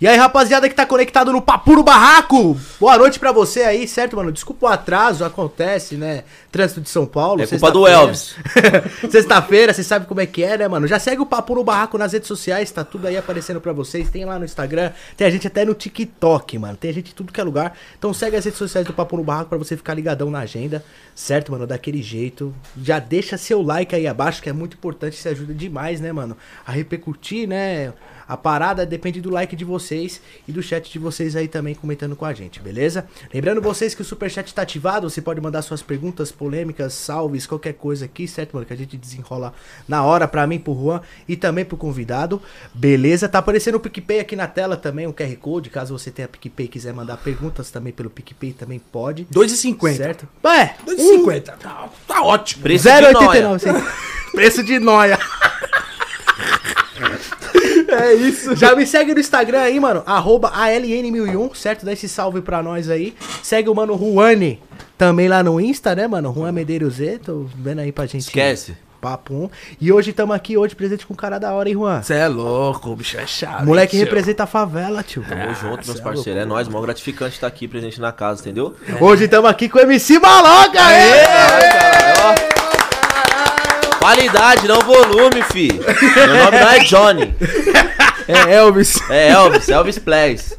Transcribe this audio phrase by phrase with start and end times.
[0.00, 3.88] E aí, rapaziada que tá conectado no Papo no Barraco, boa noite pra você aí,
[3.88, 4.30] certo, mano?
[4.30, 6.22] Desculpa o atraso, acontece, né?
[6.52, 7.42] Trânsito de São Paulo.
[7.42, 7.84] É culpa do.
[7.84, 8.36] Elvis.
[9.10, 10.86] Sexta-feira, você sabe como é que é, né, mano?
[10.86, 14.08] Já segue o Papo no Barraco nas redes sociais, tá tudo aí aparecendo pra vocês.
[14.08, 16.76] Tem lá no Instagram, tem a gente até no TikTok, mano.
[16.76, 17.76] Tem a gente em tudo que é lugar.
[17.98, 20.84] Então segue as redes sociais do Papo no Barraco pra você ficar ligadão na agenda,
[21.12, 21.66] certo, mano?
[21.66, 22.54] Daquele jeito.
[22.80, 26.36] Já deixa seu like aí abaixo, que é muito importante, isso ajuda demais, né, mano?
[26.64, 27.92] A repercutir, né?
[28.28, 32.14] A parada depende do like de vocês e do chat de vocês aí também comentando
[32.14, 33.06] com a gente, beleza?
[33.32, 37.72] Lembrando vocês que o superchat tá ativado, você pode mandar suas perguntas, polêmicas, salves, qualquer
[37.72, 38.66] coisa aqui, certo, mano?
[38.66, 39.54] Que a gente desenrola
[39.88, 42.42] na hora pra mim, pro Juan e também pro convidado,
[42.74, 43.28] beleza?
[43.28, 46.66] Tá aparecendo o PicPay aqui na tela também, o QR Code, caso você tenha PicPay
[46.66, 49.24] e quiser mandar perguntas também pelo PicPay, também pode.
[49.32, 49.96] 2,50.
[49.96, 50.28] Certo?
[50.44, 51.42] É, 2,50.
[51.56, 52.62] Tá, tá ótimo.
[52.62, 53.58] Preço de 0,89, nóia.
[53.58, 53.68] sim.
[54.32, 55.18] Preço de noia.
[57.88, 58.54] É isso.
[58.54, 60.02] Já me segue no Instagram aí, mano.
[60.04, 61.86] Arroba ALN1001, certo?
[61.86, 63.14] Dá esse salve pra nós aí.
[63.42, 64.62] Segue o mano Juane
[64.96, 66.32] também lá no Insta, né, mano?
[66.34, 67.20] Juan Medeiros Z.
[67.24, 68.22] Tô vendo aí pra gente.
[68.22, 68.76] Esquece.
[69.00, 69.50] Papo 1.
[69.80, 72.02] E hoje estamos aqui, hoje presente com um cara da hora, hein, Juan?
[72.02, 73.64] Você é louco, o bicho é chato.
[73.64, 74.04] Moleque tio.
[74.04, 75.24] representa a favela, tio.
[75.26, 76.42] Tamo junto, meus é parceiros.
[76.42, 78.74] É, nóis, mó gratificante estar aqui presente na casa, entendeu?
[79.00, 82.47] Hoje estamos aqui com o MC Maloca, Aê, aê!
[83.98, 85.68] Qualidade, não volume, fi.
[85.72, 87.34] Meu nome não é Johnny.
[88.26, 88.98] É Elvis.
[89.10, 90.58] É Elvis, Elvis Plays.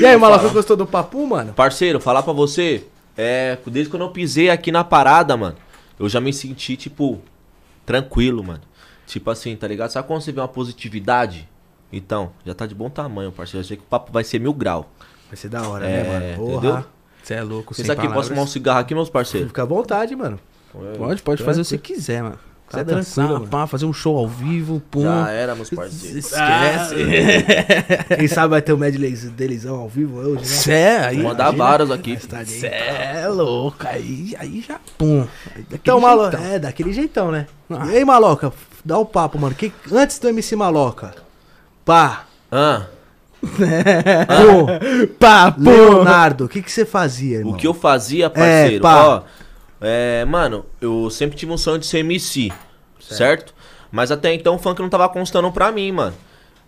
[0.00, 1.52] E aí, Maloca, gostou do papo, mano?
[1.52, 2.84] Parceiro, falar pra você,
[3.16, 5.56] é, desde quando eu pisei aqui na parada, mano,
[5.98, 7.20] eu já me senti, tipo,
[7.86, 8.60] tranquilo, mano.
[9.06, 9.90] Tipo assim, tá ligado?
[9.90, 11.48] Sabe quando você vê uma positividade?
[11.92, 13.62] Então, já tá de bom tamanho, parceiro.
[13.62, 14.90] Eu sei que o papo vai ser mil grau.
[15.28, 16.36] Vai ser da hora, É, né, mano?
[16.36, 16.56] Porra.
[16.68, 16.84] entendeu?
[17.22, 18.28] Você é louco, sem aqui, posso palavras.
[18.28, 19.48] fumar um cigarro aqui, meus parceiros?
[19.48, 20.38] Fica à vontade, mano.
[20.98, 22.38] Pode, pode fazer o que você quiser, mano.
[22.70, 23.50] Tá Quiser dançar, tranquilo, mano.
[23.50, 25.02] pá, fazer um show ao vivo, pum.
[25.02, 26.24] Já era, meus parceiros.
[26.32, 26.94] Esquece.
[28.18, 30.44] Quem sabe vai ter o medley delesão ao vivo hoje, né?
[30.44, 31.16] Cê é, aí.
[31.16, 32.16] Vou mandar vários aqui.
[32.26, 33.76] Tá de- Cê é louco.
[33.86, 35.26] Aí, aí já, pum.
[35.54, 36.38] Aí Então, Maloca.
[36.38, 37.46] É, daquele jeitão, né?
[37.70, 37.86] Ah.
[37.86, 38.52] E aí, Maloca,
[38.84, 39.54] dá o papo, mano.
[39.54, 41.14] Que, antes do MC Maloca,
[41.84, 42.86] pá, Ah,
[43.44, 45.62] pô, Pá, pum.
[45.64, 47.52] Leonardo, o que que você fazia, irmão?
[47.52, 48.82] o que eu fazia, parceiro?
[48.82, 49.04] pá.
[49.06, 49.22] Ó,
[49.84, 52.52] é, mano, eu sempre tive um sonho de ser MC,
[53.00, 53.54] certo?
[53.92, 56.16] Mas até então o funk não tava constando pra mim, mano.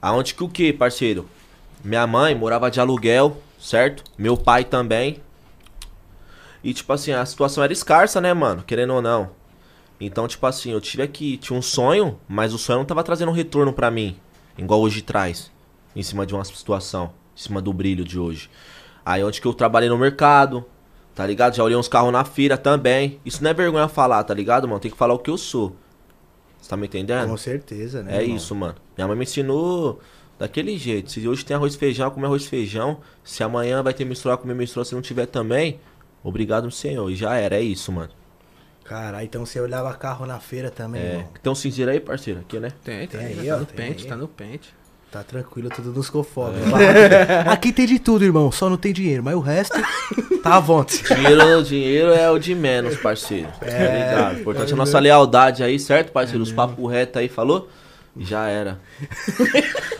[0.00, 1.28] Aonde que o que, parceiro?
[1.82, 4.04] Minha mãe morava de aluguel, certo?
[4.16, 5.20] Meu pai também.
[6.62, 8.62] E tipo assim, a situação era escassa, né, mano?
[8.62, 9.30] Querendo ou não.
[10.00, 13.30] Então, tipo assim, eu tive aqui, tinha um sonho, mas o sonho não tava trazendo
[13.30, 14.16] um retorno pra mim,
[14.58, 15.50] igual hoje traz,
[15.94, 18.50] em cima de uma situação, em cima do brilho de hoje.
[19.04, 20.66] Aí onde que eu trabalhei no mercado,
[21.16, 21.56] tá ligado?
[21.56, 23.18] Já olhei uns carros na feira também.
[23.24, 24.78] Isso não é vergonha falar, tá ligado, mano?
[24.78, 25.74] Tem que falar o que eu sou.
[26.60, 27.28] Você tá me entendendo?
[27.28, 28.18] Com certeza, né?
[28.18, 28.36] É irmão?
[28.36, 28.74] isso, mano.
[28.96, 29.98] Minha mãe me ensinou
[30.38, 31.10] daquele jeito.
[31.10, 32.98] Se hoje tem arroz e feijão, comer arroz e feijão.
[33.24, 34.84] Se amanhã vai ter mistura, comer mistura.
[34.84, 35.80] Se não tiver também,
[36.22, 37.10] obrigado, senhor.
[37.10, 38.10] E já era, é isso, mano.
[38.84, 41.12] Caralho, então você olhava carro na feira também, É.
[41.14, 41.28] irmão.
[41.42, 42.40] Tem um cinzeiro aí, parceiro?
[42.40, 42.70] Aqui, né?
[42.84, 43.40] Tem, Tem tem.
[43.40, 44.08] aí, tá ó, no tem pente, aí.
[44.08, 44.74] tá no pente.
[45.10, 46.60] Tá tranquilo, tudo nos conformes.
[46.72, 47.48] É.
[47.48, 48.50] Aqui tem de tudo, irmão.
[48.50, 49.74] Só não tem dinheiro, mas o resto
[50.42, 51.02] tá à vontade.
[51.02, 53.48] Dinheiro, dinheiro é o de menos, parceiro.
[53.62, 54.40] É, ligado.
[54.40, 56.42] Importante a nossa lealdade aí, certo, parceiro?
[56.42, 57.68] Os papos retos aí, falou?
[58.18, 58.78] Já era.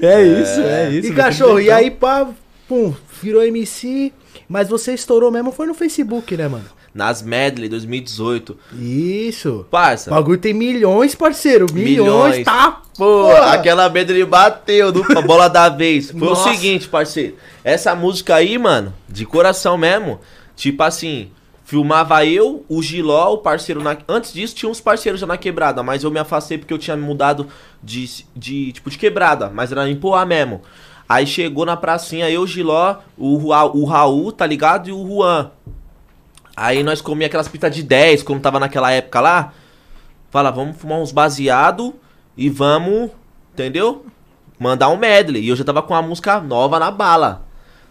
[0.00, 1.12] É isso, é isso.
[1.12, 2.26] E cachorro, e aí, pá,
[2.68, 4.12] pum, virou MC.
[4.48, 6.64] Mas você estourou mesmo, foi no Facebook, né, mano?
[6.96, 8.56] Nas Medley 2018.
[8.80, 9.66] Isso.
[9.70, 10.10] Parça.
[10.10, 11.66] O bagulho tem milhões, parceiro.
[11.72, 12.44] Milhões, Milhões.
[12.44, 12.80] tá?
[12.96, 16.10] Pô, aquela Medley bateu a bola da vez.
[16.10, 16.48] Foi Nossa.
[16.48, 17.36] o seguinte, parceiro.
[17.62, 20.18] Essa música aí, mano, de coração mesmo.
[20.56, 21.30] Tipo assim,
[21.66, 23.98] filmava eu, o Giló, o parceiro na...
[24.08, 26.96] Antes disso tinha uns parceiros já na quebrada, mas eu me afastei porque eu tinha
[26.96, 27.46] mudado
[27.82, 30.62] de, de tipo de quebrada, mas era em Poá mesmo.
[31.06, 34.88] Aí chegou na pracinha eu, o Giló, o, Ra- o Raul, tá ligado?
[34.88, 35.50] E o Juan.
[36.56, 39.52] Aí nós comíamos aquelas pitas de 10, quando tava naquela época lá.
[40.30, 41.94] Fala, vamos fumar uns baseado
[42.36, 43.10] e vamos,
[43.52, 44.06] entendeu?
[44.58, 45.42] Mandar um medley.
[45.44, 47.46] E eu já tava com a música nova na bala.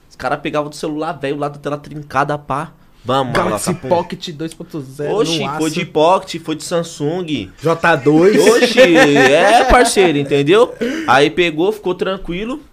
[0.09, 2.71] Os caras pegavam do celular velho lá da tela trincada, pá.
[3.03, 3.87] Vamos, Galaxy pum.
[3.87, 5.11] Pocket 2.0.
[5.11, 7.51] Oxi, foi de Pocket, foi de Samsung.
[7.61, 8.63] J2.
[8.63, 10.73] Oxi, é parceiro, entendeu?
[11.07, 12.63] Aí pegou, ficou tranquilo.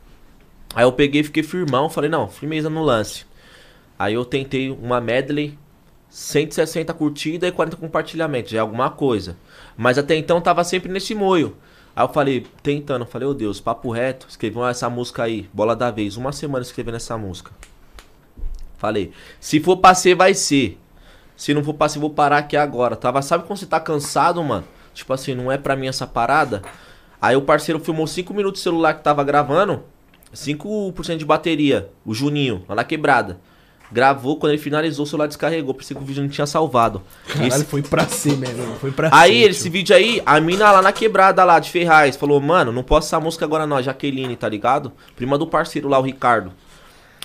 [0.74, 3.26] Aí eu peguei, fiquei firmão, falei, não, firmeza no lance.
[3.98, 5.58] Aí eu tentei uma medley,
[6.12, 9.34] 160 curtidas e 40 compartilhamentos, é alguma coisa.
[9.74, 11.56] Mas até então tava sempre nesse moio.
[11.96, 15.90] Aí eu falei, tentando, falei, ô Deus, papo reto, escrevi essa música aí, bola da
[15.90, 17.50] vez, uma semana escrevendo essa música.
[18.76, 19.10] Falei,
[19.40, 20.78] se for pra ser, vai ser.
[21.34, 22.94] Se não for pra ser, vou parar aqui agora.
[22.94, 24.64] Tava, sabe quando você tá cansado, mano?
[24.92, 26.60] Tipo assim, não é pra mim essa parada?
[27.22, 29.82] Aí o parceiro filmou 5 minutos do celular que tava gravando,
[30.34, 33.40] 5% de bateria, o Juninho, lá na quebrada.
[33.92, 37.02] Gravou, quando ele finalizou, o celular descarregou, pensei que o vídeo não tinha salvado.
[37.28, 38.74] Caralho, Esse- foi pra ser mesmo.
[38.80, 39.72] Foi pra Aí, ser, esse tio.
[39.72, 43.20] vídeo aí, a mina lá na quebrada lá de Ferraz falou, mano, não posso essa
[43.20, 44.92] música agora não, a Jaqueline, tá ligado?
[45.14, 46.52] Prima do parceiro lá, o Ricardo.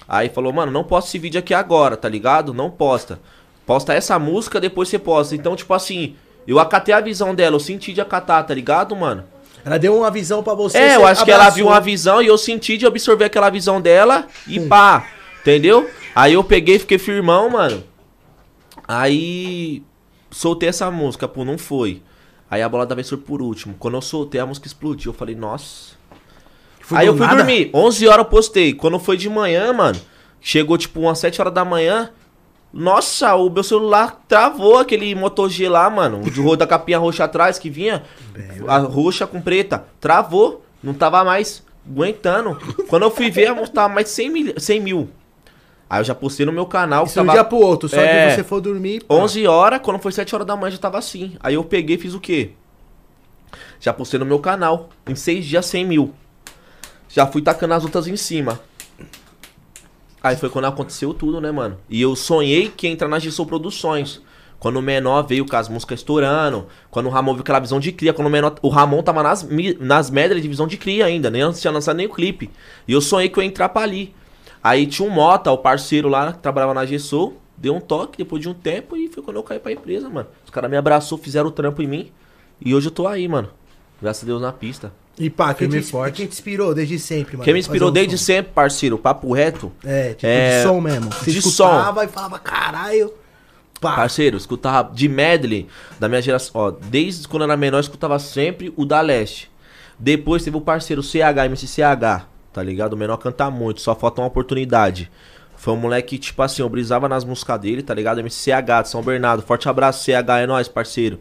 [0.07, 2.53] Aí falou, mano, não posta esse vídeo aqui agora, tá ligado?
[2.53, 3.19] Não posta.
[3.65, 5.35] Posta essa música, depois você posta.
[5.35, 6.15] Então, tipo assim,
[6.47, 9.23] eu acatei a visão dela, eu senti de acatar, tá ligado, mano?
[9.65, 10.77] Ela deu uma visão pra você.
[10.77, 11.55] É, eu acho que ela abraçou.
[11.57, 15.05] viu uma visão e eu senti de absorver aquela visão dela e pá,
[15.41, 15.89] entendeu?
[16.17, 17.83] Aí eu peguei e fiquei firmão, mano.
[18.87, 19.83] Aí
[20.31, 22.01] soltei essa música, pô, não foi.
[22.49, 23.75] Aí a bola da vez foi por último.
[23.77, 25.11] Quando eu soltei, a música explodiu.
[25.11, 25.95] Eu falei, nossa.
[26.79, 27.37] Foi Aí eu fui nada?
[27.37, 27.69] dormir.
[27.73, 28.73] 11 horas eu postei.
[28.73, 29.99] Quando foi de manhã, mano,
[30.39, 32.09] chegou tipo umas 7 horas da manhã.
[32.73, 36.21] Nossa, o meu celular travou aquele Moto G lá, mano.
[36.25, 38.03] O de ro- da capinha roxa atrás que vinha.
[38.67, 39.85] A roxa com preta.
[39.99, 40.63] Travou.
[40.81, 42.55] Não tava mais aguentando.
[42.87, 44.53] Quando eu fui ver, a música tava mais de 100 mil.
[44.57, 45.09] 100 mil.
[45.89, 47.05] Aí eu já postei no meu canal.
[47.05, 48.29] Isso de um tava dia pro outro, só É.
[48.29, 49.03] que você for dormir.
[49.03, 49.15] pá.
[49.15, 51.35] 11 horas, quando foi 7 horas da manhã já tava assim.
[51.39, 52.51] Aí eu peguei e fiz o quê?
[53.79, 54.89] Já postei no meu canal.
[55.07, 56.13] Em 6 dias, 100 mil.
[57.09, 58.59] Já fui tacando as outras em cima.
[60.21, 61.77] Aí foi quando aconteceu tudo, né, mano?
[61.89, 64.21] E eu sonhei que ia entrar na Gissou Produções.
[64.59, 66.67] Quando o menor veio com as músicas estourando.
[66.89, 68.11] Quando o Ramon viu aquela visão de cria.
[68.13, 68.55] Quando o menor.
[68.61, 69.47] O Ramon tava nas,
[69.79, 71.29] nas médias de visão de cria ainda.
[71.29, 72.49] Nem tinha lançado nem o clipe.
[72.87, 74.13] E eu sonhei que eu ia entrar pra ali.
[74.67, 77.37] Aí tinha um Mota, o parceiro lá, que trabalhava na Gessou.
[77.55, 80.27] Deu um toque depois de um tempo e foi quando eu caí pra empresa, mano.
[80.43, 82.11] Os caras me abraçou, fizeram o trampo em mim.
[82.59, 83.49] E hoje eu tô aí, mano.
[84.01, 84.91] Graças a Deus na pista.
[85.17, 86.17] E pá, quem Firme te, e forte.
[86.17, 87.45] quem te inspirou desde sempre, mano?
[87.45, 88.25] Quem me inspirou desde som?
[88.25, 89.71] sempre, parceiro, papo reto.
[89.83, 91.09] É, tipo, É, de som mesmo.
[91.11, 93.13] Você de escutava e falava, caralho.
[93.79, 93.95] Pá.
[93.95, 95.67] Parceiro, escutava de medley
[95.99, 96.51] da minha geração.
[96.53, 99.49] Ó, desde quando eu era menor, eu escutava sempre o da Leste.
[99.97, 102.93] Depois teve o parceiro CH, MC CH, tá ligado?
[102.93, 105.11] O menor canta muito, só falta uma oportunidade.
[105.55, 108.19] Foi um moleque que, tipo assim, eu brisava nas músicas dele, tá ligado?
[108.19, 109.43] MC CH de São Bernardo.
[109.43, 111.19] Forte abraço, CH, é nóis, parceiro.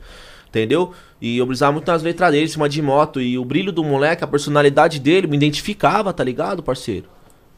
[0.48, 0.94] Entendeu?
[1.20, 3.20] E eu brisava muito nas letras dele, em cima de moto.
[3.20, 7.06] E o brilho do moleque, a personalidade dele, me identificava, tá ligado, parceiro?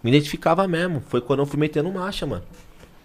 [0.02, 1.00] Me identificava mesmo.
[1.08, 2.42] Foi quando eu fui metendo marcha, mano.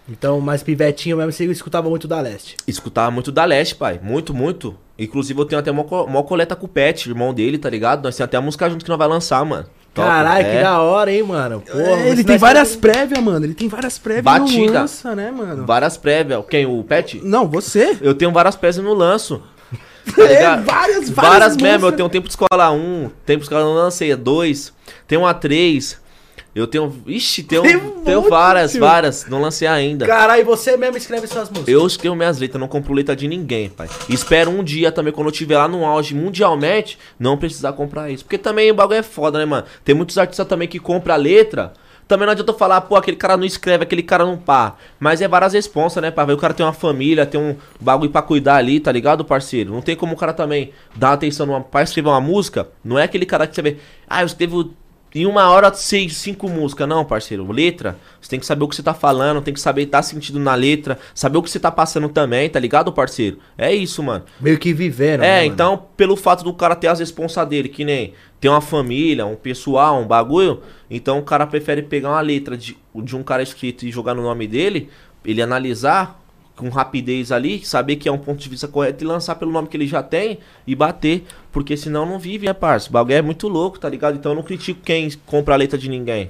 [0.10, 2.58] Então, mais pivetinho mesmo, você escutava muito da Leste.
[2.66, 4.00] Escutava muito da Leste, pai.
[4.02, 4.76] Muito, muito.
[4.98, 8.04] Inclusive, eu tenho até uma, uma coleta com o Pet, irmão dele, tá ligado?
[8.04, 9.68] Nós temos até a música junto que nós vai lançar, mano.
[9.94, 10.58] Caralho, É.
[10.58, 11.62] que da hora, hein, mano.
[11.62, 13.46] Porra, É, ele tem várias prévias, mano.
[13.46, 14.82] Ele tem várias prévias Batida.
[14.82, 15.66] lança, né, mano?
[15.66, 16.44] Várias prévias.
[16.50, 16.66] Quem?
[16.66, 17.22] O Pet?
[17.24, 17.98] Não, você.
[18.02, 19.42] Eu tenho várias prévias no lanço.
[20.16, 21.88] Tá É, várias, várias, Várias mesmo.
[21.88, 24.74] Eu tenho tempo de escola 1, tempo de escola não lancei, é 2.
[25.08, 25.98] Tem uma 3.
[26.56, 26.96] Eu tenho.
[27.08, 28.80] Ixi, tenho, Tem um tenho monte, várias, tio.
[28.80, 29.26] várias.
[29.28, 30.06] Não lancei ainda.
[30.06, 31.68] Caralho, e você mesmo escreve suas músicas.
[31.68, 33.90] Eu escrevo minhas letras, não compro letra de ninguém, pai.
[34.08, 38.24] Espero um dia também, quando eu estiver lá no auge mundialmente, não precisar comprar isso.
[38.24, 39.66] Porque também o bagulho é foda, né, mano?
[39.84, 41.74] Tem muitos artistas também que compram a letra.
[42.08, 44.76] Também não adianta eu falar, pô, aquele cara não escreve, aquele cara não pá.
[45.00, 46.24] Mas é várias responsas, né, pá?
[46.26, 49.72] O cara tem uma família, tem um bagulho pra cuidar ali, tá ligado, parceiro?
[49.74, 52.68] Não tem como o cara também dar atenção numa, pra escrever uma música.
[52.84, 53.78] Não é aquele cara que você vê,
[54.08, 54.72] ah, eu escrevo
[55.16, 56.88] em uma hora, seis, cinco músicas.
[56.88, 57.50] Não, parceiro.
[57.52, 60.40] Letra, você tem que saber o que você tá falando, tem que saber dar sentido
[60.40, 63.38] na letra, saber o que você tá passando também, tá ligado, parceiro?
[63.58, 64.26] É isso, mano.
[64.40, 65.24] Meio que vivendo.
[65.24, 65.54] é, né, mano?
[65.54, 69.36] então, pelo fato do cara ter as responsas dele, que nem ter uma família, um
[69.36, 73.86] pessoal, um bagulho, então o cara prefere pegar uma letra de, de um cara escrito
[73.86, 74.90] e jogar no nome dele,
[75.24, 76.23] ele analisar
[76.56, 79.68] com rapidez ali, saber que é um ponto de vista correto e lançar pelo nome
[79.68, 81.24] que ele já tem e bater.
[81.52, 82.90] Porque senão não vive, né, parça?
[82.90, 84.16] O bagulho é muito louco, tá ligado?
[84.16, 86.30] Então eu não critico quem compra a letra de ninguém.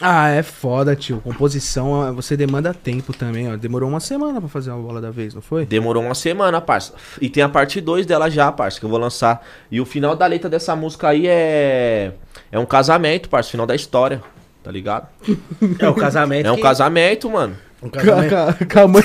[0.00, 1.20] Ah, é foda, tio.
[1.20, 3.56] Composição, você demanda tempo também, ó.
[3.56, 5.64] Demorou uma semana pra fazer uma bola da vez, não foi?
[5.64, 6.92] Demorou uma semana, parça.
[7.20, 9.46] E tem a parte 2 dela já, parça, que eu vou lançar.
[9.70, 12.12] E o final da letra dessa música aí é.
[12.50, 13.50] É um casamento, parça.
[13.52, 14.20] Final da história.
[14.62, 15.06] Tá ligado?
[15.78, 16.46] É o casamento.
[16.46, 17.56] É um que- casamento, mano.
[17.82, 19.02] Um Com a, com a- com a mãe,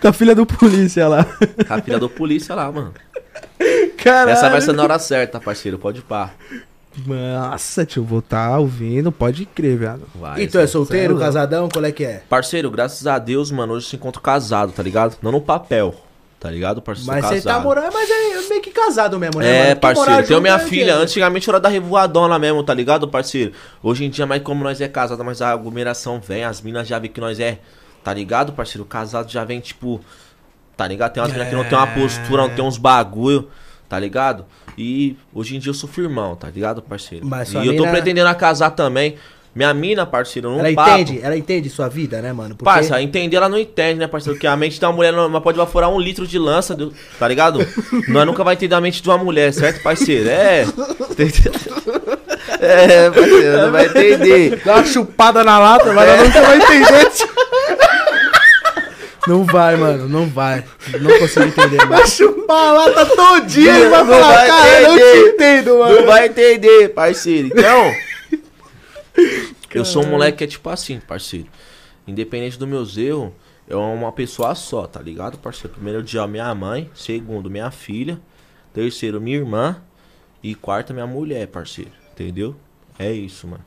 [0.00, 1.24] com a, filha do polícia lá.
[1.24, 2.94] Com a filha do polícia lá, mano.
[4.02, 4.30] Caralho.
[4.30, 5.78] Essa vai ser na hora certa, parceiro.
[5.78, 6.30] Pode pá.
[7.06, 10.02] Nossa, tio, vou tá ouvindo, pode crer, viado.
[10.14, 10.42] Vai.
[10.42, 11.18] E tu é solteiro, Sério?
[11.18, 12.22] casadão, qual é que é?
[12.28, 15.16] Parceiro, graças a Deus, mano, hoje eu se encontro casado, tá ligado?
[15.22, 15.94] Não no papel,
[16.40, 17.12] tá ligado, parceiro?
[17.12, 19.48] Mas você tá morando, mas é meio que casado mesmo, né?
[19.48, 19.80] É, mano?
[19.80, 20.68] Parceiro, tenho minha é filha.
[20.86, 21.02] dinheiro.
[21.02, 23.52] Antigamente era da revoadona mesmo, tá ligado, parceiro?
[23.82, 26.98] Hoje em dia, mas como nós é casado, mas a aglomeração vem, as minas já
[26.98, 27.58] vê que nós é,
[28.04, 28.84] tá ligado, parceiro?
[28.84, 30.00] Casado já vem, tipo,
[30.76, 31.12] tá ligado?
[31.12, 33.48] Tem umas minas que não tem uma postura, não tem uns bagulho,
[33.88, 34.44] tá ligado?
[34.78, 37.26] E hoje em dia eu sou firmão, tá ligado, parceiro?
[37.26, 39.16] Mas e eu tô mina- pretendendo a casar também.
[39.52, 40.90] Minha mina, parceiro, num Ela papo...
[40.92, 42.50] entende, ela entende sua vida, né, mano?
[42.54, 44.36] Porque- Parça, entender ela não entende, né, parceiro?
[44.36, 46.94] Porque a mente de uma mulher não, não pode evaporar um litro de lança, do-
[47.18, 47.58] tá ligado?
[48.06, 50.28] Nós nunca vai entender a mente de uma mulher, certo, parceiro?
[50.30, 50.64] É.
[52.62, 54.60] É, parceiro, não vai entender.
[54.64, 57.10] Dá uma chupada na lata, mas ela nunca vai entender.
[59.30, 60.64] Não vai, mano, não vai.
[61.00, 61.90] Não consigo entender, mano.
[61.90, 65.94] Vai chupar a lata todinha e vai falar, vai cara, eu não te entendo, mano.
[65.94, 67.46] Não vai entender, parceiro.
[67.46, 67.94] Então,
[69.72, 71.46] eu sou um moleque que é tipo assim, parceiro.
[72.08, 73.30] Independente dos meus erros,
[73.68, 75.74] eu amo uma pessoa só, tá ligado, parceiro?
[75.74, 76.90] Primeiro dia, minha mãe.
[76.92, 78.20] Segundo, minha filha.
[78.74, 79.80] Terceiro, minha irmã.
[80.42, 81.92] E quarto, minha mulher, parceiro.
[82.12, 82.56] Entendeu?
[82.98, 83.64] É isso, mano.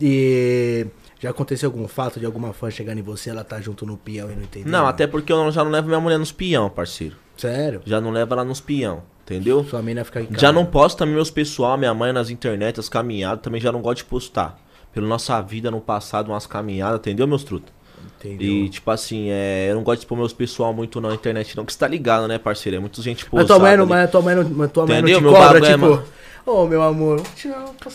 [0.00, 0.84] E
[1.20, 4.30] já aconteceu algum fato de alguma fã chegando em você, ela tá junto no peão
[4.30, 4.70] e não entendeu?
[4.70, 7.16] Não, até porque eu já não levo minha mulher nos peão, parceiro.
[7.36, 7.82] Sério?
[7.84, 9.64] Já não levo ela nos peão, entendeu?
[9.64, 10.40] Sua mina fica em casa.
[10.40, 13.80] Já não posto também meus pessoal, minha mãe nas internet, as caminhadas, também já não
[13.80, 14.58] gosto de postar.
[14.92, 17.72] Pela nossa vida no passado, umas caminhadas, entendeu, meus truta?
[18.18, 18.48] Entendeu?
[18.48, 21.64] E, tipo assim, é, eu não gosto de expor meus pessoal muito na internet, não,
[21.64, 22.76] que você tá ligado, né, parceiro?
[22.76, 25.20] É muita gente Mas tua mãe não, mas tua mãe não, tua mãe não te
[25.20, 26.02] Meu cobra, é, tipo...
[26.50, 27.20] Ô, meu amor,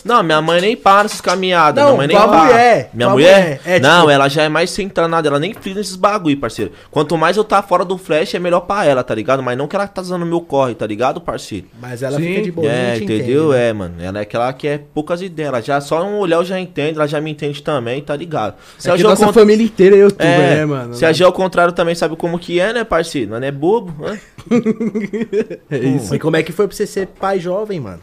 [0.04, 1.82] Não, minha mãe nem para essas caminhadas.
[1.82, 2.44] Não, minha mãe nem tua para.
[2.44, 3.40] mulher, Minha mulher?
[3.42, 5.26] mulher, é, não, tipo- ela já é mais centrada nada.
[5.28, 6.70] Ela nem frisa nesses bagulho, parceiro.
[6.88, 9.42] Quanto mais eu tá fora do flash, é melhor pra ela, tá ligado?
[9.42, 11.66] Mas não que ela tá usando meu corre, tá ligado, parceiro?
[11.80, 12.22] Mas ela Sim.
[12.28, 13.46] fica de boa, é, te entendeu?
[13.48, 13.68] entende, né?
[13.68, 13.94] É, mano.
[14.00, 15.48] Ela é aquela que é poucas ideias.
[15.48, 18.54] Ela já só um olhar eu já entendo, ela já me entende também, tá ligado?
[18.78, 20.94] Se É a nossa cont- família inteira é youtuber, é, né, mano?
[20.94, 23.32] Se a Geo ao contrário também sabe como que é, né, parceiro?
[23.32, 24.20] Não é bobo, né?
[25.70, 26.14] É isso.
[26.14, 27.98] E como é que foi pra você ser pai jovem, mano?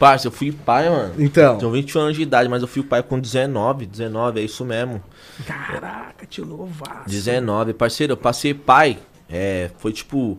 [0.00, 1.12] Parça, eu fui pai, mano.
[1.18, 1.58] Então.
[1.58, 5.02] Tenho 21 anos de idade, mas eu fui pai com 19, 19, é isso mesmo.
[5.46, 7.06] Caraca, tio novaço.
[7.06, 8.98] 19, parceiro, eu passei pai.
[9.28, 10.38] É, foi tipo.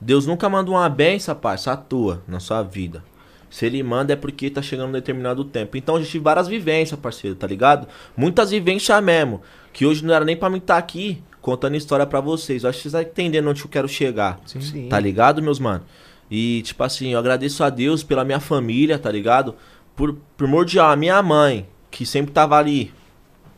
[0.00, 3.04] Deus nunca manda uma benção, parça, à toa na sua vida.
[3.48, 5.76] Se ele manda é porque tá chegando um determinado tempo.
[5.76, 7.86] Então eu já tive várias vivências, parceiro, tá ligado?
[8.16, 9.40] Muitas vivências mesmo.
[9.72, 12.64] Que hoje não era nem pra mim estar aqui contando história pra vocês.
[12.64, 14.40] Eu acho que vocês estão entendendo onde eu quero chegar.
[14.44, 14.88] Sim.
[14.88, 15.84] Tá ligado, meus mano?
[16.30, 19.54] E, tipo assim, eu agradeço a Deus pela minha família, tá ligado?
[19.94, 22.92] Por primordial, a minha mãe, que sempre tava ali,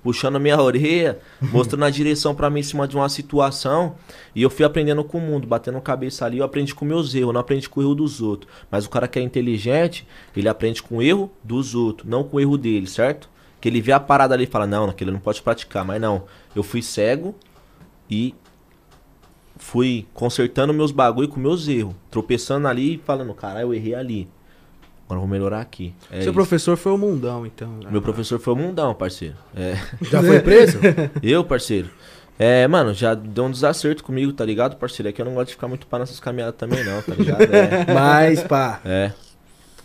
[0.03, 3.97] puxando a minha orelha, mostrando a direção pra mim em cima de uma situação.
[4.35, 7.33] E eu fui aprendendo com o mundo, batendo cabeça ali, eu aprendi com meus erros,
[7.33, 8.53] não aprendi com o erro dos outros.
[8.71, 10.07] Mas o cara que é inteligente,
[10.37, 13.29] ele aprende com o erro dos outros, não com o erro dele, certo?
[13.61, 15.85] Que ele vê a parada ali e fala, não, aquele não pode praticar.
[15.85, 17.35] Mas não, eu fui cego
[18.09, 18.35] e
[19.59, 21.95] fui consertando meus bagulho com meus erros.
[22.11, 24.29] Tropeçando ali e falando, caralho, eu errei ali.
[25.05, 25.95] Agora eu vou melhorar aqui.
[26.11, 26.33] É Seu isso.
[26.33, 27.69] professor foi o mundão, então.
[27.83, 27.89] né?
[27.91, 29.37] Meu professor foi o mundão, parceiro.
[29.57, 29.75] É.
[30.03, 30.79] Já foi preso?
[31.23, 31.89] Eu, parceiro.
[32.39, 35.09] É, mano, já deu um desacerto comigo, tá ligado, parceiro?
[35.09, 37.41] É que eu não gosto de ficar muito pá nessas caminhadas também, não, tá ligado?
[37.53, 37.93] É.
[37.93, 38.81] Mas, pá.
[38.85, 39.11] é.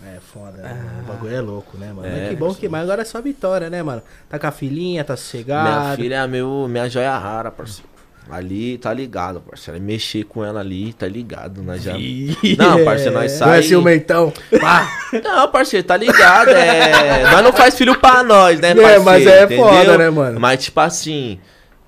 [0.06, 1.02] É foda, né?
[1.02, 2.06] O bagulho é louco, né, mano?
[2.08, 2.70] É, Mas que bom que.
[2.70, 4.04] Mas agora é só vitória, né, mano?
[4.30, 5.96] Tá com a filhinha, tá Minha sossegado.
[5.96, 7.90] filha é meu, minha joia rara, parceiro.
[8.30, 9.80] Ali, tá ligado, parceiro.
[9.82, 11.78] Mexer com ela ali, tá ligado, né?
[11.78, 11.94] Já...
[11.94, 13.64] Não, parceiro, nós Não é sai...
[13.64, 14.32] ciumentão.
[14.60, 14.88] Pá.
[15.24, 17.32] Não, parceiro, tá ligado, é...
[17.32, 19.04] Nós não faz filho pra nós, né, É, parceiro?
[19.04, 20.40] mas é foda, né, mano?
[20.40, 21.38] Mas, tipo assim,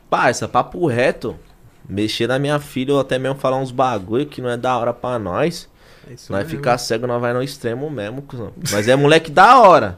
[0.10, 1.36] parça, papo reto,
[1.88, 4.94] mexer na minha filha ou até mesmo falar uns bagulho que não é da hora
[4.94, 5.70] pra nós,
[6.10, 6.58] É isso nós mesmo.
[6.58, 8.52] ficar cego, nós vai no extremo mesmo, cuzão.
[8.72, 9.98] Mas é moleque da hora.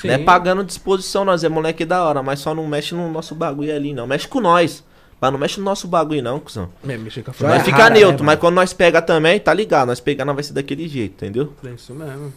[0.00, 0.08] Sim.
[0.08, 3.34] Não é pagando disposição, nós é moleque da hora, mas só não mexe no nosso
[3.34, 4.06] bagulho ali, não.
[4.06, 4.84] Mexe com nós.
[5.22, 6.68] Mas não mexe no nosso bagulho, não, cuzão.
[6.88, 7.48] É, mexer com a.
[7.48, 8.26] Nós fica rara, né, neutro, mano?
[8.26, 9.86] mas quando nós pega também, tá ligado?
[9.86, 11.52] Nós pegar, nós vai ser daquele jeito, entendeu?
[11.64, 12.32] É isso mesmo.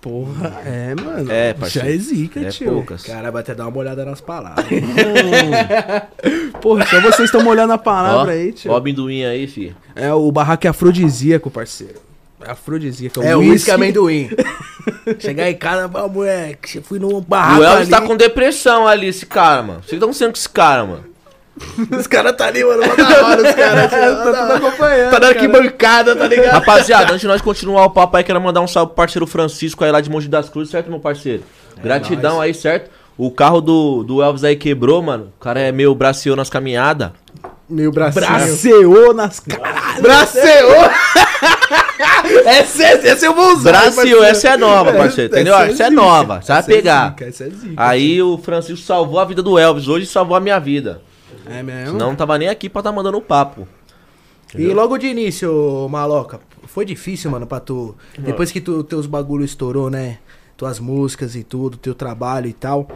[0.00, 1.30] Porra, é, mano.
[1.30, 1.88] É, Já parceiro.
[1.88, 2.72] é zica, É tio.
[2.72, 3.02] poucas.
[3.02, 4.64] Cara, vai até dar uma olhada nas palavras.
[6.62, 8.70] Porra, só vocês estão molhando a Ó, palavra aí, tio.
[8.70, 9.76] ó o amendoim aí, filho.
[9.94, 12.00] É o barraco é afrodisíaco, parceiro.
[12.46, 13.22] É afrodisíaco.
[13.22, 13.52] é o whisky.
[13.52, 14.30] uísque amendoim.
[15.20, 17.90] Chegar em casa, ah, moleque, fui num barraco o Elvis ali.
[17.90, 19.80] tá com depressão ali, esse cara, mano.
[19.80, 21.04] Vocês estão sendo com esse cara, mano.
[21.98, 23.90] Os caras tá ali, mano, mó da hora, os caras.
[23.94, 25.10] Tá tudo acompanhando.
[25.10, 25.26] Tá dando cara.
[25.28, 26.52] arquibancada, tá ligado?
[26.52, 29.84] Rapaziada, antes de nós continuar o papo aí, quero mandar um salve pro parceiro Francisco
[29.84, 31.44] aí lá de Monte das Cruzes, certo, meu parceiro?
[31.80, 32.90] Gratidão aí, certo?
[33.16, 35.32] O carro do, do Elvis aí quebrou, mano.
[35.36, 37.10] O cara é meio braceou nas caminhadas.
[37.68, 38.26] Meu bracinho.
[38.26, 40.00] Braceou nas caras.
[40.00, 40.90] Braceou!
[42.44, 43.70] essa, essa eu vou usar.
[43.70, 45.54] Brasil, essa é nova, parceiro, entendeu?
[45.54, 47.08] Essa é Essa é nova, você vai Essa é pegar.
[47.10, 50.40] zica, essa é zica, Aí o Francisco salvou a vida do Elvis, hoje salvou a
[50.40, 51.00] minha vida.
[51.46, 51.92] É mesmo?
[51.92, 53.66] Senão não tava nem aqui pra tá mandando papo.
[54.56, 57.96] E logo de início, maloca, foi difícil, mano, pra tu.
[58.18, 60.18] Depois que tu, teus bagulho estourou, né?
[60.56, 62.88] Tuas músicas e tudo, teu trabalho e tal.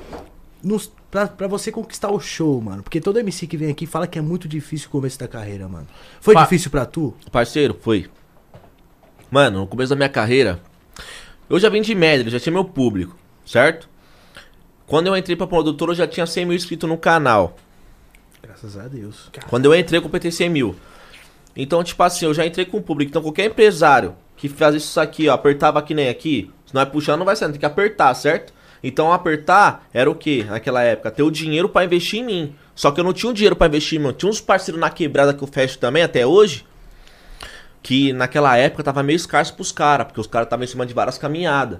[0.62, 2.82] Nos, pra, pra você conquistar o show, mano.
[2.82, 5.66] Porque todo MC que vem aqui fala que é muito difícil o começo da carreira,
[5.68, 5.86] mano.
[6.20, 7.12] Foi Pa- difícil pra tu?
[7.32, 8.06] Parceiro, foi.
[9.30, 10.60] Mano, no começo da minha carreira,
[11.50, 13.88] eu já vim de média, já tinha meu público, certo?
[14.86, 17.56] Quando eu entrei pra produtora, eu já tinha 100 mil inscritos no canal.
[18.60, 19.30] Graças a Deus.
[19.48, 20.76] Quando eu entrei, eu completei 100 mil.
[21.56, 23.10] Então, tipo assim, eu já entrei com o público.
[23.10, 26.84] Então, qualquer empresário que faz isso aqui, ó, apertava que nem aqui, se não é
[26.84, 28.52] puxar, não vai sair, tem que apertar, certo?
[28.82, 30.44] Então, apertar era o quê?
[30.48, 31.10] Naquela época?
[31.10, 32.54] Ter o dinheiro pra investir em mim.
[32.74, 34.12] Só que eu não tinha o dinheiro pra investir em mim.
[34.12, 36.64] Tinha uns parceiros na quebrada que eu fecho também, até hoje,
[37.80, 40.94] que naquela época tava meio escasso pros caras, porque os caras estavam em cima de
[40.94, 41.78] várias caminhadas.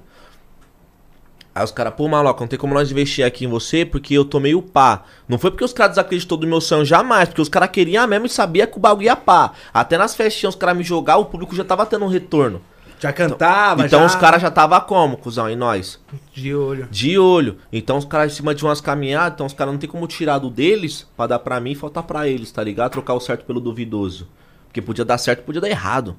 [1.59, 4.25] Aí os caras, pô, maloca, não tem como nós investir aqui em você porque eu
[4.25, 5.03] tomei o pá.
[5.29, 8.27] Não foi porque os caras desacreditou do meu sonho jamais, porque os caras queriam mesmo
[8.27, 9.51] e sabia que o bagulho ia pá.
[9.75, 12.63] Até nas festinhas os caras me jogavam, o público já tava tendo um retorno.
[13.01, 14.07] Já cantava, então já...
[14.07, 15.99] os caras já tava como, cuzão, em nós?
[16.33, 16.87] De olho.
[16.93, 17.59] De olho.
[17.73, 20.39] Então os caras em cima de umas caminhadas, então os caras não tem como tirar
[20.39, 22.93] do deles pra dar pra mim e faltar pra eles, tá ligado?
[22.93, 24.29] Trocar o certo pelo duvidoso.
[24.67, 26.15] Porque podia dar certo, podia dar errado.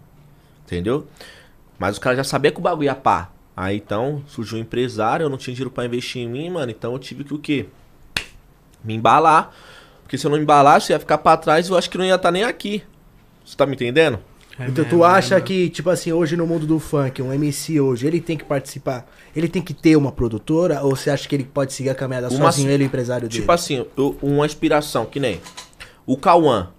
[0.65, 1.07] Entendeu?
[1.77, 3.29] Mas os caras já sabiam que o bagulho ia pá.
[3.61, 6.71] Aí então surgiu um empresário, eu não tinha dinheiro pra investir em mim, mano.
[6.71, 7.65] Então eu tive que o quê?
[8.81, 9.53] Me embalar.
[10.01, 12.05] Porque se eu não embalasse, eu ia ficar pra trás e eu acho que não
[12.05, 12.81] ia estar nem aqui.
[13.43, 14.17] Você tá me entendendo?
[14.57, 17.81] É Então tu mesmo, acha que, tipo assim, hoje no mundo do funk, um MC
[17.81, 21.35] hoje, ele tem que participar, ele tem que ter uma produtora, ou você acha que
[21.35, 23.41] ele pode seguir a caminhada Uma- sozinho, ele e o empresário dele?
[23.41, 25.41] Tipo assim, eu- uma inspiração, que nem
[26.05, 26.69] o Cauã.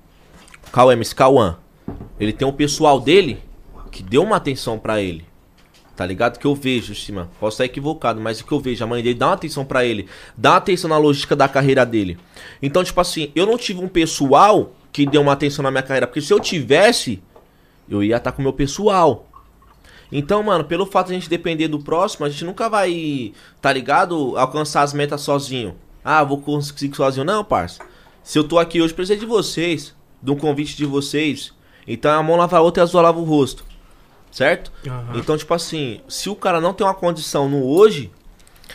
[0.66, 1.58] O Cauã, MC Cauã.
[2.18, 3.38] Ele tem um pessoal dele
[3.90, 5.28] que deu uma atenção pra ele.
[6.00, 6.38] Tá ligado?
[6.38, 7.28] Que eu vejo, cima.
[7.38, 9.84] Posso estar equivocado, mas o que eu vejo, a mãe dele dá uma atenção pra
[9.84, 10.08] ele.
[10.34, 12.16] Dá atenção na logística da carreira dele.
[12.62, 16.06] Então, tipo assim, eu não tive um pessoal que deu uma atenção na minha carreira.
[16.06, 17.22] Porque se eu tivesse,
[17.86, 19.28] eu ia estar com o meu pessoal.
[20.10, 23.70] Então, mano, pelo fato de a gente depender do próximo, a gente nunca vai, tá
[23.70, 24.38] ligado?
[24.38, 25.76] Alcançar as metas sozinho.
[26.02, 27.26] Ah, vou conseguir sozinho.
[27.26, 27.82] Não, parça.
[28.22, 29.94] Se eu tô aqui hoje, precisei de vocês.
[30.22, 31.52] De um convite de vocês.
[31.86, 33.68] Então a mão lava a outra e a azul lava o rosto.
[34.30, 34.72] Certo?
[34.86, 35.12] Aham.
[35.16, 38.10] Então, tipo assim, se o cara não tem uma condição no hoje,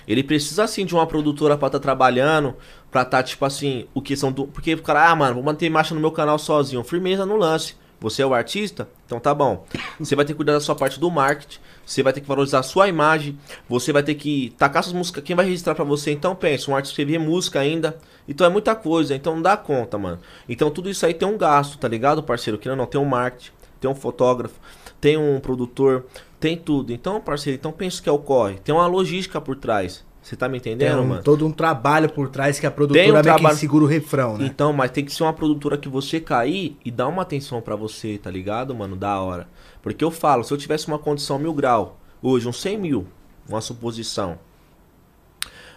[0.08, 2.56] ele precisa sim de uma produtora pra estar trabalhando,
[2.92, 4.48] pra tá, tipo assim, o que são do.
[4.48, 6.84] Porque o cara, ah, mano, vou manter marcha no meu canal sozinho.
[6.84, 7.76] Firmeza no lance.
[8.00, 8.90] Você é o artista?
[9.06, 9.66] Então tá bom.
[10.00, 11.60] Você vai ter que cuidar da sua parte do marketing.
[11.86, 13.40] Você vai ter que valorizar a sua imagem.
[13.70, 15.24] Você vai ter que tacar suas músicas.
[15.24, 16.12] Quem vai registrar pra você?
[16.12, 17.98] Então pensa, um artista escrever música ainda.
[18.28, 19.16] Então é muita coisa.
[19.16, 20.20] Então não dá conta, mano.
[20.48, 22.58] Então tudo isso aí tem um gasto, tá ligado, parceiro?
[22.58, 24.60] Que não, não tem um marketing, tem um fotógrafo,
[25.06, 26.06] tem um produtor,
[26.40, 26.92] tem tudo.
[26.92, 28.56] Então, parceiro, então pensa o que ocorre.
[28.56, 30.04] Tem uma logística por trás.
[30.20, 31.22] Você tá me Tem entendendo, um- mano?
[31.22, 34.48] todo um trabalho por trás que a produtora Tem um trabalho- segura o refrão, né?
[34.48, 37.76] Então, mas tem que ser uma produtora que você cair e dar uma atenção pra
[37.76, 38.96] você, tá ligado, mano?
[38.96, 39.48] Da hora.
[39.84, 43.06] Porque eu falo, se eu tivesse uma condição mil grau, hoje, uns 100 mil,
[43.48, 44.40] uma suposição.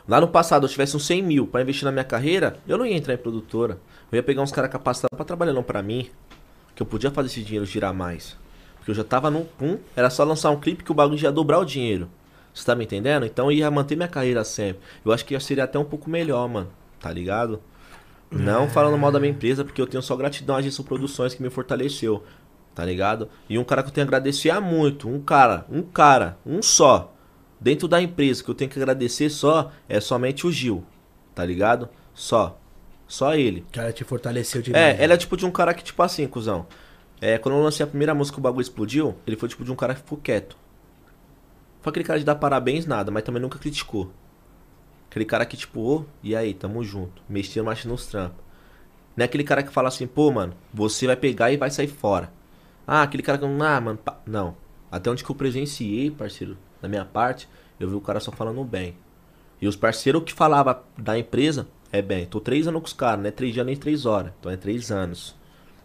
[0.08, 2.86] Lá no passado, eu tivesse uns 100 mil pra investir na minha carreira, eu não
[2.86, 3.78] ia entrar em produtora.
[4.10, 6.08] Eu ia pegar uns caras capacitados pra trabalhar não pra mim,
[6.74, 8.34] que eu podia fazer esse dinheiro girar mais.
[8.88, 11.28] Porque eu já tava num pum, era só lançar um clipe que o bagulho já
[11.28, 12.08] ia dobrar o dinheiro.
[12.54, 13.26] Você tá me entendendo?
[13.26, 14.80] Então eu ia manter minha carreira sempre.
[15.04, 16.70] Eu acho que seria até um pouco melhor, mano.
[16.98, 17.60] Tá ligado?
[18.30, 21.42] Não falando mal da minha empresa, porque eu tenho só gratidão à Gestão Produções que
[21.42, 22.24] me fortaleceu.
[22.74, 23.28] Tá ligado?
[23.46, 25.06] E um cara que eu tenho que agradecer a muito.
[25.06, 27.14] Um cara, um cara, um só.
[27.60, 30.82] Dentro da empresa que eu tenho que agradecer só é somente o Gil.
[31.34, 31.90] Tá ligado?
[32.14, 32.58] Só.
[33.06, 33.66] Só ele.
[33.68, 34.98] O cara te fortaleceu demais.
[34.98, 36.66] É, ela é tipo de um cara que, tipo assim, cuzão.
[37.20, 39.76] É, quando eu lancei a primeira música o bagulho explodiu, ele foi tipo de um
[39.76, 40.56] cara que ficou quieto.
[41.80, 44.10] Foi aquele cara de dar parabéns, nada, mas também nunca criticou.
[45.10, 47.22] Aquele cara que, tipo, ô, e aí, tamo junto.
[47.28, 48.44] Mexia mais nos trampos.
[49.16, 51.88] Não é aquele cara que fala assim, pô, mano, você vai pegar e vai sair
[51.88, 52.32] fora.
[52.86, 53.44] Ah, aquele cara que.
[53.44, 54.20] Ah, mano, pá.
[54.26, 54.56] não.
[54.90, 58.62] Até onde que eu presenciei, parceiro, da minha parte, eu vi o cara só falando
[58.64, 58.96] bem.
[59.60, 63.20] E os parceiros que falava da empresa, é bem, tô três anos com os caras,
[63.20, 64.32] não é três dias nem três horas.
[64.38, 65.37] Então é três anos.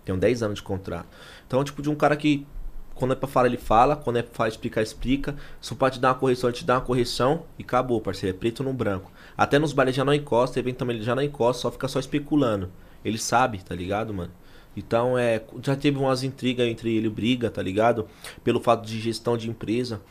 [0.05, 1.07] Tenho 10 anos de contrato.
[1.47, 2.45] Então, tipo, de um cara que,
[2.93, 5.35] quando é pra falar, ele fala, quando é pra explicar, explica.
[5.61, 8.35] Se pode dar uma correção, ele te dá uma correção e acabou, parceiro.
[8.35, 9.11] É preto no branco.
[9.37, 12.71] Até nos bailes já não encosta, também ele já não encosta, só fica só especulando.
[13.03, 14.31] Ele sabe, tá ligado, mano?
[14.75, 15.41] Então, é.
[15.61, 18.07] Já teve umas intrigas entre ele e o Briga, tá ligado?
[18.43, 20.01] Pelo fato de gestão de empresa.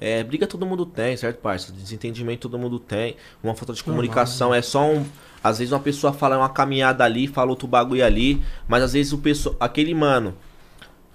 [0.00, 1.72] É, briga todo mundo tem, certo, parça?
[1.72, 3.16] Desentendimento todo mundo tem.
[3.42, 5.04] Uma falta de comunicação é só um.
[5.42, 9.12] Às vezes uma pessoa fala uma caminhada ali, fala outro bagulho ali, mas às vezes
[9.12, 10.34] o pessoa, aquele mano,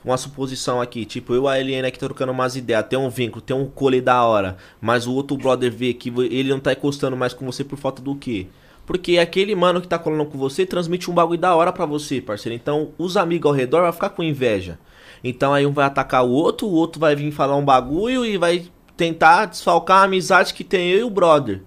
[0.04, 3.42] uma suposição aqui, tipo, eu e a Eliane aqui trocando umas ideias, tem um vínculo,
[3.42, 7.16] tem um cole da hora, mas o outro brother vê que ele não tá encostando
[7.16, 8.48] mais com você por falta do quê?
[8.86, 12.22] Porque aquele mano que tá colando com você transmite um bagulho da hora pra você,
[12.22, 12.56] parceiro.
[12.56, 14.80] Então, os amigos ao redor vão ficar com inveja.
[15.24, 18.38] Então aí um vai atacar o outro, o outro vai vir falar um bagulho e
[18.38, 21.62] vai tentar desfalcar a amizade que tem eu e o brother.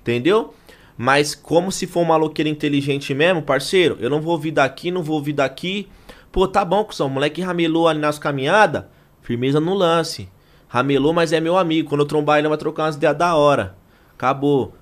[0.00, 0.54] Entendeu?
[0.96, 5.02] Mas como se for um maloqueiro inteligente mesmo, parceiro, eu não vou ouvir daqui, não
[5.02, 5.88] vou ouvir daqui.
[6.30, 8.84] Pô, tá bom, cuzão, o moleque ramelou ali nas caminhadas,
[9.22, 10.28] firmeza no lance.
[10.68, 11.88] Ramelou, mas é meu amigo.
[11.88, 13.76] Quando eu trombar ele, vai trocar umas ideias da hora.
[14.14, 14.74] Acabou.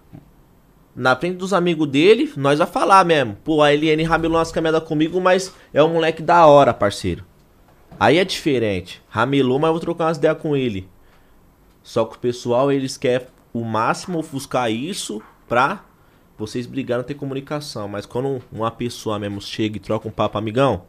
[0.94, 3.37] na frente dos amigos dele, nós vai falar mesmo.
[3.44, 7.24] Pô, a Eliane ramelou umas caminhadas comigo, mas é um moleque da hora, parceiro.
[7.99, 9.03] Aí é diferente.
[9.09, 10.89] Ramelou, mas eu vou trocar umas ideias com ele.
[11.83, 15.85] Só que o pessoal, eles querem o máximo ofuscar isso pra
[16.37, 17.89] vocês brigarem ter comunicação.
[17.89, 20.83] Mas quando uma pessoa mesmo chega e troca um papo, amigão,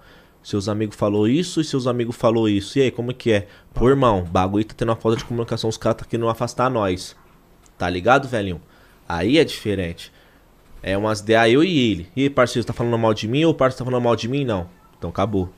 [0.44, 2.78] seus amigos falou isso e seus amigos falou isso.
[2.78, 3.48] E aí, como que é?
[3.74, 7.16] Pô, irmão, bagulho tá tendo uma falta de comunicação, os caras tá querendo afastar nós.
[7.78, 8.62] Tá ligado, velhinho?
[9.08, 10.12] Aí é diferente.
[10.84, 12.10] É umas ideias eu e ele.
[12.16, 14.28] E aí, parceiro, tá falando mal de mim ou o parceiro tá falando mal de
[14.28, 14.46] mim?
[14.46, 14.70] Não.
[14.98, 15.50] Então acabou.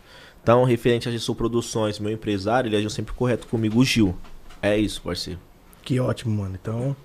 [0.44, 4.16] Então, referente a Gestão Produções, meu empresário, ele agiu sempre correto comigo, o Gil.
[4.62, 5.40] É isso, parceiro.
[5.84, 6.58] Que ótimo, mano.
[6.62, 6.96] Então,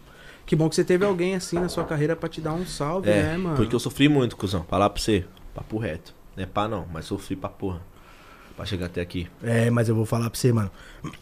[0.47, 3.11] Que bom que você teve alguém assim na sua carreira pra te dar um salve,
[3.11, 3.57] É, né, mano?
[3.57, 4.65] porque eu sofri muito, cuzão.
[4.71, 6.15] Falar pra você, papo reto.
[6.37, 7.81] Não é pá não, mas sofri pra porra.
[8.57, 9.27] Pra chegar até aqui.
[9.43, 10.71] é, mas eu vou falar pra você, mano.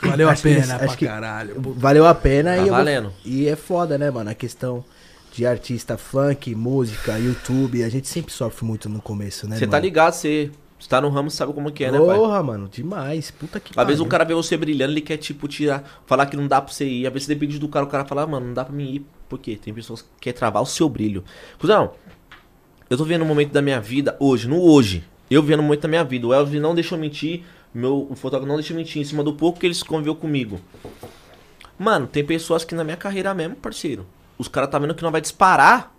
[0.02, 1.54] Valeu a Acho que pena pra acho que- caralho.
[1.58, 3.12] Valeu a pena Tá e eu vou- valendo.
[3.24, 4.28] E é foda, né, mano?
[4.30, 4.84] A questão
[5.32, 9.56] de artista funk, música, YouTube, a gente sempre sofre muito no começo, né?
[9.56, 12.16] Você tá ligado, você você tá no ramo, sabe como que é, né, pai?
[12.16, 13.30] Porra, mano, demais.
[13.30, 14.10] Puta que Às vezes o pariu.
[14.10, 17.06] cara vê você brilhando, ele quer, tipo, tirar, falar que não dá pra você ir.
[17.06, 19.06] Às vezes depende do cara, o cara fala, "Ah, mano, não dá pra mim ir.
[19.28, 19.56] Por quê?
[19.60, 21.24] Tem pessoas que querem travar o seu brilho.
[21.58, 21.92] Cusão,
[22.90, 25.04] eu tô vendo um momento da minha vida, hoje, no hoje.
[25.30, 26.26] Eu vendo um momento da minha vida.
[26.26, 29.58] O Elvis não deixou mentir, meu, o fotógrafo não deixou mentir em cima do pouco
[29.58, 30.60] que eles conviveu comigo.
[31.78, 34.06] Mano, tem pessoas que na minha carreira mesmo, parceiro,
[34.38, 35.92] os caras tá vendo que não vai disparar.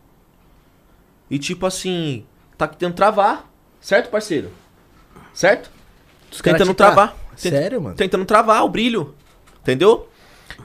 [1.29, 2.23] E tipo assim,
[2.57, 3.49] tá tentando travar.
[3.81, 4.51] Certo, parceiro?
[5.35, 5.69] Certo?
[6.31, 7.15] Os tentando te tra- travar.
[7.39, 7.95] Tenta- Sério, mano?
[7.95, 9.13] Tentando travar o brilho.
[9.61, 10.07] Entendeu?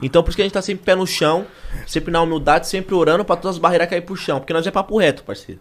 [0.01, 1.45] Então por isso que a gente tá sempre pé no chão,
[1.85, 4.39] sempre na humildade, sempre orando pra todas as barreiras cair pro chão.
[4.39, 5.59] Porque nós é papo reto, parceiro.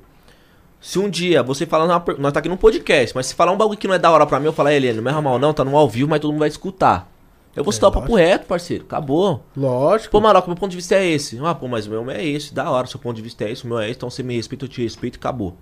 [0.80, 1.86] Se um dia você falar,
[2.18, 4.24] nós tá aqui num podcast, mas se falar um bagulho que não é da hora
[4.24, 6.20] pra mim, eu falar, Helene, não me arruma mal não, tá no ao vivo, mas
[6.20, 7.10] todo mundo vai escutar.
[7.54, 8.84] Eu vou É, citar o papo reto, parceiro.
[8.84, 9.44] Acabou.
[9.56, 10.10] Lógico.
[10.12, 11.38] Pô, Maroca, meu ponto de vista é esse.
[11.44, 12.54] Ah, pô, mas o meu é esse.
[12.54, 13.96] Da hora, seu ponto de vista é esse, o meu é esse.
[13.96, 15.56] Então você me respeita, eu te respeito e acabou.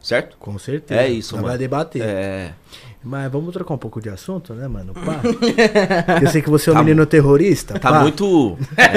[0.00, 0.36] Certo?
[0.38, 1.00] Com certeza.
[1.02, 1.48] É isso, Nós mano.
[1.52, 2.02] Vai debater.
[2.02, 2.54] É.
[3.04, 4.94] Mas vamos trocar um pouco de assunto, né, mano?
[4.94, 5.20] Pá.
[6.22, 7.78] eu sei que você é um Tá menino terrorista.
[7.78, 8.00] Tá pá.
[8.00, 8.56] muito.
[8.78, 8.88] É.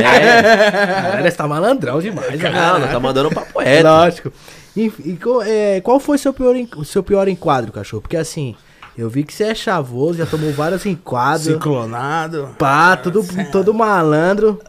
[0.71, 2.49] Caralho, você tá malandrão demais, né?
[2.49, 3.83] Não, não tá mandando papo reto.
[3.87, 4.31] Lógico.
[4.75, 8.01] E, e é, qual foi seu pior, seu pior enquadro, cachorro?
[8.01, 8.55] Porque assim,
[8.97, 11.43] eu vi que você é chavoso, já tomou vários enquadros.
[11.53, 12.51] Ciclonado.
[12.57, 14.59] Pá, tudo, todo malandro.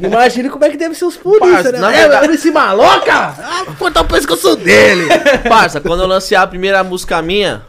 [0.00, 1.78] Imagina como é que deve ser os polícia, Parça, né?
[1.80, 3.12] na É, verdade- esse maloca!
[3.12, 5.06] Ah, vou cortar o pescoço dele!
[5.48, 7.62] Parça, quando eu lancei a primeira música minha,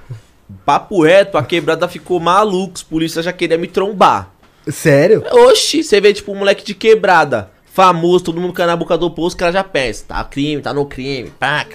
[0.66, 4.30] papo reto, a quebrada ficou maluca, os polícias já queriam me trombar.
[4.68, 5.24] Sério?
[5.32, 9.10] Oxi, você vê tipo um moleque de quebrada, famoso, todo mundo cai na boca do
[9.12, 11.66] poço, os caras já pensa, tá crime, tá no crime, pá,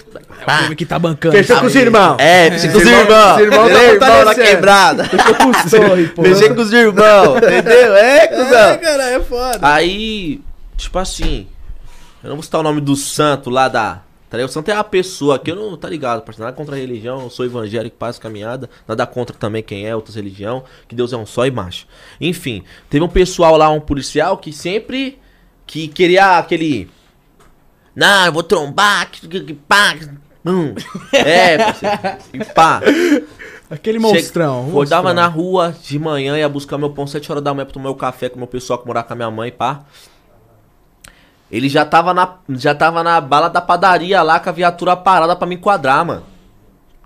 [0.41, 0.57] O pá.
[0.59, 1.35] filme que tá bancando.
[1.35, 1.61] Fechou sabe?
[1.61, 2.17] com os irmãos.
[2.19, 5.03] É, mexer com os Esse irmão- irmãos, esse irmão tá irmão na quebrada.
[5.05, 6.23] Fechou com os torre, pô.
[6.23, 6.29] Com
[6.61, 7.95] os irmãos, entendeu?
[7.95, 8.77] É, É, cuzão.
[8.79, 9.59] cara, é foda.
[9.61, 10.41] Aí,
[10.77, 11.47] tipo assim,
[12.23, 14.01] eu não vou citar o nome do santo lá da.
[14.29, 14.49] Tá ligado?
[14.49, 16.45] O santo é a pessoa que eu não tá ligado, parceiro.
[16.45, 18.69] Nada contra a religião, eu sou evangélico, passo caminhada.
[18.87, 20.63] Nada contra também quem é, outras religião.
[20.87, 21.87] Que Deus é um só e macho.
[22.21, 25.17] Enfim, teve um pessoal lá, um policial, que sempre
[25.65, 26.89] que queria aquele.
[27.95, 29.95] Não, eu vou trombar, que, que, que pá.
[30.45, 30.75] hum."
[31.11, 31.97] É, parceiro.
[32.33, 32.81] E pá.
[33.69, 34.67] Aquele monstrão.
[34.69, 35.23] Acordava monstrão.
[35.23, 37.95] na rua de manhã, ia buscar meu pão 7 horas da manhã pra tomar meu
[37.95, 39.85] café com o meu pessoal que morava com a minha mãe, pá.
[41.51, 45.35] Ele já tava na, já tava na bala da padaria lá com a viatura parada
[45.35, 46.23] pra me enquadrar, mano.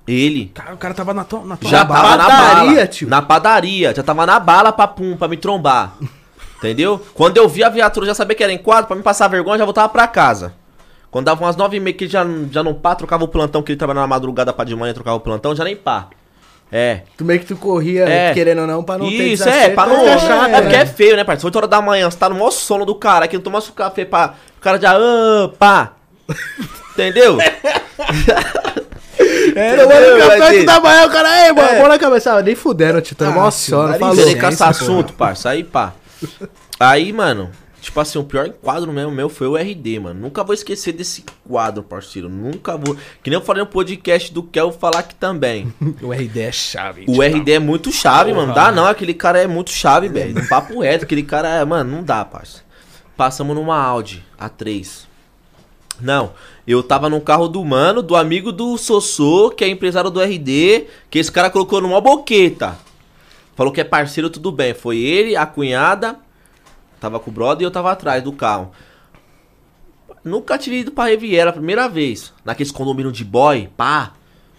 [0.05, 0.51] Ele.
[0.53, 2.01] Cara, o cara tava na tua, na tua Já bala.
[2.01, 2.87] tava na Padaria, bala.
[2.87, 3.07] tio?
[3.07, 3.93] Na padaria.
[3.95, 5.93] Já tava na bala pra pum, pra me trombar.
[6.59, 7.01] Entendeu?
[7.13, 9.57] Quando eu vi a viatura, eu já sabia que era enquadro, pra me passar vergonha,
[9.59, 10.53] já voltava pra casa.
[11.09, 13.71] Quando dava umas nove e meia que já, já não pá, trocava o plantão, que
[13.71, 16.07] ele trabalhava na madrugada pra de manhã, trocava o plantão, já nem pá.
[16.75, 17.01] É.
[17.15, 18.33] Tu meio que tu corria, É.
[18.33, 20.07] querendo ou não, pra não ter Isso, é, pra não.
[20.07, 21.45] É, chato, porque é feio, né, parceiro?
[21.47, 23.73] 8 horas da manhã, você tá no maior sono do cara, que não tomasse o
[23.73, 24.33] café pra.
[24.57, 24.93] O cara já.
[24.97, 25.91] Ah, pá.
[26.93, 27.37] Entendeu?
[29.55, 31.77] É, no café tu da manhã, o cara, ei, mano, É.
[31.77, 32.33] bora na cabeça.
[32.33, 34.15] Ah, nem fudendo, tio, tô Ah, mó sono, dá falou.
[34.15, 35.49] Licença, caçar assunto, parça.
[35.51, 35.93] Aí, pá.
[36.79, 37.51] Aí, mano,
[37.83, 40.21] tipo assim, o pior enquadro mesmo meu foi o RD, mano.
[40.21, 42.29] Nunca vou esquecer desse quadro, parceiro.
[42.29, 42.95] Nunca vou.
[43.21, 45.71] Que nem eu falei no podcast do Kel falar aqui também.
[46.01, 47.05] O RD é chave.
[47.07, 48.53] O RD é muito chave, mano.
[48.53, 50.39] Dá não, aquele cara é muito chave, velho.
[50.39, 51.65] Um papo reto, aquele cara é.
[51.65, 52.61] Mano, não dá, parça.
[53.17, 55.05] Passamos numa Audi A3.
[55.99, 56.33] Não,
[56.65, 60.87] eu tava no carro do mano, do amigo do Sossô, que é empresário do RD,
[61.09, 62.77] que esse cara colocou numa boqueta.
[63.55, 64.73] Falou que é parceiro, tudo bem.
[64.73, 66.17] Foi ele, a cunhada,
[67.03, 68.71] tava com o brother e eu tava atrás do carro.
[70.23, 72.33] Nunca tive ido pra Riviera, primeira vez.
[72.45, 74.13] Naqueles condomínio de boy, pá.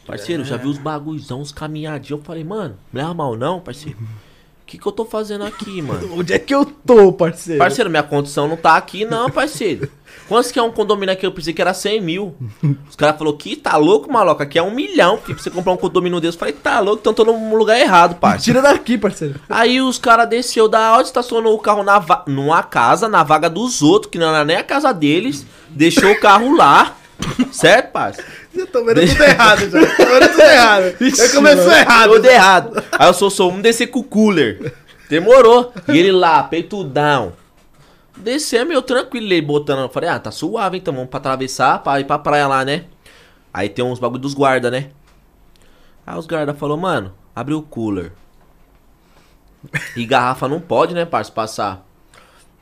[0.07, 2.11] Parceiro, já vi os bagulhozão, os caminhadinhos.
[2.11, 3.99] Eu falei, mano, não é mal não, parceiro.
[4.75, 6.19] que, que eu tô fazendo aqui, mano?
[6.19, 7.59] Onde é que eu tô, parceiro?
[7.59, 9.89] Parceiro, minha condição não tá aqui, não, parceiro.
[10.29, 11.27] Quantos que é um condomínio aqui?
[11.27, 12.35] Eu pensei que era 100 mil.
[12.89, 14.43] Os caras falaram que tá louco, maluco?
[14.43, 16.37] Aqui é um milhão, filho, pra você comprar um condomínio desse.
[16.37, 18.61] Eu falei, tá louco, então tô no lugar errado, parceiro.
[18.61, 19.35] Tira daqui, parceiro.
[19.51, 23.51] Aí os caras desceu da aula, estacionou o carro na va- numa casa, na vaga
[23.51, 25.45] dos outros, que não era nem a casa deles.
[25.69, 26.97] Deixou o carro lá.
[27.53, 28.31] Certo, parceiro?
[28.55, 29.97] Eu tô vendo tudo errado já.
[29.97, 30.97] Tô vendo tudo errado.
[31.17, 32.13] Já começou errado.
[32.13, 32.85] Tudo errado.
[32.93, 34.75] Aí eu sou só um descer com o cooler.
[35.09, 35.73] Demorou.
[35.89, 37.33] E ele lá, peitudão.
[38.17, 39.81] Descemos eu tranquilo, ele botando.
[39.81, 42.85] Eu falei, ah, tá suave, então vamos pra atravessar, pra ir pra praia lá, né?
[43.53, 44.91] Aí tem uns bagulho dos guarda, né?
[46.07, 48.13] Aí os guarda falou, mano, abre o cooler.
[49.97, 51.87] E garrafa não pode, né, parça, passar.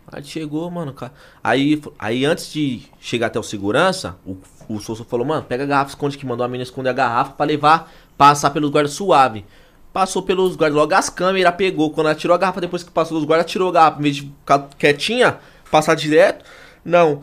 [0.06, 0.94] Aí chegou, mano.
[1.42, 4.36] Aí, aí antes de chegar até o segurança, o,
[4.74, 7.32] o Souza falou, mano, pega a garrafa, esconde que mandou a menina esconder a garrafa
[7.32, 9.44] pra levar, passar pelos guardas suave.
[9.92, 11.90] Passou pelos guardas, logo as câmeras pegou.
[11.90, 13.98] Quando ela tirou a garrafa, depois que passou dos guardas, tirou a garrafa.
[13.98, 15.38] Em vez de ficar quietinha,
[15.70, 16.44] passar direto.
[16.84, 17.20] Não.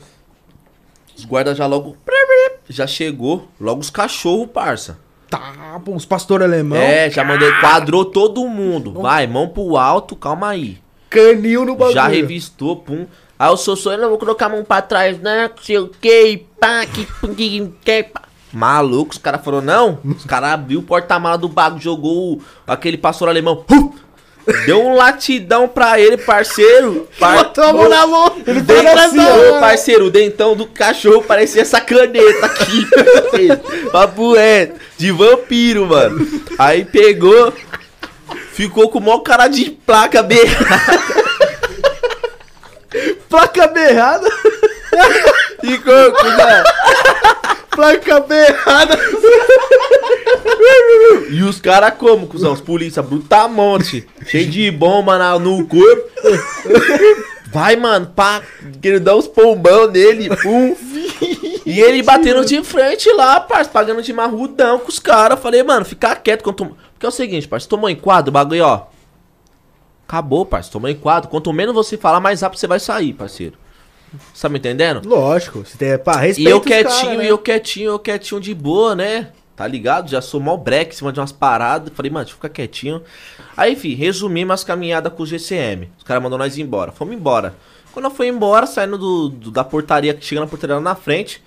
[1.17, 1.97] Os guardas já logo.
[2.69, 3.47] Já chegou.
[3.59, 4.99] Logo os cachorros, parça.
[5.29, 6.77] Tá, pô, os pastor alemão.
[6.77, 7.49] É, já mandou.
[7.59, 8.93] Quadrou todo mundo.
[8.93, 10.79] Vai, mão pro alto, calma aí.
[11.09, 11.95] Canil no bagulho.
[11.95, 13.07] Já revistou, pum.
[13.39, 15.49] Aí só, eu não vou colocar a mão pra trás, né?
[15.55, 18.23] Não sei o que, pá, que, que, que, pá.
[18.51, 19.99] Maluco, os caras falaram, não.
[20.03, 23.63] Os caras abriu o porta-mala do bagulho, jogou o- aquele pastor alemão.
[24.65, 27.07] Deu um latidão pra ele, parceiro.
[27.19, 27.37] Par...
[27.37, 28.35] Botou a mão na mão.
[28.47, 29.59] Ele O assim, ó.
[29.59, 32.87] parceiro, o dentão do cachorro parecia essa caneta aqui.
[33.91, 34.79] Papo reto.
[34.97, 36.27] De vampiro, mano.
[36.57, 37.53] Aí pegou,
[38.51, 41.18] ficou com o maior cara de placa berrada.
[43.29, 44.29] Placa berrada.
[45.61, 46.63] Ficou com né?
[47.69, 48.99] Placa berrada.
[51.29, 52.53] E os caras como, cuzão?
[52.53, 56.09] Os polícia brutamonte, cheio de bomba na, no corpo.
[57.51, 58.41] Vai, mano, pá,
[58.81, 60.75] querendo dar uns pombão nele, pum.
[61.65, 65.39] E ele batendo de frente lá, parça, pagando de marrudão com os caras.
[65.39, 66.43] Falei, mano, fica quieto.
[66.43, 66.65] Quanto...
[66.93, 68.87] Porque é o seguinte, parça, tomou em quadro, o bagulho, ó.
[70.09, 71.29] Acabou, parça, tomou em quadro.
[71.29, 73.55] Quanto menos você falar, mais rápido você vai sair, parceiro.
[74.33, 75.07] Você tá me entendendo?
[75.07, 75.59] Lógico.
[75.59, 77.25] Você tem, pá, E eu quietinho, cara, né?
[77.25, 79.29] e eu quietinho, eu quietinho de boa, né?
[79.55, 80.09] Tá ligado?
[80.09, 81.93] Já sou mal break em cima de umas paradas.
[81.93, 83.03] Falei, mano, deixa eu ficar quietinho.
[83.55, 85.91] Aí, enfim, resumimos as caminhadas com o GCM.
[85.95, 86.91] Os caras mandaram nós ir embora.
[86.91, 87.53] Fomos embora.
[87.91, 90.95] Quando eu fui embora, saindo do, do- da portaria, que chega na portaria lá na
[90.95, 91.43] frente,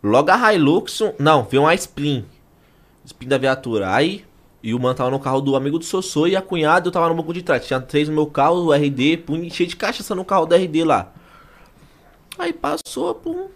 [0.00, 2.24] logo a Hilux, não, veio uma Spin.
[3.04, 3.92] Spin da viatura.
[3.92, 4.24] Aí,
[4.62, 7.08] e o mano tava no carro do amigo do Sossô e a cunhada eu tava
[7.08, 7.66] no banco de trás.
[7.66, 10.84] Tinha três no meu carro, o RD, pum, cheio de cachaça no carro do RD
[10.84, 11.12] lá.
[12.38, 13.48] Aí passou, pum.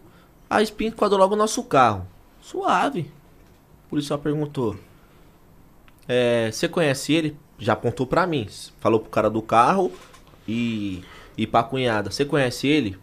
[0.48, 2.06] A Spin quadrou logo o nosso carro.
[2.40, 3.10] Suave.
[3.86, 4.76] O policial perguntou.
[6.06, 7.36] É, você conhece ele?
[7.58, 8.46] Já apontou pra mim.
[8.80, 9.90] Falou pro cara do carro
[10.46, 11.02] e,
[11.36, 12.10] e pra cunhada.
[12.10, 12.98] Você conhece ele?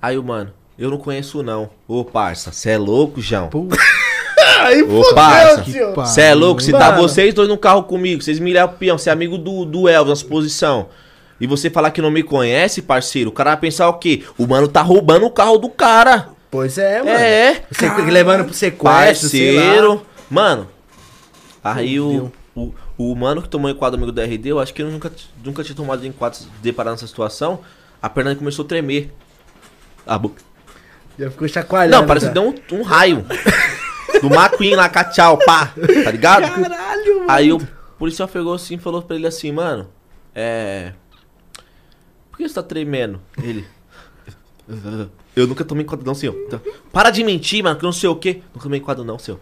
[0.00, 1.70] Aí o mano, eu não conheço não.
[1.86, 3.48] Ô parça, cê é louco, João?
[4.62, 5.94] Aí fodeu, tio.
[5.94, 6.62] Você é louco?
[6.62, 9.64] Se tá vocês dois no carro comigo, vocês me levam peão, você é amigo do,
[9.64, 10.88] do Elvis na suposição.
[11.40, 14.22] E você falar que não me conhece, parceiro, o cara vai pensar o quê?
[14.38, 16.28] O mano tá roubando o carro do cara.
[16.50, 17.10] Pois é, mano.
[17.10, 17.62] É.
[17.70, 19.62] Você levando pro sequestro, sei lá.
[19.62, 20.06] Parceiro.
[20.30, 20.68] Mano.
[21.64, 24.92] Aí o, o, o mano que tomou enquadro amigo do RD, eu acho que ele
[24.92, 25.10] nunca,
[25.44, 27.60] nunca tinha tomado enquadro se deparar nessa situação.
[28.00, 29.12] A perna começou a tremer.
[30.06, 30.40] A boca.
[31.18, 31.96] Já ficou chacoalhando.
[31.96, 33.24] Não, parece que deu um, um raio.
[34.20, 35.72] do McQueen lá, cachau, pá.
[36.04, 36.42] Tá ligado?
[36.42, 37.30] Caralho, mano.
[37.30, 37.60] Aí o
[37.98, 39.88] policial pegou assim e falou pra ele assim, mano,
[40.34, 40.92] é.
[42.30, 43.20] Por que você tá tremendo?
[43.42, 43.66] Ele.
[45.34, 46.34] Eu nunca tomei enquadro não, senhor.
[46.46, 46.60] Então,
[46.92, 48.42] Para de mentir, mano, que eu não sei o quê.
[48.54, 49.40] Nunca tomei enquadro não, senhor.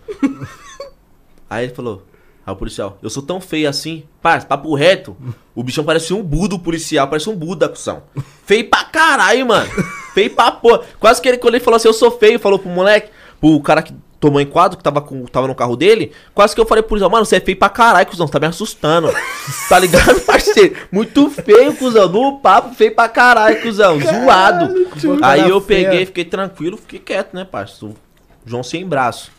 [1.48, 2.06] Aí ele falou.
[2.46, 4.04] Aí o policial, eu sou tão feio assim.
[4.22, 5.16] Pá, papo reto.
[5.54, 7.06] O bichão parece um Buda, o policial.
[7.08, 8.02] Parece um Buda, cuzão.
[8.44, 9.70] Feio pra caralho, mano.
[10.14, 10.82] Feio pra porra.
[10.98, 13.82] Quase que ele, quando ele falou assim, eu sou feio, falou pro moleque, pro cara
[13.82, 16.12] que tomou enquadro, que tava, com, tava no carro dele.
[16.34, 18.26] Quase que eu falei pro policial, mano, você é feio pra caralho, cuzão.
[18.26, 19.08] Você tá me assustando.
[19.68, 20.76] tá ligado, parceiro?
[20.92, 22.08] Muito feio, cuzão.
[22.08, 23.98] No papo, feio pra caralho, cuzão.
[23.98, 24.74] Zoado.
[25.22, 25.88] Aí eu feia.
[25.88, 27.96] peguei, fiquei tranquilo, fiquei quieto, né, parceiro?
[28.44, 29.32] João sem braço.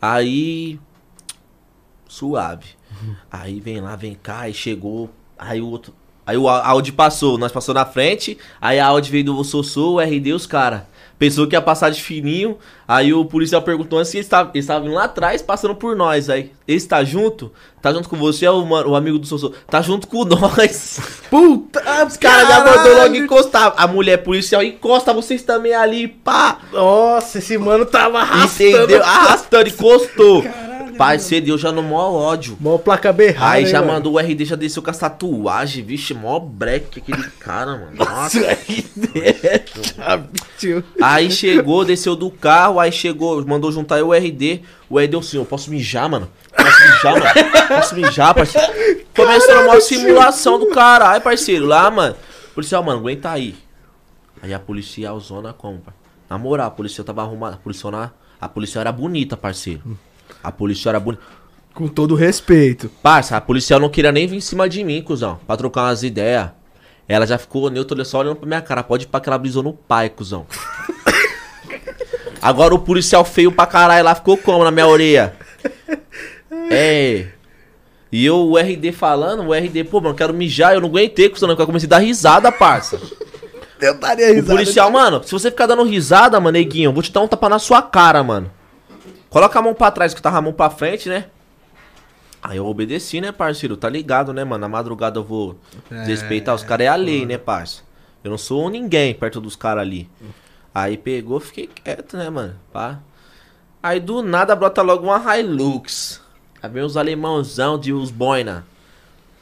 [0.00, 0.78] Aí.
[2.08, 2.76] Suave.
[3.30, 5.10] Aí vem lá, vem cá, e chegou.
[5.38, 5.92] Aí o outro.
[6.24, 8.38] Aí o Audi passou, nós passou na frente.
[8.60, 10.88] Aí a Audi veio do Sossô, o RD, os cara.
[11.18, 12.58] Pensou que ia passar de fininho.
[12.86, 15.96] Aí o policial perguntou antes se eles estavam eles estavam vindo lá atrás, passando por
[15.96, 16.28] nós.
[16.28, 17.50] Aí, esse tá junto?
[17.80, 19.52] Tá junto com você, o, mano- o amigo do Sossô.
[19.66, 21.00] Tá junto com nós.
[21.30, 23.72] Puta, Os caras já mandou logo encostar.
[23.78, 26.58] A mulher policial encosta vocês também ali, pá.
[26.72, 28.70] Nossa, esse mano tava arrastando.
[28.76, 29.02] Entendeu?
[29.02, 30.44] Arrastando, encostou.
[30.96, 32.56] Parceiro, eu já no maior ódio.
[32.60, 33.52] Mó placa berrada.
[33.52, 33.92] Aí hein, já mano?
[33.92, 37.92] mandou o RD, já desceu com as tatuagens, vixe, mó breque aquele cara, mano.
[37.96, 38.38] Nossa.
[40.58, 40.84] Tio.
[41.00, 44.62] Aí chegou, desceu do carro, aí chegou, mandou juntar eu o RD.
[44.88, 46.30] O RD, assim, eu posso mijar, mano?
[46.54, 47.68] Posso mijar, mano?
[47.68, 48.72] Posso mijar, parceiro?
[49.14, 51.66] Começou uma simulação do caralho, parceiro.
[51.66, 52.16] Lá, mano.
[52.54, 53.54] Policial, mano, aguenta aí.
[54.42, 55.94] Aí a policial zona como, pai?
[56.28, 57.56] Na moral, a policial tava arrumada.
[57.56, 58.10] A policial, na...
[58.40, 59.98] a policial era bonita, parceiro.
[60.46, 61.22] A policial era bonita.
[61.74, 62.88] Com todo respeito.
[63.02, 65.40] Parça, a policial não queria nem vir em cima de mim, cuzão.
[65.44, 66.50] Pra trocar umas ideias.
[67.08, 68.82] Ela já ficou neutra, só olhando pra minha cara.
[68.84, 70.46] Pode ir pra que ela brisou no pai, cuzão.
[72.40, 75.34] Agora o policial feio pra caralho lá ficou como na minha orelha?
[76.70, 77.26] É.
[78.12, 81.50] E eu, o RD falando, o RD, pô, mano, quero mijar, eu não aguentei, cuzão,
[81.50, 83.00] eu comecei a dar risada, parça.
[83.80, 84.52] Eu daria O risada.
[84.52, 87.48] policial, mano, se você ficar dando risada, mano, neguinho, eu vou te dar um tapa
[87.48, 88.50] na sua cara, mano.
[89.36, 91.26] Coloca a mão pra trás, que eu tava a mão pra frente, né?
[92.42, 93.76] Aí eu obedeci, né, parceiro?
[93.76, 94.62] Tá ligado, né, mano?
[94.62, 95.58] Na madrugada eu vou
[96.06, 96.54] respeitar.
[96.54, 97.82] Os caras é a lei, né, parça?
[98.24, 100.08] Eu não sou ninguém perto dos caras ali.
[100.74, 102.58] Aí pegou, fiquei quieto, né, mano?
[102.72, 102.98] Pá.
[103.82, 106.18] Aí do nada brota logo uma Hilux.
[106.62, 108.64] Aí vem os alemãozão de os boina.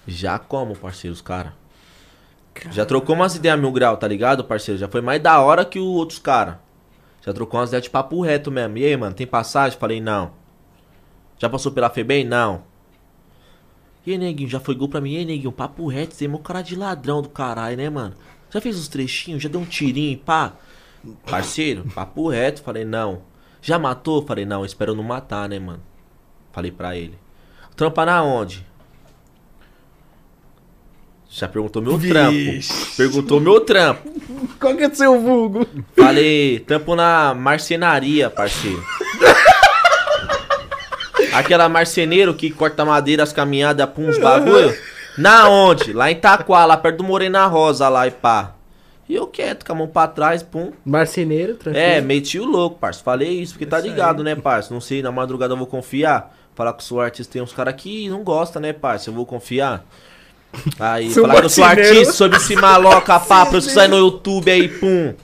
[0.08, 1.52] Já como, parceiro, os caras?
[2.72, 4.80] Já trocou umas ideias mil grau, tá ligado, parceiro?
[4.80, 6.56] Já foi mais da hora que os outros caras.
[7.24, 8.76] Já trocou umas ideias de papo reto mesmo.
[8.76, 9.78] E aí, mano, tem passagem?
[9.78, 10.32] Falei, não.
[11.38, 12.24] Já passou pela FEBEM?
[12.24, 12.62] Não.
[14.06, 15.14] E aí, neguinho, já foi gol pra mim?
[15.14, 18.14] E aí, neguinho, papo reto, você é mó cara de ladrão do caralho, né, mano?
[18.50, 19.42] Já fez uns trechinhos?
[19.42, 20.52] Já deu um tirinho, pá?
[21.28, 23.22] Parceiro, papo reto, falei, não.
[23.62, 24.26] Já matou?
[24.26, 25.82] Falei, não, espero não matar, né, mano?
[26.52, 27.18] Falei pra ele.
[27.74, 28.66] Trampa na onde?
[31.34, 32.36] Já perguntou meu trampo.
[32.96, 34.08] Perguntou meu trampo.
[34.60, 35.66] Qual que é o seu vulgo?
[35.96, 38.80] Falei, trampo na marcenaria, parceiro.
[41.34, 44.72] Aquela marceneiro que corta madeira, as caminhadas, pum, uns bagulho.
[45.18, 45.92] Na onde?
[45.92, 48.54] Lá em Taquá, lá perto do Morena Rosa, lá e pá.
[49.08, 50.70] E eu quieto, com a mão pra trás, pum.
[50.84, 51.84] Marceneiro, tranquilo.
[51.84, 53.02] É, meti o louco, parça.
[53.02, 54.72] Falei isso, porque tá ligado, né, parça?
[54.72, 56.32] Não sei, na madrugada eu vou confiar.
[56.54, 59.10] Falar que eu sou artista, tem uns caras que não gostam, né, parça?
[59.10, 59.84] Eu vou confiar.
[60.78, 63.96] Aí, Seu falar que eu sou artista, sobre esse maloca, pá, pra eu sair no
[63.96, 65.14] YouTube aí, pum.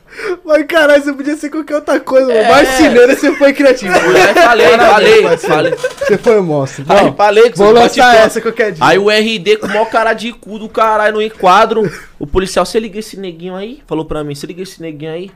[0.45, 2.38] Mas caralho, você podia ser qualquer outra coisa, mano.
[2.38, 2.49] É.
[2.49, 3.95] Marceneiro, você foi criativo.
[3.95, 5.75] Aí falei, falei, falei.
[5.75, 6.85] Você foi monstro.
[6.88, 8.85] Aí Não, falei que vou você lançar bate essa qualquer dia.
[8.85, 11.90] Aí o RD com o maior cara de cu do caralho no enquadro.
[12.19, 13.83] O policial, você liga esse neguinho aí?
[13.87, 15.31] Falou pra mim, você liga esse neguinho aí?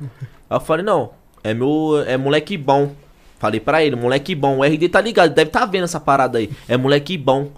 [0.51, 1.11] Aí eu falei, não,
[1.43, 2.03] é meu.
[2.07, 2.93] É moleque bom.
[3.39, 4.59] Falei pra ele, moleque bom.
[4.59, 6.51] O RD tá ligado, deve tá vendo essa parada aí.
[6.69, 7.51] É moleque bom.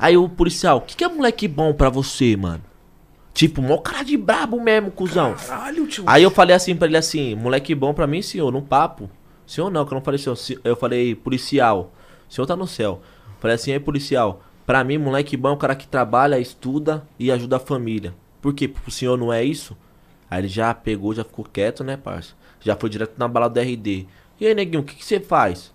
[0.00, 2.62] Aí o policial, o que, que é moleque bom pra você, mano?
[3.34, 5.34] Tipo, mó cara de brabo mesmo, cuzão.
[5.34, 6.04] Caralho, tio.
[6.06, 9.08] Aí eu falei assim pra ele assim, moleque bom pra mim, senhor, num papo.
[9.46, 10.36] Senhor não, que eu não falei senhor.
[10.36, 11.92] se- Eu falei policial.
[12.28, 13.00] O senhor tá no céu.
[13.38, 14.42] Falei assim, aí policial.
[14.66, 18.14] Pra mim, moleque bom é um cara que trabalha, estuda e ajuda a família.
[18.40, 18.66] Por quê?
[18.68, 19.76] Pro senhor não é isso?
[20.30, 22.34] Aí ele já pegou, já ficou quieto, né, parça?
[22.60, 24.06] Já foi direto na bala do RD.
[24.40, 25.72] E aí, neguinho, o que que você faz?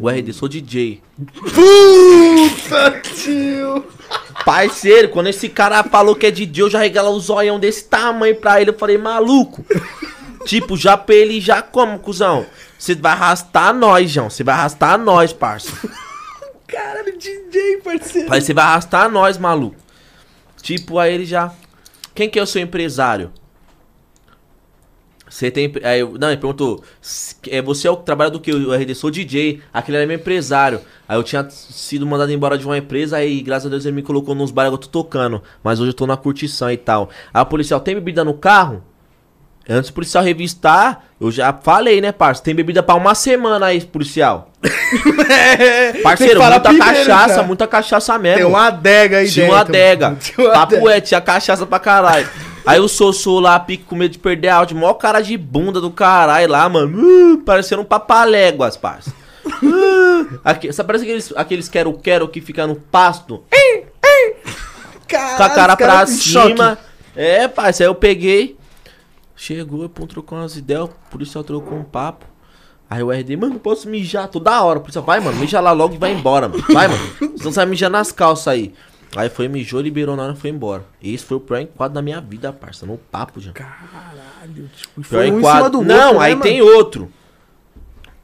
[0.00, 1.02] O RD, sou DJ.
[1.36, 3.84] Puta, tio.
[4.44, 8.34] Parceiro, quando esse cara falou que é DJ, eu já regala o zoião desse tamanho
[8.36, 8.70] pra ele.
[8.70, 9.64] Eu falei, maluco.
[10.46, 12.46] tipo, já pra ele, já como, cuzão?
[12.78, 14.30] Você vai arrastar nós, João.
[14.30, 15.70] Você vai arrastar nós, parça.
[16.66, 18.28] Caralho, DJ, parceiro.
[18.28, 19.76] Falei, você vai arrastar nós, maluco.
[20.60, 21.52] Tipo, aí ele já.
[22.14, 23.30] Quem que é o seu empresário?
[25.32, 25.72] Você tem.
[25.82, 26.82] Aí, eu- não, ele perguntou.
[27.02, 28.50] "S- É, você é o que trabalha do que?
[28.50, 29.62] Eu RD sou DJ.
[29.72, 30.80] Aquele era meu empresário.
[31.08, 33.16] Aí eu tinha sido mandado embora de uma empresa.
[33.16, 35.42] Aí, graças a Deus, ele me colocou nos bares eu tô tocando.
[35.64, 37.08] Mas hoje eu tô na curtição e tal.
[37.32, 38.84] Aí o policial tem bebida no carro?
[39.68, 42.42] Antes do policial revistar, eu já falei, né, parça?
[42.42, 44.50] Tem bebida pra uma semana aí, policial.
[46.02, 47.46] Parceiro, falar muita primeiro, cachaça, cara.
[47.46, 48.36] muita cachaça mesmo.
[48.38, 49.56] Tem uma adega aí Tinha dentro.
[49.56, 50.16] uma adega.
[50.20, 50.96] Tinha uma Papo adega.
[50.96, 52.28] é, tinha cachaça pra caralho.
[52.64, 54.76] Aí o Sossô lá, pique com medo de perder a áudio.
[54.76, 57.34] Mó cara de bunda do caralho lá, mano.
[57.34, 59.12] Uh, parecendo um papaléguas, parça.
[59.44, 63.42] Uh, aqui, sabe, parece aqueles, aqueles quero-quero que fica no pasto.
[65.08, 66.78] Caralho, Com a cara pra cima.
[67.14, 68.56] É, parça, aí eu peguei.
[69.36, 70.84] Chegou, pô, trocou umas ideias.
[70.84, 72.24] O policial trocou um papo.
[72.88, 74.78] Aí o RD, mano, posso mijar toda hora.
[74.78, 76.62] O policial, vai, mano, mija lá logo e vai embora, mano.
[76.72, 77.02] Vai, mano.
[77.18, 78.72] Senão você vai mijar nas calças aí.
[79.14, 80.84] Aí foi, mijou, liberou na hora e foi embora.
[81.02, 82.86] Esse foi o pior enquadro da minha vida, parça.
[82.86, 83.52] No papo, já.
[83.52, 85.58] Caralho, tipo, Pior foi um em enquadro.
[85.58, 86.42] cima do Não, outro, né, aí mano?
[86.42, 87.12] tem outro.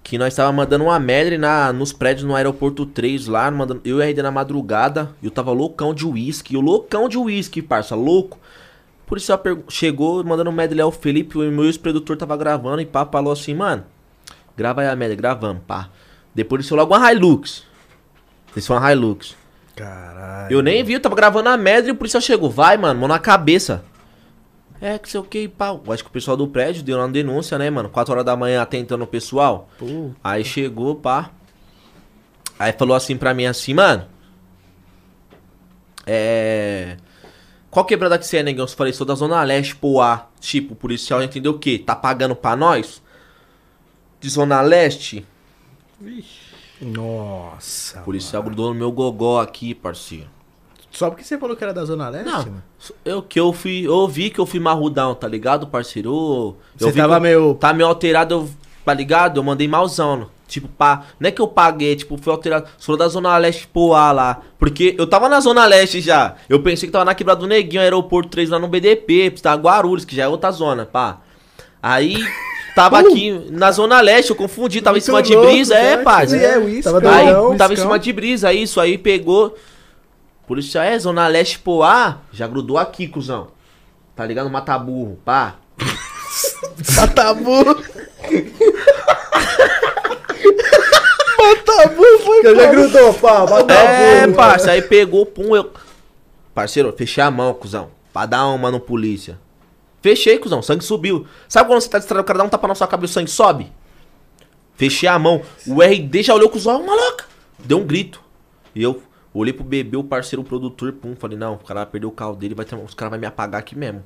[0.03, 3.99] Que nós tava mandando uma medley na, nos prédios no aeroporto 3 lá, mandando, eu
[3.99, 7.61] e a RD na madrugada, e eu tava loucão de uísque, eu loucão de uísque,
[7.61, 8.39] parça, louco.
[9.07, 9.31] Por isso
[9.69, 13.85] chegou mandando medley ao Felipe, o meu ex-produtor tava gravando e pá, falou assim, mano,
[14.57, 15.91] grava aí a medley, gravamos, pá.
[16.35, 17.65] Depois desceu logo uma Hilux.
[18.55, 19.37] Desceu uma Hilux.
[19.79, 20.53] Caralho.
[20.53, 22.51] Eu nem vi, eu tava gravando a merda e o policial chegou.
[22.51, 23.85] Vai, mano, mão na cabeça.
[24.81, 25.83] É, que sei o que, pau.
[25.89, 27.89] Acho que o pessoal do prédio deu uma denúncia, né, mano?
[27.89, 29.69] 4 horas da manhã atentando o pessoal.
[29.79, 31.31] Pô, Aí chegou, pá.
[32.59, 34.07] Aí falou assim pra mim assim, mano.
[36.05, 36.97] É.
[37.71, 38.65] Qual quebrada que você é, negão?
[38.65, 40.27] Eu falei, sou da Zona Leste, Poá.
[40.41, 41.79] Tipo, o policial entendeu o quê?
[41.79, 43.03] Tá pagando pra nós?
[44.21, 45.25] De Zona Leste?
[46.81, 48.01] Nossa.
[48.01, 50.27] O policial grudou no meu gogó aqui, parceiro.
[50.91, 52.63] Só porque você falou que era da Zona Leste, Não, mano?
[53.05, 53.87] eu que eu fui.
[53.87, 56.09] Eu vi que eu fui marrudão, tá ligado, parceiro?
[56.11, 58.51] Eu, eu Você vi tava eu- meio- Tá meio alterado, eu,
[58.85, 59.39] tá ligado?
[59.39, 60.29] Eu mandei malzão.
[60.47, 61.05] Tipo, pá.
[61.21, 62.67] Não é que eu paguei, tipo, fui alterado.
[62.79, 64.41] Sou da Zona Leste Poá lá.
[64.59, 66.37] Porque eu tava na Zona Leste já.
[66.49, 70.07] Eu pensei que tava na quebrada do Neguinho, aeroporto 3 lá no BDP, tá Guarulhos,
[70.07, 71.19] que já é outra zona, pá.
[71.83, 72.17] Aí.
[72.79, 76.03] Tava aqui na Zona Leste, eu confundi, tava em cima de louco, brisa, é, né?
[76.05, 76.37] parça.
[76.37, 76.81] É.
[76.81, 77.57] Tava Aí, doidão.
[77.57, 79.57] tava em cima de brisa, isso aí pegou.
[80.47, 83.49] Por isso é, Zona Leste Poá, já grudou aqui, cuzão.
[84.15, 84.49] Tá ligado?
[84.49, 85.57] Mata burro, pá.
[86.97, 87.65] Matabu.
[91.37, 93.41] Matabu foi Eu já grudou, pá.
[93.41, 93.73] Matabu.
[93.73, 95.69] É, parça, aí pegou, pum, eu.
[96.55, 97.91] Parceiro, fechei a mão, cuzão.
[98.13, 99.37] Pra dar uma no polícia.
[100.09, 101.27] Fechei, cuzão, sangue subiu.
[101.47, 103.15] Sabe quando você tá distraído, o cara dá um tapa na sua cabeça e o
[103.15, 103.71] sangue sobe?
[104.75, 105.43] Fechei a mão.
[105.67, 107.27] O RD já olhou com os olhos, maluca.
[107.59, 108.23] Deu um grito.
[108.75, 109.03] E eu
[109.35, 111.15] olhei pro bebê, o parceiro, o produtor, pum.
[111.15, 113.27] Falei, não, o cara vai perder o carro dele, vai ter, os caras vão me
[113.27, 114.03] apagar aqui mesmo.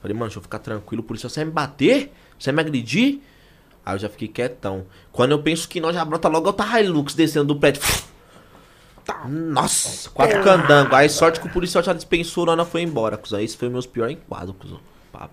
[0.00, 2.12] Falei, mano, deixa eu ficar tranquilo, o policial, você vai me bater?
[2.38, 3.20] Você vai me agredir?
[3.84, 4.86] Aí eu já fiquei quietão.
[5.12, 7.82] Quando eu penso que nós já brota logo outra Hilux descendo do prédio.
[9.04, 10.94] Tá, Nossa, quatro candangos.
[10.94, 13.38] Aí sorte que o policial já dispensou, nós foi embora, cuzão.
[13.38, 14.80] Esse foi meus piores enquadros, cuzão.
[15.18, 15.30] Papo.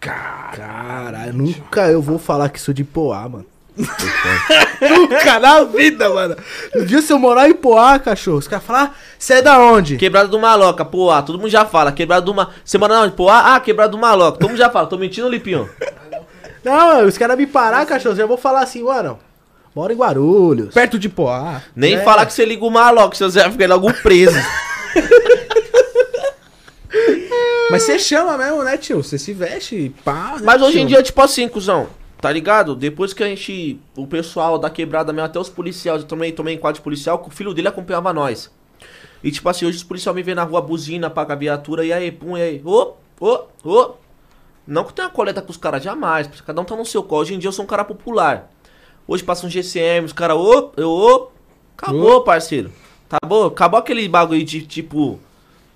[0.00, 3.46] Caralho, nunca eu vou falar que sou de Poá, mano.
[3.76, 6.36] nunca na vida, mano.
[6.76, 9.58] Um dia se eu morar em Poá, cachorro, os caras falam, ah, você é da
[9.58, 9.96] onde?
[9.96, 11.90] Quebrada do Maloca, Poá, todo mundo já fala.
[11.90, 12.50] Quebrada do Ma...
[12.64, 13.14] Você mora onde?
[13.14, 13.54] Poá?
[13.56, 14.38] Ah, quebrada do Maloca.
[14.38, 14.86] Todo mundo já fala.
[14.86, 15.68] Tô mentindo, Lipinho?
[16.64, 19.18] Não, os caras me parar, cachorro, eu vou falar assim, mano,
[19.74, 20.72] moro em Guarulhos.
[20.74, 21.60] Perto de Poá.
[21.74, 22.04] Nem É.
[22.04, 24.36] falar que você liga o Maloca, senão você vai ficar logo preso.
[27.72, 29.02] Mas você chama mesmo, né, tio?
[29.02, 30.36] Você se veste e pá.
[30.36, 30.88] né, Mas hoje em tio?
[30.88, 31.88] dia, tipo assim, cuzão,
[32.20, 32.76] tá ligado?
[32.76, 36.54] Depois que a gente, o pessoal da quebrada mesmo, até os policiais, eu também tomei
[36.54, 38.50] enquadro de policial, que o filho dele acompanhava nós.
[39.24, 41.92] E tipo assim, hoje os policiais me vê na rua, buzina, paga a viatura, e
[41.92, 43.94] aí, pum, e aí, ô, ô, ô.
[44.64, 47.22] Não que tenha coleta com os caras, jamais, porque cada um tá no seu colo.
[47.22, 48.48] Hoje em dia eu sou um cara popular.
[49.08, 51.28] Hoje passa um GCM, os caras, ô, eu, ô,
[51.76, 52.70] acabou, parceiro.
[53.08, 55.18] Tá bom, acabou aquele bagulho de tipo.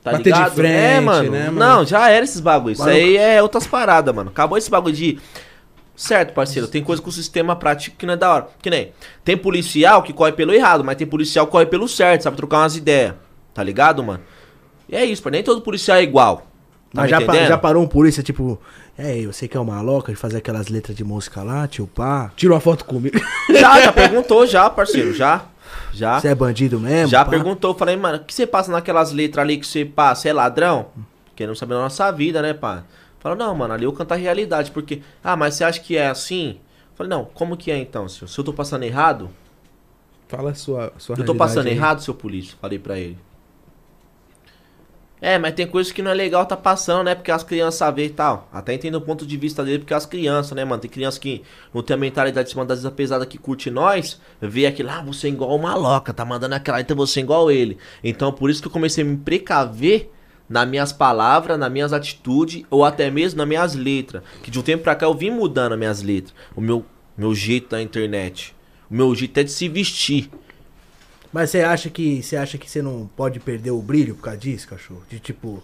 [0.06, 0.54] Tá Bater de ligado?
[0.54, 1.30] frente, é, mano.
[1.32, 1.58] né, mano?
[1.58, 2.78] Não, já era esses bagulhos.
[2.78, 4.30] Isso aí é outras paradas, mano.
[4.30, 5.18] Acabou esse bagulho de.
[5.96, 8.46] Certo, parceiro, tem coisa com o sistema prático que não é da hora.
[8.62, 8.92] Que nem.
[9.24, 12.58] Tem policial que corre pelo errado, mas tem policial que corre pelo certo, sabe trocar
[12.58, 13.14] umas ideias.
[13.52, 14.20] Tá ligado, mano?
[14.88, 16.36] E é isso, nem todo policial é igual.
[16.94, 18.60] Tá Mas já, pa- já parou um polícia, tipo,
[18.96, 22.30] é, você que é uma louca de fazer aquelas letras de música lá, tio pá?
[22.36, 23.18] Tira uma foto comigo.
[23.50, 25.46] Já, já perguntou, já, parceiro, já.
[25.92, 26.20] Já.
[26.20, 27.08] Você é bandido mesmo?
[27.08, 27.30] Já pá?
[27.30, 30.22] perguntou, falei, mano, o que você passa naquelas letras ali que você passa?
[30.22, 30.86] Você é ladrão?
[31.34, 32.84] Querendo saber da nossa vida, né, pá?
[33.18, 35.02] Falou, não, mano, ali eu canto a realidade, porque.
[35.22, 36.58] Ah, mas você acha que é assim?
[36.94, 38.28] Falei, não, como que é então, senhor?
[38.28, 39.30] Se eu tô passando errado,
[40.28, 41.72] Fala a sua, sua eu tô passando aí.
[41.74, 43.16] errado, seu polícia, falei pra ele.
[45.20, 47.14] É, mas tem coisas que não é legal tá passando, né?
[47.14, 48.48] Porque as crianças vê e tal.
[48.52, 50.80] Até entendo o ponto de vista dele, porque as crianças, né, mano?
[50.80, 51.42] Tem criança que
[51.72, 55.28] não tem a mentalidade de das vezes pesada que curte nós, vê aquilo, ah, você
[55.28, 57.78] é igual uma loca, tá mandando aquela, então você é igual ele.
[58.04, 60.10] Então, por isso que eu comecei a me precaver
[60.48, 64.22] nas minhas palavras, nas minhas atitudes, ou até mesmo nas minhas letras.
[64.42, 66.34] Que de um tempo pra cá eu vim mudando as minhas letras.
[66.54, 66.84] O meu,
[67.16, 68.54] meu jeito da internet.
[68.90, 70.30] O meu jeito até de se vestir.
[71.32, 74.38] Mas você acha que você acha que você não pode perder o brilho por causa
[74.38, 75.02] disso, cachorro?
[75.08, 75.62] De tipo,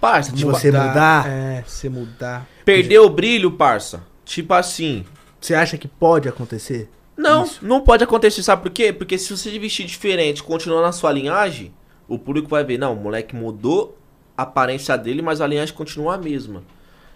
[0.00, 1.28] Parça, De tipo, você mudar.
[1.28, 2.46] É, você mudar.
[2.64, 4.02] Perdeu o brilho, parça.
[4.24, 5.04] Tipo assim.
[5.40, 6.90] você acha que pode acontecer?
[7.16, 7.64] Não, Isso.
[7.64, 8.92] não pode acontecer, sabe por quê?
[8.92, 11.72] Porque se você vestir diferente, continuar na sua linhagem,
[12.06, 13.96] o público vai ver, não, o moleque mudou
[14.36, 16.62] a aparência dele, mas a linhagem continua a mesma.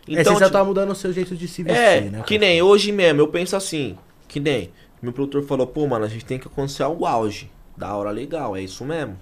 [0.09, 2.23] é, você já tipo, tá mudando o seu jeito de se vestir, é, né?
[2.27, 4.73] que nem hoje mesmo, eu penso assim, que nem,
[5.03, 8.57] meu produtor falou, pô, mano, a gente tem que acontecer o auge, da hora legal,
[8.57, 9.19] é isso mesmo.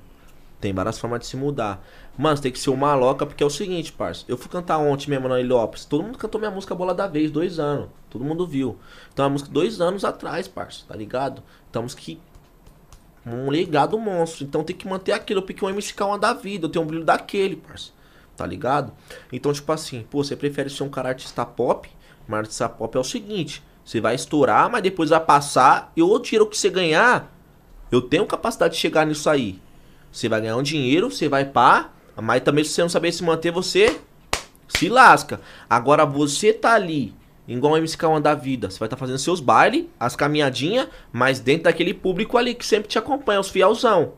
[0.61, 1.85] Tem várias formas de se mudar.
[2.17, 4.25] Mano, tem que ser uma louca, porque é o seguinte, parça.
[4.27, 5.85] Eu fui cantar ontem mesmo na Heliópolis.
[5.85, 7.89] Todo mundo cantou minha música Bola da Vez, dois anos.
[8.11, 8.77] Todo mundo viu.
[9.13, 11.45] Então é uma música dois anos atrás, parça, tá ligado?
[11.71, 12.21] Então que
[13.25, 14.45] um legado monstro.
[14.45, 16.67] Então tem que manter aquilo, porque o é da vida.
[16.67, 17.93] Eu tenho um brilho daquele, parça.
[18.37, 18.93] Tá ligado?
[19.33, 21.89] Então, tipo assim, pô, você prefere ser um cara artista pop?
[22.27, 25.91] Mas artista pop é o seguinte: Você vai estourar, mas depois vai passar.
[25.97, 27.35] E o dinheiro que você ganhar,
[27.91, 29.59] eu tenho capacidade de chegar nisso aí.
[30.13, 31.89] Você vai ganhar um dinheiro, você vai pá.
[32.15, 33.99] Mas também se você não saber se manter, você
[34.69, 35.41] se lasca.
[35.71, 37.15] Agora você tá ali,
[37.47, 38.69] igual o MC1 da vida.
[38.69, 42.67] Você vai estar tá fazendo seus bailes, as caminhadinhas, mas dentro daquele público ali que
[42.67, 44.13] sempre te acompanha, os fielzão.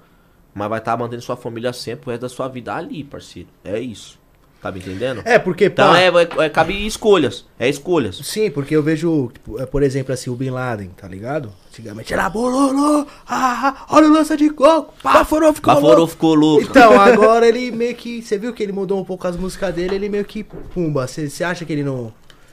[0.52, 3.48] Mas vai estar tá mantendo sua família sempre o resto da sua vida ali, parceiro.
[3.62, 4.19] É isso.
[4.60, 5.22] Tá me entendendo?
[5.24, 7.46] É, porque, Então é, é, é, cabe escolhas.
[7.58, 8.20] É escolhas.
[8.22, 11.50] Sim, porque eu vejo, tipo, é, por exemplo, assim, o Bin Laden, tá ligado?
[11.68, 16.12] Antigamente era bololô, ah, olha o lança de coco, baforou ficou baforou louco.
[16.12, 16.64] ficou louco.
[16.64, 19.94] Então, agora ele meio que, você viu que ele mudou um pouco as músicas dele,
[19.94, 22.12] ele meio que, pumba, você acha que ele não...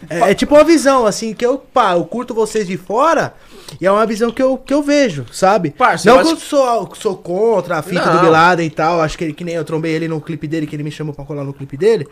[0.10, 3.34] É, é, tipo uma visão, assim, que eu, pá, eu curto vocês de fora
[3.82, 5.72] e é uma visão que eu, que eu vejo, sabe?
[5.72, 8.18] Parça, não que eu sou, sou contra a fita não.
[8.18, 10.48] do Bin Laden e tal, acho que, ele, que nem eu trombei ele no clipe
[10.48, 12.08] dele, que ele me chamou pra colar no clipe dele.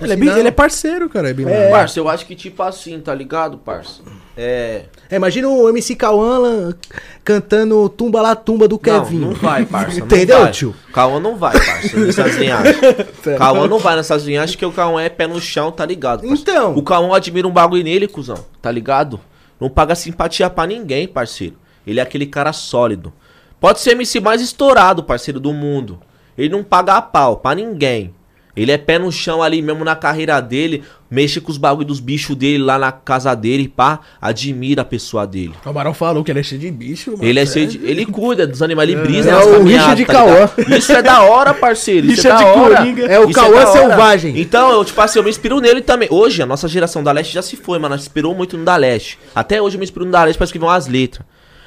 [0.00, 1.30] Ele, é, ele é parceiro, cara.
[1.30, 1.70] É, é.
[1.70, 4.02] Parça, eu acho que tipo assim, tá ligado, parça?
[4.36, 4.86] É.
[5.08, 6.74] é imagina o MC Cauã
[7.22, 9.18] cantando Tumba lá Tumba do Kevin.
[9.18, 10.00] Não, não vai, parça.
[10.00, 10.50] Entendeu, vai.
[10.50, 10.74] tio?
[10.92, 12.76] Cauã não vai, parça, nessas linhagens.
[13.38, 16.26] Cauã não vai nessas linhagens que o Cauã é pé no chão, tá ligado?
[16.26, 16.42] Parça?
[16.42, 16.76] Então.
[16.76, 19.20] O Cauã admira um bagulho nele, cuzão, tá ligado?
[19.60, 21.56] Não paga simpatia pra ninguém, parceiro.
[21.86, 23.12] Ele é aquele cara sólido.
[23.60, 26.00] Pode ser MC mais estourado, parceiro, do mundo.
[26.36, 28.12] Ele não paga a pau pra ninguém.
[28.56, 31.98] Ele é pé no chão ali mesmo na carreira dele, mexe com os bagulho dos
[31.98, 35.54] bichos dele lá na casa dele, pá, admira a pessoa dele.
[35.64, 37.24] O Barão falou que ele é cheio de bicho, mano.
[37.24, 40.04] Ele é cheio de, ele cuida dos animais, ele brisa é, é o bicho de
[40.04, 40.50] tá Cauã.
[40.76, 42.06] Isso é da hora, parceiro.
[42.06, 42.76] Isso, isso é, é da hora.
[42.76, 43.06] Coringa.
[43.06, 44.40] É o isso Cauã é selvagem.
[44.40, 46.08] Então, eu tipo assim, eu me inspiro nele também.
[46.10, 48.76] Hoje a nossa geração da Leste já se foi, mano, nós inspirou muito no da
[48.76, 49.18] Leste.
[49.34, 51.26] Até hoje eu me inspiro no da Leste pra escrever umas letras.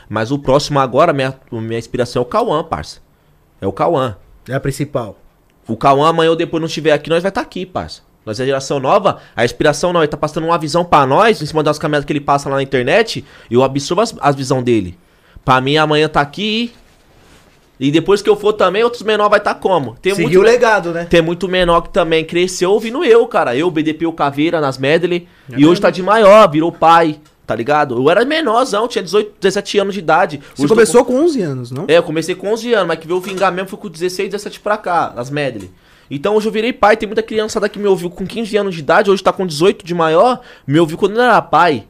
[0.10, 3.00] Mas o próximo agora, minha minha inspiração é o Cauã, parça.
[3.60, 4.16] É o Cauã.
[4.48, 5.18] É a principal.
[5.68, 8.02] O Cauã amanhã ou depois não estiver aqui, nós vai estar tá aqui, parça.
[8.26, 11.42] Nós é a geração nova, a inspiração não, ele tá passando uma visão para nós,
[11.42, 14.62] em cima das caminhadas que ele passa lá na internet, eu absorvo as, as visão
[14.62, 14.98] dele.
[15.46, 16.74] Pra mim, amanhã tá aqui.
[17.80, 19.96] E depois que eu for também, outros menor vai estar tá como?
[20.02, 21.06] Tem Seguiu muito, o legado, né?
[21.06, 23.56] Tem muito menor que também cresceu ouvindo eu, cara.
[23.56, 25.28] Eu, BDP, o Caveira, nas medley.
[25.50, 27.20] É e hoje tá de maior, virou pai.
[27.48, 27.96] Tá ligado?
[27.96, 30.42] Eu era menorzão, tinha 18, 17 anos de idade.
[30.54, 31.14] Você Hoje começou com...
[31.14, 31.86] com 11 anos, não?
[31.88, 34.60] É, eu comecei com 11 anos, mas que veio vingar mesmo foi com 16, 17
[34.60, 35.72] pra cá, as medley.
[36.12, 38.82] Então hoje eu virei pai, tem muita criançada que me ouviu com 15 anos de
[38.82, 41.86] idade, hoje tá com 18 de maior, me ouviu quando eu era pai.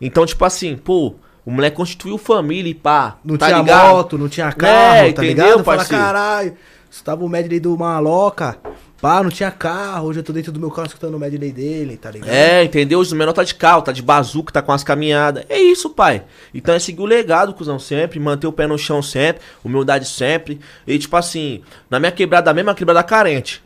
[0.00, 3.16] Então, tipo assim, pô, o moleque constituiu família e pá.
[3.24, 3.88] Não tá tinha ligado?
[3.88, 5.64] moto, não tinha carro, é, tá entendeu, ligado?
[5.64, 6.56] Fala, caralho,
[6.90, 8.58] você tava o medley do Maloca.
[9.06, 11.96] Pá, não tinha carro, hoje eu tô dentro do meu carro escutando o medley dele,
[11.96, 12.28] tá ligado?
[12.28, 12.98] É, entendeu?
[12.98, 15.44] Hoje o menor tá de carro, tá de bazuca, tá com as caminhadas.
[15.48, 16.24] É isso, pai.
[16.52, 20.58] Então é seguir o legado, cuzão, sempre, manter o pé no chão sempre, humildade sempre.
[20.84, 23.62] E tipo assim, na minha quebrada mesmo, é uma quebrada carente,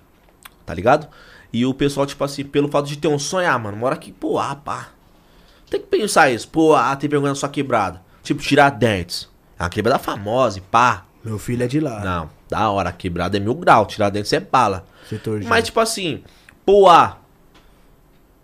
[0.66, 1.08] tá ligado?
[1.50, 4.12] E o pessoal, tipo assim, pelo fato de ter um sonho, ah, mano, mora aqui,
[4.12, 4.88] pô, ah, pá.
[5.70, 8.02] Tem que pensar isso, pô, ah, tem vergonha na sua quebrada.
[8.22, 9.26] Tipo, tirar dentes.
[9.58, 11.06] É uma quebrada famosa e pá.
[11.24, 12.00] Meu filho é de lá.
[12.00, 14.89] Não, da hora, a quebrada é mil grau, tirar dentes é bala.
[15.10, 16.22] Setor Mas, tipo assim,
[16.64, 17.18] Poá,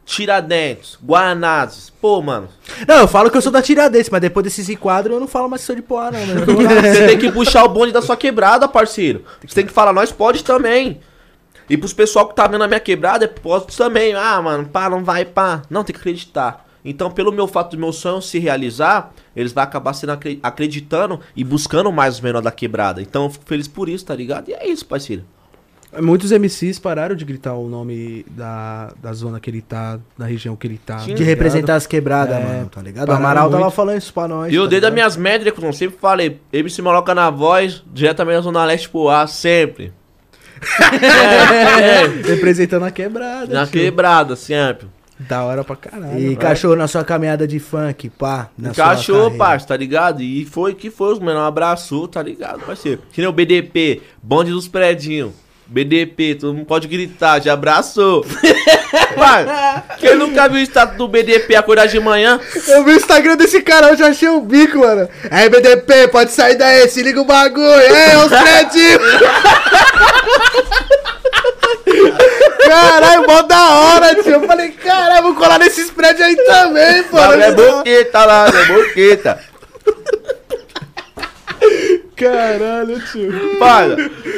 [0.05, 2.49] Tiradentes, Guanazes, pô, mano.
[2.87, 5.49] Não, eu falo que eu sou da Tiradentes, mas depois desses enquadros eu não falo
[5.49, 6.19] mais que sou de Poá, não.
[6.19, 6.45] Né?
[6.93, 9.25] Você tem que puxar o bonde da sua quebrada, parceiro.
[9.47, 11.01] Você tem que falar, nós pode também.
[11.69, 14.15] E pros pessoal que tá vendo a minha quebrada, é pode também.
[14.15, 15.63] Ah, mano, pá, não vai, pá.
[15.71, 16.65] Não, tem que acreditar.
[16.85, 21.43] Então, pelo meu fato do meu sonho se realizar, eles vão acabar sendo acreditando e
[21.43, 23.03] buscando mais os menores da quebrada.
[23.03, 24.49] Então, eu fico feliz por isso, tá ligado?
[24.49, 25.25] E é isso, parceiro.
[26.01, 30.57] Muitos MCs pararam de gritar o nome da, da zona que ele tá, da região
[30.57, 30.99] que ele tá.
[30.99, 33.09] Sim, de representar as quebradas, é, mano, tá ligado?
[33.09, 33.59] O Amaral muito.
[33.59, 34.53] tava falando isso pra nós.
[34.53, 38.37] E eu tá desde as minhas métricas, eu sempre falei, MC Maloca na voz, diretamente
[38.37, 39.93] da Zona Leste pro ar, sempre.
[41.03, 42.07] é, é.
[42.29, 43.53] Representando a quebrada.
[43.53, 43.81] Na tio.
[43.81, 44.89] quebrada, sempre.
[45.19, 46.19] Da hora pra caralho.
[46.19, 48.51] E cachorro na sua caminhada de funk, pá.
[48.57, 50.23] Na cachorro, parça, tá ligado?
[50.23, 53.01] E foi que foi, os menores abraçou, tá ligado, parceiro?
[53.13, 55.33] Que nem o BDP, bonde dos predinhos.
[55.67, 58.25] BDP, todo mundo pode gritar, já abraçou.
[59.17, 59.47] Pai,
[59.99, 62.41] quem nunca viu o status do BDP acordar de manhã?
[62.69, 65.09] Eu vi o Instagram desse cara, eu já achei o bico, mano.
[65.31, 67.67] É, BDP, pode sair daí, se liga o bagulho.
[67.67, 69.03] É, os prédios.
[72.67, 74.33] Caralho, mó da hora, tio.
[74.33, 77.05] Eu falei, caralho, vou colar nesses prédios aí também.
[77.13, 79.41] Não, é boqueta lá, é boqueta.
[82.17, 83.59] Caralho, tio.
[83.59, 83.97] Para,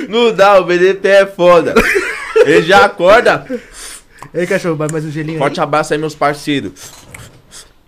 [0.09, 1.75] não dá, o BDP é foda.
[2.45, 3.47] Ele já acorda.
[4.35, 5.65] Ei, cachorro, vai mais um gelinho Forte aí.
[5.65, 6.73] abraço aí, meus parceiros.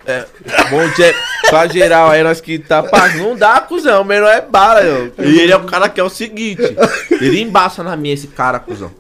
[0.07, 0.25] É,
[0.71, 1.15] bom dia
[1.51, 2.83] pra geral aí, nós que tá.
[2.83, 4.03] Pá, não dá, cuzão.
[4.03, 5.13] O menor é bala, eu.
[5.19, 6.63] E ele é o cara que é o seguinte:
[7.21, 8.91] ele embaça na minha, esse cara, cuzão.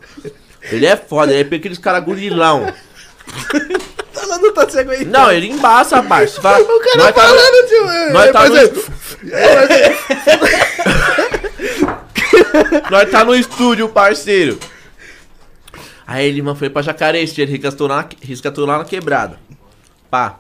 [0.70, 2.72] Ele é foda, ele é aqueles caras gurilão.
[4.26, 4.66] Não tá.
[5.06, 6.40] Não, ele embaça, parça.
[6.40, 8.12] Fala, O cara nós tá falando, tio.
[8.12, 8.70] nós é, tá mas no- é-
[12.90, 14.58] Nós tá no estúdio, parceiro.
[16.06, 19.38] Aí ele, mano, foi pra Jacareste, ele resgatou lá, resgatou lá na quebrada.
[20.10, 20.38] Pá.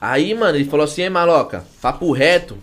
[0.00, 2.58] Aí, mano, ele falou assim, maloca, papo reto.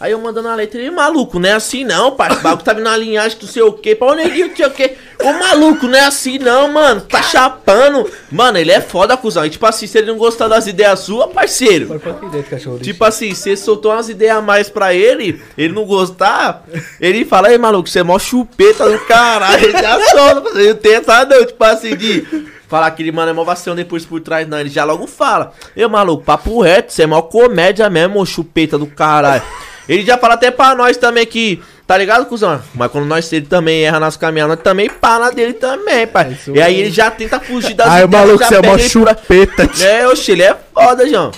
[0.00, 2.40] Aí eu mandando a letra, ele, maluco, não é assim não, parceiro.
[2.40, 3.96] O bagulho tá vindo na linhagem do sei o quê.
[4.00, 4.96] Onde ele não sei o quê.
[5.22, 7.02] Ô, maluco, não é assim não, mano.
[7.02, 8.10] Tá chapando.
[8.32, 9.44] Mano, ele é foda, cuzão.
[9.44, 12.00] E tipo assim, se ele não gostar das ideias suas, parceiro.
[12.48, 12.78] Cachorro.
[12.78, 16.64] Tipo assim, você soltou umas ideias a mais pra ele, ele não gostar,
[17.00, 20.76] ele fala, ei maluco, você é mó chupeta do caralho, ele já solta, ele não
[20.76, 22.26] tem essa não, tipo assim, de
[22.68, 25.52] falar que ele, mano, é mó vacilão depois por trás, não, ele já logo fala,
[25.76, 29.42] ei maluco, papo reto, você é mó comédia mesmo, ô chupeta do caralho.
[29.90, 32.60] Ele já fala até pra nós também que, tá ligado, cuzão?
[32.74, 36.32] Mas quando nós ele também erra nas caminhadas, nós também para dele também, pai.
[36.32, 36.86] isso E aí mesmo.
[36.86, 39.84] ele já tenta fugir das Ai, o maluco, você é mó pra- chupeta, tio.
[39.86, 41.32] é, oxe, ele é foda, João.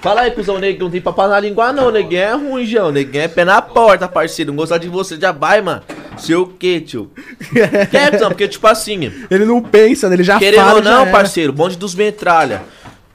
[0.00, 3.24] Fala aí, cuzão, neguinho, não tem papo na língua não, neguinho é ruim, João, neguinho
[3.24, 5.82] é pé na porta, parceiro, não gostar de você, já vai, mano.
[6.16, 7.10] Sei o que, tio?
[7.90, 11.52] Quer, cuzão, porque, tipo assim, Ele não pensa, ele já querendo fala, ou não, parceiro,
[11.52, 12.62] bonde dos metralha,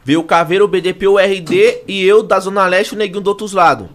[0.04, 3.28] veio o Caveiro, o BDP, o RD e eu da Zona Leste o neguinho do
[3.30, 3.88] outros lados.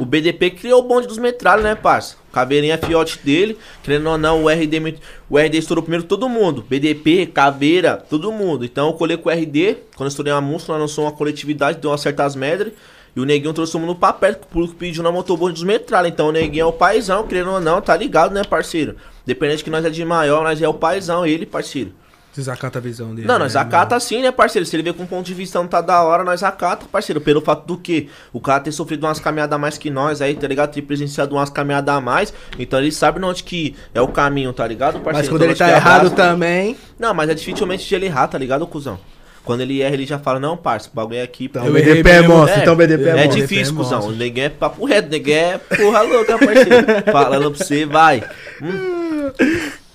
[0.00, 2.16] O BDP criou o bonde dos metralhas, né, parça?
[2.28, 4.96] O Caveirinha é fiote dele, querendo ou não, o RD,
[5.28, 6.64] o RD estourou primeiro todo mundo.
[6.68, 8.64] BDP, Caveira, todo mundo.
[8.64, 11.78] Então eu colei com o RD, quando eu estourei uma música, nós lançou uma coletividade,
[11.80, 12.72] deu umas certas medras.
[13.14, 15.64] E o neguinho trouxe todo mundo pra perto, que o público pediu na motobonde dos
[15.64, 16.12] metralhas.
[16.12, 18.96] Então o neguinho é o paizão, querendo ou não, tá ligado, né, parceiro?
[19.26, 21.92] Dependente que nós é de maior, nós é o paizão, ele, parceiro.
[22.38, 23.26] Vocês acatam a visão dele.
[23.26, 24.64] Não, nós né, acata assim, né, parceiro?
[24.64, 27.20] Se ele vê com um ponto de vista não tá da hora, nós acata, parceiro.
[27.20, 28.08] Pelo fato do que?
[28.32, 30.72] O cara ter sofrido umas caminhadas a mais que nós aí, tá ligado?
[30.72, 32.32] Ter presenciado umas caminhadas a mais.
[32.56, 35.16] Então ele sabe onde que é o caminho, tá ligado, parceiro?
[35.18, 36.14] Mas quando Então ele tá errado abraça.
[36.30, 36.76] também.
[36.96, 39.00] Não, mas é dificilmente de ele errar, tá ligado, cuzão?
[39.44, 41.46] Quando ele erra, ele já fala, não, parça, o bagulho é aqui.
[41.46, 42.36] Então o Eu BDP é mesmo.
[42.36, 43.40] monstro, É, então o BDP é, É monstro.
[43.40, 43.98] difícil, é cuzão.
[43.98, 44.14] monstro.
[44.14, 46.86] O neguinho é papo reto, neguinho é porra louca, parceiro.
[47.10, 48.22] Falando pra você, vai.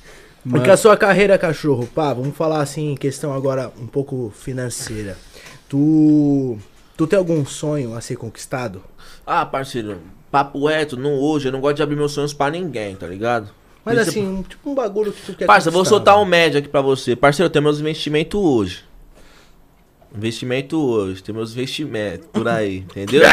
[0.49, 5.17] Porque a sua carreira, cachorro, pá, vamos falar assim, em questão agora um pouco financeira.
[5.69, 6.57] Tu.
[6.97, 8.83] Tu tem algum sonho a ser conquistado?
[9.25, 9.97] Ah, parceiro,
[10.31, 13.49] papo reto, não hoje, eu não gosto de abrir meus sonhos pra ninguém, tá ligado?
[13.83, 16.19] Mas Isso- assim, um- tipo um bagulho que tu quer Parça, eu vou soltar um
[16.19, 16.31] mano.
[16.31, 17.15] médio aqui pra você.
[17.15, 18.83] Parceiro, eu tenho meus investimentos hoje.
[20.15, 23.23] Investimento hoje, tem meus investimentos por aí, entendeu?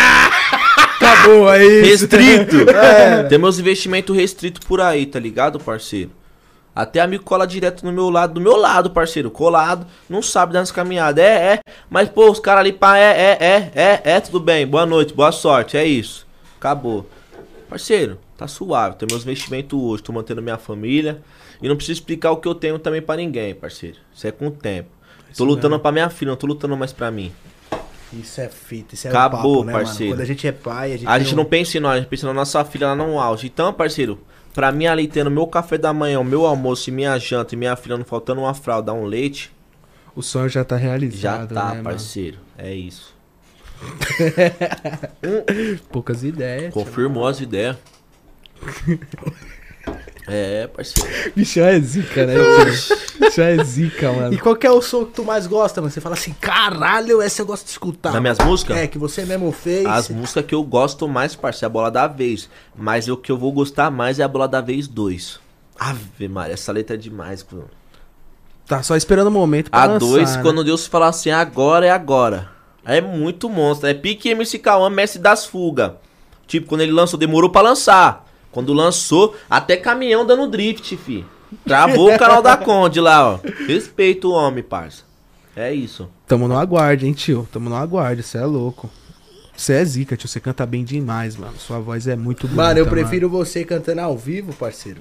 [0.96, 1.82] Acabou aí.
[1.82, 2.56] Restrito!
[3.28, 6.10] Tem meus investimentos restritos por aí, tá ligado, parceiro?
[6.74, 10.60] Até amigo cola direto no meu lado, do meu lado, parceiro, colado, não sabe dar
[10.60, 11.22] nas caminhadas.
[11.22, 11.60] É, é,
[11.90, 15.12] mas pô, os caras ali, pá, é, é, é, é, é, tudo bem, boa noite,
[15.12, 16.26] boa sorte, é isso.
[16.58, 17.08] Acabou.
[17.68, 21.20] Parceiro, tá suave, tenho meus investimentos hoje, tô mantendo minha família.
[21.62, 23.98] E não preciso explicar o que eu tenho também pra ninguém, parceiro.
[24.14, 24.88] Isso é com o tempo.
[25.36, 27.30] Tô lutando pra minha filha, não tô lutando mais pra mim.
[28.12, 30.04] Isso é fita, isso é Acabou, papo, né, parceiro.
[30.04, 30.12] mano?
[30.16, 31.98] Quando a gente é pai, a gente A gente um- não pensa em nós, a
[31.98, 33.46] gente pensa na nossa filha lá no auge.
[33.46, 34.18] Então, parceiro,
[34.54, 37.58] pra mim ali tendo meu café da manhã, o meu almoço e minha janta e
[37.58, 39.52] minha filha não faltando uma fralda, um leite,
[40.14, 41.84] O sonho já tá já realizado, tá, né, mano?
[41.84, 42.38] parceiro.
[42.58, 43.14] É isso.
[45.90, 46.72] Poucas ideias.
[46.72, 47.76] Confirmou as ideias.
[50.32, 51.32] É, parceiro.
[51.34, 52.34] Bichão é zica, né?
[52.34, 52.96] tio?
[53.18, 54.38] Bichão é zica, E mano.
[54.38, 55.90] qual que é o som que tu mais gosta, mano?
[55.92, 58.12] Você fala assim, caralho, essa eu gosto de escutar.
[58.12, 58.76] Das minhas músicas?
[58.76, 59.84] É, que você mesmo fez.
[59.86, 62.48] As músicas que eu gosto mais, parceiro, é a bola da vez.
[62.76, 65.40] Mas o que eu vou gostar mais é a bola da vez 2.
[65.78, 67.64] Ave Maria, essa letra é demais, cuzão.
[68.66, 70.42] Tá só esperando o momento pra A lançar, 2, né?
[70.42, 72.48] quando Deus fala assim, agora é agora.
[72.84, 73.88] É muito monstro.
[73.88, 75.92] É pique MC Cauã, mestre das fugas.
[76.46, 78.29] Tipo, quando ele lançou, demorou pra lançar.
[78.52, 81.24] Quando lançou, até caminhão dando drift, fi.
[81.64, 83.38] Travou o canal da Conde lá, ó.
[83.66, 85.02] Respeita o homem, parça.
[85.56, 86.08] É isso.
[86.26, 87.48] Tamo no aguarde, hein, tio?
[87.52, 88.88] Tamo no aguarde, você é louco.
[89.56, 90.28] Você é zica, tio.
[90.28, 91.54] Você canta bem demais, mano.
[91.58, 95.00] Sua voz é muito bonita, Mano, eu prefiro você cantando ao vivo, parceiro.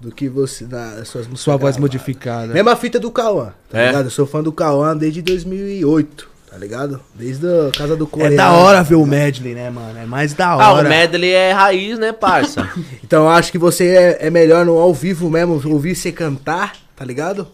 [0.00, 1.28] Do que você nas suas.
[1.34, 2.52] Sua voz modificada.
[2.54, 3.86] Mesma fita do Cauã, tá É?
[3.88, 4.06] ligado?
[4.06, 7.00] Eu sou fã do Cauã desde 2008, tá ligado?
[7.14, 8.36] Desde a Casa do É Coreano.
[8.36, 9.98] da hora ver o medley, né, mano?
[9.98, 10.86] É mais da Ah, hora.
[10.86, 12.68] o medley é raiz, né, parça?
[13.04, 13.86] Então eu acho que você
[14.20, 17.46] é, é melhor no ao vivo mesmo, ouvir você cantar, tá ligado?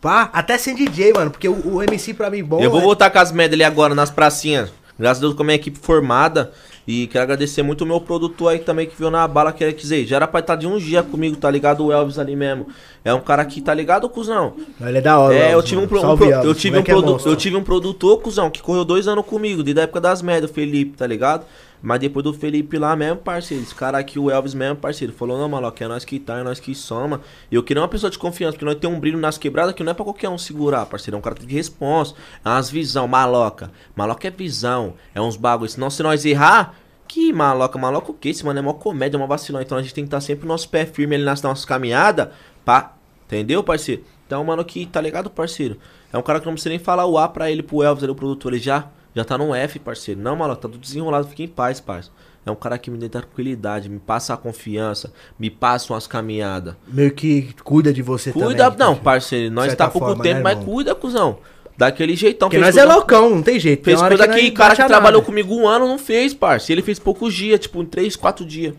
[0.00, 2.82] Pá, até sem DJ, mano, porque o, o MC pra mim bom eu vou é-
[2.84, 4.70] voltar com as medley agora nas pracinhas.
[4.98, 6.52] Graças a Deus com a minha equipe formada.
[6.86, 9.72] E quero agradecer muito o meu produtor aí também que veio na bala, que quer
[9.72, 11.84] dizer, já era pra estar de um dia comigo, tá ligado?
[11.86, 12.66] O Elvis ali mesmo.
[13.02, 14.52] É um cara que, tá ligado, cuzão?
[14.80, 15.34] Ele é da hora.
[15.34, 16.84] É, eu tive um, pro- um pro- eu tive um é
[17.30, 20.20] eu tive um produtor, cuzão, que correu dois anos comigo, desde a época das
[20.50, 21.44] o Felipe, tá ligado?
[21.82, 25.38] Mas depois do Felipe lá mesmo, parceiro, esse cara aqui, o Elvis mesmo, parceiro, falou,
[25.38, 27.20] não, maloca, é nós que tá, é nós que soma.
[27.50, 29.84] E eu queria uma pessoa de confiança, porque nós temos um brilho nas quebradas que
[29.84, 31.16] não é pra qualquer um segurar, parceiro.
[31.16, 32.14] É um cara de responsa,
[32.44, 33.70] é umas visão, maloca.
[33.94, 35.72] Maloca é visão, é uns bagulhos.
[35.72, 36.74] Senão se nós errar,
[37.06, 38.30] que maloca, maloca o quê?
[38.30, 39.60] Esse mano é uma comédia, é uma vacilão.
[39.60, 41.64] Então a gente tem que estar tá sempre o nosso pé firme ali nas nossas
[41.64, 42.28] caminhadas,
[42.64, 42.94] pá.
[43.26, 44.04] Entendeu, parceiro?
[44.26, 45.78] Então, mano, que tá ligado, parceiro?
[46.12, 48.12] É um cara que não precisa nem falar o A pra ele, pro Elvis, ali,
[48.12, 48.52] o produtor.
[48.52, 50.20] Ele já, já tá no F, parceiro.
[50.20, 52.14] Não, maloca, tá tudo desenrolado, fica em paz, parceiro.
[52.46, 56.74] É um cara que me dá tranquilidade, me passa a confiança, me passa umas caminhadas.
[56.86, 58.78] Meio que cuida de você cuida, também.
[58.78, 61.38] Não, parceiro, nós tá pouco forma, tempo, né, mas cuida, cuzão.
[61.76, 62.48] Daquele jeitão.
[62.48, 63.82] Porque nós é loucão, não tem jeito.
[63.82, 66.70] Fez coisa que, que cara que trabalhou comigo um ano não fez, parça.
[66.70, 68.74] Ele fez poucos dias, tipo, em três, quatro dias.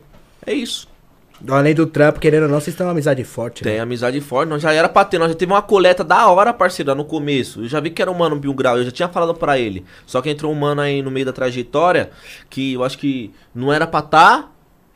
[0.46, 0.88] É isso.
[1.50, 3.80] Além do trampo, querendo ou não, vocês têm uma amizade forte, Tem né?
[3.82, 6.96] amizade forte, nós já era pra ter, nós já teve uma coleta da hora, parceiro,
[6.96, 7.62] no começo.
[7.62, 9.86] Eu já vi que era um mano Bill Grau, eu já tinha falado pra ele.
[10.06, 12.10] Só que entrou um mano aí no meio da trajetória,
[12.50, 14.50] que eu acho que não era pra tá,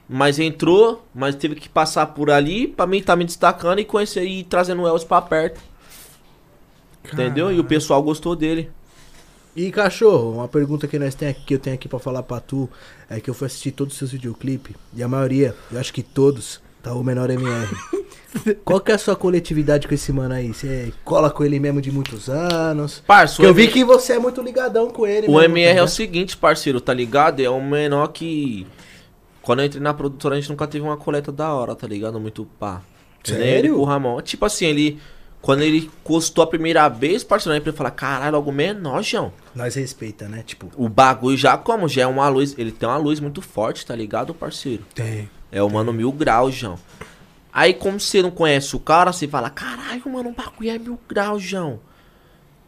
[0.08, 4.24] mas entrou, mas teve que passar por ali pra mim tá me destacando e conhecer
[4.26, 5.60] e trazendo o Elvis pra perto.
[7.14, 7.52] Entendeu?
[7.52, 8.72] E o pessoal gostou dele.
[9.56, 12.40] E cachorro, uma pergunta que nós tem aqui, que eu tenho aqui para falar para
[12.40, 12.70] tu,
[13.10, 16.04] é que eu fui assistir todos os seus videoclipes e a maioria, eu acho que
[16.04, 17.68] todos, tá o menor MR.
[18.64, 20.54] Qual que é a sua coletividade com esse mano aí?
[20.54, 23.04] Você cola com ele mesmo de muitos anos?
[23.06, 25.28] Parço, eu vi que você é muito ligadão com ele.
[25.28, 27.40] O mesmo, MR é o seguinte, parceiro, tá ligado?
[27.40, 28.68] É um menor que
[29.42, 32.20] quando eu entrei na produtora a gente nunca teve uma coleta da hora, tá ligado?
[32.20, 32.84] Muito pá.
[33.24, 33.80] Sério?
[33.80, 34.22] o Ramon.
[34.22, 35.00] Tipo assim, ele
[35.42, 39.32] quando ele custou a primeira vez, parceiro, ele fala, caralho, logo menor, João.
[39.56, 40.44] Nós respeita, né?
[40.46, 40.70] Tipo.
[40.76, 41.88] O bagulho já como?
[41.88, 42.56] Já é uma luz.
[42.58, 44.84] Ele tem uma luz muito forte, tá ligado, parceiro?
[44.94, 45.30] Tem.
[45.52, 46.78] É o mano mil graus, João.
[47.54, 51.00] Aí, como você não conhece o cara, você fala, caralho, mano, o bagulho é mil
[51.08, 51.80] graus, João.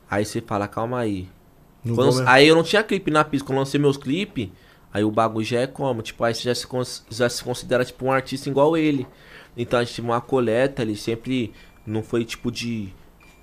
[0.09, 1.29] Aí você fala, calma aí.
[1.83, 3.45] Quando, aí eu não tinha clipe na pista.
[3.45, 4.49] Quando eu lancei meus clipes,
[4.93, 6.01] aí o bagulho já é como?
[6.01, 6.67] Tipo, aí você já se,
[7.09, 9.05] já se considera tipo um artista igual ele.
[9.55, 11.53] Então a gente tinha uma coleta, ele sempre
[11.85, 12.89] não foi tipo de.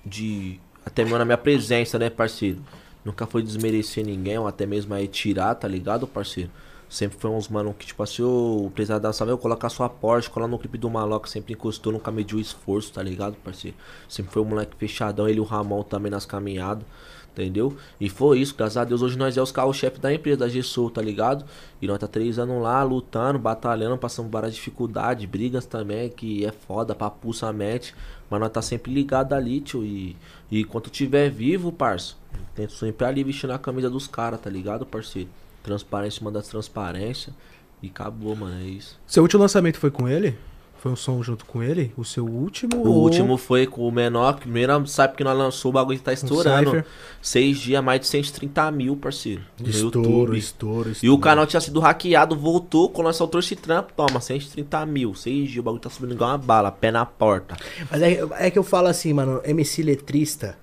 [0.05, 0.59] de.
[0.85, 2.61] Até mesmo na minha presença, né, parceiro?
[3.03, 6.49] Nunca foi desmerecer ninguém, ou até mesmo aí tirar, tá ligado, parceiro?
[6.89, 10.47] Sempre foi uns mano que, tipo assim, o precisar dançar, eu colocar sua Porsche, colar
[10.47, 13.77] no clipe do Maloca, sempre encostou, nunca mediu esforço, tá ligado, parceiro?
[14.07, 16.83] Sempre foi um moleque fechadão, ele e o Ramon também nas caminhadas.
[17.31, 17.77] Entendeu?
[18.01, 19.01] E foi isso, graças a Deus.
[19.01, 21.45] Hoje nós é os carro-chefe da empresa, da GSOL, tá ligado?
[21.79, 26.51] E nós tá três anos lá, lutando, batalhando, passando várias dificuldades, brigas também, que é
[26.51, 27.95] foda, papuça mete.
[28.29, 29.83] Mas nós tá sempre ligado ali, tio.
[29.83, 30.15] E,
[30.51, 32.15] e enquanto tiver vivo, parça,
[32.55, 35.29] tento sempre ali vestindo a camisa dos caras, tá ligado, parceiro?
[35.63, 37.33] Transparência, manda transparência.
[37.81, 38.99] E acabou, mano, é isso.
[39.07, 40.37] Seu último lançamento foi com ele?
[40.79, 41.91] Foi um som junto com ele?
[41.97, 42.77] O seu último?
[42.77, 43.03] O ou...
[43.03, 44.39] último foi com o menor.
[44.39, 46.77] Primeiro, sabe que nós lançou o bagulho tá estourando.
[46.77, 46.83] Um
[47.21, 49.41] Seis dias, mais de 130 mil, parceiro.
[49.61, 50.37] Estouro, YouTube.
[50.37, 50.97] Estouro, estouro.
[51.03, 52.89] E o canal tinha sido hackeado, voltou.
[52.89, 55.13] Quando nós soltou esse trampo, toma, 130 mil.
[55.13, 57.57] Seis dias, o bagulho tá subindo igual uma bala, pé na porta.
[57.91, 60.57] Mas é, é que eu falo assim, mano, MC letrista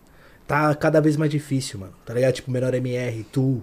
[0.47, 1.93] tá cada vez mais difícil, mano.
[2.07, 2.33] Tá ligado?
[2.33, 3.63] Tipo, menor MR, tu,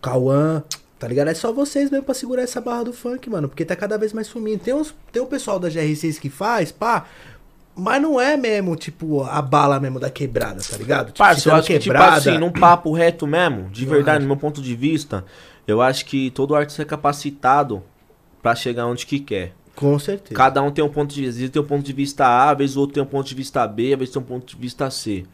[0.00, 0.62] Cauã.
[1.00, 1.28] Tá ligado?
[1.28, 3.48] É só vocês mesmo pra segurar essa barra do funk, mano.
[3.48, 4.62] Porque tá cada vez mais sumindo.
[4.62, 7.06] Tem, uns, tem o pessoal da GR6 que faz, pá.
[7.74, 11.06] Mas não é mesmo, tipo, a bala mesmo da quebrada, tá ligado?
[11.06, 12.16] Tipo, Parça, eu acho quebrada.
[12.16, 15.24] que, tipo assim, num papo reto mesmo, de verdade, no meu ponto de vista,
[15.66, 17.82] eu acho que todo artista é capacitado
[18.42, 19.54] para chegar onde que quer.
[19.74, 20.34] Com certeza.
[20.34, 21.30] Cada um tem um ponto de vista.
[21.30, 23.26] Às vezes tem um ponto de vista A, às vezes o outro tem um ponto
[23.26, 25.24] de vista B, às vezes tem um ponto de vista C.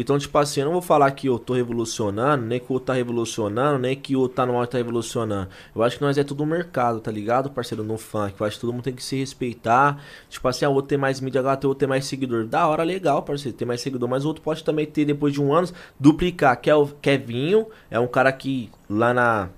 [0.00, 2.86] Então, tipo assim, eu não vou falar que eu tô revolucionando, nem que o outro
[2.86, 5.48] tá revolucionando, nem que o outro tá no mal tá revolucionando.
[5.74, 8.36] Eu acho que nós é tudo mercado, tá ligado, parceiro, no funk.
[8.38, 10.00] Eu acho que todo mundo tem que se respeitar.
[10.28, 12.46] Tipo assim, ah, o outro tem mais mídia, agora o outro tem mais seguidor.
[12.46, 14.08] Da hora, legal, parceiro, tem mais seguidor.
[14.08, 15.68] Mas o outro pode também ter, depois de um ano,
[15.98, 16.60] duplicar.
[16.60, 19.48] Que é o Kevinho, é um cara que lá na,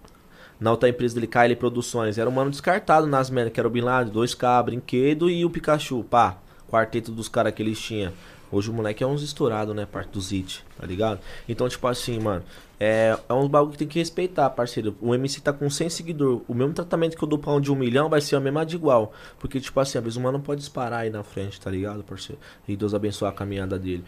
[0.59, 3.70] na outra empresa dele, KL Produções, era um mano descartado nas menas, que era o
[3.70, 6.38] Bin Laden, 2K, Brinquedo e o Pikachu, pá.
[6.66, 8.11] Quarteto dos caras que eles tinham.
[8.53, 9.86] Hoje o moleque é uns estourado, né?
[9.86, 11.20] Parte dos hits, tá ligado?
[11.48, 12.42] Então, tipo assim, mano,
[12.78, 14.96] é, é uns bagulho que tem que respeitar, parceiro.
[15.01, 16.42] O MC tá com 100 seguidores.
[16.48, 18.64] O mesmo tratamento que eu dou pra um de um milhão vai ser a mesma
[18.64, 19.12] de igual.
[19.38, 22.40] Porque, tipo assim, às vezes o mano pode disparar aí na frente, tá ligado, parceiro?
[22.66, 24.05] E Deus abençoe a caminhada dele.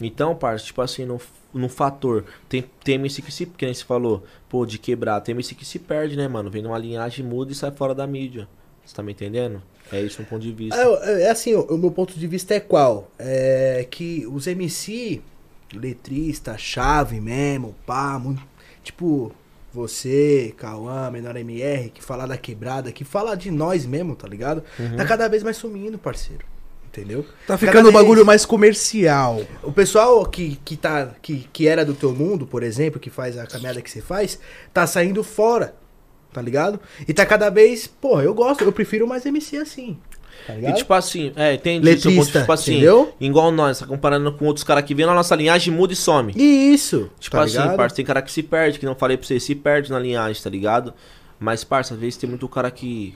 [0.00, 1.20] Então, parceiro, tipo assim, no,
[1.52, 5.32] no fator, tem, tem MC que se, que nem se falou, pô, de quebrar, tem
[5.34, 6.50] MC que se perde, né, mano?
[6.50, 8.48] Vem numa linhagem, muda e sai fora da mídia.
[8.84, 9.62] Você tá me entendendo?
[9.92, 10.76] É isso um ponto de vista.
[10.76, 13.10] É, é assim, o, o, meu ponto de vista é qual?
[13.18, 15.22] É que os MC,
[15.72, 18.42] letrista, chave mesmo, pá, muito,
[18.82, 19.32] tipo,
[19.72, 24.62] você, Cauã, Menor MR, que fala da quebrada, que fala de nós mesmo, tá ligado?
[24.78, 24.96] Uhum.
[24.96, 26.46] Tá cada vez mais sumindo, parceiro.
[26.86, 27.26] Entendeu?
[27.44, 29.42] Tá ficando um bagulho mais comercial.
[29.64, 33.36] O pessoal que, que, tá, que, que era do teu mundo, por exemplo, que faz
[33.36, 34.38] a caminhada que você faz,
[34.72, 35.74] tá saindo fora
[36.34, 36.78] tá ligado?
[37.08, 39.96] E tá cada vez, pô, eu gosto, eu prefiro mais MC assim.
[40.46, 41.84] Tá E tipo assim, é, entendi.
[41.86, 43.14] Letrista, tipo assim, entendeu?
[43.20, 46.34] igual nós, tá comparando com outros caras que vêm na nossa linhagem, muda e some.
[46.36, 47.76] E isso, Tipo tá assim, ligado?
[47.76, 50.42] parça, tem cara que se perde, que não falei pra você, se perde na linhagem,
[50.42, 50.92] tá ligado?
[51.38, 53.14] Mas, parça, às vezes tem muito cara que.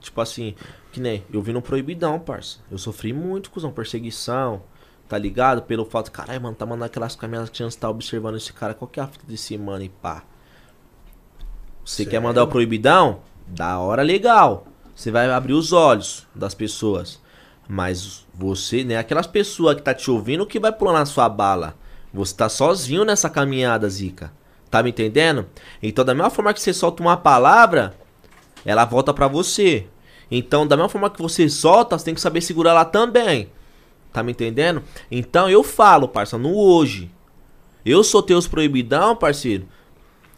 [0.00, 0.54] Tipo assim,
[0.92, 2.58] que nem, eu vi no proibidão, parça.
[2.70, 4.62] Eu sofri muito, cuzão, perseguição,
[5.08, 5.62] tá ligado?
[5.62, 9.00] Pelo fato, caralho, mano, tá mandando aquelas caminhadas que tá observando esse cara, qual que
[9.00, 10.22] é a fita desse mano e pá.
[11.88, 13.20] Você quer mandar o proibidão?
[13.46, 14.66] Da hora legal.
[14.94, 17.18] Você vai abrir os olhos das pessoas.
[17.66, 18.98] Mas você, né?
[18.98, 21.74] Aquelas pessoas que tá te ouvindo que vai pular na sua bala.
[22.12, 24.30] Você tá sozinho nessa caminhada, Zica.
[24.70, 25.46] Tá me entendendo?
[25.82, 27.94] Então, da mesma forma que você solta uma palavra,
[28.66, 29.86] ela volta pra você.
[30.30, 33.50] Então, da mesma forma que você solta, você tem que saber segurar ela também.
[34.12, 34.82] Tá me entendendo?
[35.10, 37.10] Então, eu falo, parça, no hoje.
[37.82, 39.66] Eu soltei os proibidão, parceiro.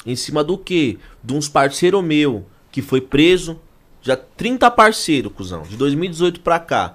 [0.07, 0.99] Em cima do quê?
[1.23, 3.59] De uns parceiro meu que foi preso.
[4.03, 5.63] Já 30 parceiro, cuzão.
[5.63, 6.95] De 2018 pra cá.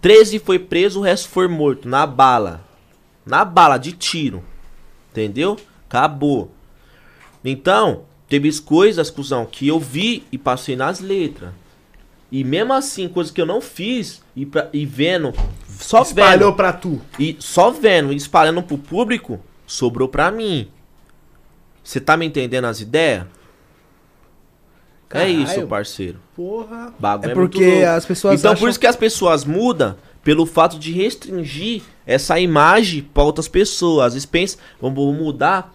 [0.00, 1.88] 13 foi preso, o resto foi morto.
[1.88, 2.64] Na bala.
[3.26, 4.44] Na bala, de tiro.
[5.10, 5.56] Entendeu?
[5.88, 6.50] Acabou.
[7.44, 11.50] Então, teve coisas, cuzão, que eu vi e passei nas letras.
[12.30, 15.32] E mesmo assim, coisas que eu não fiz e, pra- e vendo,
[15.68, 17.00] só Espalhou vendo, pra tu.
[17.18, 20.68] e só vendo e espalhando pro público, sobrou pra mim.
[21.84, 23.24] Você tá me entendendo as ideias?
[25.10, 26.18] É isso, parceiro.
[26.34, 26.92] Porra.
[26.98, 27.86] Bagulho É muito porque louco.
[27.86, 32.40] as pessoas Então acham- por isso que as pessoas mudam pelo fato de restringir essa
[32.40, 34.06] imagem pra outras pessoas.
[34.08, 35.72] Às vezes pensa, vamos mudar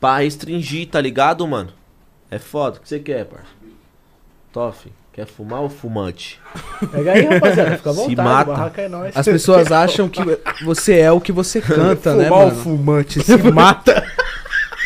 [0.00, 1.70] pra restringir, tá ligado, mano?
[2.30, 2.78] É foda.
[2.78, 3.46] O que você quer, parça?
[4.52, 6.40] Toff, quer fumar ou fumante?
[6.90, 7.76] Pega aí, rapaziada.
[7.76, 8.16] Fica à Se vontade.
[8.16, 8.50] mata.
[8.50, 9.14] o barraca é nóis.
[9.16, 10.20] As pessoas acham que
[10.64, 12.62] você é o que você canta, né, Fumar o mano?
[12.62, 14.02] fumante se mata.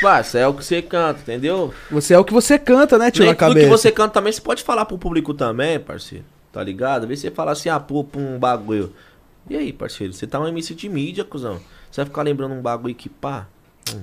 [0.02, 1.72] Parça, é o que você canta, entendeu?
[1.90, 4.40] Você é o que você canta, né, tio, Nem tudo que você canta também, você
[4.40, 6.24] pode falar pro público também, parceiro.
[6.52, 7.04] Tá ligado?
[7.04, 8.92] Às vezes você fala assim, ah, pô, um bagulho.
[9.48, 10.12] E aí, parceiro?
[10.12, 11.60] Você tá um MC de mídia, cuzão.
[11.90, 13.46] Você vai ficar lembrando um bagulho que pá.
[13.94, 14.02] hum.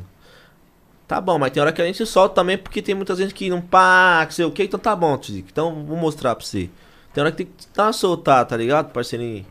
[1.07, 3.49] Tá bom, mas tem hora que a gente solta também, porque tem muita gente que
[3.49, 5.49] não pá, que sei o que, então tá bom, Tizico.
[5.51, 6.69] Então vou mostrar pra você.
[7.13, 9.43] Tem hora que tem que dar uma soltar, tá ligado, parceirinho?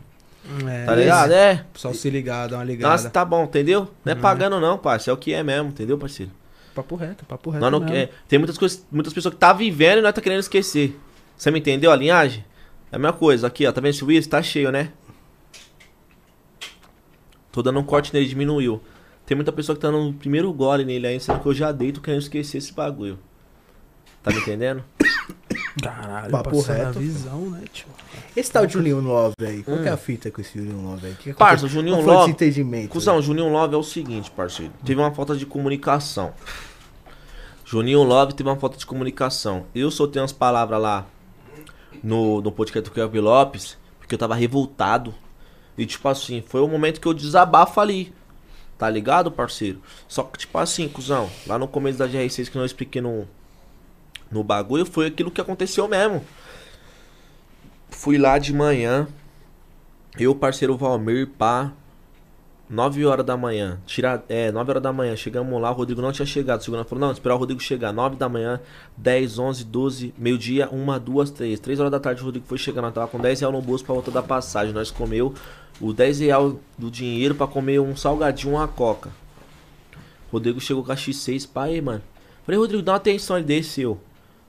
[0.67, 1.31] É, Tá ligado?
[1.33, 1.65] É.
[1.75, 2.93] Só se ligar, dar uma ligada.
[2.93, 3.89] Nossa, tá bom, entendeu?
[4.05, 5.11] Não é pagando não, parceiro.
[5.11, 6.31] É o que é mesmo, entendeu, parceiro?
[6.75, 7.93] Papo reto, papo reto Nós não mesmo.
[7.93, 10.97] quer- tem muitas coisas, muitas pessoas que tá vivendo e nós tá querendo esquecer.
[11.37, 12.45] Você me entendeu a linhagem?
[12.91, 13.47] É a mesma coisa.
[13.47, 14.25] Aqui, ó, tá vendo esse Wiz?
[14.27, 14.91] Tá cheio, né?
[17.51, 18.81] Tô dando um corte nele, diminuiu.
[19.25, 22.01] Tem muita pessoa que tá no primeiro gole nele aí, sendo que eu já deito
[22.01, 23.19] querendo esquecer esse bagulho.
[24.23, 24.83] Tá me entendendo?
[25.81, 27.87] Caralho, Papo passando a reto, visão, né, tio?
[28.35, 29.63] Esse tal Juninho Love aí.
[29.63, 31.15] Qual que é a fita com esse Juninho Love aí?
[31.15, 31.33] Que Hum.
[31.33, 32.89] Parça, o Juninho Love- entendimento?
[32.89, 34.71] Cusão, Juninho Love é o seguinte, parceiro.
[34.85, 36.33] Teve uma falta de comunicação.
[37.65, 39.65] Juninho Love teve uma falta de comunicação.
[39.75, 41.05] Eu soltei umas palavras lá
[42.03, 45.13] no, no podcast do Kelvin Lopes, porque eu tava revoltado.
[45.77, 48.13] E tipo assim, foi o momento que eu desabafo ali.
[48.77, 49.81] Tá ligado, parceiro?
[50.07, 53.27] Só que, tipo assim, cuzão, lá no começo da GR6 que eu expliquei no,
[54.31, 56.23] no bagulho, foi aquilo que aconteceu mesmo.
[57.89, 59.07] Fui lá de manhã,
[60.17, 61.73] eu, parceiro Valmir, pá,
[62.69, 66.11] 9 horas da manhã, tira, é, 9 horas da manhã, chegamos lá, o Rodrigo não
[66.11, 66.61] tinha chegado.
[66.61, 67.91] O segundo falou: não, esperar o Rodrigo chegar.
[67.91, 68.59] 9 da manhã,
[68.95, 71.59] 10, 11, 12, meio-dia, 1, 2, 3.
[71.59, 72.83] 3 horas da tarde o Rodrigo foi chegando.
[72.83, 74.71] Nós tava com 10 reais no bolso pra volta da passagem.
[74.71, 75.33] Nós comeu
[75.81, 79.09] o 10 reais do dinheiro pra comer um salgadinho, uma coca.
[80.31, 82.03] Rodrigo chegou com a X6, pai, mano.
[82.45, 83.99] Falei, Rodrigo, dá uma atenção, ele desceu.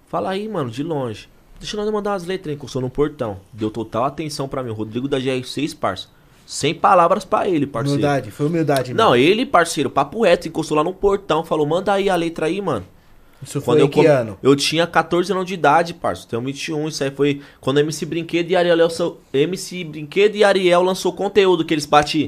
[0.08, 1.26] Fala aí, mano, de longe.
[1.60, 3.36] Deixa nós mandar umas letras, encostou no portão.
[3.52, 4.70] Deu total atenção pra mim.
[4.70, 6.08] O Rodrigo da GR6, parça.
[6.46, 8.00] Sem palavras pra ele, parceiro.
[8.00, 8.94] Humildade, foi humildade.
[8.94, 9.24] Não, mesmo.
[9.24, 12.84] ele, parceiro, papo reto, encostou lá no portão, falou, manda aí a letra aí, mano.
[13.42, 14.38] Isso Quando foi eu, que ano?
[14.42, 18.50] eu tinha 14 anos de idade, parceiro, tenho 21, isso aí foi quando MC Brinquedo
[18.50, 22.26] e Ariel lançou, MC Brinquedo e Ariel lançou conteúdo que eles bati.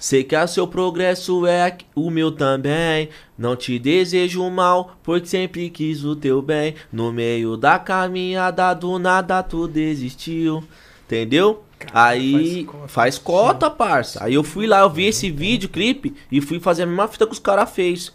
[0.00, 3.08] Sei que o seu progresso é o meu também.
[3.36, 6.74] Não te desejo mal, porque sempre quis o teu bem.
[6.92, 10.62] No meio da caminhada, do nada tu desistiu.
[11.04, 11.64] Entendeu?
[11.92, 12.88] Aí faz cota.
[12.88, 14.24] faz cota, parça.
[14.24, 17.26] Aí eu fui lá, eu vi esse vídeo, clipe, e fui fazer a mesma fita
[17.26, 18.12] que os caras fez.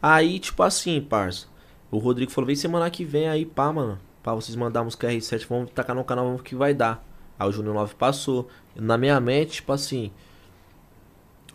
[0.00, 1.46] Aí, tipo assim, parça.
[1.90, 3.98] O Rodrigo falou: vem semana que vem aí, pá, mano.
[4.22, 7.04] Pra vocês mandar música R7, vamos tacar no canal, vamos ver o que vai dar.
[7.38, 8.48] Aí o Júnior 9 passou.
[8.74, 10.10] Na minha mente, tipo assim.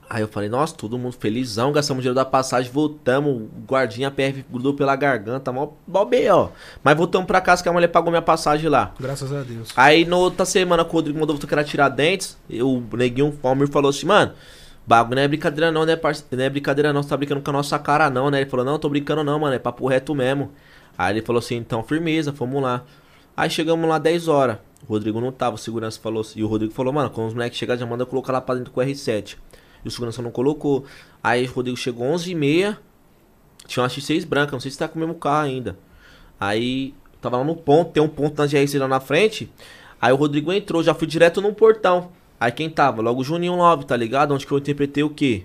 [0.10, 4.46] Aí eu falei, nossa, todo mundo felizão, gastamos dinheiro da passagem, voltamos, o guardinha PF
[4.50, 6.50] grudou pela garganta, mó, mó B.O.
[6.82, 8.94] Mas voltamos pra casa que a mulher pagou minha passagem lá.
[8.98, 9.74] Graças a Deus.
[9.76, 13.32] Aí na outra semana que o Rodrigo mandou era tirar dentes, eu, o neguinho o
[13.34, 14.32] Palmir falou assim, mano,
[14.88, 16.38] Bagulho não é brincadeira não, né, parceiro?
[16.38, 18.40] Não é brincadeira não, você tá brincando com a nossa cara não, né?
[18.40, 20.52] Ele falou, não, tô brincando não, mano, é papo reto mesmo.
[20.98, 22.86] Aí ele falou assim, então, firmeza, vamos lá.
[23.36, 24.58] Aí chegamos lá 10 horas.
[24.88, 26.40] O Rodrigo não tava, o segurança falou assim.
[26.40, 28.72] E o Rodrigo falou, mano, quando os moleques chegarem, já manda colocar lá pra dentro
[28.72, 29.36] com o R7.
[29.84, 30.86] E o segurança não colocou.
[31.24, 32.78] Aí o Rodrigo chegou 11h30.
[33.68, 35.78] Tinha uma X6 branca, não sei se tá com o mesmo carro ainda.
[36.40, 39.52] Aí tava lá no ponto, tem um ponto na GRC lá na frente.
[40.00, 42.12] Aí o Rodrigo entrou, já fui direto no portão.
[42.40, 43.02] Aí quem tava?
[43.02, 44.34] Logo o Juninho 9, tá ligado?
[44.34, 45.44] Onde que eu interpretei o quê?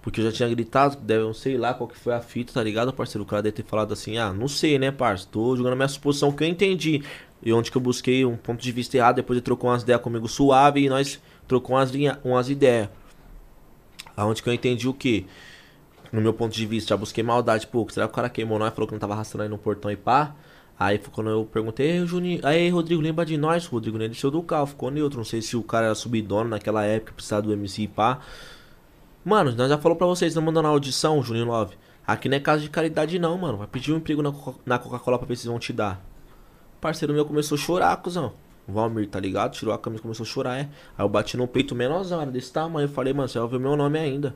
[0.00, 2.62] Porque eu já tinha gritado, deve, não sei lá qual que foi a fita, tá
[2.62, 3.24] ligado, parceiro?
[3.24, 5.32] O cara deve ter falado assim, ah, não sei, né, parceiro?
[5.32, 7.02] Tô jogando a minha suposição que eu entendi.
[7.42, 10.00] E onde que eu busquei um ponto de vista errado, depois ele trocou umas ideias
[10.00, 11.92] comigo suave e nós trocou umas,
[12.24, 12.88] umas ideias.
[14.16, 15.24] Aonde que eu entendi o quê?
[16.12, 18.72] No meu ponto de vista, já busquei maldade, pô, será que o cara queimou nós,
[18.72, 20.34] falou que não tava arrastando aí no portão e pá?
[20.78, 23.66] Aí foi quando eu perguntei, ei, Juninho, aí Rodrigo, lembra de nós?
[23.66, 25.18] O Rodrigo nem deixou do carro, ficou neutro.
[25.18, 28.20] Não sei se o cara era subdono naquela época, precisava do MC e pá.
[29.24, 31.76] Mano, nós já falou pra vocês, não mandando a audição, Juninho Love.
[32.06, 33.58] Aqui não é casa de caridade não, mano.
[33.58, 36.00] Vai pedir um emprego na, Coca- na Coca-Cola pra ver se vão te dar.
[36.80, 38.32] Parceiro meu começou a chorar, cuzão.
[38.68, 39.52] Valmir, tá ligado?
[39.52, 40.68] Tirou a camisa e começou a chorar, é.
[40.98, 42.86] Aí eu bati no peito menorzão, desse tamanho.
[42.86, 44.34] Eu falei, mano, você vai ouvir meu nome ainda.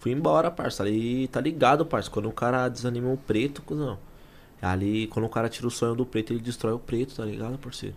[0.00, 0.82] Fui embora, parça.
[0.82, 2.10] Ali tá ligado, parça.
[2.10, 3.98] Quando o cara desanima o preto, cuzão.
[4.60, 7.58] Ali, quando o cara tira o sonho do preto, ele destrói o preto, tá ligado,
[7.58, 7.96] parceiro?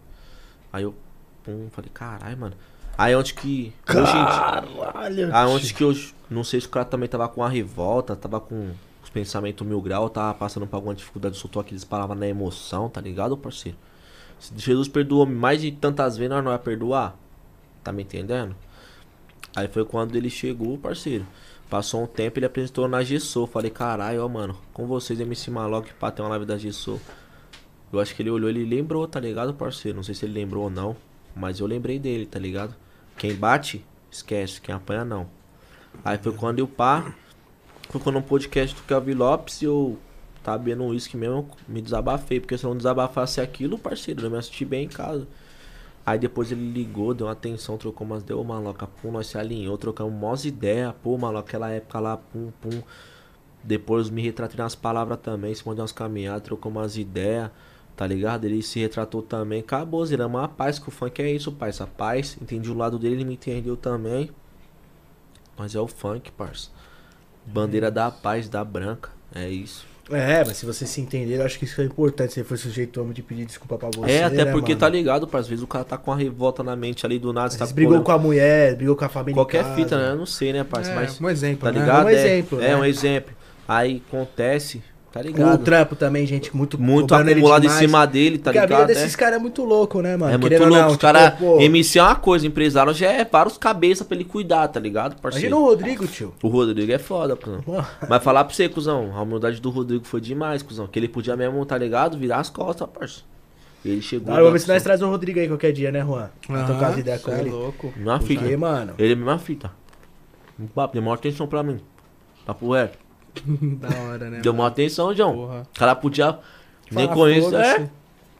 [0.73, 0.95] Aí eu,
[1.43, 2.55] pum, falei, caralho, mano.
[2.97, 3.73] Aí onde que.
[3.85, 5.35] Caralho.
[5.35, 5.93] aonde que eu.
[6.29, 8.71] Não sei se o cara também tava com a revolta, tava com
[9.03, 12.99] os pensamentos mil grau, tava passando por alguma dificuldade, soltou aqueles palavras na emoção, tá
[12.99, 13.77] ligado, parceiro?
[14.39, 17.17] Se Jesus perdoou mais de tantas vezes, nós não vai perdoar.
[17.83, 18.55] Tá me entendendo?
[19.55, 21.25] Aí foi quando ele chegou, parceiro.
[21.69, 23.47] Passou um tempo, ele apresentou na Gessou.
[23.47, 26.99] Falei, caralho, ó, mano, com vocês, MC Malok, pá, tem uma live da Gessou.
[27.91, 29.95] Eu acho que ele olhou, ele lembrou, tá ligado, parceiro?
[29.95, 30.95] Não sei se ele lembrou ou não,
[31.35, 32.75] mas eu lembrei dele, tá ligado?
[33.17, 35.27] Quem bate, esquece, quem apanha, não.
[36.03, 37.15] Aí foi quando eu pá,
[37.89, 39.97] foi quando um podcast do Kelvin Lopes e eu
[40.45, 44.23] tava bebendo um uísque mesmo, eu me desabafei, porque se eu não desabafasse aquilo, parceiro,
[44.23, 45.27] eu me assisti bem em casa.
[46.05, 49.75] Aí depois ele ligou, deu uma atenção, trocou umas deu maloca, pum, nós se alinhou,
[49.75, 52.83] trocamos mós ideia, pô, maloca, aquela época lá, pum, pum.
[53.63, 57.49] Depois me retratei nas palavras também, se mandou umas caminhadas, trocou umas ideias,
[57.95, 58.45] tá ligado?
[58.45, 61.87] Ele se retratou também, acabou, zeramos a paz, que o funk é isso, parça, a
[61.87, 64.29] paz, entendi o lado dele, ele me entendeu também.
[65.57, 66.69] Mas é o funk, parça.
[67.47, 69.94] Bandeira da paz, da branca, é isso.
[70.11, 72.33] É, mas se vocês se entenderem, eu acho que isso é importante.
[72.33, 74.11] Se ele for sujeito homem de pedir desculpa pra você.
[74.11, 74.79] é, até né, porque mano?
[74.79, 77.49] tá ligado, às vezes o cara tá com uma revolta na mente ali do nada,
[77.49, 79.33] você tá brigou com a mulher, brigou com a família.
[79.33, 79.75] Qualquer casa.
[79.75, 80.11] fita, né?
[80.11, 81.19] Eu não sei, né, parça, É, mas...
[81.19, 81.79] um exemplo, Tá né?
[81.79, 82.05] ligado?
[82.05, 82.75] Um É- exemplo, é, né?
[82.75, 83.33] um exemplo.
[83.67, 84.83] Aí acontece,
[85.15, 85.63] tá O ligado?
[85.63, 88.87] trampo também, gente, muito Muito acumulado em cima dele, tá Porque a vida ligado?
[88.87, 90.33] desses É, caras é muito louco, né, mano?
[90.33, 90.81] é muito Querendo ou louco.
[90.81, 91.39] não, Os tipo, caras.
[91.39, 95.19] pô, MC é uma coisa, empresário já é vários cabeças pra ele cuidar, tá ligado,
[95.21, 95.47] parceiro?
[95.47, 96.33] Imagina o Rodrigo, tio.
[96.43, 97.63] O Rodrigo é foda, cuzão.
[97.65, 100.85] Mano, Mas falar pra você, cuzão, a humildade do Rodrigo foi demais, cuzão.
[100.87, 102.17] Que ele podia mesmo, tá ligado?
[102.17, 103.23] Virar as costas, parceiro.
[103.85, 104.27] Ele chegou.
[104.27, 106.29] Cara, vamos ver se nós traz o Rodrigo aí qualquer dia, né, Juan?
[106.47, 107.51] Pra Aham, trocar as ideias com é ele.
[107.51, 107.93] louco.
[107.95, 108.41] Uma fita.
[108.41, 109.71] Porque, mano, Ele é a mesma fita.
[110.59, 111.79] Um papo, deu maior atenção pra mim.
[112.45, 112.97] Papo reto.
[113.79, 114.39] Da hora, né?
[114.41, 114.57] Deu mano?
[114.63, 115.33] maior atenção, João.
[115.35, 115.61] Porra.
[115.73, 116.39] O cara podia.
[116.91, 117.49] Nem conheço.
[117.49, 117.69] foda-se.
[117.81, 117.89] É,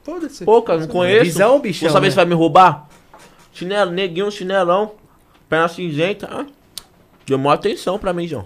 [0.04, 0.46] Foda-se.
[0.46, 1.26] pô, cara, não conheço.
[1.26, 2.12] Visão, bichão, Vou saber né?
[2.12, 2.88] se vai me roubar.
[3.54, 4.92] Chinelo, neguinho, chinelão.
[5.50, 6.28] Perna cinzenta.
[6.32, 6.46] Ah,
[7.26, 8.46] deu maior atenção pra mim, João.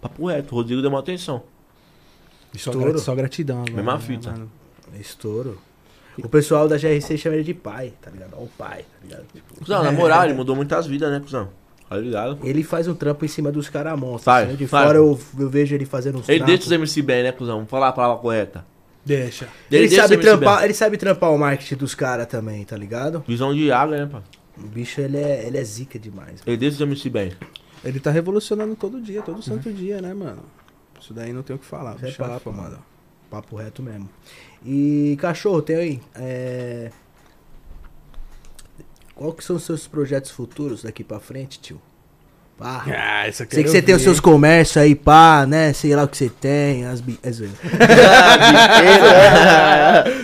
[0.00, 0.52] Papo reto.
[0.52, 1.42] O Rodrigo deu maior atenção.
[2.54, 2.80] Estouro.
[2.80, 3.72] gra- só gratidão agora.
[3.74, 4.30] Mesma né, fita.
[4.32, 4.50] mano?
[4.98, 5.58] Estouro.
[6.18, 8.32] O pessoal da GRC chama ele de pai, tá ligado?
[8.38, 9.26] Ó, o pai, tá ligado?
[9.34, 11.50] Tipo, Cusão, na moral, ele mudou muitas vidas, né, cuzão?
[11.88, 12.38] Tá ligado?
[12.42, 14.24] Ele faz um trampo em cima dos caras monstros.
[14.24, 14.86] Faz, assim, De faz.
[14.86, 16.54] fora eu, eu vejo ele fazendo uns Ele trampos.
[16.54, 17.56] deixa os MC bem, né, cuzão?
[17.56, 18.64] Vamos falar a palavra correta.
[19.04, 19.46] Deixa.
[19.70, 20.64] Ele, deixa sabe trampar, bem.
[20.64, 23.22] ele sabe trampar o marketing dos caras também, tá ligado?
[23.26, 24.20] Visão de água, né, pá?
[24.58, 26.40] O bicho, ele é, ele é zica demais.
[26.44, 27.32] Ele deixa os MC bem.
[27.84, 30.42] Ele tá revolucionando todo dia, todo santo dia, né, mano?
[31.00, 31.94] Isso daí não tem o que falar.
[31.96, 32.56] Isso bicho é papo, foda.
[32.56, 32.78] mano.
[33.30, 34.08] Papo reto mesmo.
[34.64, 36.00] E, cachorro, tem aí.
[36.16, 36.90] É...
[39.16, 41.80] Qual que são os seus projetos futuros daqui pra frente, tio?
[42.58, 42.84] Pá.
[42.86, 45.72] Ah, isso aqui Sei que você tem os seus comércios aí, pá, né?
[45.72, 47.18] Sei lá o que você tem, as bi...
[47.22, 47.54] é zoeira.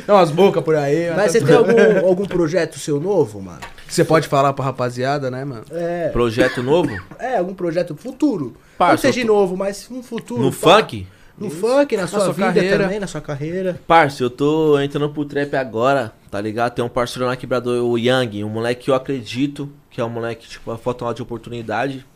[0.07, 1.11] Tem umas bocas por aí.
[1.15, 3.61] Mas você tem algum, algum projeto seu novo, mano?
[3.89, 5.65] Você pode falar pra rapaziada, né, mano?
[5.71, 6.91] É, Projeto novo?
[7.19, 8.57] é algum projeto futuro.
[8.79, 10.43] Parça, Não seja de novo, mas um futuro.
[10.43, 10.79] No pá.
[10.81, 11.07] funk?
[11.43, 12.85] No funk, na sua, sua vida carreira.
[12.85, 13.81] também, na sua carreira.
[13.87, 16.75] Parça, eu tô entrando pro trap agora, tá ligado?
[16.75, 20.09] Tem um parceiro na quebrada, o Yang, um moleque que eu acredito, que é um
[20.09, 22.07] moleque, tipo, falta uma de oportunidade.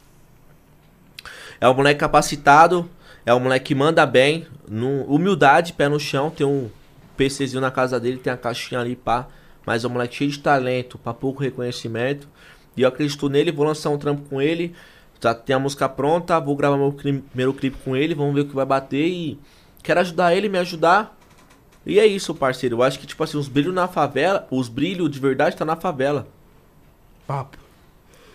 [1.60, 2.88] É um moleque capacitado,
[3.24, 6.70] é um moleque que manda bem, no, humildade, pé no chão, tem um
[7.16, 9.26] PCzinho na casa dele, tem a caixinha ali, pá.
[9.64, 12.28] Mas é um moleque cheio de talento, pra pouco reconhecimento.
[12.76, 14.74] E eu acredito nele, vou lançar um trampo com ele.
[15.20, 18.42] Já tem a música pronta, vou gravar meu cli- primeiro clipe com ele, vamos ver
[18.42, 19.38] o que vai bater e
[19.82, 21.16] quero ajudar ele, me ajudar.
[21.84, 22.76] E é isso, parceiro.
[22.76, 25.76] Eu acho que, tipo assim, os brilhos na favela, os brilhos de verdade tá na
[25.76, 26.26] favela.
[27.26, 27.56] Papo.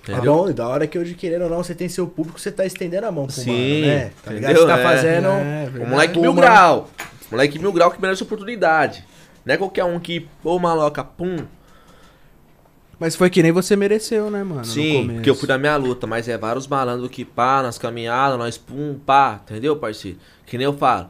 [0.05, 0.34] Tá Entendeu?
[0.36, 2.65] bom, e da hora que hoje, querendo ou não, você tem seu público, você tá
[2.65, 4.11] estendendo a mão pro Sim, mano, né?
[4.23, 4.55] Tá ligado?
[4.57, 4.84] Você tá É.
[4.84, 5.27] fazendo.
[5.27, 6.89] É, O moleque mil grau.
[7.29, 9.05] Moleque mil grau que merece oportunidade.
[9.45, 11.38] Não é qualquer um que, ô maloca, pum.
[13.01, 14.59] Mas foi que nem você mereceu, né, mano?
[14.59, 17.79] no Sim, porque eu fui da minha luta, mas é vários malandros que pá, nas
[17.79, 20.19] caminhadas, nós pum, pá, entendeu, parceiro?
[20.45, 21.09] Que nem eu falo.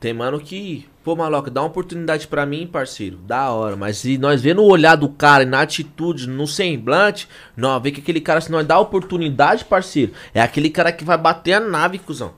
[0.00, 3.18] Tem mano que, pô, maloca, dá uma oportunidade pra mim, parceiro.
[3.18, 7.28] Da hora, mas se nós vê no olhar do cara, e na atitude, no semblante,
[7.56, 11.16] não, vê que aquele cara, se nós dá oportunidade, parceiro, é aquele cara que vai
[11.16, 12.34] bater a nave, cuzão.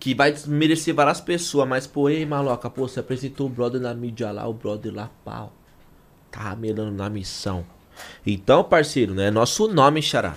[0.00, 3.94] Que vai merecer várias pessoas, mas, pô, ei, maloca, pô, você apresentou o brother na
[3.94, 5.52] mídia lá, o brother lá, pau.
[6.32, 7.64] Tá ramelando na missão.
[8.26, 9.30] Então, parceiro, né?
[9.30, 10.36] Nosso nome, xará.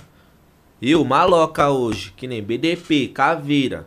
[0.80, 3.86] Eu, maloca hoje, que nem BDP, Caveira,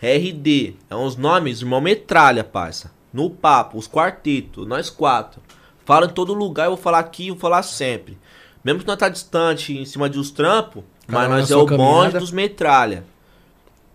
[0.00, 0.76] RD.
[0.88, 2.90] É uns nomes, irmão, metralha, parça.
[3.12, 5.42] No papo, os quartetos, nós quatro.
[5.84, 8.18] Falo em todo lugar, eu vou falar aqui, eu vou falar sempre.
[8.62, 12.18] Mesmo que nós tá distante, em cima de uns trampos, mas nós é o bonde
[12.18, 13.04] dos metralha.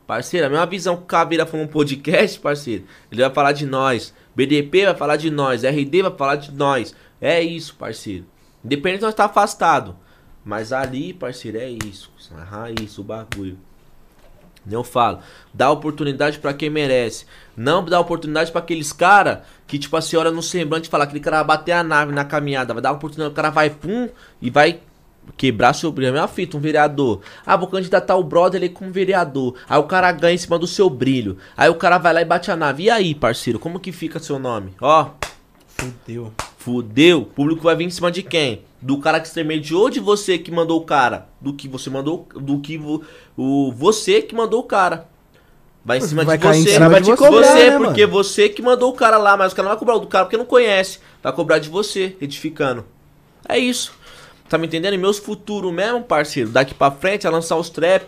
[0.06, 2.84] Parceiro, a mesma visão que o Caveira falou no podcast, parceiro.
[3.12, 4.14] Ele vai falar de nós.
[4.36, 5.64] BDP vai falar de nós.
[5.64, 6.94] RD vai falar de nós.
[7.22, 8.26] É isso, parceiro.
[8.64, 9.95] Independente de nós estar afastado.
[10.43, 12.11] Mas ali, parceiro, é isso.
[12.36, 13.57] A raiz, o bagulho.
[14.70, 15.20] Eu falo,
[15.53, 17.26] dá oportunidade pra quem merece.
[17.55, 21.38] Não dá oportunidade pra aqueles cara que, tipo assim, olha no semblante fala, aquele cara
[21.43, 24.07] vai bater a nave na caminhada, vai dar oportunidade, o cara vai pum
[24.41, 24.80] e vai
[25.36, 26.07] quebrar seu brilho.
[26.07, 27.22] É a mesma fita, um vereador.
[27.45, 29.55] Ah, vou candidatar o brother ele como vereador.
[29.68, 31.38] Aí o cara ganha em cima do seu brilho.
[31.57, 32.84] Aí o cara vai lá e bate a nave.
[32.84, 34.74] E aí, parceiro, como que fica seu nome?
[34.80, 35.09] Ó,
[35.68, 36.32] Fudeu.
[36.64, 38.61] Fudeu, o público vai vir em cima de quem?
[38.82, 41.28] Do cara que intermediou de você que mandou o cara.
[41.41, 42.26] Do que você mandou.
[42.34, 43.03] Do que vo,
[43.36, 45.09] o, você que mandou o cara.
[45.84, 46.74] Vai em cima Vai de cair em você.
[46.76, 48.14] cima vai de te cobrar, você, né, porque mano?
[48.24, 50.38] você que mandou o cara lá, mas o cara não vai cobrar do cara porque
[50.38, 50.99] não conhece.
[51.22, 52.86] Vai cobrar de você, edificando.
[53.49, 53.91] É isso.
[54.47, 54.93] Tá me entendendo?
[54.93, 58.05] E meus futuros mesmo, parceiro, daqui pra frente é lançar os trap,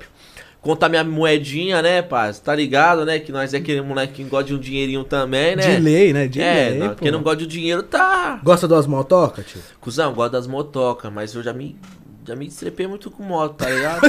[0.65, 2.43] contar minha moedinha, né, parceiro?
[2.43, 3.19] Tá ligado, né?
[3.19, 5.75] Que nós é aquele moleque que gosta de um dinheirinho também, né?
[5.75, 6.27] De lei, né?
[6.27, 6.95] De é, lei, não, pô.
[6.95, 8.41] quem não gosta de dinheiro tá.
[8.43, 9.61] Gosta das motocas, tio?
[9.79, 11.77] Cusão, gosto das motocas, mas eu já me.
[12.27, 14.01] Já me estrepei muito com moto, tá ligado?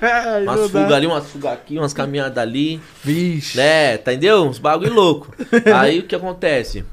[0.00, 2.80] É, umas fugas ali, umas fugas aqui, umas caminhadas ali.
[3.02, 3.56] Vixe.
[3.56, 4.44] Né, tá entendeu?
[4.44, 5.34] Uns bagulho louco.
[5.74, 6.84] Aí o que acontece?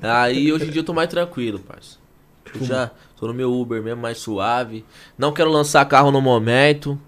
[0.00, 1.98] Aí hoje em dia eu tô mais tranquilo, parça.
[2.58, 4.86] Eu já tô no meu Uber mesmo, mais suave.
[5.18, 6.98] Não quero lançar carro no momento.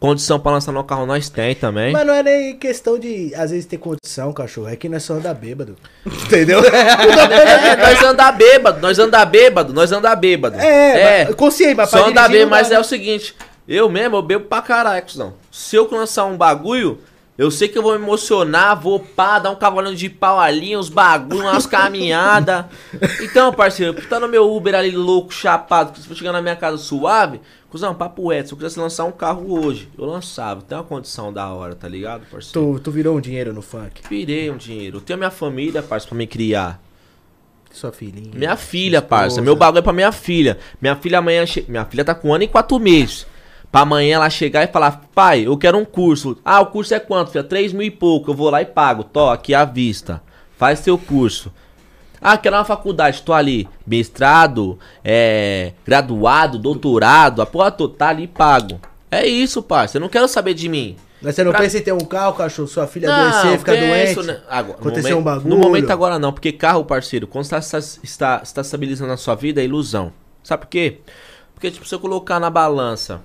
[0.00, 1.92] Condição pra lançar no carro nós tem também.
[1.92, 4.68] Mas não é nem questão de, às vezes, ter condição, cachorro.
[4.68, 5.74] É que nós só anda bêbado.
[6.06, 6.60] Entendeu?
[6.64, 10.56] É, nós anda bêbado, nós anda bêbado, nós anda bêbado.
[10.56, 12.76] É, mas- consciente, mas Só anda dirigir bêbado, não mas né?
[12.76, 13.34] é o seguinte,
[13.66, 15.34] eu mesmo, eu bebo pra caralho, cuzão.
[15.50, 17.00] Se eu lançar um bagulho,
[17.36, 20.76] eu sei que eu vou me emocionar, vou pá, dar um cavalinho de pau ali,
[20.76, 22.66] uns bagulho, umas caminhadas.
[23.20, 26.56] Então, parceiro, tá no meu Uber ali louco, chapado, que se eu chegar na minha
[26.56, 27.40] casa suave,
[27.70, 30.62] cuzão, papo reto, se eu quisesse lançar um carro hoje, eu lançava.
[30.62, 32.74] Tem uma condição da hora, tá ligado, parceiro?
[32.74, 34.02] Tu, tu virou um dinheiro no funk.
[34.08, 34.98] Virei um dinheiro.
[34.98, 36.80] Eu tenho minha família, parceiro, pra me criar.
[37.70, 38.32] Sua filhinha.
[38.34, 39.08] Minha filha, esposa.
[39.08, 39.42] parça.
[39.42, 40.58] Meu bagulho é pra minha filha.
[40.80, 41.44] Minha filha amanhã.
[41.44, 41.64] Che...
[41.68, 43.26] Minha filha tá com um ano e quatro meses.
[43.70, 46.38] Pra amanhã ela chegar e falar: Pai, eu quero um curso.
[46.44, 47.44] Ah, o curso é quanto, filha?
[47.44, 48.30] Três mil e pouco.
[48.30, 49.04] Eu vou lá e pago.
[49.04, 50.22] Tô aqui à vista.
[50.56, 51.52] Faz seu curso.
[52.20, 53.22] Ah, quero uma faculdade.
[53.22, 53.68] Tô ali.
[53.86, 55.72] Mestrado, é.
[55.86, 57.40] Graduado, doutorado.
[57.42, 58.80] A porra toda tá ali e pago.
[59.10, 59.96] É isso, parça.
[59.96, 60.96] Eu não quero saber de mim.
[61.20, 62.68] Mas você não Pra- pensa em ter um carro, cachorro?
[62.68, 64.26] Sua filha adoecer, ficar penso, doente?
[64.28, 64.40] né?
[64.48, 65.48] Agora, Aconteceu no um momento- bagulho.
[65.56, 69.34] No momento agora não, porque carro, parceiro, quando você está, está, está estabilizando a sua
[69.34, 70.12] vida, é ilusão.
[70.44, 70.98] Sabe por quê?
[71.54, 73.20] Porque, tipo, se eu colocar na balança.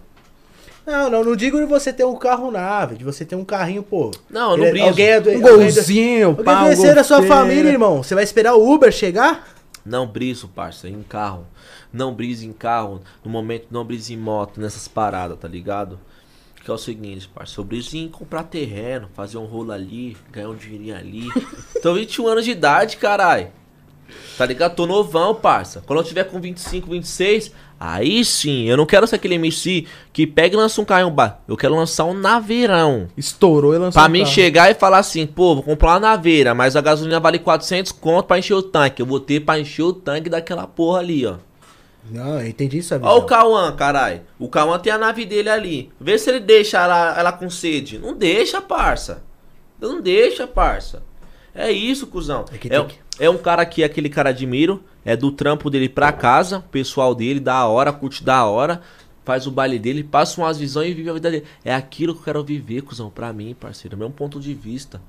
[0.86, 3.84] Não, não, não digo de você ter um carro nave, de você ter um carrinho,
[3.84, 4.12] pô.
[4.30, 4.88] Não, eu não Ele- briso.
[4.90, 8.04] Alguém é do, Um alguém do- golzinho, Alguém pá, um adoecer da sua família, irmão.
[8.04, 9.48] Você vai esperar o Uber chegar?
[9.86, 11.46] Não briso, parça, em carro.
[11.92, 13.02] Não brise em carro.
[13.24, 16.00] No momento, não brise em moto, nessas paradas, tá ligado?
[16.64, 17.60] Que é o seguinte, parça.
[17.60, 21.28] Eu briso em comprar terreno, fazer um rolo ali, ganhar um dinheirinho ali.
[21.84, 23.52] Tô 21 anos de idade, carai.
[24.38, 24.76] Tá ligado?
[24.76, 25.84] Tô novão, parça.
[25.86, 28.66] Quando eu tiver com 25, 26, aí sim.
[28.66, 31.10] Eu não quero ser aquele MC que pega e lança um carro.
[31.12, 33.08] ba- Eu quero lançar um naveirão.
[33.18, 34.34] Estourou e lançou Pra um mim carro.
[34.34, 38.26] chegar e falar assim, pô, vou comprar uma naveira, mas a gasolina vale 400 conto
[38.26, 39.02] pra encher o tanque.
[39.02, 41.36] Eu vou ter pra encher o tanque daquela porra ali, ó.
[42.12, 43.00] Não, eu entendi visão.
[43.02, 44.24] Ó o Cauã, carai.
[44.38, 45.90] O Cauã tem a nave dele ali.
[46.00, 47.98] Vê se ele deixa ela, ela com sede.
[47.98, 49.24] Não deixa, parça.
[49.80, 51.02] Não deixa, parça.
[51.56, 52.44] É isso, cuzão.
[52.52, 54.84] É É, que- é um cara que aquele cara admiro.
[55.06, 56.60] É do trampo dele pra casa.
[56.60, 58.82] O pessoal dele, da hora, curte da hora.
[59.26, 61.46] faz o baile dele, passa umas visões e vive a vida dele.
[61.64, 63.96] É aquilo que eu quero viver, cuzão, pra mim, parceiro.
[63.96, 65.02] É meu ponto de vista.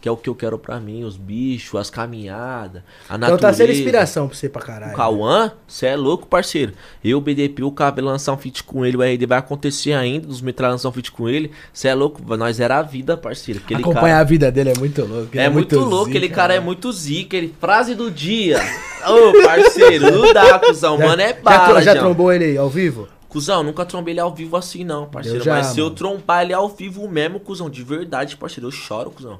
[0.00, 3.38] Que é o que eu quero pra mim, os bichos, as caminhadas, a Então natureza.
[3.40, 4.94] tá sendo inspiração pra você pra O caralho.
[4.96, 6.72] Cauã, cê é louco, parceiro.
[7.02, 10.28] Eu, o BDP, o Cabelo lançar um feat com ele, o RD vai acontecer ainda,
[10.28, 11.50] os Metralha lançar um feat com ele.
[11.72, 13.60] Cê é louco, nós era a vida, parceiro.
[13.64, 15.28] Aquele Acompanhar cara a vida dele é muito louco.
[15.32, 17.36] ele é, muito, louco, zica, aquele cara é muito zica.
[17.36, 18.58] Ele, frase do dia.
[19.06, 20.96] Ô, parceiro, não dá, cuzão.
[20.98, 22.04] Já- Mano, é já, bala, já Jão.
[22.04, 23.08] trombou ele ao vivo?
[23.28, 25.42] Cuzão, nunca trombei ele ao vivo assim, não, parceiro.
[25.44, 25.96] Já, Mas se eu mano.
[25.96, 29.38] trombar ele ao vivo mesmo, cuzão, de verdade, parceiro, eu choro, cuzão.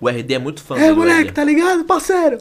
[0.00, 1.32] O RD é muito fã É, moleque, RD.
[1.32, 2.38] tá ligado, parceiro?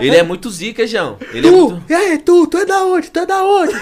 [0.00, 1.16] Ele é muito zica, João.
[1.32, 1.82] Ele é Tu, muito...
[1.90, 3.10] e aí, tu, tu é da onde?
[3.10, 3.74] Tu é da onde?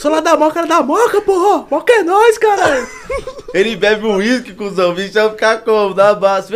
[0.00, 1.66] Sou lá da Moca, era da Moca, porra!
[1.70, 2.86] Moca é nós, caralho!
[3.52, 4.90] Ele bebe um uísque, cuzão.
[4.90, 5.92] O bicho vai ficar como?
[5.94, 6.52] Dá base.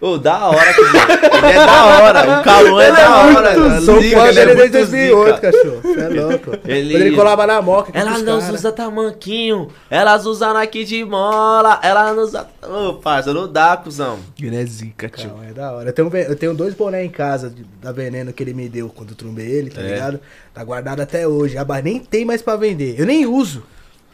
[0.00, 1.00] Ô, da hora, cuzão.
[1.48, 2.40] Ele é da hora.
[2.40, 3.80] O Calão é da hora.
[3.80, 5.52] Sou ele é desde muito 2008, zica.
[5.52, 5.80] cachorro.
[5.82, 6.50] Você é louco.
[6.68, 7.90] Ele- Quando ele colava na Moca.
[7.94, 8.52] Ela não cara.
[8.54, 12.46] usa tamanquinho, elas usam Nike de mola, ela não usa.
[12.62, 14.18] Ô, parça, não dá, cuzão.
[14.40, 15.30] Ele é zica, tio.
[15.36, 15.88] Não, é da hora.
[15.88, 17.52] Eu tenho, eu tenho dois bonés em casa
[17.82, 19.94] da Veneno que ele me deu quando eu trombei ele, tá É.
[19.94, 20.20] ligado?
[20.54, 21.56] Tá guardado até hoje.
[21.66, 22.94] Mas nem tem mais pra vender.
[22.98, 23.62] Eu nem uso.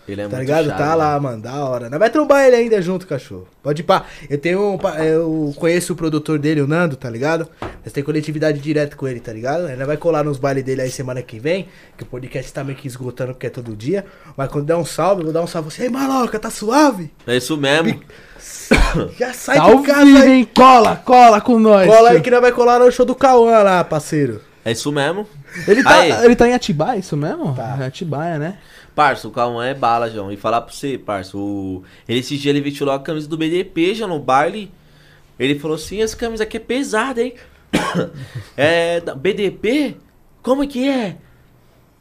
[0.06, 0.66] Ele é tá muito ligado?
[0.66, 0.94] chave, tá né?
[0.94, 1.88] lá, mano, da hora.
[1.88, 3.48] Nós vai trombar ele ainda junto, cachorro.
[3.62, 4.04] Pode ir pá.
[4.28, 4.60] Eu tenho.
[4.74, 7.48] um Eu conheço o produtor dele, o Nando, tá ligado?
[7.82, 9.66] Nós tem coletividade direto com ele, tá ligado?
[9.66, 11.68] Aí nós vai colar nos bailes dele aí semana que vem.
[11.96, 14.04] Que o podcast tá meio que esgotando porque é todo dia.
[14.36, 15.70] Mas quando der um salve, eu vou dar um salve.
[15.70, 17.10] Você, ei, maloca, tá suave?
[17.26, 18.00] É isso mesmo.
[19.18, 20.30] Já sai Tá de casa vivo, aí.
[20.32, 20.48] hein?
[20.54, 21.86] Cola, cola com nós.
[21.86, 22.24] Cola aí tio.
[22.24, 24.40] que nós vai colar no show do Cauã lá, parceiro.
[24.64, 25.26] É isso mesmo.
[25.68, 26.10] Ele tá, Aí.
[26.24, 27.54] ele tá em Atibaia, isso mesmo?
[27.54, 27.76] Tá.
[27.80, 28.58] É Atibaia, né?
[28.94, 30.30] Parça, o Cauã é bala, João.
[30.30, 31.82] E falar pra você, parça, o...
[32.08, 34.70] esse dia ele vestiu a camisa do BDP, já no baile.
[35.38, 37.34] Ele falou assim, essa camisa aqui é pesada, hein?
[38.56, 39.96] é, BDP?
[40.42, 41.16] Como que é?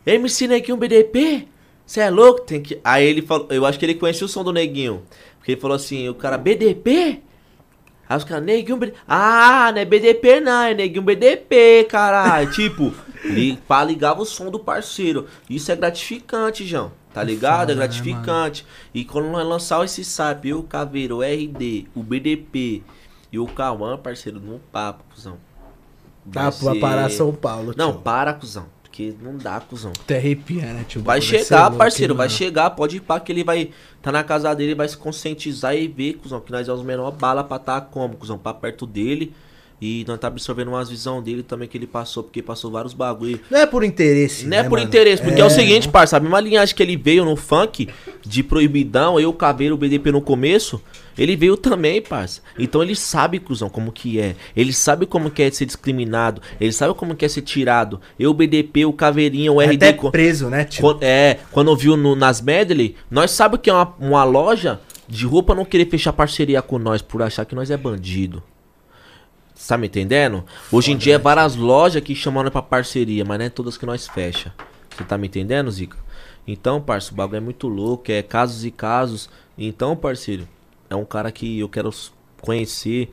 [0.05, 1.47] MC Neguinho BDP?
[1.85, 2.41] Você é louco?
[2.41, 2.79] Tem que...
[2.83, 5.01] Aí ele falou, eu acho que ele conhecia o som do Neguinho.
[5.37, 7.21] Porque ele falou assim, o cara, BDP?
[8.07, 8.99] Aí os caras, Neguinho BDP.
[9.07, 12.51] Ah, não é BDP não, é Neguinho BDP, caralho.
[12.53, 12.93] tipo,
[13.23, 15.27] li, pá, ligava o som do parceiro.
[15.49, 16.91] Isso é gratificante, João.
[17.13, 17.71] Tá ligado?
[17.71, 18.65] é né, gratificante.
[18.93, 22.81] e quando nós lançar esse SAP, eu, o Caveiro, o RD, o BDP
[23.31, 25.37] e o Cauã, parceiro, no papo, cuzão.
[26.31, 28.01] Tá, pra parar São Paulo, Não, tio.
[28.01, 28.65] para, cuzão.
[28.81, 29.91] Porque não dá, cuzão.
[30.03, 31.03] Até arrepia, né, tio?
[31.03, 33.71] Vai ser chegar, louco, parceiro, vai chegar, pode ir pá que ele vai
[34.01, 37.11] tá na casa dele, vai se conscientizar e ver, cuzão, que nós é os menor
[37.11, 39.33] bala pra tá como, cuzão, pra perto dele.
[39.85, 43.37] E nós tá absorvendo umas visão dele também que ele passou, porque passou vários bagulho.
[43.51, 44.45] Não é por interesse.
[44.45, 44.87] Não é né, por mano?
[44.87, 45.43] interesse, porque é.
[45.43, 47.89] o seguinte, parça, a mesma linhagem que ele veio no funk,
[48.25, 50.81] de proibidão, eu, o Caveiro, o BDP no começo,
[51.17, 52.39] ele veio também, parça.
[52.57, 54.37] Então ele sabe, cuzão, como que é.
[54.55, 57.99] Ele sabe como que é ser discriminado, ele sabe como que é ser tirado.
[58.17, 59.75] Eu, o BDP, o Caveirinho, o É RD...
[59.85, 60.81] até preso, né, tio?
[60.81, 64.79] Quan- É, quando viu no- nas medley, nós sabe que é uma, uma loja
[65.09, 68.41] de roupa não querer fechar parceria com nós por achar que nós é bandido.
[69.67, 70.43] Tá me entendendo?
[70.71, 73.85] Hoje em dia é várias lojas que chamam pra parceria, mas não é todas que
[73.85, 74.53] nós fecha.
[74.89, 75.97] Você tá me entendendo, Zica?
[76.45, 79.29] Então, parceiro, o bagulho é muito louco, é casos e casos.
[79.57, 80.47] Então, parceiro,
[80.89, 81.89] é um cara que eu quero
[82.41, 83.11] conhecer,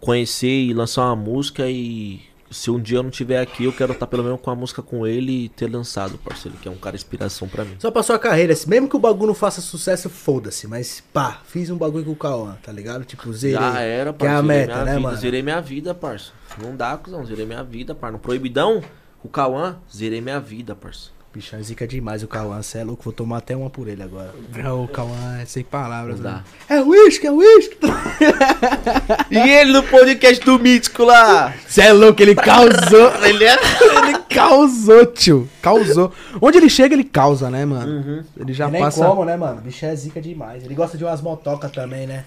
[0.00, 2.20] conhecer e lançar uma música e
[2.54, 4.82] se um dia eu não tiver aqui, eu quero estar pelo menos com a música
[4.82, 7.74] com ele e ter lançado, parceiro, que é um cara inspiração pra mim.
[7.78, 10.66] Só pra sua carreira, mesmo que o bagulho não faça sucesso, foda-se.
[10.66, 13.04] Mas, pá, fiz um bagulho com o Cauã, tá ligado?
[13.04, 13.56] Tipo, zerei.
[13.58, 14.46] Já era, Que é a parceiro.
[14.46, 15.16] meta, né, vida, mano?
[15.16, 16.30] Zerei minha vida, parça.
[16.62, 17.24] Não dá, cuzão.
[17.26, 18.12] Zerei minha vida, parça.
[18.12, 18.82] No Proibidão,
[19.22, 21.10] o Cauã, zerei minha vida, parça.
[21.34, 24.02] Bicho, é zica demais o Cauã, cê é louco, vou tomar até uma por ele
[24.04, 24.32] agora.
[24.56, 26.44] É, O Cauã é sem palavras, Não né?
[26.68, 26.76] dá.
[26.76, 27.76] É uísque, é uísque!
[29.30, 31.52] E ele no podcast do Mítico lá?
[31.66, 33.12] Você é louco, ele causou.
[33.24, 33.54] Ele é...
[33.54, 35.48] ele causou, tio.
[35.60, 36.12] Causou.
[36.40, 38.24] Onde ele chega, ele causa, né, mano?
[38.38, 39.04] Ele já Nem passa.
[39.04, 39.60] como, né, mano?
[39.60, 40.64] Bicho é zica demais.
[40.64, 42.24] Ele gosta de umas motocas também, né?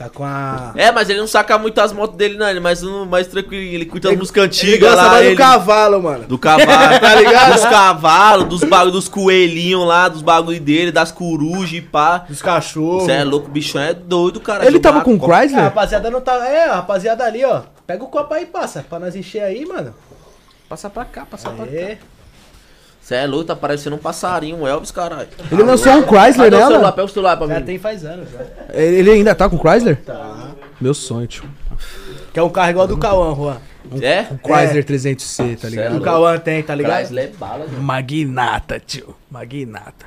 [0.00, 0.72] Tá com a...
[0.76, 2.48] É, mas ele não saca muito as motos dele, não.
[2.48, 3.62] Ele é mais, mais tranquilo.
[3.62, 5.10] Ele curte as Ele- músicas Ele antigas gosta lá.
[5.10, 6.24] mais ele- do cavalo, mano.
[6.26, 6.66] Do cavalo,
[6.98, 7.52] tá ligado?
[7.52, 12.24] Dos cavalos, dos bagulho dos coelhinhos lá, dos bagulho dele, das corujas e pá.
[12.26, 13.02] Dos cachorros.
[13.04, 14.64] Você é louco, o bichão é doido, cara.
[14.64, 15.64] Ele tava com o copo- É, a Chrysler?
[15.64, 16.32] rapaziada não tá...
[16.48, 17.60] É, a rapaziada ali, ó.
[17.86, 18.82] Pega o copo aí e passa.
[18.88, 19.92] Pra nós encher aí, mano.
[20.66, 21.72] Passa pra cá, passa pra cá.
[23.02, 23.06] É.
[23.06, 25.28] Você é louco, tá parecendo um passarinho, um Elvis, caralho.
[25.50, 26.92] Ele lançou um Chrysler Cadê o celular?
[26.92, 27.66] Pega o celular pra Já mim.
[27.66, 28.38] tem faz anos, já.
[28.74, 29.96] Ele ainda tá com o Chrysler?
[30.02, 30.50] Tá.
[30.80, 31.44] Meu sonho, tio.
[32.32, 33.56] Que é um carro igual do Cauã, Juan.
[34.00, 34.26] É?
[34.30, 35.90] Um Chrysler 300C, tá é O ligado?
[35.92, 36.04] louco.
[36.04, 36.98] Cauã tem, tá ligado?
[36.98, 37.80] Chrysler é bala, gente.
[37.80, 39.16] Magnata, tio.
[39.30, 40.06] Magnata.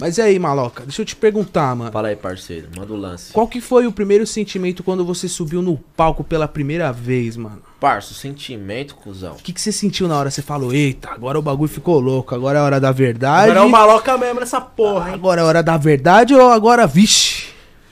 [0.00, 0.82] Mas e aí, maloca?
[0.84, 1.92] Deixa eu te perguntar, mano.
[1.92, 2.68] Fala aí, parceiro.
[2.74, 3.32] Manda o lance.
[3.34, 7.62] Qual que foi o primeiro sentimento quando você subiu no palco pela primeira vez, mano?
[7.78, 9.32] Parça, sentimento, cuzão.
[9.32, 10.30] O que, que você sentiu na hora?
[10.30, 13.50] Você falou, eita, agora o bagulho ficou louco, agora é a hora da verdade.
[13.50, 15.14] Agora é o maloca mesmo nessa porra, hein?
[15.14, 17.48] Agora é a hora da verdade ou agora, vixe,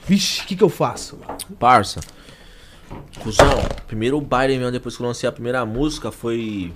[0.07, 1.17] vixe, o que, que eu faço?
[1.17, 1.37] mano?
[1.59, 1.99] Parça.
[3.21, 6.73] Cuzão, primeiro baile mesmo, depois que eu lancei a primeira música, foi.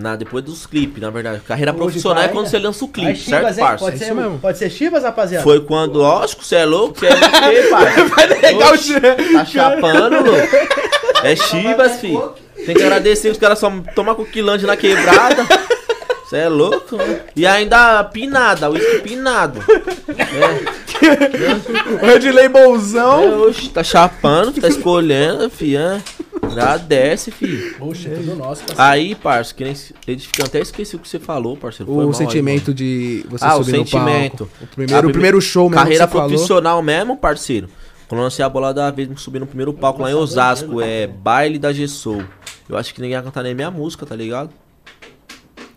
[0.00, 1.40] Na, depois dos clipes, na verdade.
[1.40, 2.50] Carreira Hoje profissional é quando né?
[2.50, 3.64] você lança o clipe, Chivas, certo, hein?
[3.64, 3.84] parça?
[3.84, 4.38] Pode É ser, mesmo.
[4.38, 5.42] pode ser Chivas, rapaziada?
[5.42, 8.04] Foi quando, lógico, você é louco, você é o quê, parça?
[8.14, 10.56] Vai negar o Tá chapando, louco.
[11.24, 12.32] É Chivas, filho.
[12.64, 15.44] Tem que agradecer os caras só tomam coquilante na quebrada.
[16.24, 17.20] Você é louco, né?
[17.34, 19.60] E ainda pinada, uísque pinado.
[22.02, 23.22] Red Labelzão.
[23.24, 25.78] É, oxe, tá chapando, tá escolhendo, filho.
[25.78, 26.00] é.
[26.52, 27.74] Agradece, filho.
[27.78, 28.82] Poxa, é tudo nosso, parceiro.
[28.82, 29.74] Aí, parça, que nem.
[30.06, 31.86] Edificante, até esqueci o que você falou, parceiro.
[31.92, 34.46] Foi O mal aí, sentimento de você Ah, o subir no sentimento.
[34.46, 34.64] palco.
[34.64, 36.28] O primeiro, A o primeiro show mesmo Carreira você falou.
[36.28, 37.68] profissional mesmo, parceiro.
[38.08, 41.06] Quando eu lancei a bola da vez, subi no primeiro palco lá em Osasco, é
[41.06, 42.22] Baile da Gessou.
[42.68, 44.50] Eu acho que ninguém ia cantar nem minha música, tá ligado?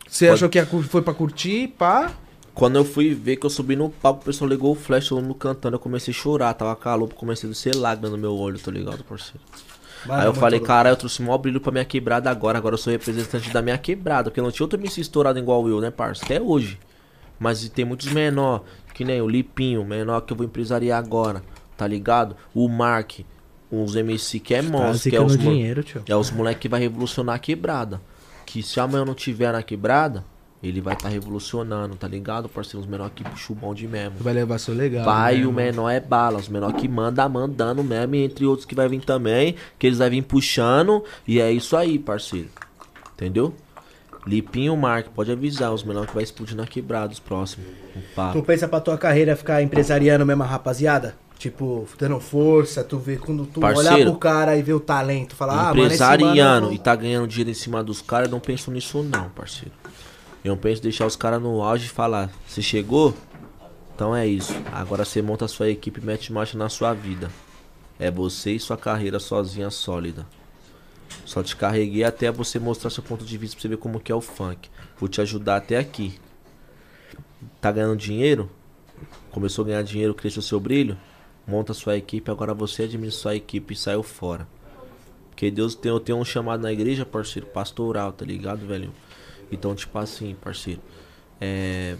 [0.07, 2.11] Você Pode- achou que foi pra curtir, pá?
[2.53, 5.21] Quando eu fui ver que eu subi no palco, o pessoal ligou o flash, todo
[5.21, 8.59] mundo cantando, eu comecei a chorar, tava calor, comecei a descer lágrimas no meu olho,
[8.59, 9.39] tá ligado, parceiro?
[10.09, 12.91] Aí eu falei, cara, eu trouxe maior brilho pra minha quebrada agora, agora eu sou
[12.91, 16.25] representante da minha quebrada, porque não tinha outro MC estourado igual eu, né, parça?
[16.25, 16.79] Até hoje.
[17.39, 18.63] Mas tem muitos menor,
[18.93, 21.43] que nem o Lipinho, menor que eu vou empresariar agora,
[21.75, 22.35] tá ligado?
[22.53, 23.19] O Mark,
[23.71, 26.03] uns MC que é Tá monstro, que é os, dinheiro, tio.
[26.07, 28.01] é os moleque que vai revolucionar a quebrada.
[28.45, 30.25] Que se amanhã eu não tiver na quebrada,
[30.63, 32.79] ele vai estar revolucionando, tá ligado, parceiro?
[32.79, 34.17] Os menor que puxa o bonde mesmo.
[34.19, 35.05] Vai levar seu legado.
[35.05, 35.57] Pai, né, o mano?
[35.57, 36.37] menor é bala.
[36.37, 38.13] Os menor que manda, mandando mesmo.
[38.15, 39.55] e Entre outros que vai vir também.
[39.79, 41.03] Que eles vai vir puxando.
[41.27, 42.49] E é isso aí, parceiro.
[43.13, 43.53] Entendeu?
[44.25, 45.73] Lipinho Mark, pode avisar.
[45.73, 47.67] Os menor que vai explodir na quebrada, os próximos.
[48.31, 51.15] Tu pensa pra tua carreira ficar empresariando mesmo, rapaziada?
[51.39, 54.11] Tipo, dando força, tu vê quando tu olhar Parceiro.
[54.11, 56.71] pro cara e ver o talento, falar, ah, mano, esse Empresariando mano...
[56.71, 59.73] e tá ganhando dinheiro em cima dos caras, eu não penso nisso não, parceiro.
[60.43, 63.13] Eu penso deixar os caras no auge e falar, você chegou?
[63.93, 64.53] Então é isso.
[64.71, 67.29] Agora você monta a sua equipe e mete marcha na sua vida.
[67.99, 70.25] É você e sua carreira sozinha sólida.
[71.23, 74.11] Só te carreguei até você mostrar seu ponto de vista pra você ver como que
[74.11, 74.69] é o funk.
[74.97, 76.19] Vou te ajudar até aqui.
[77.59, 78.49] Tá ganhando dinheiro?
[79.29, 80.97] Começou a ganhar dinheiro, cresceu seu brilho?
[81.45, 84.47] Monta sua equipe, agora você administra sua equipe e saiu fora.
[85.29, 88.91] Porque Deus tem, eu tenho um chamado na igreja, parceiro, pastoral, tá ligado, velho?
[89.51, 90.81] Então, tipo assim, parceiro,
[91.39, 91.97] é.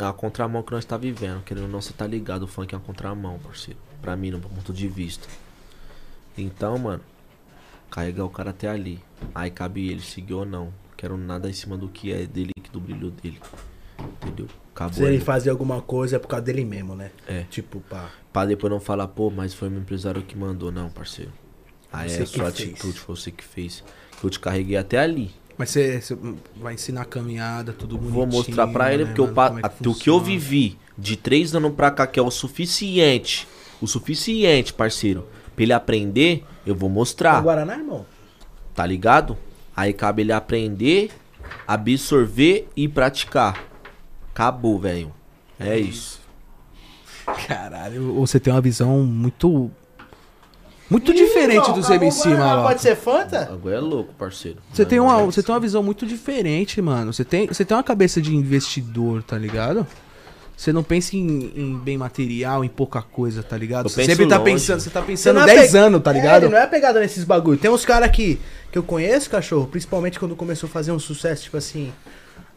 [0.00, 2.72] É a contramão que nós tá vivendo, querendo ou não, você tá ligado, o funk
[2.72, 3.80] é uma contramão, parceiro.
[4.00, 5.26] Pra mim, no ponto de vista.
[6.36, 7.02] Então, mano,
[7.90, 9.02] carregar o cara até ali.
[9.34, 10.72] Aí cabe ele seguir ou não.
[10.96, 13.40] Quero nada em cima do que é dele, do brilho dele.
[13.98, 14.46] Entendeu?
[14.72, 14.94] Acabou.
[14.94, 15.24] Se ele ali.
[15.24, 17.10] fazer alguma coisa é por causa dele mesmo, né?
[17.26, 17.42] É.
[17.50, 18.08] Tipo, pá.
[18.32, 21.32] Pra depois não falar, pô, mas foi meu empresário que mandou, não, parceiro.
[21.92, 22.70] Aí Você é a sua fez.
[22.70, 23.82] atitude, foi você que fez.
[24.20, 25.32] Que eu te carreguei até ali.
[25.58, 26.16] Mas você, você
[26.56, 28.14] vai ensinar a caminhada, tudo bonitinho.
[28.14, 31.54] Vou mostrar pra ele, né, porque mano, é a- o que eu vivi de três
[31.54, 33.46] anos pra cá, que é o suficiente,
[33.80, 35.26] o suficiente, parceiro,
[35.56, 38.06] pra ele aprender, eu vou É mostrar, o Guaraná, irmão?
[38.74, 39.36] tá ligado?
[39.76, 41.10] Aí cabe ele aprender,
[41.66, 43.64] absorver e praticar.
[44.30, 45.12] Acabou, velho.
[45.58, 46.20] É isso.
[47.46, 49.70] Caralho, você tem uma visão muito.
[50.90, 52.62] Muito diferente dos MC, mano.
[52.62, 53.50] Pode ser Fanta?
[53.52, 54.58] Agora é louco, parceiro.
[54.72, 57.12] Você tem, uma, Mas- você tem uma visão muito diferente, mano.
[57.12, 59.86] Você tem, você tem uma cabeça de investidor, tá ligado?
[60.56, 63.88] Você não pensa em, em bem material, em pouca coisa, tá ligado?
[63.88, 64.50] Você sempre tá longe.
[64.52, 66.42] pensando, você tá pensando não é 10 pe- anos, tá É, ligado?
[66.44, 67.58] ele não é pegado nesses bagulho.
[67.58, 68.40] Tem uns caras que,
[68.72, 71.92] que eu conheço, cachorro, principalmente quando começou a fazer um sucesso, tipo assim,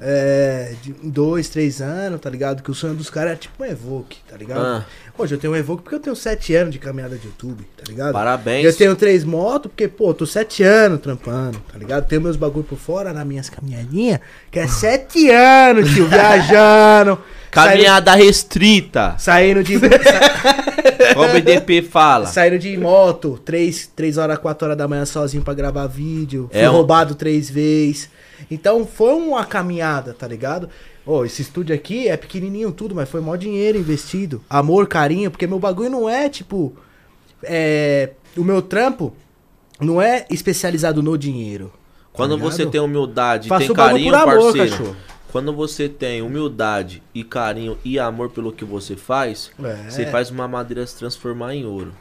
[0.03, 2.63] é, de dois, três anos, tá ligado?
[2.63, 4.59] Que o sonho dos caras é tipo um Evoque, tá ligado?
[4.65, 4.85] Ah.
[5.15, 7.83] Hoje eu tenho um Evoque porque eu tenho sete anos de caminhada de YouTube, tá
[7.87, 8.11] ligado?
[8.11, 8.65] Parabéns.
[8.65, 12.07] Eu tenho três motos porque, pô, tô sete anos trampando, tá ligado?
[12.07, 14.19] Tenho meus bagulho por fora nas minhas caminhadinhas,
[14.49, 17.19] que é sete anos, tio, viajando.
[17.51, 19.15] Caminhada restrita.
[19.19, 19.79] Saindo, saindo de.
[21.13, 22.25] Qual o BDP fala?
[22.25, 26.47] Saindo de moto, 3, três horas, 4 horas da manhã sozinho pra gravar vídeo.
[26.51, 28.09] Fui É um- roubado três vezes.
[28.49, 30.69] Então foi uma caminhada, tá ligado?
[31.05, 34.41] Ô, esse estúdio aqui é pequenininho tudo, mas foi maior dinheiro investido.
[34.49, 36.73] Amor, carinho, porque meu bagulho não é tipo.
[37.43, 38.11] É.
[38.37, 39.13] O meu trampo
[39.79, 41.71] não é especializado no dinheiro.
[42.13, 42.71] Quando tá você ligado?
[42.71, 44.69] tem humildade e tem carinho, amor, parceiro.
[44.71, 44.95] cachorro.
[45.31, 49.89] Quando você tem humildade e carinho e amor pelo que você faz, É.
[49.89, 51.93] você faz uma madeira se transformar em ouro.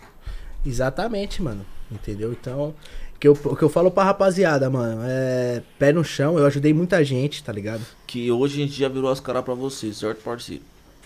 [0.67, 1.65] Exatamente, mano.
[1.91, 2.33] Entendeu?
[2.33, 2.75] Então,
[3.21, 6.73] Porque eu- o que eu falo pra rapaziada, mano, é pé no chão, eu ajudei
[6.73, 7.83] muita gente, tá ligado?
[8.07, 10.63] Que hoje a gente já virou as caras pra você, certo, parceiro?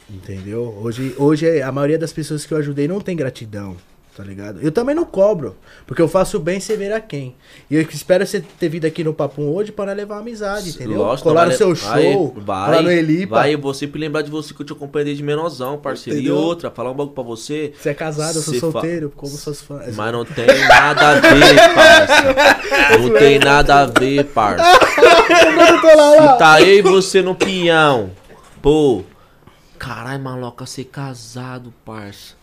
[0.09, 0.63] Entendeu?
[0.81, 3.77] Hoje, hoje a maioria das pessoas que eu ajudei não tem gratidão,
[4.17, 4.61] tá ligado?
[4.63, 7.35] Eu também não cobro, porque eu faço bem sem ver a quem.
[7.71, 10.99] E eu espero você ter vindo aqui no Papum hoje para levar amizade, entendeu?
[10.99, 13.35] Lógico, Colar vai- no seu show, vai, colar no Elipa.
[13.37, 16.19] Vai, eu vou sempre lembrar de você que eu te acompanhei desde menosão, parceiro.
[16.21, 16.37] Entendeu?
[16.37, 17.73] E outra, falar um bagulho pra você.
[17.81, 19.95] Você é casado, eu sou Você fa- solteiro, como seus fãs.
[19.97, 22.15] Mas não tem nada a ver, parça.
[23.01, 24.65] Não tem nada a ver, parça.
[24.65, 28.11] Se tá eu e você no pinhão.
[28.63, 29.03] Pô.
[29.79, 32.35] Caralho, maloca, ser casado, parça.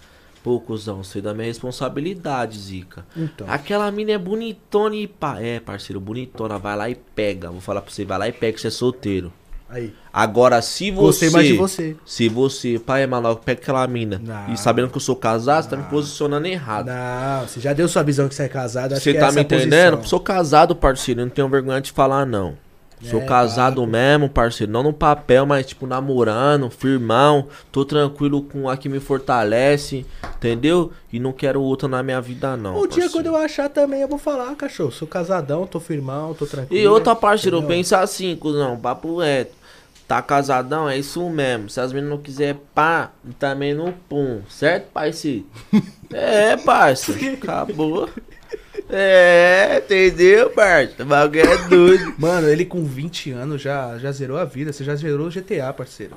[0.43, 3.05] Pô, cuzão, sei da minha responsabilidade, Zica.
[3.15, 3.45] Então.
[3.49, 5.39] Aquela mina é bonitona e pá.
[5.39, 6.57] É, parceiro, bonitona.
[6.57, 7.51] Vai lá e pega.
[7.51, 9.31] Vou falar pra você, vai lá e pega que você é solteiro.
[9.69, 9.93] Aí.
[10.11, 11.01] Agora, se você.
[11.01, 11.95] Gostei mais de você.
[12.05, 14.19] Se você, pai, é maluco, pega aquela mina.
[14.22, 14.53] Não.
[14.53, 16.88] E sabendo que eu sou casado, você tá me posicionando errado.
[16.88, 19.97] Não, você já deu sua visão que você é casado, acho Você tá me entendendo?
[19.97, 20.09] posição.
[20.09, 21.22] Sou casado, parceiro.
[21.22, 22.57] eu Não tenho vergonha de falar, não.
[23.03, 24.72] Sou É, casado mesmo, parceiro.
[24.72, 27.48] Não no papel, mas tipo namorando, firmão.
[27.72, 30.06] Tô tranquilo com a que me fortalece,
[30.38, 30.91] entendeu?
[31.11, 32.80] E não quero outra na minha vida, não.
[32.82, 34.91] Um dia quando eu achar também, eu vou falar, cachorro.
[34.91, 36.80] Sou casadão, tô firmão, tô tranquilo.
[36.82, 37.78] E outra, parceiro, eu entendeu?
[37.78, 39.60] penso assim, cuzão, papo reto.
[40.07, 41.69] Tá casadão, é isso mesmo.
[41.69, 44.41] Se as meninas não quiser pá, também não pum.
[44.49, 45.45] Certo, parceiro?
[46.14, 47.36] é, parceiro.
[47.41, 48.10] Acabou.
[48.91, 50.93] É, entendeu, parceiro?
[50.99, 52.13] O bagulho é doido.
[52.19, 54.72] Mano, ele com 20 anos já, já zerou a vida.
[54.73, 56.13] Você já zerou o GTA, parceiro.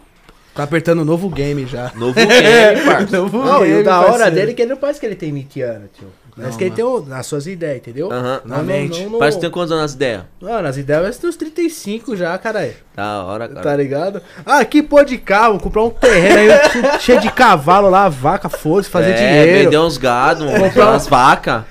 [0.54, 1.90] Tá apertando o novo game já.
[1.96, 3.22] Novo game, parceiro.
[3.22, 4.34] Novo Não, e o game, da hora parceiro.
[4.34, 6.08] dele é que ele não parece que ele tem 20 anos, tio.
[6.36, 7.02] Parece Não, que ele mano.
[7.04, 8.10] tem o- as suas ideias, entendeu?
[8.12, 8.40] Aham.
[8.44, 9.02] Não, Na não, mente.
[9.04, 10.22] não, não- Parece que tem quantos anos as ideias?
[10.40, 12.74] Mano, as ideias vai ter uns 35 já, caralho.
[12.94, 13.60] Da hora, cara.
[13.62, 14.20] Tá ligado?
[14.44, 18.90] Ah, aqui pô de carro, comprar um terreno aí cheio de cavalo lá, vaca, foda-se,
[18.90, 19.64] fazer é, dinheiro.
[19.64, 21.62] vender uns gado, Comprar um- umas vacas.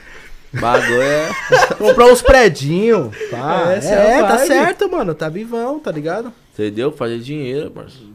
[0.59, 1.29] Bagulho é.
[1.77, 3.15] Comprar uns predinhos.
[3.31, 3.71] Pá.
[3.71, 5.13] É, É, é tá certo, mano.
[5.15, 6.31] Tá vivão, tá ligado?
[6.53, 6.91] Entendeu?
[6.91, 8.13] Fazer dinheiro, parceiro.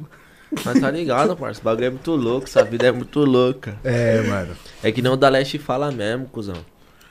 [0.65, 1.61] Mas tá ligado, parceiro.
[1.61, 3.77] O bagulho é muito louco, essa vida é muito louca.
[3.85, 4.57] É, mano.
[4.83, 6.57] É que nem o da Leste fala mesmo, cuzão.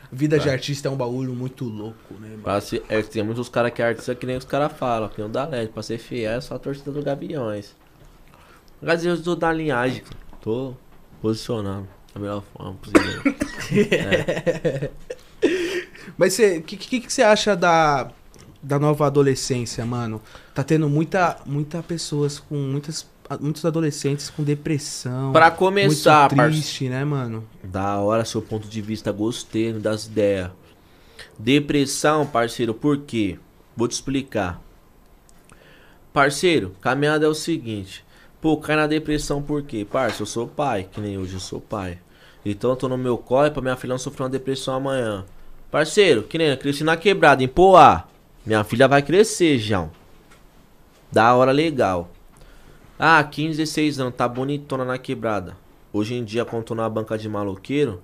[0.09, 2.41] Vida de artista é um bagulho muito louco, né, mano?
[2.41, 5.09] Pra ser, é, que tem muitos caras que é artista que nem os caras falam,
[5.09, 5.73] que nem o da Leste.
[5.73, 7.75] Pra ser fiel é só a torcida do Gaviões.
[8.81, 10.01] Dizer, eu tô da linhagem.
[10.41, 10.73] Tô
[11.21, 13.35] posicionando da melhor forma possível.
[16.17, 18.09] Mas o que, que, que você acha da,
[18.61, 20.21] da nova adolescência, mano?
[20.53, 23.07] Tá tendo muita, muita pessoas com muitas,
[23.39, 25.31] muitos adolescentes com depressão.
[25.31, 27.43] Pra começar, muito triste, né, mano?
[27.63, 30.51] Da hora, seu ponto de vista, gostei das ideias.
[31.37, 33.37] Depressão, parceiro, por quê?
[33.75, 34.61] Vou te explicar.
[36.11, 38.03] Parceiro, caminhada é o seguinte.
[38.41, 39.85] Pô, cai na depressão por quê?
[39.89, 41.99] Parceiro, eu sou pai, que nem hoje eu sou pai.
[42.49, 45.25] Então eu tô no meu corre pra minha filha não sofrer uma depressão amanhã.
[45.69, 48.05] Parceiro, que nem eu cresci na quebrada, em Poá.
[48.45, 49.91] Minha filha vai crescer, João.
[51.11, 52.09] Da hora legal.
[52.97, 55.57] Ah, 15, 16 anos, tá bonitona na quebrada.
[55.91, 58.01] Hoje em dia, quando tô na banca de maloqueiro,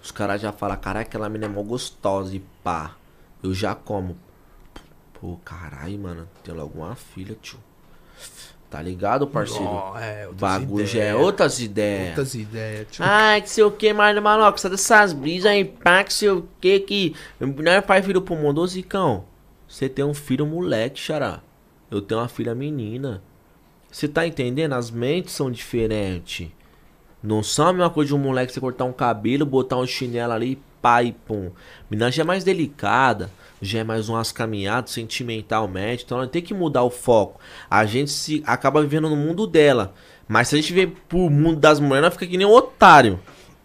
[0.00, 2.94] os caras já falam, caralho, aquela mina é mó gostosa e pá.
[3.42, 4.16] Eu já como.
[5.20, 7.58] Pô, caralho, mano, tem logo uma filha, tio.
[8.70, 9.64] Tá ligado, parceiro?
[9.64, 12.08] Ó, é, bagulho já é outras ideias.
[12.08, 13.02] Outras ideias, tio.
[13.02, 16.46] Ai, que sei o que, Marlon Maloca, sai dessas brisas aí, pá, que sei o
[16.60, 17.14] que, que.
[17.40, 19.24] Não é pai filho pro mundo, Zicão.
[19.66, 21.40] Você tem um filho moleque, xará.
[21.90, 23.22] Eu tenho uma filha menina.
[23.90, 24.74] Você tá entendendo?
[24.74, 26.48] As mentes são diferentes.
[27.22, 30.32] Não são a mesma coisa de um moleque você cortar um cabelo, botar um chinelo
[30.32, 31.50] ali, pá e pum.
[31.90, 33.30] Menina já é mais delicada,
[33.60, 37.40] já é mais umas caminhadas sentimentalmente, então ela tem que mudar o foco.
[37.70, 39.94] A gente se acaba vivendo no mundo dela.
[40.28, 43.18] Mas se a gente vê pro mundo das mulheres, ela fica que nem um otário.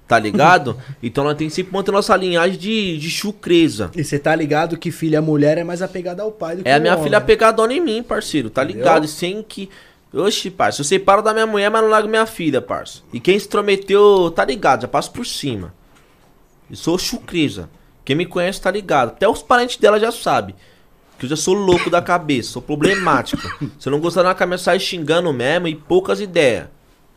[0.08, 0.78] Tá ligado?
[1.02, 3.90] então ela tem que sempre manter nossa linhagem de, de chucreza.
[3.96, 6.76] E você tá ligado que filha mulher é mais apegada ao pai do que É
[6.76, 7.26] a minha homem, filha né?
[7.26, 8.50] pegadona em mim, parceiro.
[8.50, 8.84] Tá Entendeu?
[8.84, 9.08] ligado?
[9.08, 9.70] Sem que.
[10.14, 10.82] Oxi, parça.
[10.82, 13.00] Eu separo da minha mulher, mas não largo minha filha, parça.
[13.12, 14.84] E quem se intrometeu, tá ligado?
[14.84, 15.74] Já passo por cima.
[16.70, 17.70] Eu sou chucreza.
[18.06, 19.10] Quem me conhece tá ligado.
[19.10, 20.56] Até os parentes dela já sabem.
[21.18, 23.42] Que eu já sou louco da cabeça, sou problemático.
[23.80, 26.68] Se eu não gostar da cabeça, sai xingando mesmo e poucas ideias.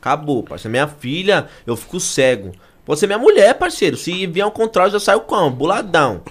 [0.00, 0.70] Acabou, parceiro.
[0.70, 2.52] Minha filha, eu fico cego.
[2.84, 3.96] Pode ser minha mulher, parceiro.
[3.96, 5.50] Se vier ao contrário, já saio como?
[5.50, 6.22] Buladão.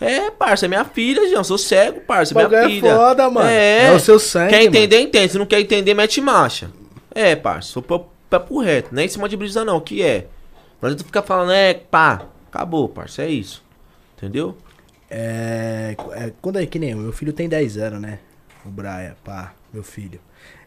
[0.00, 1.42] É, parça, é minha filha, João.
[1.42, 2.94] Sou cego, parça, é minha é filha.
[2.94, 3.48] foda, mano.
[3.48, 4.68] É, É o seu sangue, Quer mano.
[4.68, 5.32] entender, entende.
[5.32, 6.70] Se não quer entender, mete marcha.
[7.12, 7.82] É, parça, sou
[8.30, 8.90] papo reto.
[8.92, 9.78] Nem em cima de brisa, não.
[9.78, 10.26] O que é?
[10.80, 12.22] Não adianta ficar falando, é, pá.
[12.50, 13.62] Acabou, parça, é isso.
[14.16, 14.56] Entendeu?
[15.10, 18.18] É, é, quando é que nem eu, meu filho tem 10 anos, né?
[18.64, 20.20] O Braia, pá, meu filho.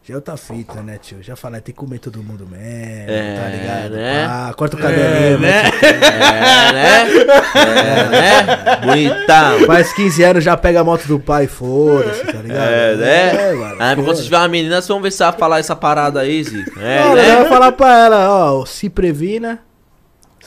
[0.03, 1.21] Já é outra fita, né, tio?
[1.21, 2.65] Já falei, tem que comer todo mundo mesmo,
[3.07, 3.91] É, tá ligado?
[3.93, 4.25] né?
[4.25, 5.61] Ah, corta o cabelinho, né?
[5.83, 7.07] É, né?
[7.53, 8.77] É, né?
[8.83, 9.65] Bonitão.
[9.67, 12.67] Faz 15 anos, já pega a moto do pai, foda-se, tá ligado?
[12.67, 13.49] É, né?
[13.51, 13.75] É, mano.
[13.79, 16.79] Ah, quando tiver uma menina, vocês vão ver se vai falar essa parada aí, Zico.
[16.79, 17.33] É, né?
[17.33, 19.59] eu vou falar pra ela, ó, se previna,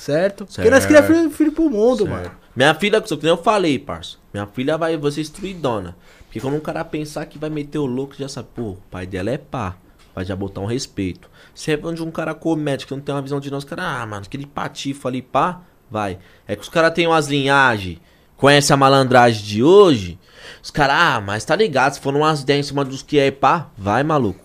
[0.05, 0.45] certo?
[0.47, 0.87] Porque nós Certo.
[0.89, 2.11] queríamos filho, filho pro mundo, Certo.
[2.11, 2.31] mano.
[2.55, 4.17] Minha filha, que nem eu falei, parça.
[4.33, 5.97] Minha filha vai você instruidona.
[6.25, 9.07] Porque quando um cara pensar que vai meter o louco, já sabe, pô, o pai
[9.07, 9.77] dela é pá.
[10.15, 11.29] Vai já botar um respeito.
[11.55, 14.07] Se é onde um cara comete, que não tem uma visão de nós, cara, ah,
[14.07, 15.61] mano, aquele patifa ali, pá,
[15.91, 16.19] vai.
[16.47, 17.99] É que os caras têm umas linhagens,
[18.37, 20.19] conhece a malandragem de hoje,
[20.63, 23.31] os caras, ah, mas tá ligado, se for umas ideias em cima dos que é
[23.31, 24.44] pá, vai, maluco.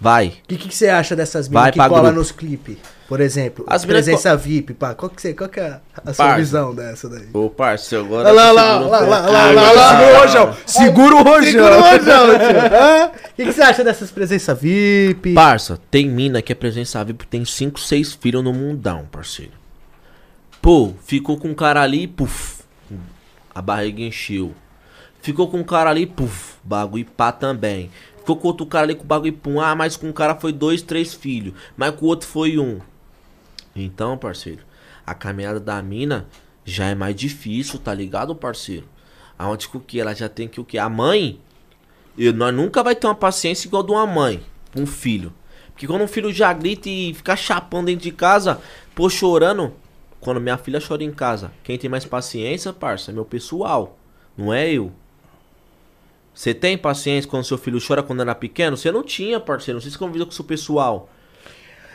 [0.00, 0.28] Vai.
[0.28, 2.18] O que, que você acha dessas minas que pra colam grupo.
[2.18, 2.76] nos clipes?
[3.06, 4.94] Por exemplo, As presença VIP, pá.
[4.94, 7.28] Qual que, você, qual que é a sua visão dessa daí?
[7.32, 8.28] Ô, parceiro, agora.
[8.30, 9.32] Olha lá, você lá, um lá, lá, pouco.
[9.32, 10.56] lá, lá, lá, segura o rojão.
[10.66, 11.52] Segura o rojão.
[11.52, 13.30] Segura o rojão, tio.
[13.30, 15.34] O que, que você acha dessas presenças VIP?
[15.34, 19.52] Parça, tem mina que é presença VIP, tem 5, 6 filhos no mundão, parceiro.
[20.62, 22.62] Pô, ficou com um cara ali, puf,
[23.54, 24.54] a barriga encheu.
[25.20, 27.90] Ficou com um cara ali, puf, bagulho pá também.
[28.24, 30.80] Ficou com outro cara ali com bagulho pum, ah, mas com um cara foi dois,
[30.80, 32.80] três filhos, mas com o outro foi um.
[33.76, 34.62] Então, parceiro,
[35.04, 36.26] a caminhada da mina
[36.64, 38.88] já é mais difícil, tá ligado, parceiro?
[39.38, 40.00] Aonde que o que?
[40.00, 40.78] Ela já tem que o que?
[40.78, 41.38] A mãe,
[42.16, 44.42] e nós nunca vai ter uma paciência igual de uma mãe
[44.72, 45.30] com um filho.
[45.72, 48.58] Porque quando um filho já grita e fica chapando dentro de casa,
[48.94, 49.74] pô, chorando.
[50.18, 53.98] Quando minha filha chora em casa, quem tem mais paciência, parça, é meu pessoal.
[54.34, 54.90] Não é eu.
[56.34, 58.76] Você tem paciência quando seu filho chora quando era pequeno?
[58.76, 59.80] Você não tinha, parceiro.
[59.80, 61.08] Não se convida com o seu pessoal.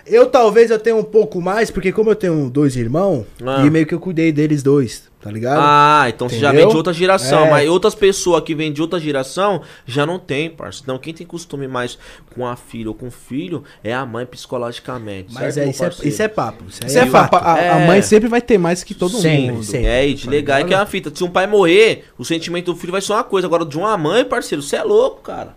[0.09, 3.63] Eu talvez eu tenha um pouco mais, porque como eu tenho dois irmãos, Ah.
[3.65, 5.59] e meio que eu cuidei deles dois, tá ligado?
[5.61, 6.65] Ah, então você já Entendeu?
[6.65, 7.45] vem de outra geração.
[7.45, 7.49] É.
[7.49, 10.83] Mas outras pessoas que vêm de outra geração já não tem, parceiro.
[10.85, 11.97] Então quem tem costume mais
[12.35, 15.33] com a filha ou com o filho é a mãe psicologicamente.
[15.33, 16.63] Mas certo, é, isso, é, isso é papo.
[16.67, 17.35] Isso, Isso é fato.
[17.35, 17.87] A, a É.
[17.87, 19.63] mãe sempre vai ter mais que todo Sempre, mundo.
[19.63, 19.87] sempre.
[19.87, 21.11] É, e de legal é que é uma fita.
[21.13, 23.47] Se um pai morrer, o sentimento do filho vai ser uma coisa.
[23.47, 25.55] Agora, de uma mãe, parceiro, você é louco, cara.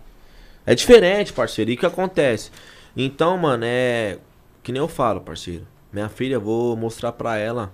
[0.65, 1.71] É diferente, parceiro.
[1.71, 2.49] E o que acontece?
[2.95, 4.17] Então, mano, é.
[4.63, 5.67] Que nem eu falo, parceiro.
[5.91, 7.71] Minha filha, eu vou mostrar pra ela.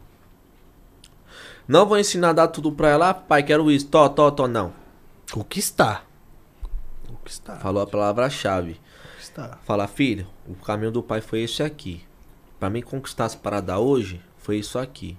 [1.68, 3.10] Não vou ensinar a dar tudo pra ela.
[3.12, 3.88] Ah, pai, quero isso.
[3.88, 4.48] Tó, tó, tó.
[4.48, 4.74] Não.
[5.32, 6.06] Conquistar.
[7.08, 7.58] Conquistar.
[7.58, 8.82] Falou a palavra-chave.
[9.12, 9.62] Conquistar.
[9.64, 12.04] Falar, filho, o caminho do pai foi esse aqui.
[12.60, 15.16] Pra mim conquistar as paradas hoje, foi isso aqui.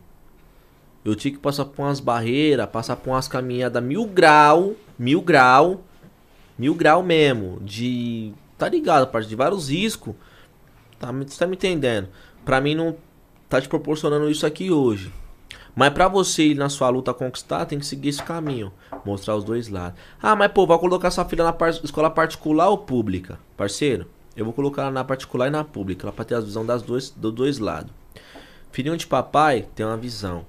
[1.04, 5.82] Eu tinha que passar por umas barreiras, passar por umas caminhadas mil grau, mil grau,
[6.58, 7.58] mil grau mesmo.
[7.62, 8.34] De.
[8.58, 10.14] Tá ligado, parte de vários riscos.
[11.00, 12.08] Tá, você tá me entendendo?
[12.44, 12.94] Pra mim não
[13.48, 15.12] tá te proporcionando isso aqui hoje.
[15.74, 18.72] Mas pra você ir na sua luta conquistar, tem que seguir esse caminho.
[19.04, 19.98] Mostrar os dois lados.
[20.22, 23.38] Ah, mas pô, vai colocar sua filha na par- escola particular ou pública?
[23.56, 24.06] Parceiro,
[24.36, 26.04] eu vou colocar ela na particular e na pública.
[26.04, 27.92] Ela pra ter a visão das dois, dos dois lados.
[28.70, 30.44] Filhinho de papai tem uma visão.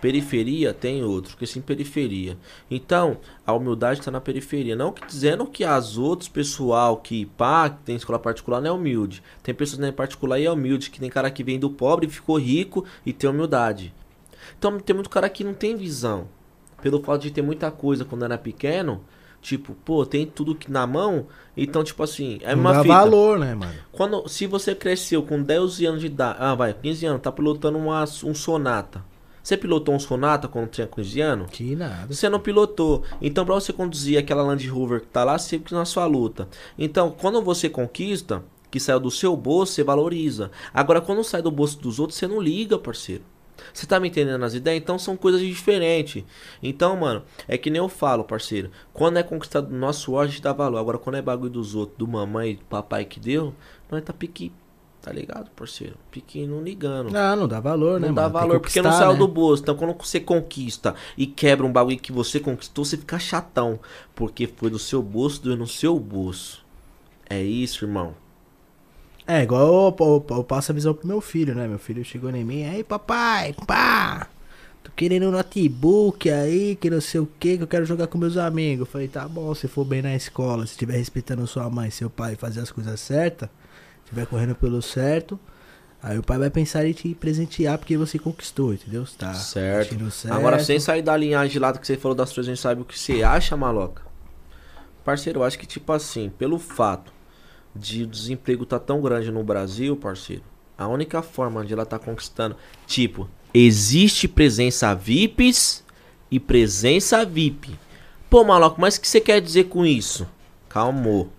[0.00, 2.38] Periferia tem outro, porque sim periferia.
[2.70, 4.74] Então, a humildade está na periferia.
[4.74, 8.72] Não que dizendo que as outros pessoal que pá, que tem escola particular não é
[8.72, 9.22] humilde.
[9.42, 12.38] Tem pessoas na particular e é humilde, que tem cara que vem do pobre, ficou
[12.38, 13.92] rico e tem humildade.
[14.58, 16.28] Então tem muito cara que não tem visão.
[16.80, 19.04] Pelo fato de ter muita coisa quando era pequeno,
[19.42, 22.94] tipo, pô, tem tudo que na mão, então tipo assim, é uma dá fita.
[22.94, 23.74] valor, né, mano?
[23.92, 27.76] Quando, se você cresceu com 10 anos de idade, ah, vai, 15 anos, tá pilotando
[27.76, 29.09] uma, um Sonata.
[29.42, 31.50] Você pilotou um Sonata quando tinha 15 anos?
[31.50, 32.12] Que nada.
[32.12, 33.02] Você não pilotou.
[33.20, 36.48] Então, pra você conduzir aquela Land Rover que tá lá, sempre na sua luta.
[36.78, 40.50] Então, quando você conquista, que saiu do seu bolso, você valoriza.
[40.72, 43.24] Agora, quando sai do bolso dos outros, você não liga, parceiro.
[43.72, 44.80] Você tá me entendendo as ideias?
[44.82, 46.24] Então são coisas diferentes.
[46.62, 48.70] Então, mano, é que nem eu falo, parceiro.
[48.92, 50.78] Quando é conquistado do nosso suor, a gente dá valor.
[50.78, 53.54] Agora, quando é bagulho dos outros, do mamãe, do papai que deu,
[53.90, 54.52] nós tá pique,
[55.02, 55.94] tá ligado, parceiro?
[56.10, 57.10] Pique não ligando.
[57.10, 58.34] Não, não dá valor, né, Não dá mano?
[58.34, 59.18] Valor porque não saiu né?
[59.18, 59.62] do bolso.
[59.62, 63.78] Então, quando você conquista e quebra um bagulho que você conquistou, você fica chatão.
[64.14, 66.64] Porque foi do seu bolso, doeu no seu bolso.
[67.28, 68.14] É isso, irmão.
[69.26, 71.68] É, igual eu, eu- eu passo a visão pro meu filho, né?
[71.68, 74.26] Meu filho chegou em mim, aí papai, pá,
[74.82, 78.18] tô querendo um notebook aí, que não sei o que, que eu quero jogar com
[78.18, 78.80] meus amigos.
[78.80, 82.10] Eu falei, tá bom, se for bem na escola, se estiver respeitando sua mãe, seu
[82.10, 83.48] pai, fazer as coisas certas,
[84.10, 85.38] estiver correndo pelo certo,
[86.02, 89.06] aí o pai vai pensar em te presentear porque você conquistou, entendeu?
[89.06, 90.10] Você Tá certo.
[90.10, 90.34] certo.
[90.34, 92.82] Agora, sem sair da linhagem de lado que você falou das coisas, a gente sabe
[92.82, 94.02] o que você acha, maloca.
[95.04, 97.12] Parceiro, eu acho que, tipo assim, pelo fato
[97.74, 100.42] de o desemprego tá tão grande no Brasil, parceiro,
[100.76, 102.56] a única forma de ela tá conquistando,
[102.86, 105.84] tipo, existe presença VIPs
[106.30, 107.78] e presença VIP.
[108.28, 110.26] Pô, maloca, mas o que você quer dizer com isso?
[110.68, 111.30] Calmou.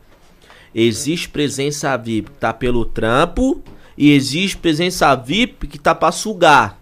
[0.73, 3.61] Existe presença VIP que tá pelo trampo
[3.97, 6.79] e existe presença VIP que tá pra sugar.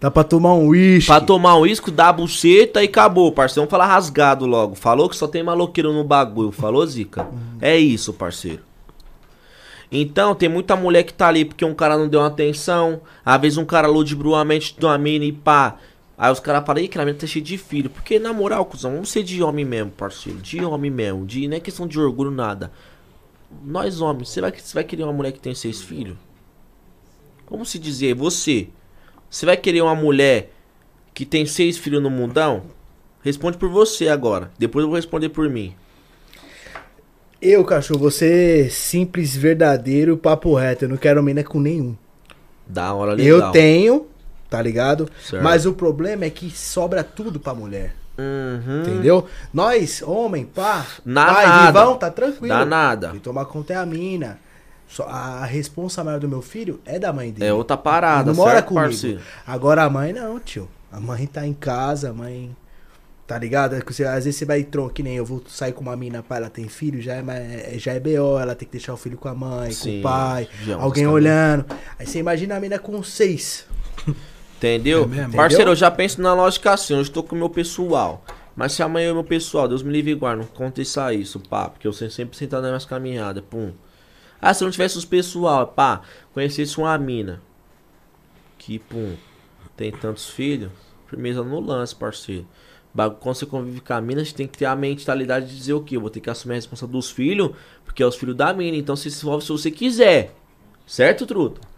[0.00, 1.06] Dá pra tomar um uísque.
[1.06, 3.62] Pra tomar um uísque, dar a buceta e acabou, parceiro.
[3.62, 4.74] Vamos falar rasgado logo.
[4.74, 6.52] Falou que só tem maloqueiro no bagulho.
[6.52, 7.26] Falou, Zica?
[7.60, 8.60] É isso, parceiro.
[9.90, 13.00] Então, tem muita mulher que tá ali porque um cara não deu atenção.
[13.24, 15.76] Às vezes um cara ludibriou a mente de uma mina e pá.
[16.18, 17.88] Aí os caras falam, ih, que a mina tá cheia de filho.
[17.88, 20.38] Porque, na moral, cuzão, vamos ser de homem mesmo, parceiro.
[20.38, 21.24] De homem mesmo.
[21.24, 22.70] De, não é questão de orgulho, nada.
[23.62, 26.16] Nós, homens, você vai, você vai querer uma mulher que tem seis filhos?
[27.46, 28.68] Como se dizer, você.
[29.28, 30.52] Você vai querer uma mulher
[31.12, 32.64] que tem seis filhos no mundão?
[33.22, 34.50] Responde por você agora.
[34.58, 35.74] Depois eu vou responder por mim.
[37.40, 40.84] Eu, cachorro, você simples, verdadeiro, papo reto.
[40.84, 41.96] Eu não quero mina com nenhum.
[42.66, 43.48] Da hora legal.
[43.48, 44.06] Eu tenho,
[44.48, 45.10] tá ligado?
[45.22, 45.42] Certo.
[45.42, 47.94] Mas o problema é que sobra tudo pra mulher.
[48.16, 48.82] Uhum.
[48.82, 49.26] Entendeu?
[49.52, 51.66] Nós, homem, pá, pai, nada.
[51.66, 52.54] vivão, tá tranquilo.
[52.54, 53.10] Dá nada.
[53.10, 54.38] Quem tomar conta é a mina.
[54.86, 57.46] Só, a responsa maior do meu filho é da mãe dele.
[57.50, 58.86] É outra parada, não mora certo, comigo.
[58.86, 59.20] parceiro?
[59.46, 60.68] Agora a mãe não, tio.
[60.92, 62.54] A mãe tá em casa, a mãe.
[63.26, 63.74] Tá ligado?
[63.86, 66.38] Você- às vezes você vai tron, que nem eu vou sair com uma mina, pai,
[66.38, 67.24] ela tem filho, já é,
[67.74, 70.00] é- já é BO, ela tem que deixar o filho com a mãe, com Sim,
[70.00, 71.10] o pai, é alguém cascamento.
[71.14, 71.64] olhando.
[71.98, 73.64] Aí você imagina a mina com seis.
[74.64, 75.10] Entendeu?
[75.14, 75.36] É?
[75.36, 78.24] Parceiro, eu já penso na lógica assim, eu estou com o meu pessoal.
[78.56, 81.68] Mas se amanhã o meu pessoal, Deus me livre e guarde, não aconteça isso, pá.
[81.68, 83.72] Porque eu sempre, sempre sentado nas minhas caminhadas, pum.
[84.40, 87.42] Ah, se eu não tivesse os pessoal, pá, conhecesse uma mina.
[88.56, 89.16] Que, pum,
[89.76, 90.70] tem tantos filhos,
[91.08, 92.46] firmeza no lance, parceiro.
[92.94, 95.82] Quando você convive com a mina, você tem que ter a mentalidade de dizer o
[95.82, 95.96] quê?
[95.96, 97.50] Eu vou ter que assumir a responsabilidade dos filhos,
[97.84, 98.76] porque é os filhos da mina.
[98.76, 100.32] Então você se envolve se você quiser.
[100.86, 101.73] Certo, truta?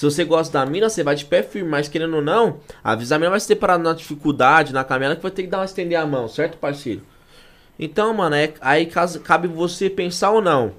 [0.00, 3.16] Se você gosta da mina, você vai de pé firme, mas querendo ou não, avisa
[3.16, 5.58] a mina vai se ter parado na dificuldade, na caminhada, que vai ter que dar
[5.58, 7.02] uma estender a mão, certo, parceiro?
[7.78, 10.72] Então, mano, é, aí cas- cabe você pensar ou não.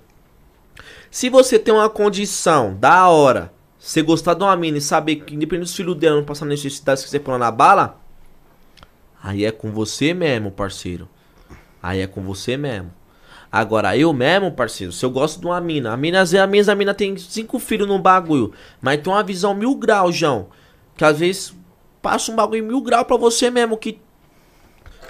[1.11, 5.35] Se você tem uma condição da hora, você gostar de uma mina e saber que,
[5.35, 8.02] independente dos filhos dela não passar necessidade, se quiser pôr na bala,
[9.22, 11.07] aí é com você mesmo, parceiro.
[11.80, 12.91] Aí é com você mesmo.
[13.52, 16.48] Agora, eu mesmo, parceiro, se eu gosto de uma mina, a mina, às vezes, a
[16.48, 20.48] minha mina tem cinco filhos no bagulho, mas tem uma visão mil graus, João.
[20.95, 21.53] Que às vezes
[22.02, 23.99] passa um bagulho mil graus pra você mesmo, que.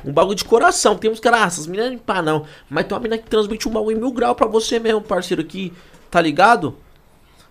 [0.04, 0.98] Um bagulho de coração.
[0.98, 2.46] Tem uns caras, ah, essas minas não pá, não.
[2.68, 5.72] Mas tem uma mina que transmite um bagulho mil graus pra você mesmo, parceiro, que.
[6.10, 6.76] Tá ligado?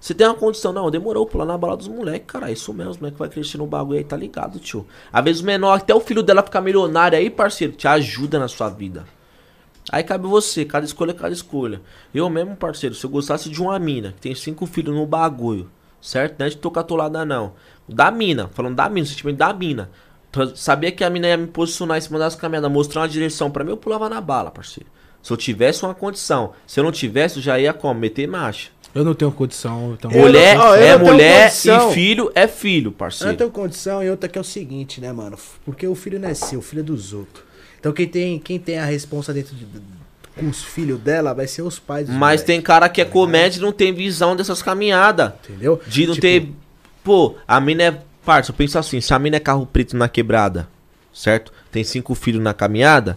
[0.01, 2.51] Você tem uma condição, não, demorou, pular na bala dos moleques, cara.
[2.51, 4.85] Isso mesmo, os moleques vai crescer no bagulho aí, tá ligado, tio?
[5.13, 8.49] Às vezes o menor, até o filho dela ficar milionário aí, parceiro, te ajuda na
[8.49, 9.07] sua vida.
[9.91, 11.81] Aí cabe você, cada escolha é cada escolha.
[12.15, 15.71] Eu mesmo, parceiro, se eu gostasse de uma mina que tem cinco filhos no bagulho,
[16.01, 16.39] certo?
[16.39, 17.53] Não é de tocar atolada, não.
[17.89, 19.91] Da mina, falando da mina, o sentimento da mina.
[20.55, 23.65] Sabia que a mina ia me posicionar em cima das caminhadas, mostrar uma direção pra
[23.65, 24.89] mim, eu pulava na bala, parceiro.
[25.23, 27.99] Se eu tivesse uma condição, se eu não tivesse, eu já ia como?
[27.99, 28.71] Meter marcha.
[28.95, 29.95] Eu não tenho condição.
[29.95, 30.11] Então...
[30.11, 33.33] Eu mulher eu é mulher e filho é filho, Eu parceiro.
[33.33, 35.37] não tenho condição e outra que é o seguinte, né, mano?
[35.65, 37.50] Porque o filho não é seu, o filho é dos outros.
[37.81, 39.67] Então quem tem, quem tem a responsa dentro de,
[40.39, 43.05] com os filhos dela vai ser os pais dos Mas moleques, tem cara que é
[43.05, 45.33] comédia e não tem visão dessas caminhadas.
[45.49, 45.81] Entendeu?
[45.87, 46.49] De não Tipo, ter.
[47.03, 47.99] Pô, a mina é.
[48.25, 50.69] Parça, eu penso assim: se a mina é carro preto na quebrada,
[51.13, 51.53] certo?
[51.73, 53.17] Tem cinco filhos na caminhada,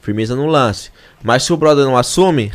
[0.00, 0.90] firmeza no lance.
[1.22, 2.50] Mas se o brother não assume,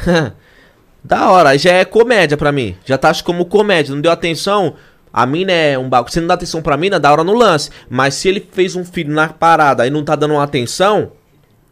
[1.01, 2.75] da hora, aí já é comédia pra mim.
[2.85, 4.75] Já tá acho como comédia, não deu atenção.
[5.13, 6.11] A mina é um bagulho.
[6.11, 7.69] Você não dá atenção pra mina, da hora no lance.
[7.89, 11.13] Mas se ele fez um filho na parada e não tá dando uma atenção,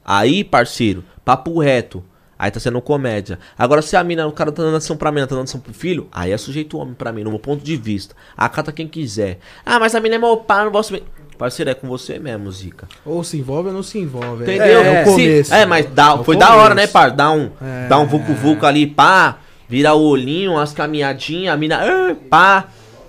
[0.06, 2.04] aí, parceiro, papo reto.
[2.38, 3.40] Aí tá sendo comédia.
[3.58, 5.74] Agora, se a mina, o cara tá dando atenção pra mina, tá dando atenção pro
[5.74, 8.14] filho, aí é sujeito homem pra mim, no meu ponto de vista.
[8.36, 9.40] Acata quem quiser.
[9.66, 11.00] Ah, mas a mina é meu pai, não posso.
[11.38, 12.90] Parceiro, é com você mesmo, Zica.
[13.06, 14.44] Ou se envolve ou não se envolve.
[14.44, 14.82] Entendeu?
[14.82, 15.54] É, É, começo.
[15.54, 16.94] é, mas dá, É foi da hora, né, começo.
[16.94, 17.12] par?
[17.12, 17.88] Dá um, É.
[17.88, 19.38] dá um vucu-vucu ali, pá.
[19.70, 22.66] Vira o olhinho, umas caminhadinhas, a mina, ah, pá.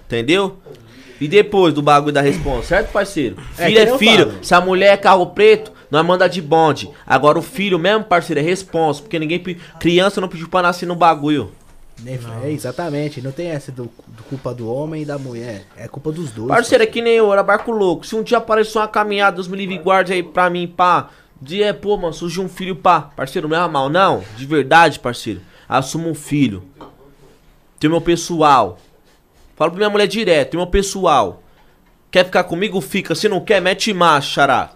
[0.06, 0.56] Entendeu?
[1.20, 3.36] E depois do bagulho da resposta, certo, parceiro?
[3.59, 4.27] É, Filho é, eu filho.
[4.31, 4.44] falo.
[4.44, 6.90] Se a mulher é carro preto, nós manda de bonde.
[7.06, 9.02] Agora o filho mesmo, parceiro, é responsa.
[9.02, 9.38] Porque ninguém.
[9.78, 11.52] Criança não pediu pra nascer no bagulho.
[12.02, 13.22] nem- É, exatamente.
[13.22, 15.64] Não tem essa do, do culpa do homem e da mulher.
[15.76, 16.48] É culpa dos dois.
[16.48, 18.06] Parceiro, é que nem eu, era barco louco.
[18.06, 21.08] Se um dia apareceu uma caminhada, Deus me livre e guarde aí pra mim, pá.
[21.40, 23.00] De é, pô, mano, surgiu um filho, pá.
[23.00, 24.22] Parceiro, não é mal, não.
[24.36, 25.40] De verdade, parceiro.
[25.68, 26.62] Assumo um filho.
[27.78, 28.78] Tem meu pessoal.
[29.54, 31.42] Falo pra minha mulher direto, tem meu pessoal.
[32.10, 32.80] Quer ficar comigo?
[32.80, 33.14] Fica.
[33.14, 34.70] Se não quer, mete macho, xará.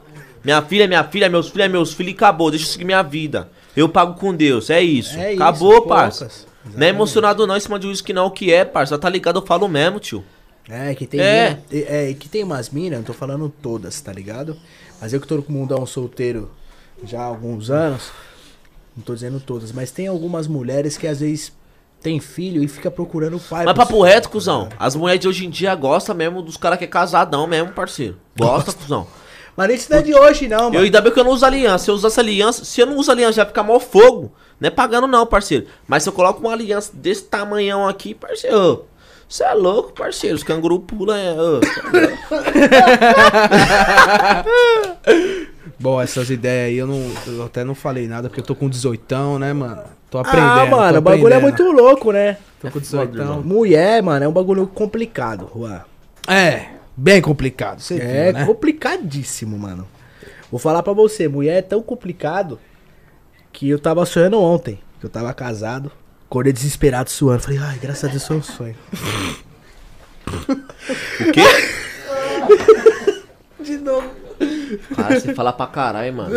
[0.45, 2.51] Minha filha é minha filha, meus filhos é meus filhos e acabou.
[2.51, 3.49] Deixa eu seguir minha vida.
[3.77, 5.19] Eu pago com Deus, é isso.
[5.19, 6.29] É isso, acabou, parça.
[6.75, 8.99] Não é emocionado não em cima de um que não, o que é, parça.
[8.99, 9.39] Tá ligado?
[9.39, 10.25] Eu falo mesmo, tio.
[10.69, 11.59] É, que tem É.
[11.71, 14.57] mina- é, que tem umas minas, não tô falando todas, tá ligado?
[15.01, 16.51] Mas eu que tô com o mundão solteiro
[17.05, 18.11] já há alguns anos,
[18.97, 21.53] não tô dizendo todas, mas tem algumas mulheres que às vezes
[22.03, 23.65] tem filho e fica procurando o pai.
[23.65, 24.69] Mas papo reto, cuzão.
[24.79, 28.17] As mulheres de hoje em dia gostam mesmo dos caras que é casadão mesmo, parceiro.
[28.39, 29.07] Gosta, cuzão.
[29.57, 30.85] Mas isso não é de hoje, não, Eu mano.
[30.85, 31.85] ainda bem que eu não uso aliança.
[31.85, 34.33] Se eu usasse aliança, se eu não uso aliança, já fica mó fogo.
[34.59, 35.67] Não é pagando, não, parceiro.
[35.87, 38.85] Mas se eu coloco uma aliança desse tamanhão aqui, parceiro.
[39.29, 40.37] Você é louco, parceiro.
[40.37, 41.17] Os canguru pulam.
[41.17, 41.67] É, louco.
[45.79, 48.69] Bom, essas ideias aí eu, não, eu até não falei nada porque eu tô com
[48.69, 49.83] 18, né, mano?
[50.11, 50.51] Tô aprendendo.
[50.51, 52.37] Ah, mano, o bagulho é muito louco, né?
[52.61, 53.17] Tô com 18.
[53.43, 55.81] Mulher, mano, é um bagulho complicado, Juan.
[56.29, 56.67] É,
[57.01, 57.81] bem complicado.
[57.81, 58.47] Você É viu, né?
[58.47, 59.87] complicadíssimo, mano.
[60.51, 62.59] Vou falar pra você, mulher é tão complicado
[63.53, 65.91] que eu tava sonhando ontem, que eu tava casado,
[66.27, 68.77] acordei desesperado suando, falei, ai, graças a Deus foi um sonho.
[71.21, 71.43] O quê?
[73.65, 74.09] De novo.
[74.95, 76.35] Cara, você fala pra caralho, mano.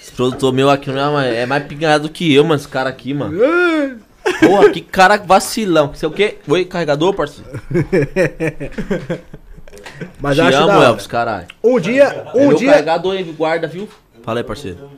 [0.00, 2.54] Esse produtor meu aqui não é mais, é mais pingado que eu, mano.
[2.54, 3.36] Esse cara aqui, mano.
[4.40, 5.88] Porra, que cara vacilão.
[5.94, 6.38] Você é o quê?
[6.48, 7.50] Oi, carregador, parceiro?
[10.20, 10.84] Mas Te acho amo, da.
[10.84, 11.46] Elvis, caralho.
[11.62, 13.88] Um dia, um meu dia, carregador aí, guarda, viu?
[14.22, 14.90] Fala aí, parceiro.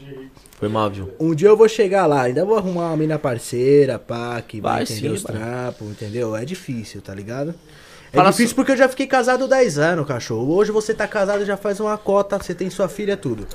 [0.59, 1.13] Foi mal, viu?
[1.21, 4.73] um dia eu vou chegar lá, ainda vou arrumar uma mina parceira, pá, que vai,
[4.73, 5.37] Vai entender sim, os vai.
[5.37, 6.35] trampos, entendeu?
[6.35, 7.55] É difícil, tá ligado?
[8.13, 10.53] É Fala difícil porque eu já fiquei casado 10 anos, cachorro.
[10.57, 13.47] Hoje você tá casado, já faz uma cota, você tem sua filha, tudo.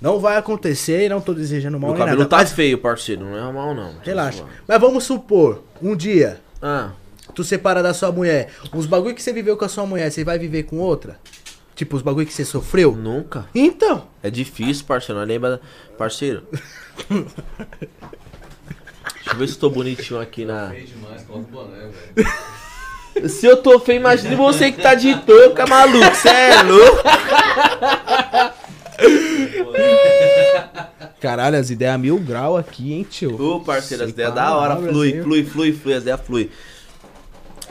[0.00, 2.30] Não vai acontecer e não tô desejando mal Meu nem cabelo nada.
[2.30, 3.24] tá mas feio, parceiro.
[3.24, 3.94] Não é mal, não.
[4.02, 4.44] relaxa.
[4.66, 6.90] Mas vamos supor, um dia, Ah,
[7.34, 10.22] tu separa da sua mulher, os bagulho que você viveu com a sua mulher, você
[10.24, 11.18] vai viver com outra?
[11.74, 12.92] Tipo, os bagulho que você sofreu?
[12.96, 13.46] nunca.
[13.54, 15.20] Então, É difícil, parceiro.
[15.20, 15.60] Não lembra.
[15.96, 16.42] Parceiro.
[17.08, 17.26] Deixa
[19.32, 20.72] eu ver se eu tô bonitinho aqui na.
[23.28, 26.14] Se eu tô feio, imagine você que tá de touca, maluco.
[26.16, 27.02] Cê é louco?
[31.20, 33.40] Caralho, as ideias mil grau aqui, hein, tio?
[33.40, 34.76] Ô, parceiro, as ideias da hora.
[34.76, 35.22] Flui, aí.
[35.22, 35.94] flui, flui, flui.
[35.94, 36.50] As ideias flui.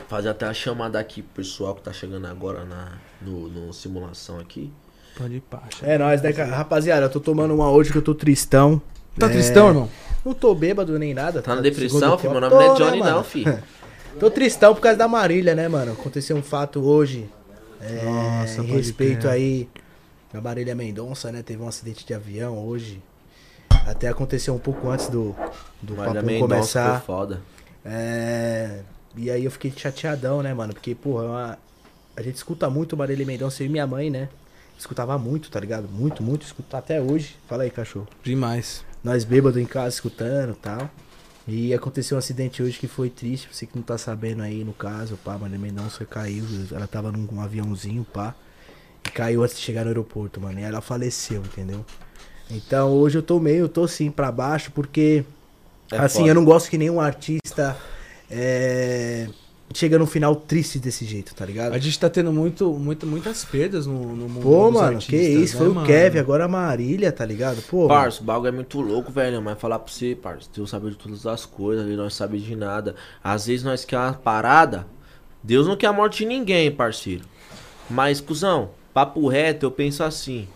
[0.07, 4.39] Fazer até a chamada aqui pro pessoal que tá chegando agora na, no, no simulação
[4.39, 4.71] aqui.
[5.17, 5.85] Pode ir, pacha.
[5.85, 6.55] é nóis, né, cara?
[6.55, 8.81] Rapaziada, eu tô tomando uma hoje que eu tô tristão.
[9.17, 9.89] Tá É, tristão, irmão?
[10.23, 11.41] Não tô bêbado nem nada.
[11.41, 12.31] Tá na no depressão, filho?
[12.31, 13.59] Meu nome não é Tô, Johnny, né, não, filho.
[14.19, 15.91] Tô tristão por causa da Marília, né, mano?
[15.91, 17.29] Aconteceu um fato hoje.
[17.81, 19.69] É, Nossa, em respeito aí
[20.33, 21.41] a Marília Mendonça, né?
[21.41, 23.01] Teve um acidente de avião hoje.
[23.85, 25.35] Até aconteceu um pouco antes do,
[25.81, 26.99] do papo começar.
[26.99, 27.41] foi foda.
[27.85, 28.81] É,
[29.15, 30.73] e aí eu fiquei chateadão, né, mano?
[30.73, 31.57] Porque, porra, é uma-
[32.15, 34.27] a gente escuta muito Marília Mendonça e minha mãe, né?
[34.77, 35.87] Escutava muito, tá ligado?
[35.87, 37.35] Muito, muito, escuta até hoje.
[37.47, 38.07] Fala aí, cachorro.
[38.23, 38.83] Demais.
[39.03, 40.89] Nós bêbados em casa escutando e tal.
[41.47, 44.73] E aconteceu um acidente hoje que foi triste, você que não tá sabendo aí no
[44.73, 48.35] caso, pá, Marília Mendonça caiu, ela tava num um aviãozinho, pá.
[49.07, 50.59] Caiu antes de chegar no aeroporto, mano.
[50.59, 51.85] E ela faleceu, entendeu?
[52.49, 55.23] Então hoje eu tô meio, eu tô assim pra baixo, porque
[55.91, 56.29] É assim, foda.
[56.29, 57.75] eu não gosto que nenhum artista
[58.31, 59.27] é,
[59.73, 61.73] chega no final triste desse jeito, tá ligado?
[61.73, 65.07] A gente tá tendo muito, muito, muitas perdas no, no mundo Pô, dos mano, artistas,
[65.09, 65.87] que isso, né, foi o mano?
[65.87, 67.61] Kevin, agora a Marília, tá ligado?
[67.63, 69.41] Pô, Parça, o bagulho é muito louco, velho.
[69.41, 72.55] Mas falar pra você, parça, Deus sabe de todas as coisas, ele não sabe de
[72.55, 72.95] nada.
[73.23, 74.87] Às vezes nós quer uma parada,
[75.43, 77.23] Deus não quer a morte de ninguém, parceiro.
[77.89, 80.47] Mas, cuzão, papo reto, eu penso assim.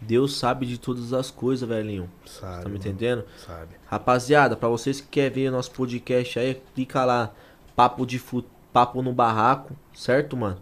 [0.00, 2.08] Deus sabe de todas as coisas, velhinho.
[2.24, 3.22] sabe, Tá me entendendo?
[3.36, 3.74] sabe.
[3.86, 7.34] Rapaziada, pra vocês que querem ver nosso podcast aí, clica lá,
[7.74, 8.42] papo de fu
[8.72, 10.56] papo no barraco, certo, mano?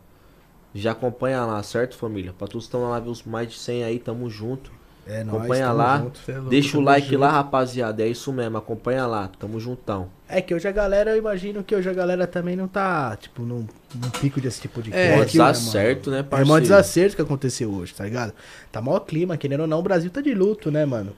[0.74, 2.32] Já acompanha lá, certo, família?
[2.36, 4.72] Pra todos que estão na live, os mais de 100 aí, tamo junto.
[5.06, 5.98] É nóis, Acompanha tamo lá.
[5.98, 6.20] junto.
[6.28, 7.18] É louco, Deixa o like junto.
[7.20, 8.02] lá, rapaziada.
[8.02, 9.28] É isso mesmo, acompanha lá.
[9.38, 10.08] Tamo juntão.
[10.28, 13.42] É que hoje a galera, eu imagino que hoje a galera também não tá, tipo,
[13.42, 16.48] num, num pico desse tipo de É, Pode que, dar né, certo, né, É parceiro?
[16.48, 18.32] mó desacerto que aconteceu hoje, tá ligado?
[18.72, 21.12] Tá maior clima, querendo ou não, o Brasil tá de luto, né, mano?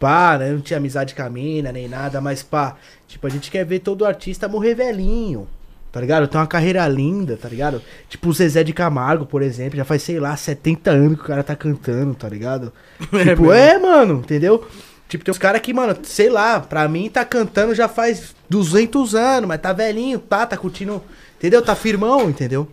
[0.00, 0.50] Pá, né?
[0.52, 3.78] Não tinha amizade com a mina, nem nada, mas pá, tipo, a gente quer ver
[3.80, 5.46] todo artista morrer velhinho,
[5.90, 6.28] tá ligado?
[6.28, 7.82] Tem uma carreira linda, tá ligado?
[8.08, 11.26] Tipo o Zezé de Camargo, por exemplo, já faz, sei lá, 70 anos que o
[11.26, 12.72] cara tá cantando, tá ligado?
[13.00, 14.66] tipo, é, mano, entendeu?
[15.08, 19.14] Tipo, tem uns caras que, mano, sei lá, pra mim tá cantando já faz 200
[19.14, 21.02] anos, mas tá velhinho, tá, tá curtindo,
[21.38, 21.62] entendeu?
[21.62, 22.68] Tá firmão, entendeu?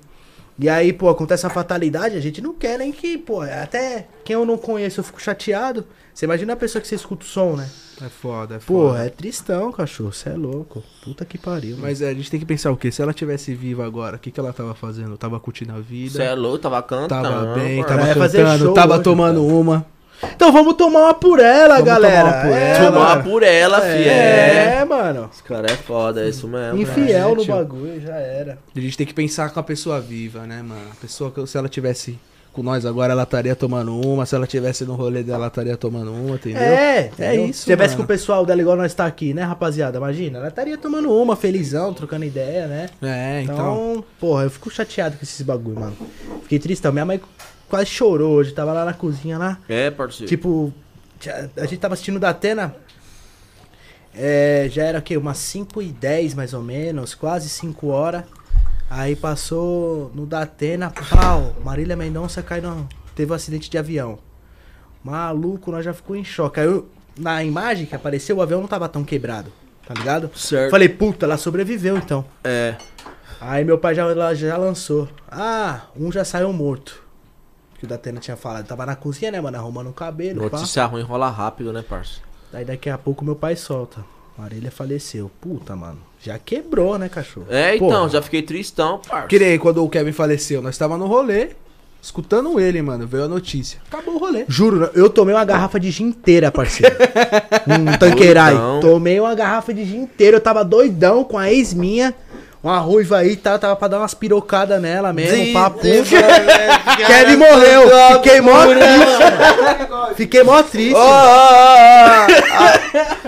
[0.60, 4.34] E aí, pô, acontece a fatalidade, a gente não quer nem que, pô, até quem
[4.34, 5.86] eu não conheço eu fico chateado.
[6.16, 7.70] Você imagina a pessoa que você escuta o som, né?
[8.02, 9.06] É foda, é Pô, foda.
[9.06, 10.82] é tristão, cachorro, você é louco.
[11.04, 11.76] Puta que pariu.
[11.78, 12.90] Mas é, a gente tem que pensar o quê?
[12.90, 15.18] Se ela tivesse viva agora, o que, que ela tava fazendo?
[15.18, 17.10] Tava curtindo a vida, Você é louco, tava cantando.
[17.30, 17.98] tava bem, parça.
[17.98, 19.86] tava Ela cantando, tava hoje, tomando uma.
[20.34, 22.22] Então vamos tomar uma por ela, Vamos galera.
[22.22, 22.92] tomar uma por é, ela.
[22.92, 23.24] Tomar mano.
[23.30, 23.88] por ela, fi.
[24.08, 24.78] É.
[24.80, 25.30] É, mano.
[25.34, 26.82] Esse cara é foda, é isso mesmo.
[26.82, 28.58] Infiel no bagulho, já era.
[28.74, 30.88] A gente tem que pensar com a pessoa viva, né, mano?
[30.94, 32.18] A pessoa que se ela tivesse
[32.56, 34.26] com nós agora, ela estaria tomando uma.
[34.26, 36.61] Se ela tivesse no rolê dela, ela estaria tomando uma, entendeu?
[36.61, 37.45] É, É entendeu?
[37.48, 37.98] isso, Se tivesse mano.
[37.98, 39.98] com o pessoal dela igual nós tá aqui, né, rapaziada?
[39.98, 42.90] Imagina, ela estaria tomando uma, felizão, trocando ideia, né?
[43.02, 43.56] É, então.
[43.56, 45.98] Então, porra, eu fico chateado com esses bagulho, mano.
[46.44, 46.91] Fiquei tristão.
[46.94, 47.22] Minha mãe
[47.68, 49.60] quase chorou hoje, tava lá na cozinha lá.
[49.68, 50.30] É, parceiro.
[50.30, 50.73] Tipo,
[51.57, 52.76] a gente tava assistindo da Atena.
[54.18, 55.18] É, já era o quê?
[55.18, 58.23] Umas 5 e 10 mais ou menos, quase 5 horas.
[58.90, 64.20] Aí passou no Datena, pau, Marília Mendonça caiu no, teve um acidente de avião.
[65.03, 66.60] Maluco, nós já ficou em choque.
[66.60, 66.88] Aí eu-
[67.18, 69.52] na imagem que apareceu, o avião não tava tão quebrado,
[69.88, 70.30] tá ligado?
[70.36, 70.72] certo.
[70.72, 72.26] Falei, puta, ela sobreviveu então.
[72.44, 72.76] É.
[73.41, 75.07] Aí meu pai já, já lançou.
[75.30, 77.03] Ah, um já saiu morto.
[77.78, 78.66] Que o Datena tinha falado.
[78.66, 79.57] Tava na cozinha, né, mano?
[79.57, 80.49] Arrumando o cabelo.
[80.49, 80.57] pá.
[80.57, 82.22] Notícia ruim rola rápido, né, parça?
[82.52, 84.03] Daí daqui a pouco meu pai solta.
[84.38, 85.30] Marília faleceu.
[85.41, 85.99] Puta, mano.
[86.26, 87.46] Já quebrou, né, cachorro?
[87.52, 88.10] É, então, Porra.
[88.10, 89.28] já fiquei tristão, parça.
[89.28, 91.50] Que nem quando o Kevin faleceu, nós tava no rolê,
[92.02, 93.06] escutando ele, mano.
[93.06, 93.80] Veio a notícia.
[93.88, 94.44] Acabou o rolê.
[94.48, 96.96] Juro, eu tomei uma garrafa de gin inteira, parceiro.
[97.70, 98.56] um tanqueirai.
[98.82, 100.38] Tomei uma garrafa de gin inteira.
[100.38, 102.12] Eu tava doidão com a ex minha.
[102.66, 105.82] Uma ruiva aí, tá, tava pra dar umas pirocadas nela mesmo, papo.
[107.06, 107.84] Kevin morreu.
[108.16, 110.16] Fiquei mó triste.
[110.16, 111.00] Fiquei mó triste.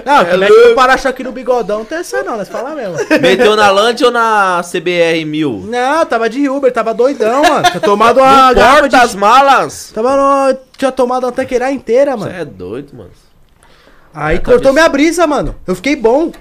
[0.03, 1.77] Não, como é que o para-choque no bigodão?
[1.77, 2.97] Não tem essa não, nós fala mesmo.
[3.22, 5.65] Meteu na Land ou na CBR 1000?
[5.68, 7.69] Não, tava de Uber, tava doidão, mano.
[7.69, 9.18] Tinha tomado uma garrafa Porta as de...
[9.18, 9.91] malas!
[9.93, 10.57] Tava no...
[10.76, 12.41] Tinha tomado uma tanqueira inteira, Você mano.
[12.41, 13.11] é doido, mano.
[14.11, 15.55] Aí cortou minha brisa, mano.
[15.68, 16.31] Eu fiquei bom.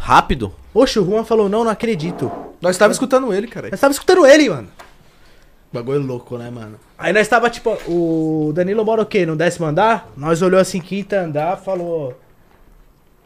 [0.00, 0.50] Rápido?
[0.78, 2.30] Oxe, o Juan falou, não, não acredito.
[2.60, 3.68] Nós tava escutando ele, cara.
[3.68, 4.68] Nós tava escutando ele, mano.
[5.72, 6.78] Bagulho louco, né, mano?
[6.96, 9.26] Aí nós tava, tipo, o Danilo mora o quê?
[9.26, 10.08] No décimo andar?
[10.16, 12.16] Nós olhou assim, quinta andar, falou...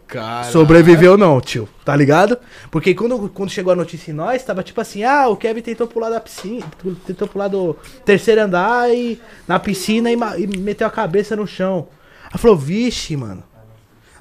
[0.07, 0.45] Cara.
[0.45, 1.69] Sobreviveu não, tio.
[1.85, 2.39] Tá ligado?
[2.71, 5.87] Porque quando, quando chegou a notícia em nós, tava tipo assim, ah, o Kevin tentou
[5.87, 6.67] pular da piscina,
[7.07, 11.89] tentou pular do terceiro andar e na piscina e, e meteu a cabeça no chão.
[12.31, 13.43] Aí falou, vixe, mano.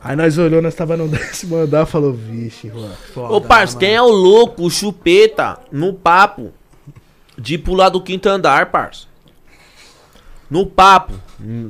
[0.03, 2.93] Aí nós olhou, nós tava no décimo andar, falou, vixe, mano.
[3.13, 3.79] Foda, Ô, parça, mano.
[3.79, 6.51] quem é o louco, o chupeta, no papo
[7.37, 9.05] de pular do quinto andar, parça?
[10.49, 11.13] No papo.
[11.39, 11.69] Hum.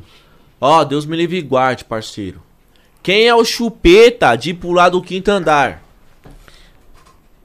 [0.59, 2.41] Ó, Deus me livre e guarde, parceiro.
[3.03, 5.81] Quem é o chupeta de pular do quinto andar?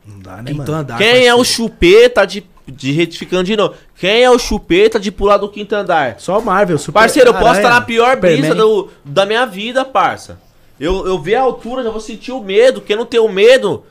[0.06, 0.74] Não dá, né, Quinto mano?
[0.74, 0.98] andar.
[0.98, 1.44] Quem é o parceiro.
[1.44, 2.92] chupeta de, de.
[2.92, 3.74] Retificando de novo.
[3.96, 6.20] Quem é o chupeta de pular do quinto andar?
[6.20, 10.38] Só Marvel, Super Parceiro, eu posso estar na pior brisa do, da minha vida, parça.
[10.78, 12.80] Eu, eu vi a altura, já vou sentir o medo.
[12.80, 13.84] Quem não tem o medo,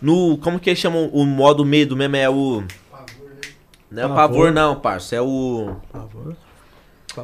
[0.00, 0.36] no.
[0.38, 2.16] Como que eles chamam o modo medo mesmo?
[2.16, 2.64] É o.
[3.90, 4.16] Não é o Pavor.
[4.16, 5.16] pavor, não, parça.
[5.16, 5.76] É o.
[5.92, 6.34] Por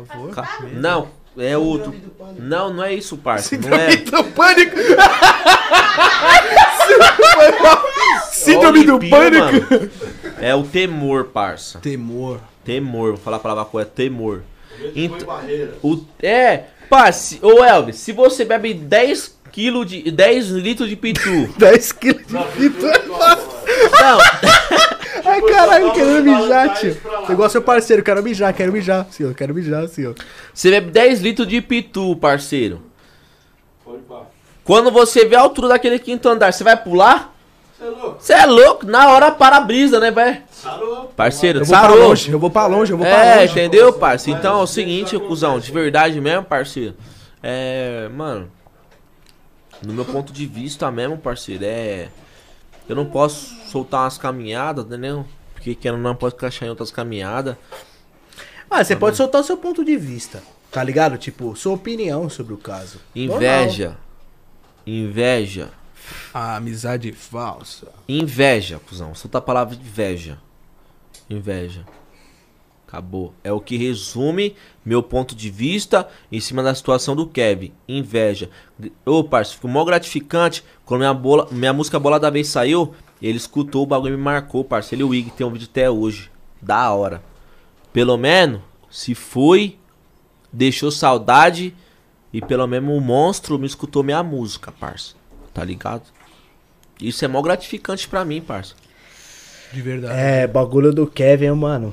[0.06, 0.30] favor.
[0.34, 1.94] ca- Não, é outro.
[2.38, 3.56] Não, não é isso, parça.
[3.58, 3.96] Não é.
[3.96, 4.76] do pânico!
[8.30, 9.90] Síndrome do pânico.
[10.40, 11.78] É o temor, parça.
[11.80, 12.40] Temor.
[12.64, 14.42] Temor, vou falar a palavra correta, temor.
[14.94, 15.24] Ent-
[15.82, 21.48] o, é, parça, ô Elvis, se você bebe 10 kg de 10 litros de pitu.
[21.56, 22.92] 10 quilos de fita.
[23.08, 24.18] Não,
[25.24, 26.96] Ai, caralho, querendo mijar, tio.
[27.28, 30.14] Igual seu parceiro, quero mijar, quero mijar, senhor, quero mijar, senhor.
[30.54, 32.82] você bebe 10 litros de pitu, parceiro.
[34.64, 37.34] Quando você vê a altura daquele quinto andar, você vai pular?
[38.18, 38.84] Você é louco?
[38.86, 40.42] Na hora para a brisa, né, velho?
[41.16, 43.52] Parceiro, Eu vou pra longe, eu vou pra longe, eu vou pra É, longe.
[43.52, 44.38] entendeu, parceiro?
[44.38, 46.94] Então é o seguinte, cuzão, de verdade mesmo, parceiro.
[47.42, 48.50] É, mano.
[49.80, 52.08] No meu ponto de vista mesmo, parceiro, é.
[52.88, 55.24] Eu não posso soltar umas caminhadas, entendeu?
[55.54, 57.54] Porque que eu não posso encaixar em outras caminhadas.
[58.68, 60.42] Ah, você pode soltar o seu ponto de vista,
[60.72, 61.16] tá ligado?
[61.16, 62.98] Tipo, sua opinião sobre o caso.
[63.14, 63.96] Inveja.
[64.86, 65.68] Inveja.
[66.32, 67.92] A amizade falsa.
[68.08, 69.14] Inveja, cuzão.
[69.14, 70.38] Solta a palavra inveja.
[71.28, 71.84] Inveja.
[72.86, 73.34] Acabou.
[73.44, 77.72] É o que resume meu ponto de vista em cima da situação do Kevin.
[77.86, 78.48] Inveja.
[79.04, 80.64] Ô, parceiro, ficou mó gratificante.
[80.86, 84.22] Quando minha, bola, minha música Bola da Vez saiu, ele escutou o bagulho e me
[84.22, 85.04] marcou, parceiro.
[85.04, 86.30] Ele o Ig tem um vídeo até hoje.
[86.62, 87.22] Da hora.
[87.92, 89.78] Pelo menos, se foi,
[90.50, 91.74] deixou saudade.
[92.32, 95.17] E pelo menos o monstro me escutou minha música, parça.
[95.58, 96.02] Tá ligado?
[97.00, 98.74] Isso é mó gratificante pra mim, parça.
[99.72, 100.18] De verdade.
[100.18, 101.92] É, bagulho do Kevin, mano.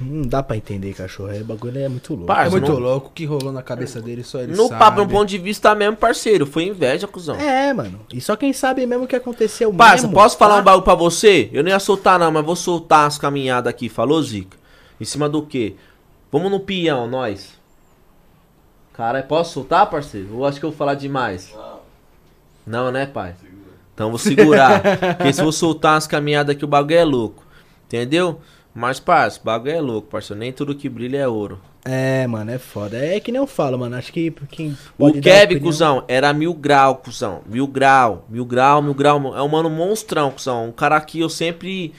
[0.00, 1.30] Não dá pra entender, cachorro.
[1.30, 2.26] É, bagulho é muito louco.
[2.26, 4.78] Parça, É muito no, louco o que rolou na cabeça dele, só ele no sabe.
[4.78, 6.46] papo, no ponto de vista mesmo, parceiro.
[6.46, 7.36] Foi inveja, cuzão.
[7.36, 8.00] É, mano.
[8.12, 10.14] E só quem sabe mesmo o que aconteceu Parça, mesmo.
[10.14, 10.60] posso falar tá?
[10.60, 11.50] um bagulho pra você?
[11.52, 13.88] Eu não ia soltar não, mas vou soltar as caminhadas aqui.
[13.90, 14.56] Falou, Zica?
[14.98, 15.74] Em cima do quê?
[16.32, 17.58] Vamos no peão, nós.
[18.94, 20.28] Cara, posso soltar, parceiro?
[20.32, 21.52] Eu acho que eu vou falar demais.
[21.54, 21.79] Não,
[22.92, 23.34] né, pai?
[23.94, 24.82] Então vou segurar.
[25.16, 27.44] Porque se eu soltar as caminhadas aqui, o bagulho é louco.
[27.86, 28.40] Entendeu?
[28.74, 30.34] Mas, parça, o bagulho é louco, parça.
[30.34, 31.60] Nem tudo que brilha é ouro.
[31.84, 32.96] É, mano, é foda.
[32.96, 33.96] É que nem eu falo, mano.
[33.96, 37.40] Acho que quem O Kevin, opinião- cuzão, era mil grau, cuzão.
[37.46, 39.36] Mil grau, mil grau, mil grau.
[39.36, 40.68] É um mano monstrão, cuzão.
[40.68, 41.92] Um cara que eu sempre,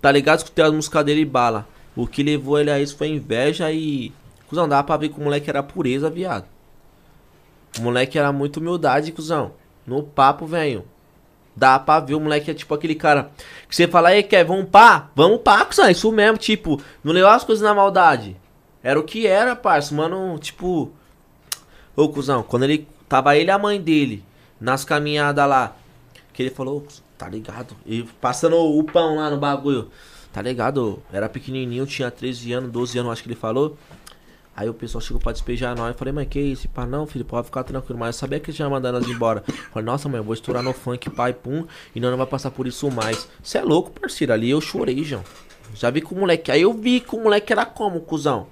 [0.00, 0.38] tá ligado?
[0.38, 1.66] Escutei as músicas dele e bala.
[1.96, 4.12] O que levou ele a isso foi inveja e.
[4.48, 6.44] Cuzão, dava pra ver que o moleque era pureza, viado.
[7.78, 9.52] O moleque era muito humildade, cuzão.
[9.86, 10.84] No papo, velho.
[11.56, 13.30] Dá pra ver, o moleque é tipo aquele cara
[13.68, 15.10] que você fala, aí, Kevin, vamos pá?
[15.14, 15.88] Vamos pá, cuzão.
[15.88, 18.36] Isso mesmo, tipo, não levou as coisas na maldade.
[18.82, 19.94] Era o que era, parça.
[19.94, 20.92] Mano, tipo.
[21.96, 22.88] Ô, cuzão, quando ele.
[23.08, 24.24] Tava ele e a mãe dele
[24.60, 25.76] nas caminhadas lá.
[26.32, 26.82] Que ele falou, "Ô,
[27.16, 27.76] tá ligado?
[27.86, 29.90] E passando o pão lá no bagulho.
[30.32, 31.00] Tá ligado?
[31.12, 33.78] Era pequenininho, tinha 13 anos, 12 anos, acho que ele falou.
[34.56, 35.88] Aí o pessoal chegou pra despejar nós.
[35.88, 36.68] Eu falei, mãe, que isso?
[36.68, 37.98] Pá, não, filho, pode ficar tranquilo.
[37.98, 39.42] Mas eu sabia que eles já mandaram nós embora.
[39.48, 41.66] Eu falei, nossa, mãe, eu vou estourar no funk, pai, pum.
[41.94, 43.28] E nós não vai passar por isso mais.
[43.42, 44.32] Você é louco, parceiro.
[44.32, 45.24] Ali eu chorei, João.
[45.74, 46.52] Já vi com o moleque.
[46.52, 48.46] Aí eu vi que o moleque era como, cuzão.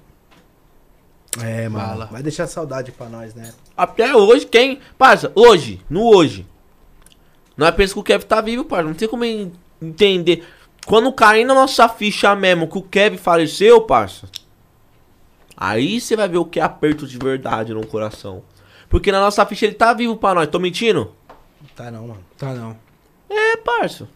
[1.41, 1.85] É, mano.
[1.87, 2.05] Fala.
[2.07, 3.53] Vai deixar saudade pra nós, né?
[3.75, 4.79] Até hoje, quem.
[4.97, 6.45] Parça, hoje, no hoje.
[7.55, 8.87] Nós pensamos que o Kevin tá vivo, parça.
[8.87, 9.51] Não tem como en-
[9.81, 10.45] entender.
[10.85, 14.27] Quando cair na nossa ficha mesmo que o Kevin faleceu, parça.
[15.55, 18.43] Aí você vai ver o que é aperto de verdade no coração.
[18.89, 20.47] Porque na nossa ficha ele tá vivo pra nós.
[20.47, 21.11] Tô mentindo?
[21.75, 22.19] Tá não, mano.
[22.37, 22.77] Tá não.
[23.29, 24.07] É, parça.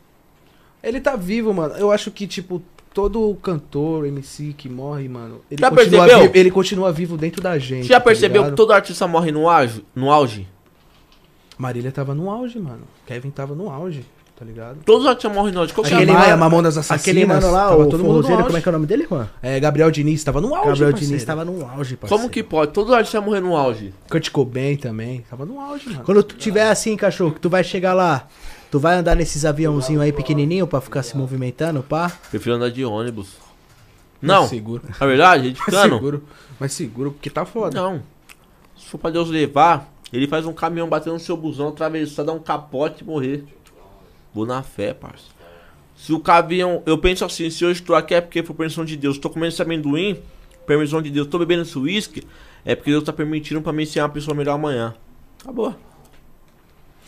[0.84, 1.76] Ele tá vivo, mano.
[1.76, 2.62] Eu acho que, tipo,
[2.94, 6.22] todo cantor, MC que morre, mano, ele, Já continua, percebeu?
[6.22, 7.84] vivo, ele continua vivo dentro da gente.
[7.84, 8.52] Você já tá percebeu ligado?
[8.54, 9.86] que todo artista morre no auge?
[9.96, 10.48] No auge?
[11.58, 12.84] Marília tava no auge, mano.
[13.06, 14.06] Kevin tava no auge,
[14.38, 14.78] tá ligado?
[14.86, 15.74] Todos os artistas morrem no auge.
[15.74, 15.96] Qual que é?
[15.96, 18.46] Aquele a- Maia, Mamonas Assassinas, Aquele mano lá, tava o todo mundo no forrozeiro, auge.
[18.48, 19.30] como é que é o nome dele, mano?
[19.42, 21.08] É, Gabriel Diniz tava no auge, Gabriel parceiro.
[21.08, 22.08] Diniz tava no auge, parceiro.
[22.22, 22.72] Como que pode?
[22.72, 23.94] Todos os artistas morrer no auge.
[24.10, 26.04] Kurt Cobain também, tava no auge, mano.
[26.04, 28.28] Quando tu tiver assim, cachorro, que tu vai chegar lá,
[28.70, 32.12] tu vai andar nesses aviãozinhos aí pequenininho pra ficar se movimentando, pá?
[32.30, 33.30] Prefiro andar de ônibus.
[34.22, 34.84] Não, Mais seguro.
[35.00, 35.96] na verdade, a gente Mais ficando.
[35.96, 36.24] seguro.
[36.60, 37.80] Mais seguro, porque tá foda.
[37.80, 38.02] Não.
[38.76, 42.34] Se for pra Deus levar, ele faz um caminhão bater no seu busão, atravessar, dar
[42.34, 43.44] um capote e morrer.
[44.38, 45.26] Vou na fé, parça.
[45.96, 46.84] Se o caminhão.
[46.86, 49.18] Eu penso assim, se hoje tô aqui é porque foi permissão de Deus.
[49.18, 50.22] Tô comendo esse amendoim,
[50.68, 51.26] permissão de Deus.
[51.26, 52.22] Tô bebendo esse uísque,
[52.64, 54.94] é porque Deus tá permitindo pra mim ser uma pessoa melhor amanhã.
[55.42, 55.76] Acabou.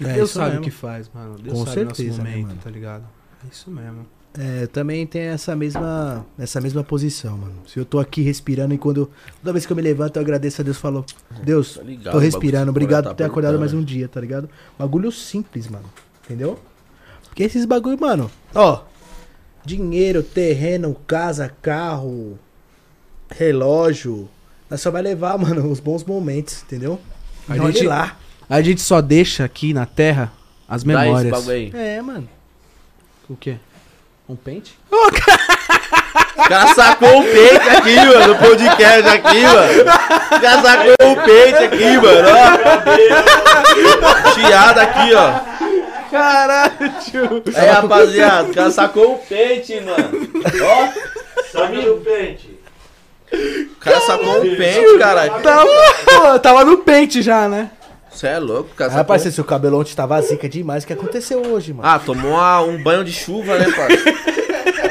[0.01, 0.61] É Deus sabe mesmo.
[0.61, 1.38] o que faz, mano.
[1.38, 2.61] Deus Com sabe certeza, né, momento, mano?
[2.64, 3.03] tá ligado?
[3.45, 4.07] É isso mesmo.
[4.35, 7.61] É, eu também tem essa mesma, essa mesma posição, mano.
[7.68, 9.07] Se eu tô aqui respirando e quando.
[9.39, 11.06] Toda vez que eu me levanto, eu agradeço a Deus e falo,
[11.43, 14.19] Deus, Tá ligado, tô respirando, obrigado tá por ter acordado mais perguntando, um dia, tá
[14.19, 14.49] ligado?
[14.80, 15.85] Bagulho simples, mano.
[16.26, 16.60] Entendeu?
[17.40, 18.82] Porque esses bagulho, mano, ó.
[19.64, 22.38] Dinheiro, terreno, casa, carro,
[23.32, 24.28] relógio.
[24.70, 26.99] Nós só vai levar, mano, os bons momentos, entendeu?
[27.48, 28.18] A E olhe gente- lá.
[28.49, 30.34] A gente só deixa aqui na Terra
[30.68, 31.32] as Dá esse memórias.
[31.32, 31.72] bagulho aí.
[31.74, 32.28] É, mano.
[33.30, 33.56] O quê?
[34.28, 34.78] Um pente?
[34.91, 35.10] O
[36.44, 39.82] cara sacou o peito aqui, mano, no podcast aqui, mano.
[39.82, 42.28] O cara sacou o peito aqui, mano,
[44.28, 44.34] ó.
[44.34, 45.69] Chiado aqui, ó.
[46.11, 47.44] Caralho, tio.
[47.56, 50.30] Aí, rapaziada, o cara sacou o pente, mano.
[50.64, 52.60] Ó, Sabe o pente?
[53.31, 55.34] o cara sacou o pente, caralho.
[55.41, 57.69] Tava, tava no pente já, né?
[58.11, 58.90] Você é louco, cara.
[58.90, 60.84] Ah, sacou- parceiro, seu cabelo ontem tava zica demais.
[60.84, 61.88] O que aconteceu hoje, mano?
[61.88, 64.03] Ah, tomou uma- um banho de chuva, né, parça?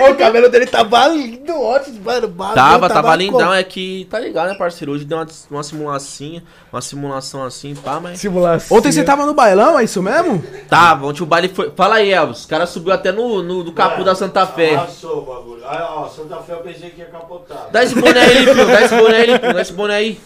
[0.05, 2.29] O cabelo dele tava lindo ontem, mano.
[2.29, 3.41] bagulho Tava, tava lindão.
[3.41, 3.53] como?
[3.53, 4.93] É que, tá ligado, né, parceiro?
[4.93, 6.43] Hoje deu uma, uma simulação,
[6.73, 8.20] uma simulação assim, pá, mas...
[8.20, 8.77] Simulação.
[8.77, 10.43] Ontem você tava no bailão, é isso mesmo?
[10.69, 11.70] Tava, ontem o baile foi...
[11.70, 12.45] Fala aí, Elvis.
[12.45, 14.77] O cara subiu até no, no, no capô da Santa Fé.
[14.77, 15.62] Passou o bagulho.
[15.66, 17.69] Aí, ó, Santa Fé eu pensei que ia capotar.
[17.70, 18.66] Dá esse boné aí, Limpinho.
[18.66, 19.55] Dá esse boné aí, Limpinho.
[19.55, 20.20] Dá esse boné aí.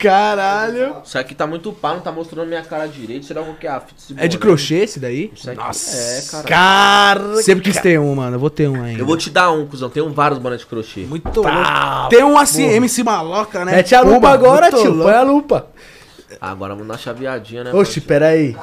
[0.00, 0.96] Caralho.
[1.04, 3.26] Isso aqui tá muito pá, não tá mostrando minha cara direito.
[3.26, 4.50] Será qual que é a fita É de boné?
[4.50, 5.30] crochê esse daí?
[5.34, 5.96] Isso aqui Nossa.
[6.38, 7.42] é, cara.
[7.42, 8.36] Sempre quis ter um, mano.
[8.36, 9.00] Eu vou ter um ainda.
[9.00, 9.90] Eu vou te dar um, cuzão.
[9.90, 11.00] Tem um vários bonés de crochê.
[11.02, 12.08] Muito louco.
[12.08, 13.72] Tem um assim, MC Maloca, né?
[13.76, 14.90] Mete a lupa agora, tio.
[14.90, 15.02] louco.
[15.04, 15.66] Põe a lupa.
[16.40, 17.72] Agora vamos dar chaveadinha, né?
[17.74, 18.56] Oxi, pera aí.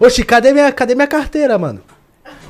[0.00, 1.80] Oxi, cadê minha, cadê minha carteira, mano?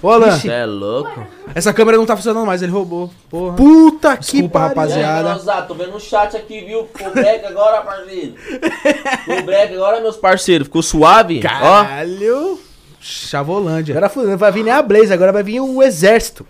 [0.03, 1.25] Ô, Alan, Você é louco?
[1.55, 3.09] essa câmera não tá funcionando mais, ele roubou.
[3.31, 3.55] Porra.
[3.57, 4.69] Puta que Desculpa, pariu.
[4.71, 5.19] rapaziada.
[5.19, 6.89] Aí, Manosato, tô vendo no chat aqui, viu?
[6.93, 8.35] Ficou break agora, parceiro.
[8.37, 10.67] Ficou break agora, meus parceiros.
[10.67, 11.39] Ficou suave?
[11.39, 11.43] Ó.
[11.43, 12.59] Caralho.
[13.01, 13.97] Chavolândia.
[13.97, 16.45] Agora não vai vir nem a Blaze, agora vai vir o exército.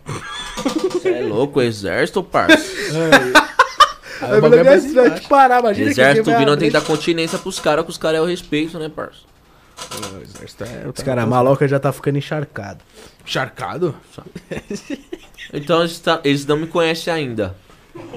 [0.92, 2.56] Você é louco, exército, parça.
[4.20, 5.28] Aí Vai o bagulho vir é o mais exército embaixo.
[5.28, 6.66] parar, imagina Exército que vai vindo tem abrir.
[6.68, 8.22] que dar continência pros caras, que os caras é
[9.98, 10.88] o parça?
[10.96, 12.80] Os caras, a maloca já tá ficando encharcado.
[13.24, 13.94] Charcado?
[15.52, 17.54] Então eles, tá- eles não me conhecem ainda.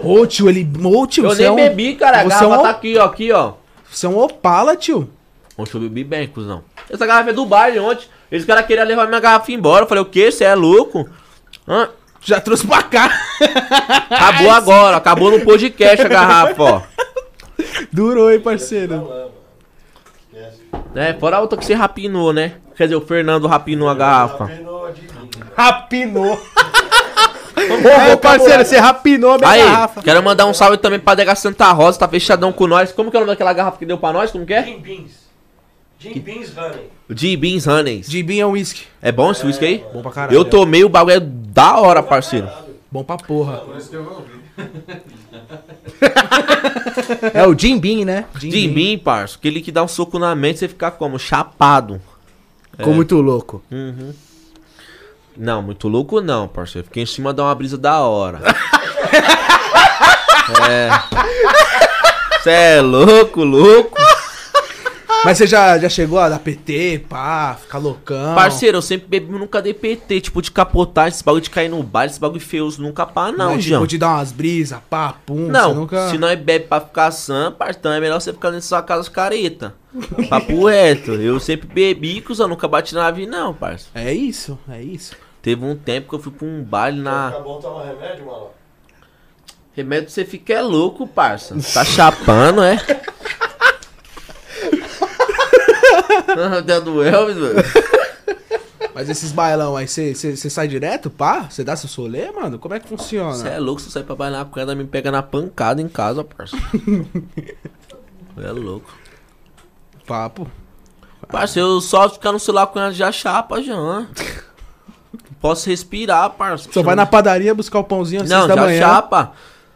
[0.03, 0.67] Ô, tio, ele.
[0.83, 1.55] Ô, tio, Eu você nem é um...
[1.55, 2.21] bebi, cara.
[2.21, 3.05] A você garrafa é um- tá aqui, ó.
[3.05, 3.53] Aqui, ó.
[3.91, 5.09] Você é um opala, tio.
[5.57, 6.63] Ontem eu bebi bem, cuzão.
[6.89, 8.07] Essa garrafa é do baile ontem.
[8.31, 9.83] Eles caras queriam levar minha garrafa embora.
[9.83, 10.31] Eu falei, o quê?
[10.31, 11.07] Você é louco?
[11.67, 11.89] Hã?
[12.21, 13.09] Já trouxe pra cá.
[14.09, 16.81] Acabou agora, acabou no podcast a garrafa, ó.
[17.91, 19.31] Durou, hein, parceiro?
[20.93, 22.53] É, fora a outra que você rapinou, né?
[22.75, 24.49] Quer dizer, o Fernando rapinou a garrafa.
[25.55, 26.39] Rapinou.
[28.13, 30.01] Ô, parceiro, você rapinou a minha Aí, garrafa.
[30.01, 32.91] quero mandar um salve também pra Dega Santa Rosa, tá fechadão com nós.
[32.91, 34.31] Como que é o nome daquela garrafa que deu pra nós?
[34.31, 34.63] Como que é?
[34.63, 35.25] Jim Beans.
[35.97, 36.89] Jim Beans Honey.
[37.09, 38.07] G Beans Honeys.
[38.07, 38.85] Gibin é um whisky.
[39.01, 39.85] É bom esse whisky aí?
[39.93, 40.35] Bom pra caralho.
[40.37, 42.47] Eu tomei, o bagulho é da hora, parceiro.
[42.91, 43.63] Bom pra porra.
[47.33, 48.25] É o Jim Beam, né?
[48.35, 51.19] Jim Beam, parça, aquele que dá um soco na mente, você fica como?
[51.19, 52.01] Chapado.
[52.77, 53.63] Ficou muito louco.
[53.71, 54.13] Uhum.
[55.37, 56.87] Não, muito louco não, parceiro.
[56.87, 58.39] Fiquei em cima de uma brisa da hora.
[60.69, 60.89] é.
[62.39, 63.97] Você é louco, louco.
[65.25, 68.35] Mas você já, já chegou a dar PT, pá, ficar loucão?
[68.35, 71.81] Parceiro, eu sempre bebi, nunca dei PT, tipo, de capotar, esse bagulho de cair no
[71.81, 73.81] bar, esse bagulho feioso, nunca pá, não, Mas, João.
[73.81, 75.47] tipo, te dar umas brisas, pá, pum.
[75.47, 76.09] Não, você nunca...
[76.09, 78.83] se nós bebe pra ficar sã, parça, então é melhor você ficar dentro da sua
[78.83, 79.73] casa careta.
[80.29, 81.13] Papo reto.
[81.13, 83.87] Eu sempre bebi, cuzão, nunca bati na vida, não, parça.
[83.95, 85.15] É isso, é isso.
[85.41, 87.31] Teve um tempo que eu fui pra um baile na.
[87.31, 88.47] Fica bom tomar remédio, mano?
[89.73, 91.55] Remédio você fica é louco, parça.
[91.73, 92.77] Tá chapando, é?
[96.65, 97.55] Deu do Elvis, mano.
[98.93, 100.13] Mas esses bailão aí, você
[100.49, 101.47] sai direto, pá?
[101.49, 102.57] Você dá seu solê, mano?
[102.57, 103.33] Como é que funciona?
[103.33, 106.23] Você é louco, se sair pra bailar com ela, me pega na pancada em casa,
[106.23, 106.55] parça.
[108.41, 108.89] é louco.
[110.07, 110.49] Papo.
[111.27, 113.75] Parça, eu só ficar no celular com ela já chapa, já.
[115.41, 116.69] Posso respirar, parça.
[116.71, 118.79] Só vai na padaria buscar o pãozinho às Não, da já manhã.
[118.79, 119.33] chapa.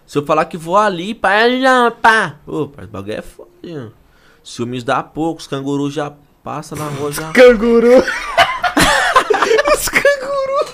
[0.08, 2.36] Se eu falar que vou ali, pá, já, pá.
[2.48, 3.50] Ô, parça, o bagulho é foda.
[4.44, 6.14] Ciúmes dá pouco, os cangurus já
[6.50, 7.30] passa na rua já.
[7.34, 8.04] Canguru.
[9.72, 10.66] Os canguru.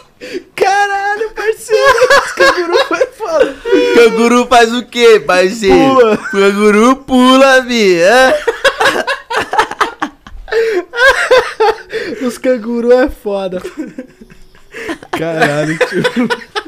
[0.56, 2.08] Caralho, parceiro.
[2.26, 3.56] Os canguru foi foda.
[3.94, 5.76] Canguru faz o quê, parceiro?
[5.76, 6.18] Pula.
[6.32, 8.00] Canguru pula, vi.
[8.00, 8.40] É?
[12.26, 13.62] Os canguru é foda.
[15.12, 16.04] Caralho, tio.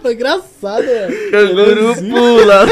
[0.02, 1.32] Foi engraçado, velho.
[1.32, 2.66] Canguru pula.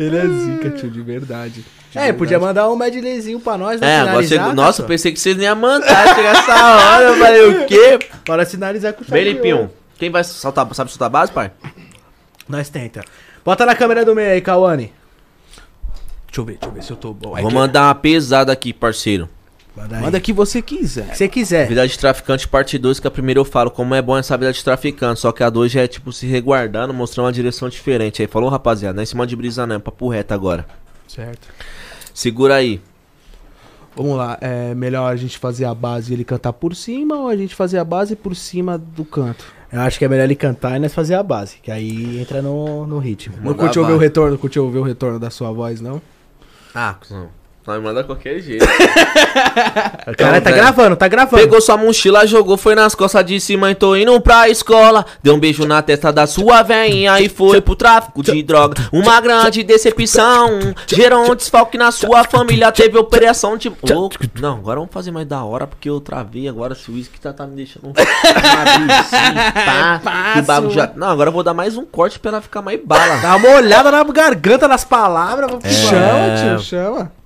[0.00, 1.62] Ele é zica, tio, de verdade.
[1.90, 2.40] De É, podia verdade.
[2.40, 3.96] mandar um medleyzinho pra nós, né?
[3.98, 7.04] É, você, nossa, eu pensei que vocês não iam mandar chegar essa hora.
[7.04, 7.98] Eu falei, o quê?
[8.26, 9.70] Bora finalizar com chave Bem limpinho.
[9.98, 11.50] Quem vai soltar, sabe soltar a base, pai?
[12.48, 13.04] Nós tenta.
[13.44, 14.90] Bota na câmera do meio aí, Kawane.
[16.26, 17.36] Deixa eu ver, deixa eu ver se eu tô bom.
[17.36, 19.28] É Vou mandar uma pesada aqui, parceiro.
[19.80, 20.02] Manda aí.
[20.02, 21.08] Manda que você quiser.
[21.12, 21.68] Se você quiser.
[21.68, 24.52] Vida de traficante, parte 2, que a primeira eu falo como é bom essa vida
[24.52, 25.20] de traficante.
[25.20, 28.20] Só que a 2 já é tipo se reguardando, mostrando uma direção diferente.
[28.20, 30.66] Aí falou, rapaziada, não é em cima de brisa não, é papo reto agora.
[31.08, 31.48] Certo.
[32.12, 32.80] Segura aí.
[33.96, 37.28] Vamos lá, é melhor a gente fazer a base e ele cantar por cima ou
[37.28, 39.44] a gente fazer a base por cima do canto?
[39.72, 41.56] Eu acho que é melhor ele cantar e nós fazer a base.
[41.62, 43.36] Que aí entra no, no ritmo.
[43.42, 44.38] Não curtiu ouvir o retorno?
[44.38, 46.00] Curtiu ouvir o retorno da sua voz, não?
[46.74, 47.28] Ah, cuzão.
[47.64, 48.66] Vai mandar qualquer jeito.
[50.06, 51.42] O cara tá gravando, tá gravando.
[51.42, 55.06] Pegou sua mochila, jogou, foi nas costas de cima e tô indo pra escola.
[55.22, 58.74] Deu um beijo na testa da sua veinha e foi pro tráfico de droga.
[58.92, 60.58] Uma grande decepção.
[60.86, 62.72] Gerou um desfalque na sua família.
[62.72, 63.68] Teve operação de.
[63.68, 64.10] Ô,
[64.40, 66.72] não, agora vamos fazer mais da hora porque eu travei agora.
[66.72, 67.92] Esse uísque tá, tá me deixando.
[70.02, 70.90] pá, bagulho já...
[70.96, 73.16] Não, agora eu vou dar mais um corte pra ela ficar mais bala.
[73.18, 75.52] Dá uma olhada na garganta, nas palavras.
[75.62, 75.70] É.
[75.70, 77.19] Chama, tio, chama.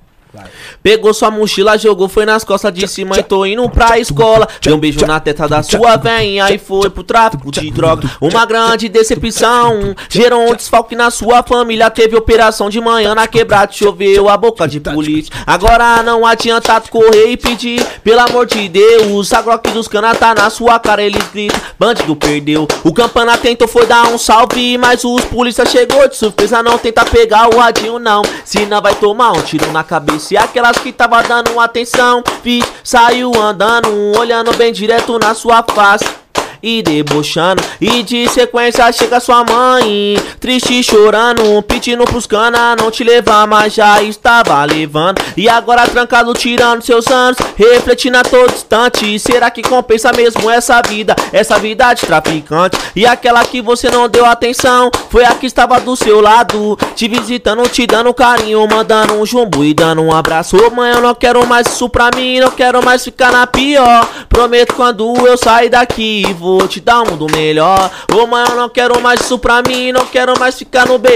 [0.83, 4.49] Pegou sua mochila, jogou, foi nas costas de cima e tô indo pra escola.
[4.61, 8.11] Deu um beijo na teta da sua veinha e foi pro tráfico de droga.
[8.21, 9.95] Uma grande decepção.
[10.09, 11.91] Gerou um desfalque na sua família.
[11.91, 15.33] Teve operação de manhã na quebrada, choveu a boca de polícia.
[15.47, 19.33] Agora não adianta correr e pedir, pelo amor de Deus.
[19.33, 21.61] A Glock dos cana tá na sua cara, eles gritam.
[21.79, 22.67] Bandido perdeu.
[22.83, 26.63] O campana tentou foi dar um salve, mas os polícia chegou de surpresa.
[26.63, 28.23] Não tenta pegar o radinho, não.
[28.45, 30.24] Senão vai tomar um tiro na cabeça.
[30.33, 33.89] E aquelas que tava dando atenção, vi, saiu andando,
[34.19, 36.24] olhando bem direto na sua face
[36.65, 37.63] e debochando.
[37.79, 43.75] E de sequência chega sua mãe, triste chorando, pedindo pros cana não te levar, mas
[43.75, 45.21] já estava levando.
[45.37, 49.19] E agora trancado, tirando seus anos, refletindo a todo instante.
[49.19, 52.79] Será que compensa mesmo essa vida, essa vida de traficante?
[52.97, 57.07] E aquela que você não deu atenção, foi a que estava do seu lado, te
[57.07, 60.57] visitando, te dando carinho, mandando um jumbo e dando um abraço.
[60.57, 64.09] Ô mãe, eu não quero mais isso pra mim, não quero mais ficar na pior.
[64.29, 67.91] Prometo quando eu sair daqui, vou vou te dar um mundo melhor.
[68.13, 71.09] Ô mãe, eu não quero mais isso pra mim, não quero mais ficar no BO.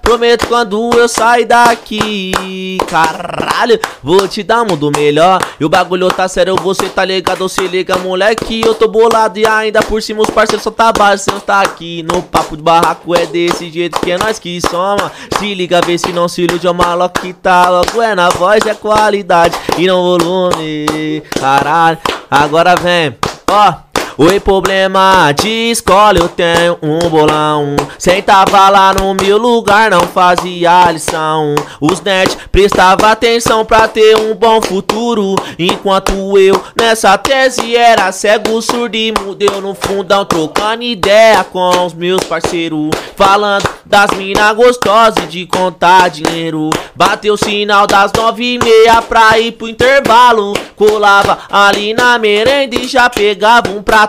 [0.00, 5.40] Prometo quando eu sair daqui, caralho, vou te dar um mundo melhor.
[5.60, 8.62] E o bagulho tá sério, você tá ligado, se liga, moleque.
[8.64, 12.02] Eu tô bolado e ainda por cima os parceiros só tá baixo, você tá aqui
[12.02, 13.14] no papo de barraco.
[13.14, 15.12] É desse jeito que é nós que soma.
[15.38, 18.00] Se liga, vê se não se ilude, é uma que tá louco.
[18.00, 21.98] É na voz, é qualidade e não volume, caralho.
[22.30, 23.14] Agora vem,
[23.50, 23.92] ó.
[24.18, 27.74] Oi, problema de escola, eu tenho um bolão.
[27.98, 31.54] Sentava lá no meu lugar, não fazia lição.
[31.80, 35.34] Os nerds prestava atenção pra ter um bom futuro.
[35.58, 41.94] Enquanto eu nessa tese era cego, surdo e mudeu no fundão, trocando ideia com os
[41.94, 42.90] meus parceiros.
[43.16, 46.68] Falando das mina gostosas de contar dinheiro.
[46.94, 50.52] Bateu o sinal das nove e meia pra ir pro intervalo.
[50.76, 54.01] Colava ali na merenda e já pegava um prato.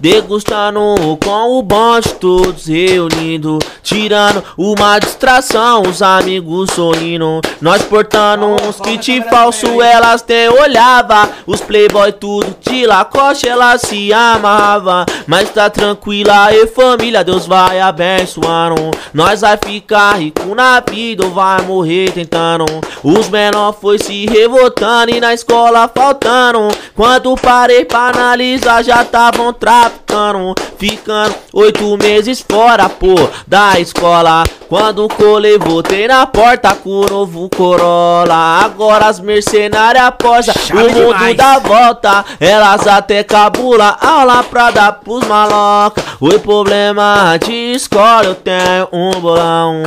[0.00, 0.80] Degustando
[1.22, 3.58] com o bonde, todos reunidos.
[3.82, 7.40] Tirando uma distração, os amigos sorrindo.
[7.60, 11.28] Nós portando uns kit falso, elas até olhava.
[11.46, 15.04] Os playboy tudo de lacoste, elas se amarrava.
[15.26, 18.90] Mas tá tranquila e família, Deus vai abençoando.
[19.12, 22.64] Nós vai ficar rico na vida ou vai morrer tentando.
[23.02, 26.68] Os menor foi se revoltando e na escola faltando.
[26.94, 29.04] Quando parei pra analisar, já
[29.34, 30.54] estavam traficando.
[30.78, 33.14] Ficando oito meses fora, pô,
[33.46, 34.44] da escola.
[34.68, 38.60] Quando colei, voltei na porta com o novo Corolla.
[38.64, 41.36] Agora as mercenárias posa, o mundo demais.
[41.36, 42.24] dá volta.
[42.40, 46.02] Elas até cabula aula pra dar pros maloca.
[46.20, 49.82] Oi, problema de escola, eu tenho um bolão.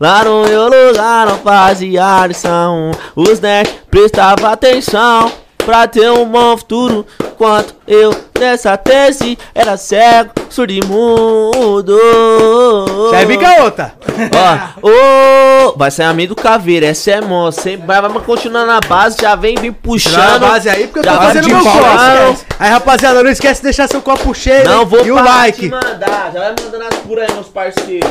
[0.00, 2.90] Lá no meu lugar, não fazia lição.
[3.14, 5.30] Os nerds prestavam atenção.
[5.64, 7.06] Pra ter um bom futuro,
[7.38, 11.96] quanto eu nessa tese era cego, surdo e mudo.
[13.12, 13.94] Já fica outra.
[14.82, 17.50] Ó, ô, vai ser amigo caveira, essa é mó.
[17.52, 20.40] Sempre vai, vai continuar na base, já vem vir Na puxando.
[20.40, 22.44] base aí, porque eu tô fazendo meu copo.
[22.58, 24.86] Aí, rapaziada, não esquece de deixar seu copo cheio Não hein?
[24.86, 25.68] vou e o like.
[25.68, 28.10] mandar, já vai mandando as por aí, meus parceiros.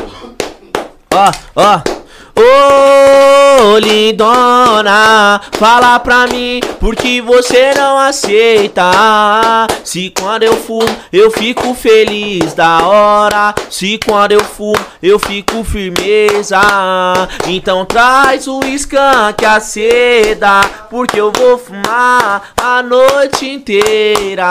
[1.14, 2.01] Ó, ó.
[2.36, 8.92] Ô, lindona, fala pra mim por que você não aceita.
[9.84, 13.54] Se quando eu fumo, eu fico feliz da hora.
[13.70, 16.60] Se quando eu fumo, eu fico firmeza.
[17.48, 24.50] Então traz o skunk, a seda, porque eu vou fumar a noite inteira.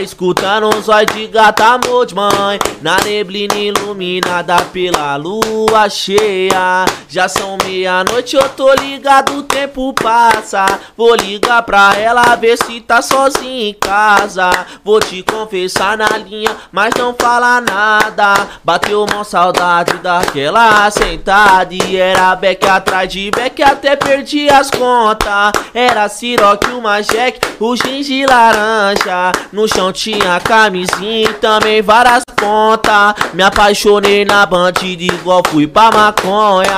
[0.00, 6.83] Escutando um zóio de gata, amor de mãe, na neblina iluminada pela lua cheia.
[7.08, 10.66] Já são meia-noite, eu tô ligado, o tempo passa.
[10.96, 14.50] Vou ligar pra ela, ver se tá sozinha em casa.
[14.84, 18.46] Vou te confessar na linha, mas não fala nada.
[18.64, 21.72] Bateu uma saudade daquela sentada.
[21.72, 25.52] E era beck atrás de beck, até perdi as contas.
[25.72, 29.32] Era siroque, uma jack, o de laranja.
[29.52, 33.14] No chão tinha camisinha e também várias pontas.
[33.32, 36.73] Me apaixonei na bandida igual fui pra maconha.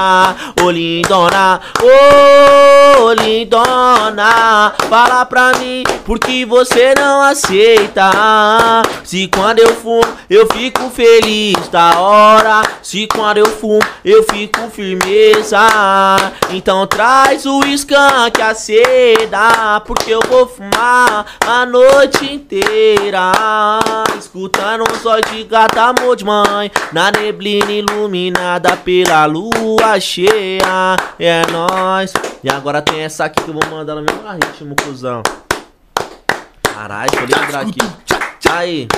[0.63, 8.11] Ô lindona, ô lindona, fala pra mim por que você não aceita.
[9.05, 12.63] Se quando eu fumo, eu fico feliz da hora.
[12.83, 15.59] Se quando eu fumo, eu fico firmeza.
[16.51, 23.33] Então traz o skunk, a seda, porque eu vou fumar a noite inteira.
[24.19, 30.97] Escutando um zóio de gata, amor de mãe, na neblina iluminada pela lua cheia.
[31.19, 32.13] É nóis.
[32.43, 35.23] E agora tem essa aqui que eu vou mandar no mesmo ritmo, cuzão.
[36.63, 37.79] Caralho, deixa eu lembrar aqui.
[38.51, 38.89] Aí.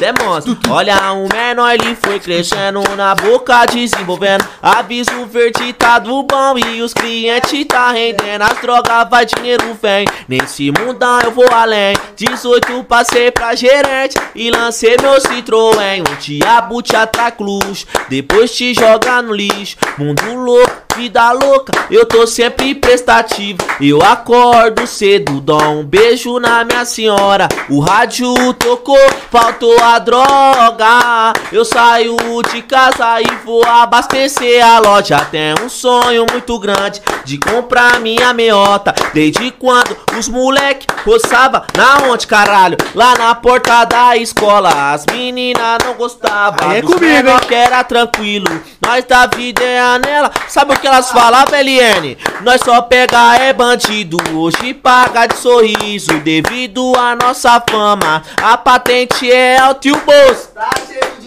[0.00, 0.58] Cê monstro.
[0.70, 4.48] Olha, o menor ele foi crescendo na boca, desenvolvendo.
[4.62, 8.40] Aviso verde tá do bom e os clientes tá rendendo.
[8.40, 10.06] As drogas vai, dinheiro vem.
[10.26, 11.94] Nesse mundão eu vou além.
[12.16, 16.00] 18 passei pra gerente e lancei meu Citroën.
[16.00, 19.76] Um diabo te ataca luxo, depois te joga no lixo.
[19.98, 23.58] Mundo louco, vida louca, eu tô sempre prestativo.
[23.80, 27.48] Eu acordo cedo, dou um beijo na minha senhora.
[27.68, 28.98] O rádio tocou,
[29.30, 31.32] faltou a droga.
[31.52, 32.16] Eu saio
[32.52, 35.24] de casa e vou abastecer a loja.
[35.30, 38.94] Tem um sonho muito grande de comprar minha meiota.
[39.12, 42.76] Desde quando os moleque roçava na onde, caralho?
[42.94, 44.92] Lá na porta da escola.
[44.92, 46.70] As meninas não gostavam.
[46.70, 47.40] Aí é comigo, hein?
[47.46, 48.46] que era tranquilo.
[48.84, 50.30] Nós da vida é anela.
[50.48, 52.16] Sabe o que elas falavam, LN?
[52.42, 56.18] Nós só pega é bandido, hoje paga de sorriso.
[56.20, 60.48] Devido à nossa fama, a patente é alto e o bolso.
[60.54, 61.19] Tá cheio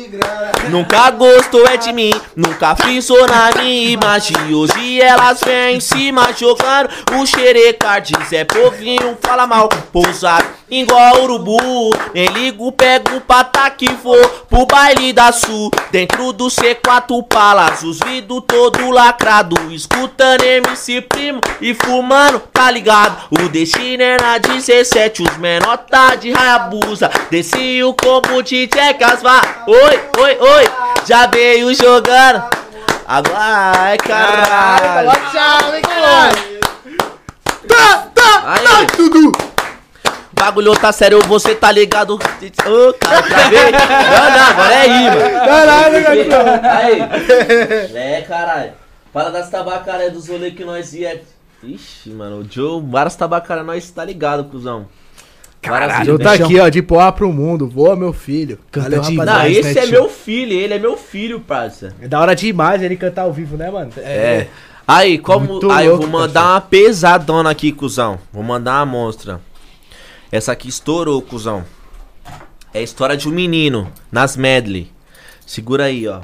[0.69, 4.35] Nunca gostou é de mim, nunca frisou na minha imagem.
[4.53, 8.13] Hoje elas vêm em cima jogando o xerecard.
[8.29, 11.91] Zé Povinho fala mal, pousado igual urubu.
[12.13, 15.71] Nem ligo, pego pra tá que for pro baile da sul.
[15.91, 19.55] Dentro do C4 Palas, os vidros todo lacrado.
[19.71, 23.29] Escutando MC Primo e fumando, tá ligado?
[23.31, 27.09] O destino é na 17, os menor tá de Hayabusa.
[27.29, 29.41] Desci o combo de Tecas, vá.
[29.67, 30.63] Oi, oi, oi,
[31.05, 32.43] já veio jogando.
[33.07, 35.11] Agora, caralho.
[35.31, 36.59] Tchau, hein, caralho.
[37.67, 38.63] Tá, tá, Aí.
[38.63, 39.31] tá, Dudu.
[40.33, 42.15] Bagulho tá sério, você tá ligado?
[42.15, 43.71] Ô, cara, travei.
[43.71, 45.39] Não, não, agora é rima.
[45.45, 46.67] Caralho, garoto.
[46.67, 46.99] Aí.
[47.95, 48.73] É, caralho.
[49.13, 51.21] Fala das tabacaras dos rolês que nós ia.
[51.61, 54.87] Ixi, mano, o Joe, várias tabacaras, nós tá ligado, cuzão.
[55.67, 57.67] Várias Eu tá aqui, ó, de poá pro mundo.
[57.67, 58.59] Voa, meu filho.
[58.71, 59.29] Canta Valeu, demais.
[59.29, 59.69] Não, rapaziada.
[59.69, 59.91] esse né, é tio?
[59.91, 61.93] meu filho, ele é meu filho, parça.
[62.01, 63.91] É da hora demais ele cantar ao vivo, né, mano?
[63.97, 64.47] É.
[64.87, 65.45] Aí, como.
[65.45, 68.19] Muito aí, eu louco, vou mandar uma pesadona aqui, cuzão.
[68.31, 69.39] Vou mandar uma monstra.
[70.31, 71.63] Essa aqui estourou, cuzão.
[72.73, 74.91] É a história de um menino nas medley.
[75.45, 76.21] Segura aí, ó.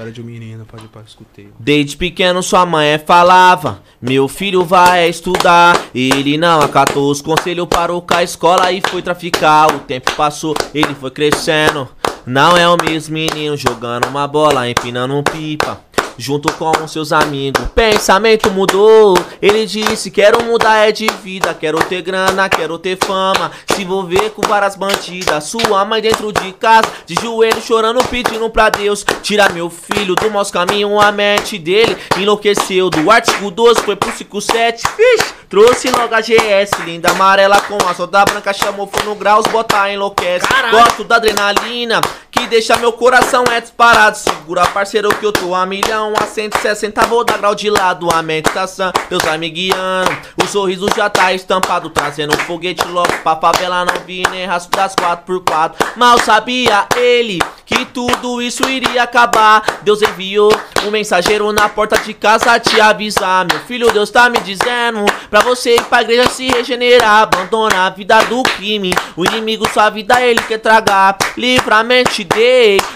[0.00, 1.50] História de um menino, pode escutei.
[1.58, 5.78] Desde pequeno sua mãe falava Meu filho vai estudar.
[5.94, 9.66] Ele não acatou os conselhos Parou com a escola e foi traficar.
[9.74, 11.86] O tempo passou, ele foi crescendo.
[12.24, 15.78] Não é o mesmo menino Jogando uma bola, empinando um pipa
[16.18, 19.16] Junto com seus amigos Pensamento mudou.
[19.40, 21.54] Ele disse, quero mudar é de vida.
[21.54, 23.50] Quero ter grana, quero ter fama.
[23.74, 25.44] Se envolver com várias bandidas.
[25.44, 29.04] Sua mãe dentro de casa De joelho chorando, pedindo pra Deus.
[29.22, 32.90] Tira meu filho do mau caminho A mente dele enlouqueceu.
[32.90, 37.94] Do artigo 12 foi pro 57 Vixe, trouxe logo a GS Linda amarela com a
[37.94, 40.46] solda branca Chamou, foi no graus, bota enlouquece.
[40.70, 42.00] Gosto da adrenalina
[42.40, 44.16] Que deixa meu coração é disparado.
[44.16, 46.14] Segura parceiro que eu tô a milhão.
[46.18, 48.10] A 160 vou dar grau de lado.
[48.10, 50.10] A mente tá sã, Deus vai me guiando.
[50.42, 53.84] O sorriso já tá estampado Trazendo foguete logo pra favela.
[53.84, 59.80] Não vi nem rastro das 4x4 Mal sabia ele que tudo isso iria acabar.
[59.82, 60.50] Deus enviou
[60.84, 63.46] um mensageiro na porta de casa te avisar.
[63.48, 67.22] Meu filho, Deus tá me dizendo Pra você ir pra igreja se regenerar.
[67.22, 68.92] Abandona a vida do crime.
[69.14, 71.18] O inimigo sua vida ele quer tragar.
[71.36, 72.10] Livramento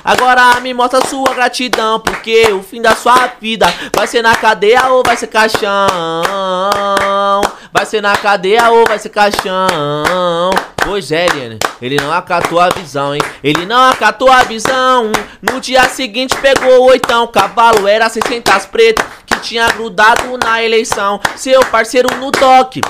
[0.04, 4.88] Agora me mostra sua gratidão Porque o fim da sua vida Vai ser na cadeia
[4.88, 5.68] ou vai ser caixão?
[7.72, 9.66] Vai ser na cadeia ou vai ser caixão
[10.84, 13.22] Pois é, Liane, ele não acatou a visão, hein?
[13.42, 15.10] Ele não acatou a visão.
[15.40, 17.26] No dia seguinte pegou oitão.
[17.26, 21.18] Cavalo era 600 preto que tinha grudado na eleição.
[21.36, 22.82] Seu parceiro no toque.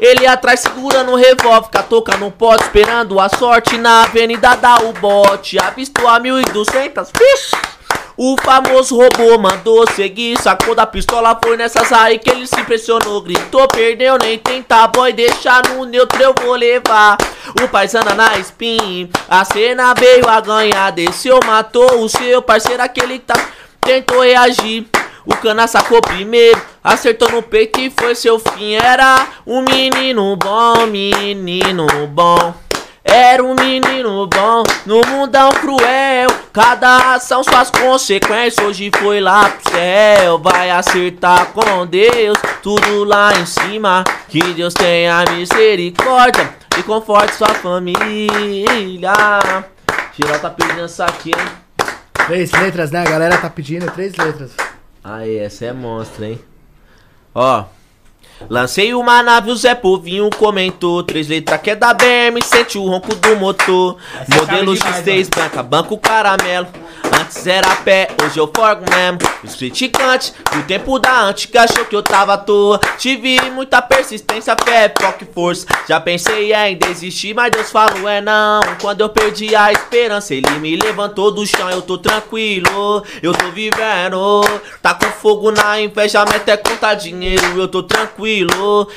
[0.00, 5.56] Ele atrás segurando o revólver, catoca no pote, esperando a sorte na avenida da Ubote.
[5.58, 7.75] Avistou a 1200, vixe!
[8.18, 13.20] O famoso robô mandou seguir, sacou da pistola, foi nessas aí que ele se impressionou.
[13.20, 17.18] Gritou, perdeu, nem tenta, boy, deixa no neutro, eu vou levar.
[17.62, 23.18] O paisana na spin, a cena veio a ganhar, desceu, matou o seu parceiro, aquele
[23.18, 23.34] tá.
[23.82, 24.86] Tentou reagir.
[25.26, 28.76] O cana sacou primeiro, acertou no peito e foi seu fim.
[28.76, 32.65] Era um menino bom, menino bom.
[33.06, 36.28] Era um menino bom no mundão cruel.
[36.52, 38.58] Cada ação suas consequências.
[38.66, 40.38] Hoje foi lá pro céu.
[40.38, 42.36] Vai acertar com Deus.
[42.62, 44.02] Tudo lá em cima.
[44.28, 49.12] Que Deus tenha misericórdia e conforte sua família.
[50.12, 51.86] Geral tá pedindo essa aqui, hein?
[52.26, 53.02] Três letras, né?
[53.02, 54.52] A galera tá pedindo três letras.
[55.04, 56.40] Aí, essa é monstra, hein?
[57.34, 57.64] Ó.
[58.48, 61.02] Lancei uma nave, o Zé Povinho comentou.
[61.02, 63.96] Três letras que é da BM, sente o ronco do motor.
[64.28, 66.68] Modelo X3 branca, banco caramelo.
[67.18, 69.18] Antes era pé, hoje eu forgo mesmo.
[69.42, 72.78] Os criticantes, no tempo da antiga, achou que eu tava à toa.
[72.98, 75.66] Tive muita persistência, fé, foco e força.
[75.88, 78.60] Já pensei em desistir, mas Deus falou é não.
[78.80, 81.70] Quando eu perdi a esperança, ele me levantou do chão.
[81.70, 84.42] Eu tô tranquilo, eu tô vivendo.
[84.82, 87.58] Tá com fogo na inveja, meta é contar dinheiro.
[87.58, 88.25] Eu tô tranquilo,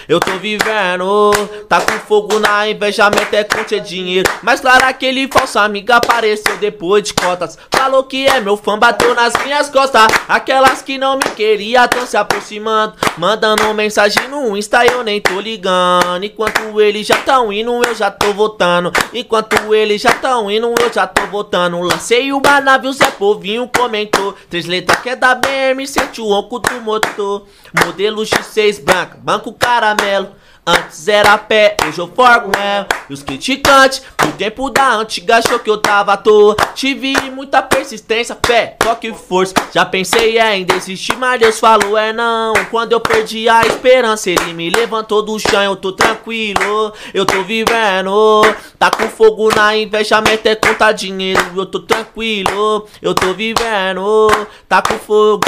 [0.07, 1.31] eu tô vivendo.
[1.67, 4.29] Tá com fogo na inveja, meta é contar dinheiro.
[4.41, 7.57] Mas claro, aquele falso amigo apareceu depois de cotas.
[7.71, 10.07] Falou que é meu fã bateu nas minhas costas.
[10.27, 12.93] Aquelas que não me queria tão se aproximando.
[13.17, 16.23] Mandando mensagem no Insta, eu nem tô ligando.
[16.23, 18.91] Enquanto eles já tão indo, eu já tô votando.
[19.13, 21.81] Enquanto eles já tão indo, eu já tô votando.
[21.81, 24.35] Lancei uma nave, o Zé Povinho comentou.
[24.49, 27.45] Três letras que é da BM, sente o ronco do motor.
[27.85, 30.29] Modelo X6 branca, banco caramelo.
[30.65, 32.87] Antes era pé, hoje eu forgo ela.
[33.09, 36.55] E os criticantes, no tempo da antiga, achou que eu tava à toa.
[36.75, 39.55] Tive muita persistência, fé, foco e força.
[39.73, 42.53] Já pensei em desistir, mas Deus falou é não.
[42.69, 45.63] Quando eu perdi a esperança, ele me levantou do chão.
[45.63, 48.43] Eu tô tranquilo, eu tô vivendo.
[48.77, 51.41] Tá com fogo na inveja, mete conta dinheiro.
[51.55, 54.29] Eu tô tranquilo, eu tô vivendo.
[54.67, 55.47] Tá com fogo,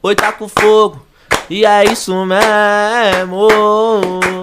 [0.00, 1.09] oi, tá com fogo.
[1.50, 3.48] E é isso mesmo.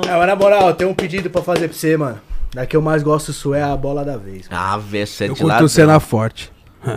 [0.08, 2.20] É, mas na moral, tem um pedido pra fazer pra você, mano.
[2.54, 4.46] Da que eu mais gosto sua é a bola da vez.
[4.52, 6.52] Ah, vê, você é Eu de curto cena forte.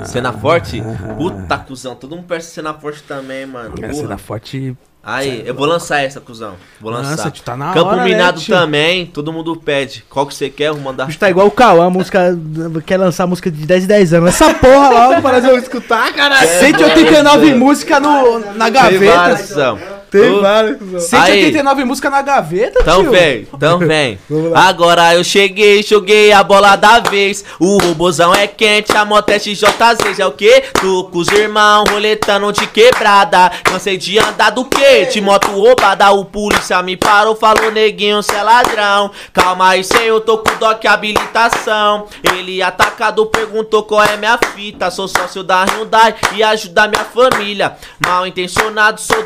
[0.04, 0.82] Cena forte?
[1.16, 1.94] Puta, cuzão.
[1.94, 3.74] Todo mundo peça cena forte também, mano.
[3.80, 4.76] É, cena forte.
[5.02, 6.56] Aí, eu vou lançar essa, cuzão.
[6.78, 7.30] Vou Lança, lançar.
[7.30, 8.54] tio, tá na Campo hora, né, Minado tio?
[8.54, 10.04] também, todo mundo pede.
[10.10, 10.72] Qual que você quer?
[10.72, 11.06] Vou mandar.
[11.06, 12.36] bicho tá igual o Cauã, música.
[12.84, 14.28] Quer lançar música de 10 em 10 anos.
[14.28, 16.46] Essa porra logo para eu escutar, caralho.
[16.46, 19.36] 189 músicas no, na gaveta.
[19.36, 19.78] cuzão.
[20.10, 20.76] Tem Ô, vários.
[20.78, 21.00] cuzão.
[21.00, 23.10] 189 músicas na gaveta, Então tio.
[23.12, 24.18] vem, então vem.
[24.54, 27.44] Agora eu cheguei, joguei a bola da vez.
[27.58, 30.62] O robozão é quente, a moto é XJ6 é o que?
[30.80, 33.50] Tô com os irmãos roletando de quebrada.
[33.64, 35.06] Cansei de andar do que?
[35.06, 36.10] De moto roubada.
[36.10, 39.10] O polícia me parou, falou neguinho, cê é ladrão.
[39.32, 42.06] Calma aí, cê, eu tô com doc habilitação.
[42.36, 44.90] Ele atacado perguntou qual é minha fita.
[44.90, 47.76] Sou sócio da Hyundai e ajuda minha família.
[48.04, 49.22] Mal intencionado, sou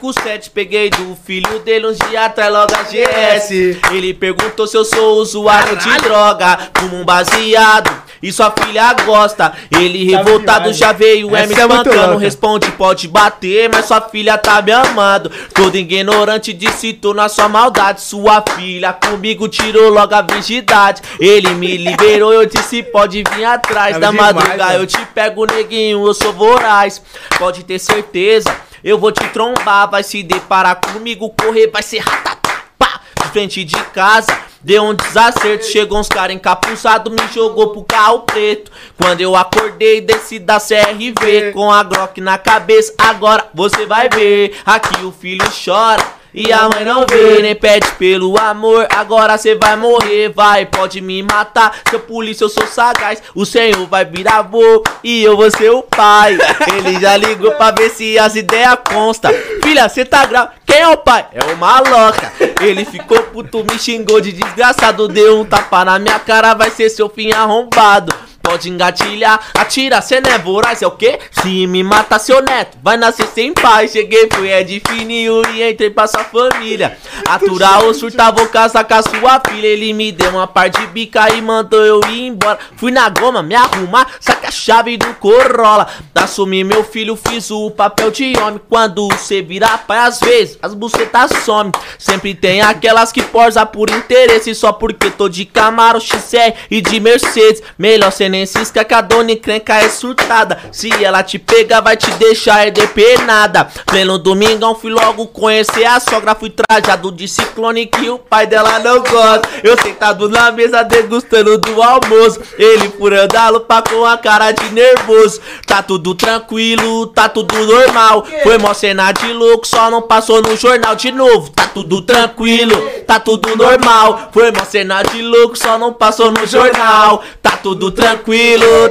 [0.00, 0.50] 12157.
[0.50, 3.50] Peguei do filho dele uns dias atrás logo a GS.
[3.92, 6.58] Ele perguntou se eu sou usuário de droga.
[6.78, 7.90] Fumo um baseado
[8.22, 9.52] e sua filha gosta.
[9.70, 12.18] Ele revoltado demais, já veio, me Essa é muito espancando.
[12.18, 15.30] Responde, pode bater, mas sua filha tá me amando.
[15.54, 18.00] Todo ignorante disse, tô na sua maldade.
[18.00, 21.02] Sua filha comigo tirou logo a virgindade.
[21.18, 23.94] Ele me liberou, eu disse, pode vir atrás.
[23.94, 24.80] Tá da demais, madrugada mano.
[24.80, 27.00] eu te pego, neguinho, eu sou voraz.
[27.38, 29.90] Pode ter certeza, eu vou te trombar.
[29.90, 32.64] Vai se deparar comigo, correr, vai ser ratatá.
[32.78, 34.49] Pá, de frente de casa.
[34.62, 38.70] Deu um desacerto, chegou uns caras encapuçados, me jogou pro carro preto.
[39.00, 42.92] Quando eu acordei, desci da CRV com a Glock na cabeça.
[42.98, 46.20] Agora você vai ver, aqui o filho chora.
[46.32, 48.86] E a mãe não vê, nem pede pelo amor.
[48.90, 51.76] Agora cê vai morrer, vai, pode me matar.
[51.90, 53.20] Seu polícia, eu sou sagaz.
[53.34, 56.38] O senhor vai virar avô e eu vou ser o pai.
[56.72, 59.32] Ele já ligou pra ver se as ideias constam.
[59.62, 60.54] Filha, cê tá grávida.
[60.64, 61.26] Quem é o pai?
[61.32, 62.32] É o maloca.
[62.60, 65.08] Ele ficou puto, me xingou de desgraçado.
[65.08, 68.29] Deu um tapa na minha cara, vai ser seu fim arrombado.
[68.42, 71.18] Pode engatilhar, atira, cê não é voraz, é o quê?
[71.30, 73.86] Se me mata seu neto, vai nascer sem pai.
[73.86, 76.96] Cheguei, fui é de fininho e entrei pra sua família.
[77.28, 79.66] Aturar ou surtar, vou casar com a sua filha.
[79.66, 82.58] Ele me deu uma par de bica e mandou eu ir embora.
[82.76, 85.86] Fui na goma, me arrumar, saca a chave do Corolla.
[86.14, 88.60] Assumi meu filho, fiz o papel de homem.
[88.68, 91.72] Quando cê virar pai, às vezes as bucetas somem.
[91.98, 97.00] Sempre tem aquelas que porza por interesse, só porque tô de Camaro, XR e de
[97.00, 97.62] Mercedes.
[97.78, 100.58] Melhor cê cisca que a dona encrenca é surtada.
[100.72, 103.68] Se ela te pega, vai te deixar é depenada.
[103.86, 106.34] Pleno domingão, fui logo conhecer a sogra.
[106.34, 109.48] Fui trajado de ciclone que o pai dela não gosta.
[109.62, 112.40] Eu sentado na mesa degustando do almoço.
[112.58, 115.40] Ele furando a lupa com a cara de nervoso.
[115.66, 118.26] Tá tudo tranquilo, tá tudo normal.
[118.42, 121.50] Foi mó cena de louco, só não passou no jornal de novo.
[121.50, 122.76] Tá tudo tranquilo,
[123.06, 124.30] tá tudo normal.
[124.32, 127.22] Foi mó cena de louco, só não passou no jornal.
[127.42, 128.19] Tá tudo tranquilo,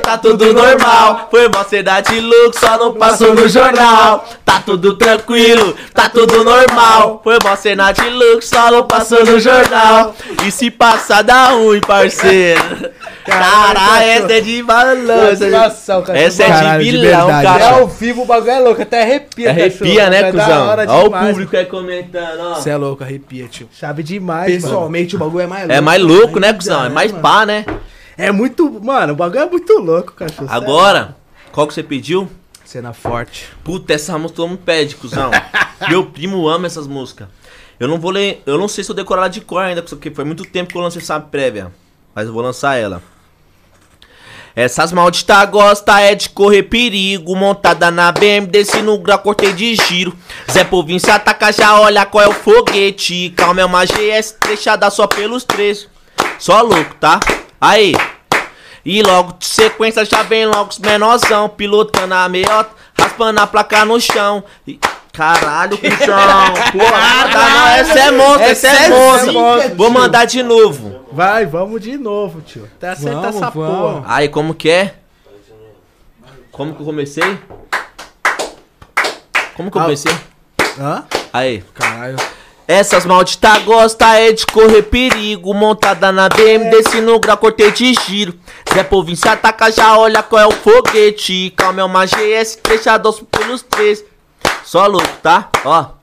[0.01, 1.27] tá tudo normal.
[1.29, 4.25] Foi mó cena de louco, só não passou no jornal.
[4.45, 7.21] Tá tudo tranquilo, tá tudo normal.
[7.23, 10.15] Foi mó cena de louco, só não passou no jornal.
[10.45, 12.61] E se passar dá ruim, parceiro.
[13.25, 15.45] Caralho, essa é de balança.
[16.13, 17.45] Essa é de vilão, verdade.
[17.45, 17.75] É cara.
[17.75, 20.09] ao vivo, o bagulho é louco, até arrepia, Arrepia, cachorro.
[20.09, 20.67] né, É cuzão?
[20.67, 22.55] Olha o público aí comentando, ó.
[22.55, 23.69] Você é louco, arrepia, tio.
[23.71, 24.61] Chave demais, mano.
[24.61, 25.73] Pessoalmente, o bagulho é mais louco.
[25.77, 26.79] É mais louco, né, cuzão?
[26.85, 27.21] É né, mais mano?
[27.21, 27.65] pá, né?
[28.19, 28.69] É muito.
[28.83, 30.49] Mano, o bagulho é muito louco, cachorro.
[30.51, 31.15] Agora,
[31.53, 32.29] qual que você pediu?
[32.65, 33.47] Cena forte.
[33.63, 35.31] Puta, essa música todo mundo pede, cuzão.
[35.87, 37.29] Meu primo ama essas músicas.
[37.79, 38.43] Eu não vou ler.
[38.45, 40.77] Eu não sei se eu decorar ela de cor ainda, porque foi muito tempo que
[40.77, 41.71] eu lancei essa prévia.
[42.13, 43.01] Mas eu vou lançar ela.
[44.53, 47.37] Essas malditas gosta é de correr perigo.
[47.37, 50.13] Montada na BM, desci no grau, cortei de giro.
[50.51, 53.29] Zé Povinho se ataca, já olha qual é o foguete.
[53.37, 55.87] Calma, é uma GS deixada só pelos três.
[56.37, 57.17] Só louco, tá?
[57.59, 57.93] Aí.
[58.85, 63.85] E logo de sequência já vem logo os menorzão, pilotando a meiota, raspando a placa
[63.85, 64.43] no chão.
[64.67, 64.79] E-
[65.11, 66.53] Caralho, cuzão.
[66.71, 69.33] Porra, não, essa é monstro, essa é monstro.
[69.33, 71.05] monstro, Vou mandar de novo.
[71.11, 72.69] Vai, vamos de novo, tio.
[72.77, 73.75] Até acertar Vamos, essa vamos.
[73.99, 74.03] porra.
[74.07, 74.95] Aí, como que é?
[76.51, 77.37] Como que eu comecei?
[79.55, 80.15] Como que eu comecei?
[80.79, 81.03] Hã?
[81.33, 81.63] Aí.
[81.73, 82.15] Caralho.
[82.69, 85.55] Essas malditas gosta é de correr perigo.
[85.55, 88.35] Montada na BM, desci no grau, cortei de giro.
[88.71, 91.51] Zé Povinho se ataca, já olha qual é o foguete.
[91.57, 94.05] Calma, é uma GS, fechado pelos três.
[94.63, 95.49] Só louco, tá?
[95.65, 95.98] Ó.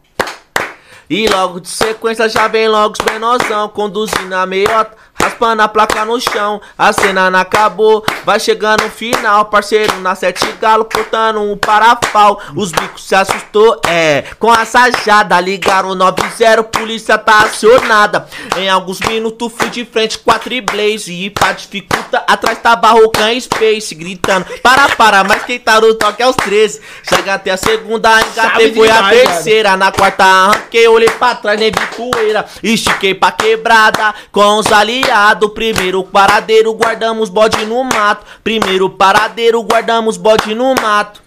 [1.09, 6.05] E logo de sequência já vem logo os menorzão Conduzindo a meiota, raspando a placa
[6.05, 6.61] no chão.
[6.77, 9.45] A cena não acabou, vai chegando o final.
[9.47, 15.41] Parceiro na sete galo, cortando um parafal Os bicos se assustou, é Com a sajada,
[15.41, 18.27] ligaram o 90 Polícia tá acionada.
[18.57, 23.39] Em alguns minutos fui de frente com a Triblaze E pra dificulta, atrás tava Rocan
[23.41, 27.57] Space Gritando, para, para, mas quem tá no toque é os 13 Chega até a
[27.57, 32.45] segunda, engatei, foi a terceira, na quarta arranquei, olhei pra trás, nem vi poeira.
[32.63, 35.51] Estiquei pra quebrada com os aliados.
[35.53, 38.27] Primeiro paradeiro, guardamos bode no mato.
[38.43, 41.23] Primeiro paradeiro, guardamos bode no mato.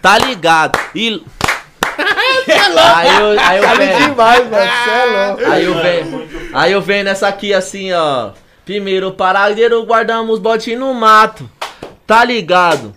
[0.00, 0.78] Tá ligado?
[0.94, 1.22] E.
[1.94, 4.70] Aí eu, aí eu venho, demais, mano.
[4.70, 5.52] Você é louco.
[5.52, 8.30] aí eu venho, aí eu venho nessa aqui assim, ó.
[8.64, 11.48] Primeiro paradeiro, guardamos bode no mato.
[12.06, 12.94] Tá ligado?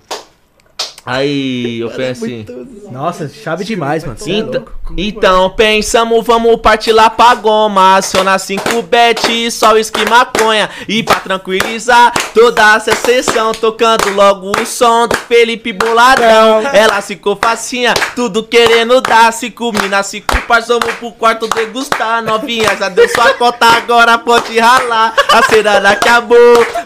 [1.05, 2.45] Aí eu penso assim.
[2.91, 4.17] Nossa, chave demais, mano.
[4.17, 4.93] Cê é Então, louco.
[4.97, 7.97] então pensamos, vamos partir lá pra goma.
[7.97, 10.69] Aciona 5 bet, só uísque e maconha.
[10.87, 16.61] E pra tranquilizar toda essa sessão, tocando logo o som do Felipe Boladão.
[16.73, 19.31] Ela ficou facinha, tudo querendo dar.
[19.33, 22.21] Cinco minas, cinco pars, vamos pro quarto degustar.
[22.23, 25.13] Novinha, já deu sua conta, agora pode ralar.
[25.31, 26.37] A cena acabou,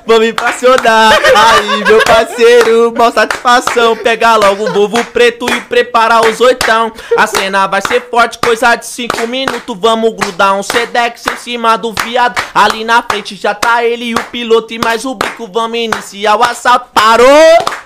[0.06, 1.14] vamos impressionar.
[1.14, 3.96] Aí, meu parceiro, mó satisfação.
[3.98, 6.92] Pegar logo o bovo preto e preparar os oitão.
[7.18, 9.78] A cena vai ser forte, coisa de cinco minutos.
[9.80, 12.42] Vamos grudar um Sedex em cima do viado.
[12.54, 15.48] Ali na frente já tá ele e o piloto e mais o bico.
[15.52, 16.88] Vamos iniciar o assalto.
[16.94, 17.79] Parou!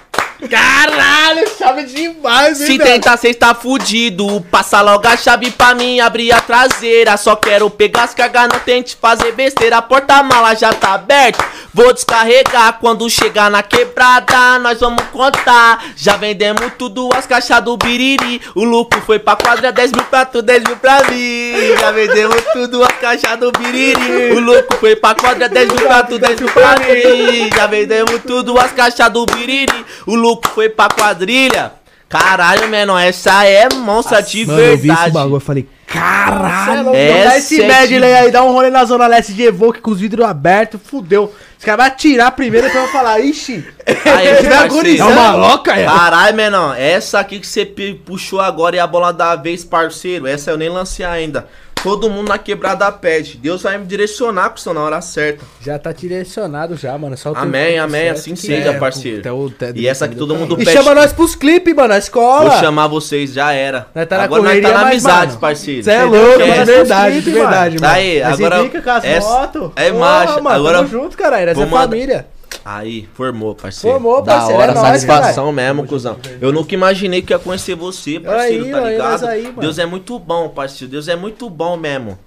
[0.49, 2.91] Caralho, chave demais, hein, Se velho?
[2.91, 4.45] tentar, cê está fudido.
[4.51, 7.15] Passa logo a chave pra mim abrir a traseira.
[7.17, 9.77] Só quero pegar as cargas, não tente fazer besteira.
[9.77, 11.43] A porta-mala já tá aberta.
[11.73, 14.59] Vou descarregar quando chegar na quebrada.
[14.59, 15.83] Nós vamos contar.
[15.95, 18.41] Já vendemos tudo as caixas do biriri.
[18.55, 21.53] O lucro foi pra quadra, 10 mil pra tu, 10 mil pra mim.
[21.79, 24.33] Já vendemos tudo as caixas do biriri.
[24.33, 27.49] O lucro foi pra quadra, 10 mil pra tu, 10 mil pra mim.
[27.55, 29.85] Já vendemos tudo as caixas do biriri.
[30.05, 31.71] O lucro foi pra quadrilha.
[32.13, 35.11] Caralho, menor, essa é monstra de Mano, eu vi esse verdade.
[35.11, 36.93] bagulho, eu falei, é caralho.
[36.93, 39.81] Essa Então dá esse é medley aí, dá um rolê na Zona Leste de Evoque
[39.81, 41.33] com os vidros abertos, fudeu.
[41.57, 43.65] Os caras vão atirar primeiro e vão falar, ixi.
[44.05, 45.11] Aí, agonizando.
[45.11, 45.85] É uma louca, é?
[45.85, 50.27] Caralho, menor, essa aqui que você puxou agora e a bola da vez, parceiro.
[50.27, 51.47] Essa eu nem lancei ainda.
[51.83, 53.37] Todo mundo na quebrada pede.
[53.37, 55.43] Deus vai me direcionar com isso na hora certa.
[55.61, 57.17] Já tá direcionado já, mano.
[57.17, 59.19] Só Amém, amém, assim que- seja, É, parceiro.
[59.19, 60.71] até o- até- E essa aqui todo mundo E pede.
[60.77, 62.51] chama nós pros clipes, mano, na escola.
[62.51, 63.87] Vou chamar vocês, já era.
[63.93, 65.83] Nós tá na agora nós correria, tá na mas, amizade, mano, parceiro.
[65.83, 67.99] Cê é louco, de nós pros verdade, de clipes, verdade, Tá mano.
[67.99, 68.59] aí, Nós agora.
[68.61, 69.71] indica com as essa- motos.
[69.75, 70.41] É Pô, marcha.
[70.41, 70.77] mano, Agora.
[70.77, 71.45] tamo junto, cara.
[71.47, 72.25] Nós Vou é família.
[72.65, 73.95] Aí, formou, parceiro.
[73.95, 76.17] Formou, da parceiro, hora, é nóis, satisfação mesmo, cuzão.
[76.39, 79.11] Eu nunca imaginei que ia conhecer você, parceiro, Aí, tá aí, ligado?
[79.11, 79.53] nós aí.
[79.59, 80.91] Deus é muito bom, parceiro.
[80.91, 82.17] Deus é muito bom mesmo.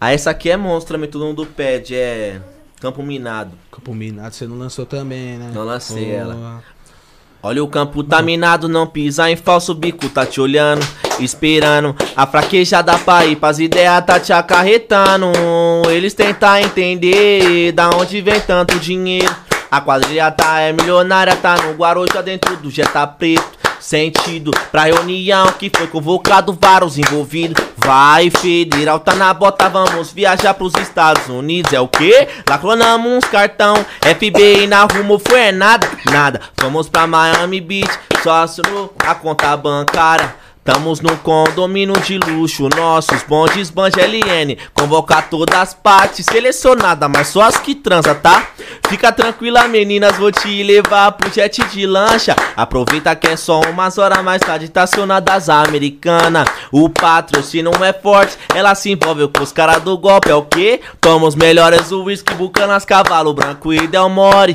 [0.00, 2.40] Ah, essa aqui é monstro também, todo mundo pede, é
[2.80, 3.52] Campo Minado.
[3.70, 5.50] Campo Minado, você não lançou também, né?
[5.54, 6.12] Não lancei Pô.
[6.12, 6.62] ela.
[7.44, 10.86] Olha o campo tá minado, não pisa em falso bico, tá te olhando,
[11.18, 11.94] esperando.
[12.16, 15.26] A fraquejada pra ir pras ideias tá te acarretando.
[15.90, 19.34] Eles tentam entender da onde vem tanto dinheiro.
[19.72, 23.62] A quadrilha tá é milionária, tá no Guarujá dentro do Jetta Preto.
[23.80, 27.64] Sentido pra reunião que foi convocado vários envolvidos.
[27.78, 31.72] Vai, federal, tá na bota, vamos viajar pros Estados Unidos.
[31.72, 32.28] É o quê?
[32.46, 33.74] Lá clonamos uns cartão.
[34.02, 36.42] FBI na rumo foi é nada, nada.
[36.60, 40.34] Vamos pra Miami Beach, só assinou a conta bancária.
[40.64, 44.56] Tamos no condomínio de luxo, nossos bondes Banja LN.
[44.72, 48.46] Convocar todas as partes, selecionada, mas só as que transa, tá?
[48.88, 52.36] Fica tranquila, meninas, vou te levar pro jet de lancha.
[52.56, 56.48] Aproveita que é só umas horas mais tarde, estacionada das americanas.
[56.70, 60.80] O patrocínio é forte, ela se envolve com os caras do golpe, é o quê?
[61.00, 64.54] Toma os melhores whisky, bucanas, cavalo branco e Del More.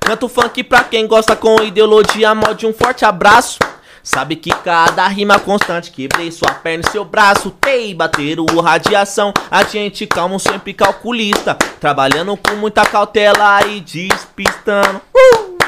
[0.00, 3.58] Canto funk pra quem gosta com ideologia, molde um forte abraço.
[4.06, 7.50] Sabe que cada rima constante quebrei sua perna e seu braço.
[7.50, 9.34] Tei, bateram radiação.
[9.50, 11.56] A gente calmo, sempre calculista.
[11.80, 15.02] Trabalhando com muita cautela e despistando.
[15.12, 15.58] Uh!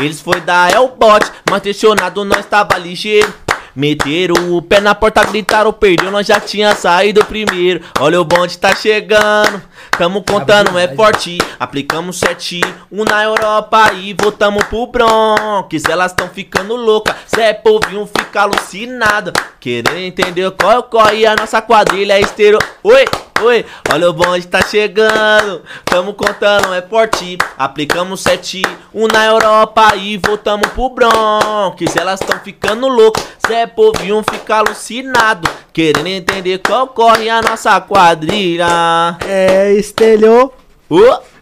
[0.00, 3.34] Eles foi dar é o bote, mas tensionado nós tava ligeiro.
[3.74, 7.82] Meteram o pé na porta, gritaram, perdeu, nós já tinha saído primeiro.
[8.00, 9.62] Olha o bonde tá chegando,
[9.96, 11.38] tamo contando, é forte.
[11.58, 12.60] Aplicamos sete,
[12.90, 15.84] um na Europa e voltamos pro Bronx.
[15.88, 19.32] Elas tão ficando loucas, Zé povinho fica alucinado.
[19.60, 22.58] Querendo entender qual corre a nossa quadrilha é esteiro.
[22.82, 23.29] Oi!
[23.42, 25.62] Oi, olha o bonde tá chegando.
[25.84, 27.38] Tamo contando, é forte.
[27.56, 28.62] Aplicamos sete,
[28.92, 31.96] um na Europa e voltamos pro Bronx.
[31.96, 35.48] Elas tão ficando loucas, Zé Povinho fica alucinado.
[35.72, 39.16] Querendo entender qual corre a nossa quadrilha.
[39.26, 40.54] É, estelhou.
[40.88, 40.98] O,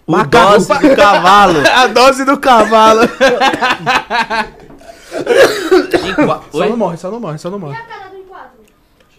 [0.07, 0.53] o Macaco.
[0.53, 1.63] dose do cavalo.
[1.75, 3.01] A dose do cavalo.
[6.53, 7.75] Só não morre, só não morre, só não morre.
[7.75, 8.51] E a cara do enquadro?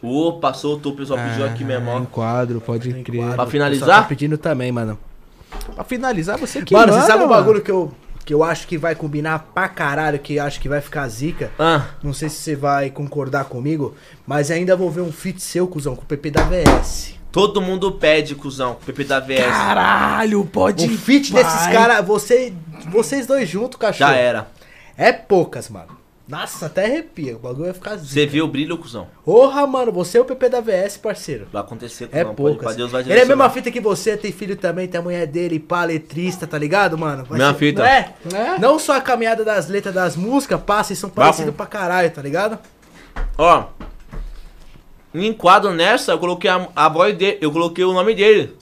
[0.01, 1.99] Opa, soltou, o pessoal pediu aqui mesmo, ó.
[1.99, 3.26] Em quadro, pode crer.
[3.35, 4.07] Pra Tá finalizar?
[4.07, 4.97] pedindo também, mano.
[5.76, 7.41] Pra finalizar, você que mano, você sabe um mano.
[7.41, 7.91] bagulho que eu,
[8.23, 11.51] que eu acho que vai combinar pra caralho, que eu acho que vai ficar zica?
[11.59, 13.95] Ah, Não sei se você vai concordar comigo,
[14.27, 17.15] mas ainda vou ver um feat seu, cuzão, com o PP da VS.
[17.31, 18.77] todo mundo pede, cuzão.
[18.85, 19.45] PP da VS.
[19.47, 20.85] Caralho, pode.
[20.85, 21.43] Um feat vai.
[21.43, 22.53] desses caras, você,
[22.91, 24.11] vocês dois juntos, cachorro.
[24.11, 24.47] Já era.
[24.97, 25.98] É poucas, mano.
[26.30, 27.35] Nossa, até arrepia.
[27.35, 28.07] O bagulho vai ficar zica.
[28.14, 29.07] Você viu o brilho, cuzão?
[29.26, 31.47] Porra, mano, você é o PP da VS, parceiro.
[31.51, 32.26] Vai acontecer, É cuzão.
[32.35, 32.68] Pode- poucas.
[32.68, 35.01] pra Deus vai Ele é a mesma fita que você, tem filho também, tem a
[35.03, 37.26] mulher dele, pá, letrista, tá ligado, mano?
[37.26, 37.81] Vai Mesma ser- fita.
[37.81, 38.14] Não é?
[38.56, 38.60] É.
[38.60, 42.11] Não só a caminhada das letras das músicas, passa e são parecidos com- pra caralho,
[42.11, 42.60] tá ligado?
[43.35, 43.64] Ó,
[45.14, 48.56] em enquadro nessa, eu coloquei a, a voz dele, eu coloquei o nome dele.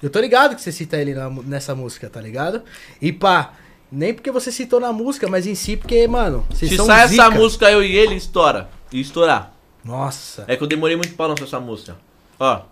[0.00, 2.62] Eu tô ligado que você cita ele na- nessa música, tá ligado?
[3.02, 3.52] E pá,
[3.90, 7.08] nem porque você citou na música, mas em si porque, mano, vocês Se são sai
[7.08, 7.22] zica.
[7.22, 8.68] essa música, eu e ele estoura.
[8.92, 9.52] E estourar.
[9.84, 10.44] Nossa.
[10.46, 11.96] É que eu demorei muito pra lançar essa música.
[12.38, 12.62] Ó,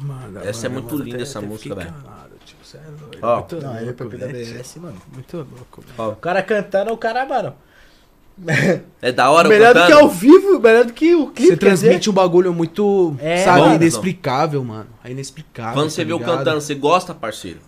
[0.00, 1.94] Mano, essa é mano, muito mano, linda até- essa até música, velho.
[2.62, 3.18] cê é doido.
[3.22, 3.36] Ó.
[3.38, 4.58] Muito Não, é o louco, velho.
[4.58, 5.02] VS, mano.
[5.12, 5.94] Muito louco, velho.
[5.98, 6.08] ó.
[6.10, 7.54] O cara cantando, o cara, mano.
[9.02, 10.04] É da hora, melhor do que cantando?
[10.04, 11.40] ao vivo, melhor do que o clipe.
[11.54, 11.86] Você quer dizer.
[11.86, 13.74] transmite um bagulho muito, É, sabe, mano.
[13.74, 14.86] inexplicável, mano.
[15.02, 15.74] É inexplicável.
[15.74, 16.38] Quando tá você viu ligado?
[16.38, 17.58] cantando, você gosta, parceiro?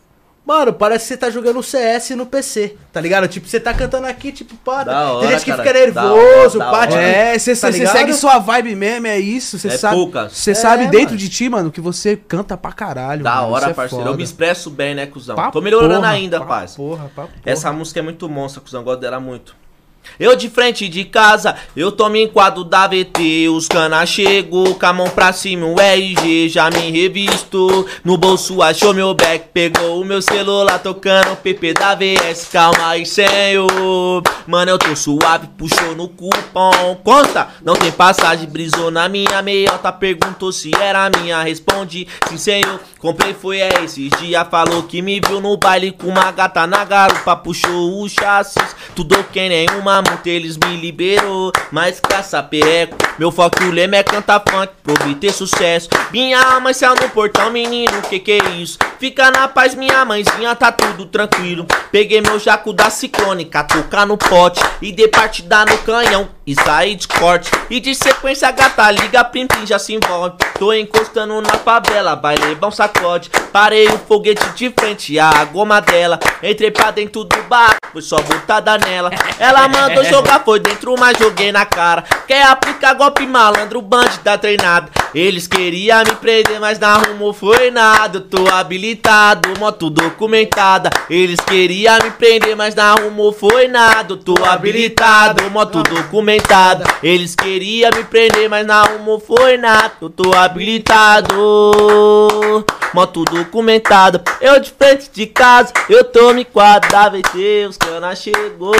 [0.46, 3.28] Mano, parece que você tá jogando CS no PC, tá ligado?
[3.28, 4.82] Tipo, você tá cantando aqui, tipo, pá.
[4.82, 5.62] Da hora, tem gente que cara.
[5.62, 9.58] fica nervoso, da pá, tipo, É, você tá segue sua vibe mesmo, é isso.
[9.58, 10.32] Você É sabe, poucas.
[10.32, 11.16] você É, sabe dentro mano.
[11.18, 13.22] de ti, mano, que você canta pra caralho.
[13.22, 13.52] Da mano.
[13.52, 14.02] hora, é parceiro.
[14.02, 14.16] Eu foda.
[14.16, 15.36] me expresso bem, né, cuzão?
[15.36, 16.74] Pra Tô melhorando porra, ainda, pra paz.
[16.74, 17.38] Porra, pra porra.
[17.46, 18.82] Essa música é muito monstra, cuzão.
[18.82, 19.54] Gosto dela muito.
[20.18, 23.48] Eu de frente de casa, eu tomo em quadro da VT.
[23.48, 27.86] Os cana chegou, com a mão pra cima, o RG já me revistou.
[28.04, 32.48] No bolso achou meu back, pegou o meu celular tocando o PP da VS.
[32.52, 34.22] Calma aí, senhor.
[34.46, 36.96] Mano, eu tô suave, puxou no cupom.
[37.04, 39.92] Conta, não tem passagem, brisou na minha meiota.
[39.92, 42.80] Perguntou se era minha, respondi sim, senhor.
[42.98, 44.46] Comprei, foi é esses dias.
[44.50, 47.36] Falou que me viu no baile com uma gata na garupa.
[47.36, 51.52] Puxou o chassis, tudo que nenhuma multa eles me liberou.
[51.70, 55.88] Mas caça pereco, meu foco o lema é cantar funk pra obter sucesso.
[56.10, 58.78] Minha mãe saiu no portão, menino, que que é isso?
[58.98, 61.66] Fica na paz, minha mãezinha, tá tudo tranquilo.
[61.90, 66.96] Peguei meu jaco da ciclônica, tocar no pote e dei partida no canhão e saí
[66.96, 67.48] de corte.
[67.70, 70.34] E de sequência a gata liga, plim plim já se envolve.
[70.58, 73.30] Tô encostando na favela, vai levar um sacode.
[73.52, 76.18] Parei o foguete de frente, a goma dela.
[76.42, 79.10] Entrei pra dentro do bar, foi só botada nela.
[79.38, 82.02] Ela mandou jogar, foi dentro, mas joguei na cara.
[82.26, 84.90] Quer aplicar golpe malandro, bandida treinado.
[85.14, 88.18] Eles queriam me prender, mas na rumo foi nada.
[88.18, 90.90] Eu tô habilitado, moto documentada.
[91.08, 94.14] Eles queriam me prender, mas na rumo foi nada.
[94.14, 96.39] Eu tô habilitado, moto documentada.
[97.02, 99.92] Eles queriam me prender, mas na rumo foi nada.
[100.00, 101.34] Eu tô habilitado,
[102.92, 104.22] moto documentada.
[104.40, 108.74] Eu de frente de casa, eu tô me quadra, VT, os cana chegou.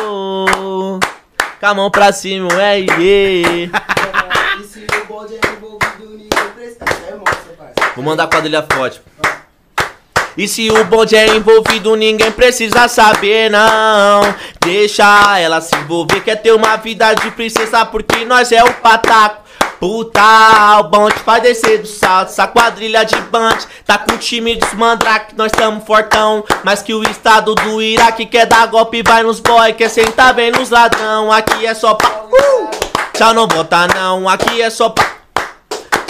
[1.60, 2.58] Com a mão pra cima, se
[4.80, 5.38] o bode é.
[5.38, 5.50] É.
[7.94, 9.00] Vou mandar a quadrilha forte.
[10.36, 14.34] E se o bonde é envolvido, ninguém precisa saber, não.
[14.64, 19.40] Deixa ela se envolver, quer ter uma vida de princesa, porque nós é o pataco.
[19.78, 20.20] Puta,
[20.80, 24.74] o bonde faz descer do salto, essa quadrilha de bande Tá com o time dos
[24.74, 29.40] mandrake, nós tamo fortão Mas que o estado do Iraque quer dar golpe, vai nos
[29.40, 32.08] boy Quer sentar bem nos ladrão, aqui é só pra...
[32.08, 32.70] Uh!
[33.14, 35.20] Tchau, não volta não, aqui é só pra...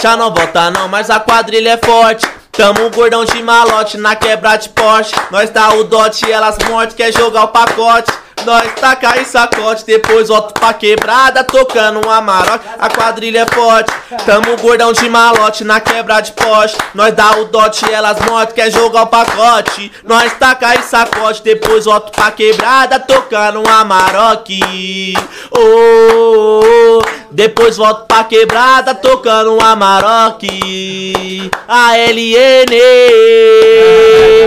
[0.01, 2.27] Já não volta não, mas a quadrilha é forte.
[2.61, 5.15] Tamo gordão de malote na quebra de Porsche.
[5.31, 8.11] Nós dá o dote, elas morte, quer jogar o pacote.
[8.45, 12.65] Nós taca e sacode, depois volta pra quebrada, tocando um amarote.
[12.79, 13.93] A quadrilha é forte,
[14.25, 16.77] tamo gordão de malote na quebra de poste.
[16.95, 19.91] Nós dá o dote, elas morte, quer jogar o pacote.
[20.03, 25.13] Nós taca e sacode, depois volta pra quebrada, tocando um amaroque.
[25.51, 31.49] Oh, depois volto pra quebrada, tocando um amaroque.
[31.67, 32.75] A LN,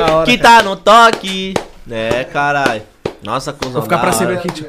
[0.03, 1.55] Ah, hora, que tá no toque.
[1.91, 2.94] É, caralho.
[3.25, 3.73] Nossa, cuzão.
[3.73, 4.67] Vou ficar pra cima aqui, tio.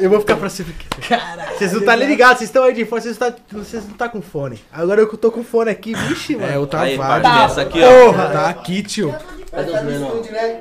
[0.00, 1.08] Eu vou ficar pra cima aqui.
[1.08, 1.56] Caralho.
[1.56, 3.94] Vocês não tá nem ligados, vocês estão aí de fone, vocês não, tá, vocês não
[3.94, 4.62] tá com fone.
[4.72, 6.52] Agora eu que tô com fone aqui, vixe, mano.
[6.52, 7.22] É, o Aí, travado.
[7.22, 8.04] parte dessa aqui, ó.
[8.06, 8.28] Porra!
[8.28, 9.14] Tá aqui, tio.
[9.50, 10.60] Tá né?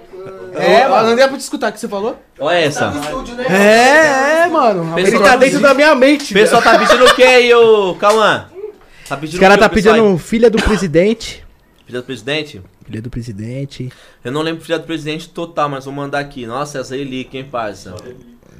[0.54, 1.10] É, mano.
[1.10, 2.22] Não deu pra te escutar o que você falou?
[2.40, 2.92] Olha essa.
[2.92, 3.46] No estúdio, né?
[3.50, 5.00] É, é, mano.
[5.00, 8.46] Ele tá dentro da minha mente, O pessoal tá pedindo o que aí, ô Cauã?
[9.10, 10.20] Tá pedindo Os caras tá pedindo aí?
[10.20, 11.43] filha do presidente.
[11.94, 12.62] Filha do presidente?
[12.86, 13.92] Filha do presidente.
[14.24, 16.48] Eu não lembro filha do presidente total, mas vou mandar aqui.
[16.48, 17.96] Nossa, essa relíquia, hein, parça?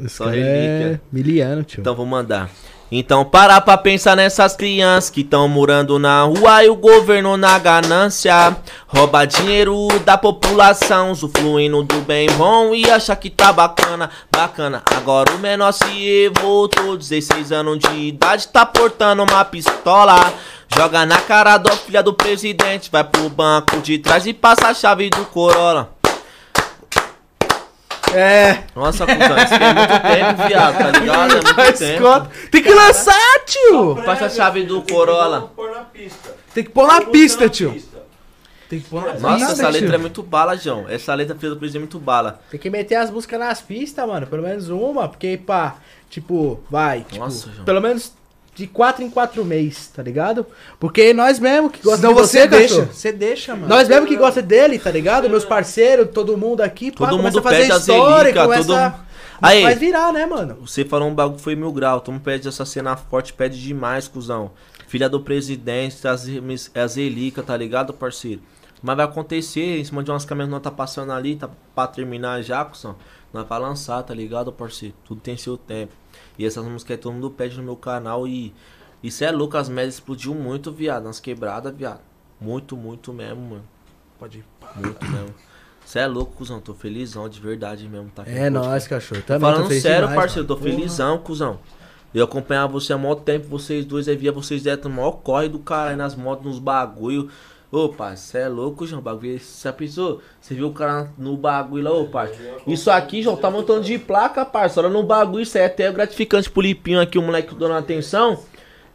[0.08, 0.94] Só cara relíquia.
[0.96, 1.82] é miliano, tio.
[1.82, 2.52] Então vou mandar.
[2.96, 7.58] Então para pra pensar nessas crianças que estão morando na rua e o governo na
[7.58, 8.56] ganância.
[8.86, 14.84] Rouba dinheiro da população, usufruindo do bem bom e acha que tá bacana, bacana.
[14.96, 20.32] Agora o menor se voltou, 16 anos de idade, tá portando uma pistola.
[20.76, 24.74] Joga na cara da filha do presidente, vai pro banco de trás e passa a
[24.76, 26.03] chave do Corolla.
[28.16, 28.64] É.
[28.76, 31.32] Nossa, cuzão, isso aqui é muito tempo, viado, tá ligado?
[31.32, 32.50] É muito tempo.
[32.52, 33.96] Tem que lançar, tio.
[34.04, 35.52] Passa a chave do Corolla.
[35.56, 36.36] Pôr na pista.
[36.54, 37.76] Tem que pôr na pista, tio.
[38.70, 39.28] Tem que pôr na pista.
[39.30, 40.86] Nossa, essa letra é muito bala, João.
[40.90, 42.40] Essa letra presidente é muito bala.
[42.50, 44.26] Tem que meter as músicas nas pistas, mano.
[44.28, 45.76] Pelo menos uma, porque, pá,
[46.10, 47.02] tipo, vai.
[47.02, 47.66] Tipo, Nossa, João.
[47.66, 48.14] pelo menos
[48.56, 50.46] de 4 em 4 meses, tá ligado?
[50.80, 52.76] Porque nós mesmo que gostamos Senão de você você, deixa.
[52.76, 52.94] cachorro.
[52.94, 53.68] Você deixa, mano.
[53.68, 55.30] Nós mesmo que gosta dele, tá ligado?
[55.30, 59.04] Meus parceiros, todo mundo aqui, pá, Todo começa mundo a fazer história, relíquias, começa todo-.
[59.42, 59.62] Aí.
[59.62, 60.58] Vai virar, né, mano?
[60.62, 62.00] Você falou um bagulho foi mil grau.
[62.00, 64.52] Todo mundo pede essa cena forte, pede demais, cuzão.
[64.88, 66.28] Filha do presidente, as,
[66.76, 66.96] as
[67.46, 68.42] tá ligado, parceiro?
[68.82, 71.88] Mas vai acontecer, em cima de umas câmeras que nós tá passando ali, tá pra
[71.88, 72.96] terminar já, cuzão.
[73.34, 74.94] Nós vai lançar, tá ligado, parceiro?
[75.04, 75.94] Tudo tem seu tempo.
[76.38, 78.54] E essas músicas aí todo mundo pede no meu canal e.
[79.02, 81.04] Isso é louco, as médias explodiu muito, viado.
[81.04, 82.00] Nas quebradas, viado.
[82.40, 83.64] Muito, muito mesmo, mano.
[84.18, 84.46] Pode ir.
[84.76, 85.34] Muito mesmo.
[85.86, 86.62] Você é louco, cuzão.
[86.62, 88.10] Tô felizão, de verdade mesmo.
[88.10, 89.22] Tá aqui É nóis, cachorro.
[89.22, 90.48] Também tô Falando feliz sério, demais, parceiro.
[90.48, 91.60] Tô felizão, cuzão.
[92.14, 95.50] Eu acompanhava você há maior tempo, vocês dois, aí via vocês direto no maior corre
[95.50, 97.30] do cara aí nas motos, nos bagulho.
[97.76, 99.02] Ô, pai, você é louco, João.
[99.02, 99.40] Bagulho.
[99.40, 100.22] Você já pensou?
[100.40, 102.32] Você viu o cara no bagulho lá, ô, pai.
[102.68, 104.80] Isso aqui, João, tá montando de placa, parça.
[104.80, 108.38] Olha no bagulho, isso aí é até gratificante pro Lipinho aqui, o moleque dando atenção.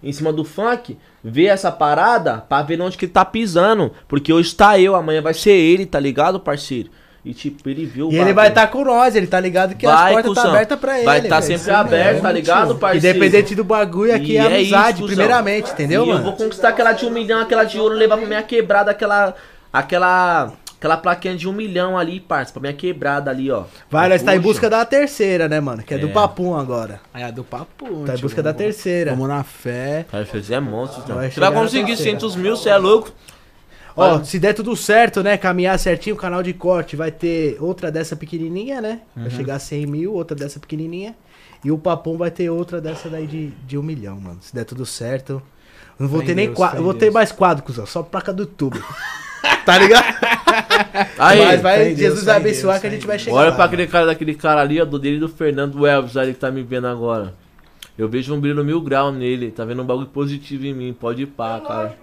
[0.00, 3.90] Em cima do funk, ver essa parada pra ver onde que ele tá pisando.
[4.06, 6.88] Porque hoje tá eu, amanhã vai ser ele, tá ligado, parceiro?
[7.28, 9.86] E tipo, ele viu o E ele vai estar com nós, ele tá ligado que
[9.86, 10.54] as Vai, portas tá cuzão.
[10.54, 11.04] abertas pra ele.
[11.04, 11.58] Vai estar velho.
[11.58, 12.78] sempre aberto, tá ligado, tio.
[12.78, 13.16] parceiro?
[13.18, 15.06] Independente do bagulho, aqui E é é amizade, isso, cuzão.
[15.08, 16.20] primeiramente, entendeu, e mano?
[16.20, 19.34] eu vou conquistar aquela de um milhão, aquela de ouro, levar pra minha quebrada, aquela.
[19.72, 20.52] Aquela.
[20.78, 23.64] Aquela plaquinha de um milhão ali, parça, pra minha quebrada ali, ó.
[23.90, 25.82] Vai, nós tá em busca da terceira, né, mano?
[25.82, 26.10] Que é, do É.
[26.10, 27.00] Papum agora.
[27.12, 28.04] Aí a do papo.
[28.06, 29.10] Tá em busca da terceira.
[29.10, 30.06] Vamos na fé.
[30.12, 31.16] Vai fazer é monstro, então.
[31.16, 32.20] Vai Você vai chegar na conseguir terceira.
[32.20, 33.10] 600 mil, você é louco?
[33.98, 35.36] Ó, se der tudo certo, né?
[35.36, 39.00] Caminhar certinho, o canal de corte vai ter outra dessa pequenininha, né?
[39.16, 39.22] Uhum.
[39.22, 41.14] Vai chegar a 100 mil, outra dessa pequenininha.
[41.64, 44.38] E o Papum vai ter outra dessa daí de, de um milhão, mano.
[44.40, 45.42] Se der tudo certo.
[45.98, 46.76] Não vou ter nem Deus, quadro.
[46.76, 47.14] fé em Vou ter Deus.
[47.14, 47.84] mais quadro, cuzão.
[47.86, 48.80] Só placa do YouTube.
[49.66, 50.04] tá ligado?
[51.18, 53.24] Aí, Mas vai, Deus, Jesus em abençoar Deus, que a gente vai Deus.
[53.24, 53.36] chegar.
[53.36, 53.74] olha lá, pra mano.
[53.74, 56.62] aquele cara daquele cara ali, ó, do dele do Fernando Elvis ali que tá me
[56.62, 57.34] vendo agora.
[57.98, 61.22] Eu vejo um brilho mil grau nele, tá vendo um bagulho positivo em mim, pode
[61.22, 61.96] ir pá, cara.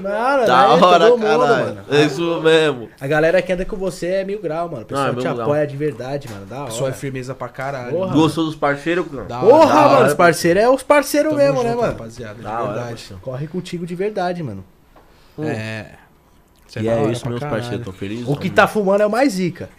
[0.00, 0.82] Mano, Da né?
[0.84, 1.64] hora, mundo, caralho.
[1.66, 1.80] mano.
[1.90, 2.88] É isso mesmo.
[3.00, 4.82] A galera que anda com você é mil grau, mano.
[4.82, 5.40] O pessoal Não, é te grau.
[5.40, 6.46] apoia de verdade, mano.
[6.46, 6.70] Da hora.
[6.70, 7.90] Só é firmeza pra caralho.
[7.96, 8.14] Porra.
[8.14, 9.24] Gostou dos parceiros, cara?
[9.24, 10.06] Da hora, Porra, da mano, hora.
[10.08, 11.92] os parceiros é os parceiros Tamo mesmo, né, junto, mano?
[11.92, 12.88] Rapaziada, de Da hora, verdade.
[12.90, 13.22] parceiro.
[13.22, 14.64] Corre contigo de verdade, mano.
[15.40, 15.86] É.
[16.68, 17.60] Cê E é hora isso, meus caralho.
[17.62, 18.26] parceiros, tô feliz.
[18.28, 19.70] O que tá fumando é o mais zica.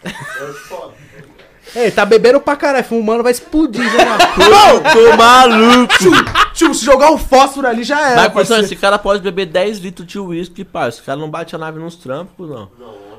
[1.74, 4.18] Ei, tá bebendo pra caralho, fumando vai explodir já na
[4.92, 5.94] Tô maluco!
[6.52, 8.16] Tio, se jogar um fósforo ali já era.
[8.16, 8.64] Mas, pessoal, parceiro.
[8.64, 10.88] esse cara pode beber 10 litros de uísque, pá.
[10.88, 12.68] Esse cara não bate a nave nos trampos, não.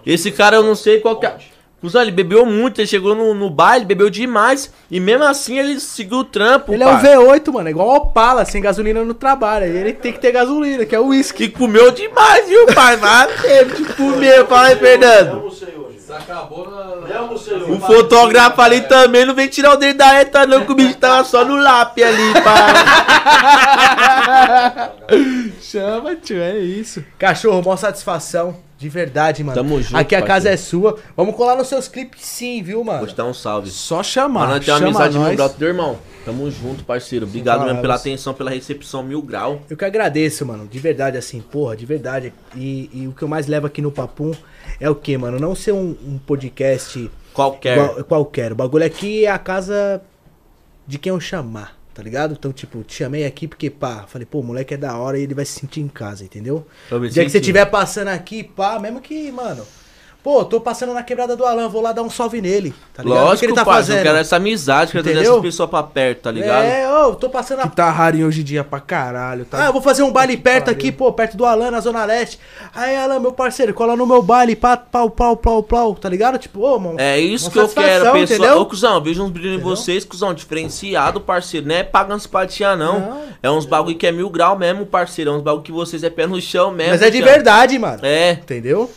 [0.06, 1.36] Esse cara eu não sei qual que é.
[1.82, 4.72] Cusão, ele bebeu muito, ele chegou no, no baile, bebeu demais.
[4.90, 6.94] E mesmo assim ele seguiu o trampo, Ele é pá.
[6.94, 9.66] um V8, mano, é igual Opala, sem gasolina no trabalho.
[9.66, 11.48] Aí Ele tem que ter gasolina, que é o uísque.
[11.50, 12.98] Que comeu demais, viu, pai?
[12.98, 15.44] Mas teve de comer, fala aí, Eu Fernando.
[15.46, 15.91] hoje.
[16.12, 16.82] Acabou na.
[17.32, 17.54] Hoje.
[17.72, 20.98] O fotógrafo ali também não vem tirar o dedo da reta, não, que o bicho
[20.98, 22.68] tava só no lápis ali, pá.
[25.62, 27.04] Chama, tio, é isso.
[27.18, 28.56] Cachorro, mó satisfação.
[28.82, 29.56] De verdade, mano.
[29.56, 30.54] Tamo junto, Aqui a casa parceiro.
[30.56, 30.98] é sua.
[31.16, 32.98] Vamos colar nos seus clipes sim, viu, mano?
[32.98, 33.70] Vou te dar um salve.
[33.70, 34.48] Só chamar.
[34.48, 35.36] Mano, tem uma amizade nós.
[35.36, 36.00] grau, teu irmão.
[36.26, 37.28] Tamo junto, parceiro.
[37.28, 39.62] Obrigado mesmo pela atenção, pela recepção mil grau.
[39.70, 40.68] Eu que agradeço, mano.
[40.68, 42.34] De verdade, assim, porra, de verdade.
[42.56, 44.32] E, e o que eu mais levo aqui no Papum
[44.80, 45.40] é o quê, mano?
[45.40, 48.04] Não ser um, um podcast Qualquer.
[48.06, 48.52] qualquer.
[48.52, 50.02] O bagulho aqui é a casa
[50.88, 52.34] de quem eu chamar, tá ligado?
[52.38, 55.24] Então, tipo, te chamei aqui porque, pá, falei, pô, o moleque é da hora e
[55.24, 56.66] ele vai se sentir em casa, entendeu?
[57.14, 59.66] Dia que você estiver passando aqui, pá, mesmo que, mano.
[60.24, 63.24] Pô, tô passando na quebrada do Alan, vou lá dar um salve nele, tá ligado?
[63.24, 64.04] Lógico, o que ele tá eu fazendo?
[64.04, 66.64] quero essa amizade, quero trazer essas pessoas pra perto, tá ligado?
[66.64, 69.64] É, ô, tô passando a Que tá raro em hoje em dia pra caralho, tá?
[69.64, 70.78] Ah, eu vou fazer um baile perto pariu.
[70.78, 72.40] aqui, pô, perto do Alan, na Zona Leste.
[72.76, 76.38] Aí, Alan, meu parceiro, cola no meu baile, pá, pau, pau, pau, pau, tá ligado?
[76.38, 77.00] Tipo, ô, mano.
[77.00, 78.62] É isso uma que eu quero, pessoal.
[78.62, 81.68] Ô, cuzão, eu vejo uns brilhos em vocês, cuzão, diferenciado, parceiro.
[81.68, 83.00] Não é pagando simpatia, não.
[83.00, 83.22] Não.
[83.42, 85.32] É uns bagulho que é mil grau mesmo, parceiro.
[85.32, 86.92] É uns bagulho que vocês é pé no chão mesmo.
[86.92, 87.28] Mas é de chão.
[87.28, 88.02] verdade, mano.
[88.04, 88.34] É.
[88.34, 88.88] Entendeu?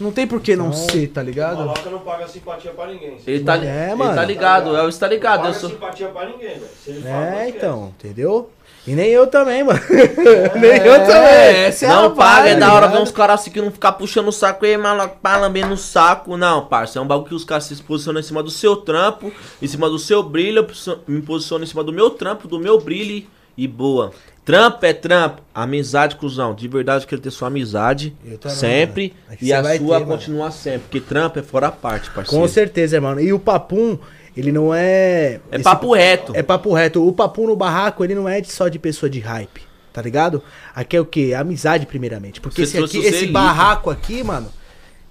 [0.00, 1.58] Não tem por que não Então, ser, tá O ligado?
[1.58, 3.18] Maloca não paga simpatia pra ninguém.
[3.26, 4.14] Ele tá, É, ele mano.
[4.14, 5.36] tá ligado, é o está Não ligado.
[5.42, 5.70] paga Eu sou...
[5.70, 7.06] simpatia pra ninguém, velho.
[7.06, 8.50] É, não então, entendeu?
[8.86, 9.78] E nem eu também, mano.
[10.58, 11.64] nem eu também.
[11.66, 14.28] essa é não paga, é da hora ver uns caras assim que não ficar puxando
[14.28, 16.34] o saco e maluco, pá, lambendo o saco.
[16.36, 19.30] Não, parça, é um bagulho que os caras se posicionam em cima do seu trampo,
[19.60, 22.80] em cima do seu brilho, eu me posiciono em cima do meu trampo, do meu
[22.80, 24.12] brilho e boa.
[24.44, 26.54] Trampo é trampo, amizade, cuzão.
[26.54, 29.36] De verdade, eu quero ter sua amizade Eu também, sempre mano.
[29.40, 30.06] É e a sua ter, mano.
[30.06, 32.42] continua sempre, porque trampo é fora a parte, parceiro.
[32.42, 33.20] Com certeza, mano.
[33.20, 33.98] E o papum,
[34.36, 35.40] ele não é.
[35.50, 36.32] É esse- papo reto.
[36.34, 37.06] É papo reto.
[37.06, 39.60] O papum no barraco, ele não é só de pessoa de hype,
[39.92, 40.42] tá ligado?
[40.74, 41.34] Aqui é o quê?
[41.36, 42.40] Amizade, primeiramente.
[42.40, 44.50] Porque Você esse, aqui, esse barraco aqui, mano,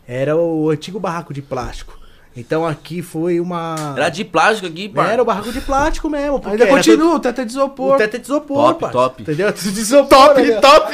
[0.08, 1.99] era o antigo barraco de plástico.
[2.40, 3.76] Então aqui foi uma.
[3.98, 5.11] Era de plástico aqui, parça.
[5.11, 6.40] Era o barraco de plástico mesmo.
[6.40, 7.95] porque Ainda continua, o teto é de isopor.
[7.95, 9.22] O teto é de isopor, Top, parça, top.
[9.24, 9.51] Entendeu?
[9.51, 10.08] De isopor.
[10.09, 10.93] Top, top.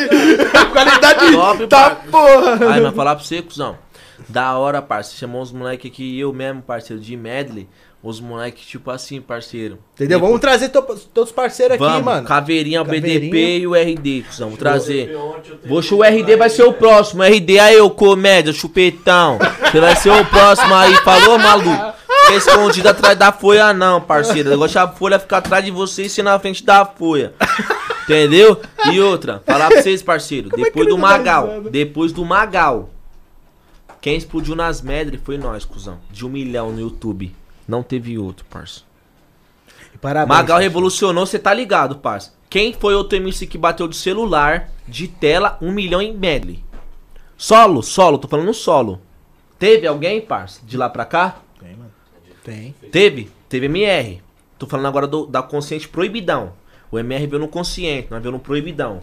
[0.71, 2.01] Qualidade Top, tá parça.
[2.11, 2.71] porra.
[2.71, 3.77] Ai, mas falar pra você, cuzão.
[4.27, 5.19] Da hora, parceiro.
[5.19, 7.69] Chamou uns moleque aqui, eu mesmo, parceiro, de medley.
[8.07, 9.79] Os moleque, tipo assim, parceiro.
[9.95, 10.19] Entendeu?
[10.19, 12.27] Vamos trazer to- todos os parceiros aqui, Vamos, mano.
[12.27, 14.49] Caveirinha, o BDP e o RD, cuzão.
[14.49, 15.09] Vou trazer.
[15.81, 17.23] Chu- o RD vai ser o próximo.
[17.23, 19.39] RD aí, ô comédia, chupetão.
[19.71, 21.95] Você vai ser o próximo aí, falou, maluco?
[22.27, 24.51] Fica escondido atrás da folha, não, parceiro.
[24.51, 27.33] Eu gosto da folha ficar atrás de você e ser na frente da folha.
[28.03, 28.61] Entendeu?
[28.93, 30.49] E outra, falar pra vocês, parceiro.
[30.53, 31.61] é Depois do ele não dá Magal.
[31.71, 32.91] Depois do Magal.
[33.99, 35.97] Quem explodiu nas medras foi nós, cuzão.
[36.11, 37.33] De um milhão no YouTube.
[37.67, 38.81] Não teve outro, parça.
[40.01, 40.29] Parabéns.
[40.29, 40.61] Magal parceiro.
[40.61, 42.33] revolucionou, você tá ligado, parça.
[42.49, 46.63] Quem foi outro MC que bateu de celular, de tela, um milhão em medley?
[47.37, 49.01] Solo, solo, tô falando solo.
[49.57, 51.39] Teve alguém, parça, de lá pra cá?
[51.59, 51.91] Tem, mano.
[52.43, 52.75] Tem.
[52.91, 54.21] Teve, teve MR.
[54.57, 56.53] Tô falando agora do, da consciente proibidão.
[56.91, 59.01] O MR veio no consciente, nós veio no proibidão.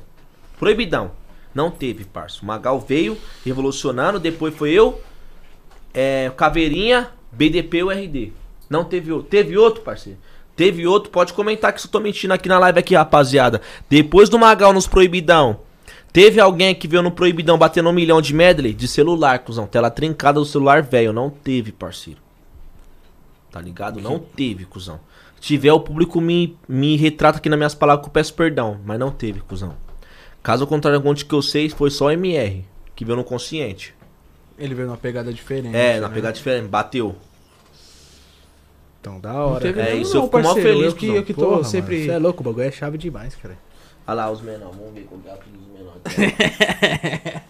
[0.59, 1.11] Proibidão.
[1.55, 2.41] Não teve, parça.
[2.43, 5.01] O Magal veio revolucionando, depois foi eu,
[5.93, 8.33] é, Caveirinha, BDP e o RD.
[8.73, 9.29] Não teve outro.
[9.29, 10.19] Teve outro, parceiro?
[10.57, 13.61] Teve outro, pode comentar que se eu tô mentindo aqui na live aqui, rapaziada.
[13.89, 15.61] Depois do Magal nos proibidão,
[16.13, 19.67] teve alguém que veio no proibidão batendo um milhão de medley de celular, cuzão.
[19.67, 21.13] Tela trincada do celular velho.
[21.13, 22.21] Não teve, parceiro.
[23.51, 24.01] Tá ligado?
[24.01, 25.01] Não teve, cuzão.
[25.37, 28.79] Se tiver, o público me, me retrata aqui nas minhas palavras que eu peço perdão.
[28.85, 29.75] Mas não teve, cuzão.
[30.43, 33.95] Caso contrário, onde que eu sei, foi só o MR, que veio no consciente.
[34.59, 35.75] Ele veio numa pegada diferente.
[35.75, 36.15] É, na né?
[36.15, 37.17] pegada diferente, bateu.
[39.03, 39.61] Então, da Não hora.
[39.61, 42.05] teve É isso, eu não, fico mó feliz, Eu que, eu que tô Porra, sempre.
[42.05, 43.59] Você é louco, o bagulho é chave demais, cara.
[44.07, 46.03] Olha lá os menores, vamos ver qual é a apelido dos menores.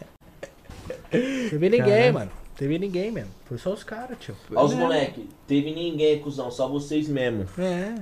[1.50, 2.14] Teve ninguém, Caralho.
[2.14, 2.30] mano.
[2.56, 3.30] Teve ninguém mesmo.
[3.46, 4.34] Foi só os caras, tio.
[4.54, 7.46] Olha os moleque, teve ninguém, cuzão, só vocês mesmo.
[7.58, 7.94] É,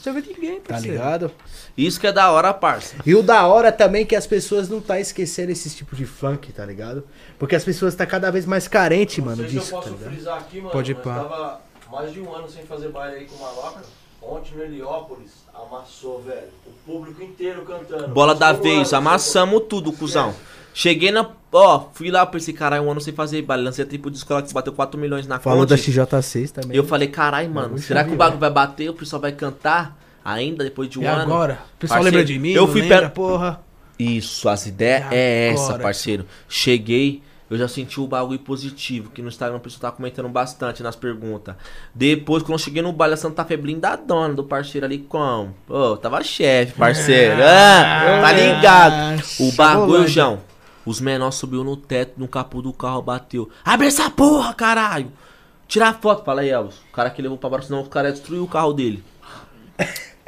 [0.00, 0.96] Você vê ninguém, tá parceiro.
[0.96, 1.30] ligado?
[1.76, 2.94] Isso que é da hora, parça.
[3.06, 6.04] E o da hora também é que as pessoas não tá esquecendo esses tipos de
[6.06, 7.04] funk, tá ligado?
[7.38, 10.10] Porque as pessoas tá cada vez mais carente, Não mano, eu disso, tá posso ligado?
[10.12, 10.70] frisar aqui, mano.
[10.70, 11.02] Pode ir pá.
[11.14, 11.60] tava
[11.94, 13.82] mais de um ano sem fazer baile aí com o Maloca.
[14.22, 16.48] Ontem no Heliópolis, amassou, velho.
[16.66, 18.08] O público inteiro cantando.
[18.08, 20.34] Bola da vez, ano, amassamos tudo, cuzão.
[20.72, 21.28] Cheguei na.
[21.52, 23.62] Ó, fui lá pra esse caralho um ano sem fazer baile.
[23.62, 25.76] Lancei a tribo de escola que bateu 4 milhões na Falou conta.
[25.76, 26.76] da XJ6 também.
[26.76, 28.88] Eu falei, caralho, mano, será que o bagulho vai bater?
[28.88, 31.20] O pessoal vai cantar ainda depois de um E ano?
[31.22, 31.58] agora?
[31.76, 32.50] O pessoal Parceiro, lembra de mim?
[32.52, 33.60] eu fui lembra, porra.
[33.98, 36.26] Isso, as ideias E é essa, parceiro.
[36.48, 40.82] Cheguei, eu já senti o bagulho positivo, que no Instagram o pessoal tá comentando bastante
[40.82, 41.54] nas perguntas.
[41.94, 45.54] Depois, quando eu cheguei no baile, a Santa Fe blindadona do parceiro ali, como?
[45.66, 47.40] Pô, tava chefe, parceiro.
[47.44, 49.22] Ah, tá ligado?
[49.40, 50.08] O bagulho.
[50.08, 50.40] João.
[50.86, 53.48] Os menores subiu no teto, no capô do carro, bateu.
[53.64, 55.10] Abre essa porra, caralho!
[55.66, 56.24] Tirar foto.
[56.24, 56.76] Fala aí, Elvis.
[56.90, 59.02] O cara que levou pra baixo, senão o cara ia destruir o carro dele.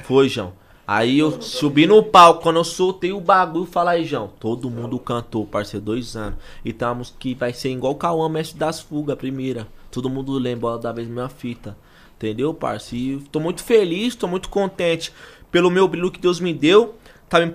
[0.04, 0.52] Foi, João.
[0.86, 4.30] Aí eu subi no palco, quando eu soltei o bagulho, fala João.
[4.38, 6.38] Todo mundo cantou, parceiro, dois anos.
[6.64, 9.66] E música que vai ser igual o Cauã, mestre das fugas, a primeira.
[9.90, 11.76] Todo mundo lembra da vez minha fita.
[12.16, 13.20] Entendeu, parceiro?
[13.20, 15.12] E tô muito feliz, tô muito contente
[15.50, 16.94] pelo meu brilho que Deus me deu.
[17.28, 17.52] Tá me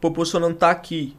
[0.00, 1.16] proporcionando estar aqui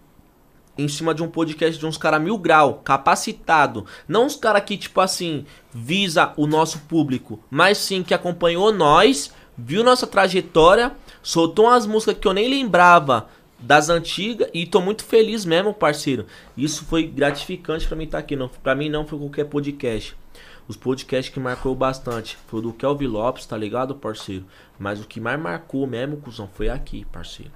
[0.77, 3.85] em cima de um podcast de uns caras mil grau, capacitado.
[4.07, 9.33] Não uns caras que, tipo assim, visa o nosso público, mas sim que acompanhou nós,
[9.57, 10.91] viu nossa trajetória,
[11.25, 13.27] soltou umas músicas que eu nem lembrava
[13.59, 16.25] das antigas e tô muito feliz mesmo, parceiro.
[16.55, 18.35] Isso foi gratificante pra mim estar aqui.
[18.35, 20.15] Não, pra mim não foi qualquer podcast.
[20.67, 24.45] Os podcasts que marcou bastante foi o do Kelvin Lopes, tá ligado, parceiro?
[24.77, 27.51] Mas o que mais marcou mesmo, cuzão, foi aqui, parceiro.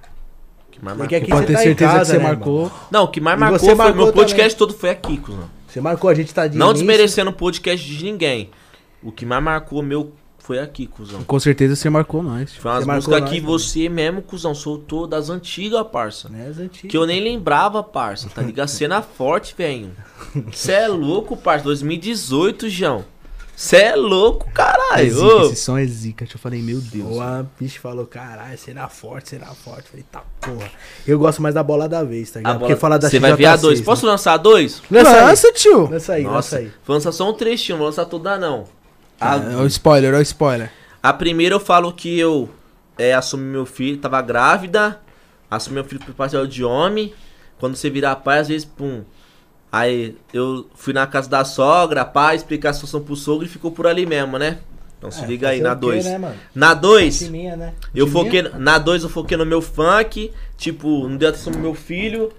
[0.66, 1.16] O que mais Porque marcou.
[1.18, 2.62] aqui Pode você ter tá em certeza casa, que você né, marcou.
[2.62, 2.74] mano?
[2.90, 4.68] Não, o que mais marcou foi marcou meu podcast também.
[4.68, 5.50] todo foi aqui, cuzão.
[5.68, 6.86] Você marcou, a gente tá de Não início.
[6.86, 8.50] desmerecendo o podcast de ninguém.
[9.02, 11.22] O que mais marcou meu foi aqui, cuzão.
[11.22, 12.52] Com certeza você marcou nós.
[12.56, 13.40] Foi umas Você músicas que também.
[13.42, 16.28] você mesmo, cuzão, soltou das antigas, parça.
[16.28, 16.90] Né, as antigas.
[16.90, 18.28] Que eu nem lembrava, parça.
[18.28, 18.66] Tá ligado?
[18.80, 19.90] Cena forte, velho.
[20.52, 21.64] Cê é louco, parça.
[21.64, 23.04] 2018, João.
[23.54, 25.12] Cê é louco, É caralho.
[25.12, 25.42] zica, Ô.
[25.42, 26.24] esse som é zica.
[26.24, 27.18] Eu falei, meu Deus.
[27.18, 29.90] O Piece falou, caralho, será forte, será forte.
[29.90, 30.70] Falei, tá porra.
[31.06, 32.54] Eu gosto mais da bola da vez, tá A ligado?
[32.54, 33.80] bola- Porque fala da Você vai ver a dois.
[33.80, 34.12] XJ6, Posso né?
[34.12, 34.80] lançar dois?
[34.90, 35.24] Lança aí.
[35.26, 35.90] Lança, tio.
[35.90, 36.72] Lança aí, lança Nossa, aí.
[36.86, 38.64] vou lançar só um trechinho, não vou lançar toda não.
[39.20, 40.70] A, É o spoiler, é o spoiler.
[41.02, 42.48] a primeira eu falo que eu
[42.98, 45.00] é, assumi meu filho, tava grávida,
[45.50, 47.12] assumi meu filho pro papel de homem.
[47.58, 49.02] Quando você virar pai, às vezes, pum.
[49.70, 53.70] Aí eu fui na casa da sogra, pai, explicar a situação pro sogro e ficou
[53.70, 54.58] por ali mesmo, né?
[54.98, 56.04] Então se É, liga aí, na o quê, 2.
[56.04, 56.34] né?
[56.54, 57.74] Na 2, Timinha, né?
[57.94, 58.42] eu foquei.
[58.42, 62.32] Na 2 eu foquei no meu funk, tipo, não dei atenção pro meu filho,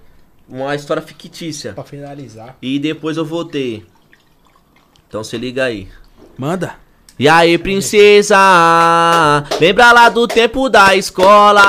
[0.48, 1.72] uma história fictícia.
[1.72, 2.56] Pra finalizar.
[2.60, 3.84] E depois eu voltei.
[5.08, 5.88] Então se liga aí.
[6.36, 6.74] Manda.
[7.18, 8.36] E aí, princesa,
[9.60, 11.62] lembra lá do tempo da escola?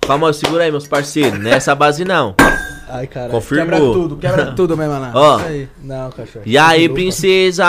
[0.00, 1.38] Calma, segura aí, meus parceiros.
[1.38, 2.34] Nessa base não.
[2.94, 3.32] Ai, caralho.
[3.32, 3.64] Confirmou.
[3.64, 5.10] Quebra tudo, quebra tudo, meu mano.
[5.14, 5.38] Ó.
[5.38, 5.66] Aí.
[5.82, 6.44] Não, cachorro.
[6.44, 7.64] E aí, princesa,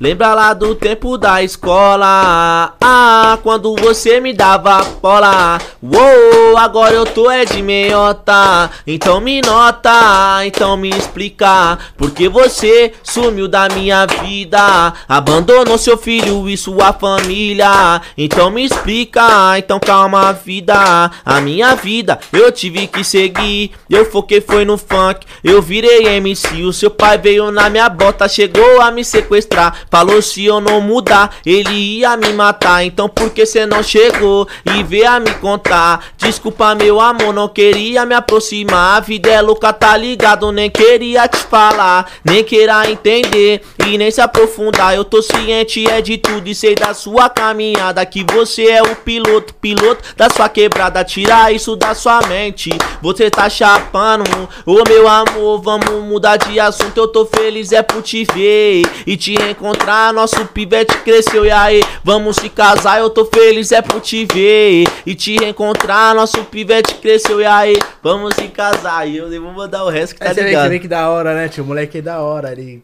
[0.00, 2.74] lembra lá do tempo da escola?
[2.80, 5.58] Ah, quando você me dava bola.
[5.82, 8.70] Uou, agora eu tô é de meiota.
[8.86, 11.76] Então me nota, então me explica.
[11.96, 14.92] Porque você sumiu da minha vida.
[15.08, 18.00] Abandonou seu filho e sua família.
[18.16, 21.10] Então me explica, então calma a vida.
[21.24, 23.72] A minha vida eu tive que seguir.
[23.96, 25.26] Eu foquei foi no funk.
[25.42, 26.62] Eu virei MC.
[26.64, 29.86] O seu pai veio na minha bota, chegou a me sequestrar.
[29.90, 32.84] Falou se eu não mudar, ele ia me matar.
[32.84, 36.08] Então por que cê não chegou e veio a me contar?
[36.18, 38.98] Desculpa, meu amor, não queria me aproximar.
[38.98, 40.52] A vida é louca, tá ligado?
[40.52, 44.94] Nem queria te falar, nem queira entender e nem se aprofundar.
[44.94, 48.04] Eu tô ciente é de tudo e sei da sua caminhada.
[48.04, 51.02] Que você é o piloto, piloto da sua quebrada.
[51.02, 52.68] Tira isso da sua mente.
[53.00, 53.48] Você tá
[53.86, 54.24] chapando,
[54.64, 56.96] ô meu amor, vamos mudar de assunto.
[56.98, 60.12] Eu tô feliz é por te ver e te encontrar.
[60.12, 62.98] Nosso pivete cresceu e aí, vamos se casar.
[62.98, 66.14] Eu tô feliz é por te ver e te encontrar.
[66.14, 69.08] Nosso pivete cresceu e aí, vamos se casar.
[69.08, 70.64] E eu vou mandar o resto que tá vê, ligado.
[70.64, 71.64] você vê que da hora, né, tio?
[71.64, 72.52] O moleque é da hora.
[72.52, 72.82] Ele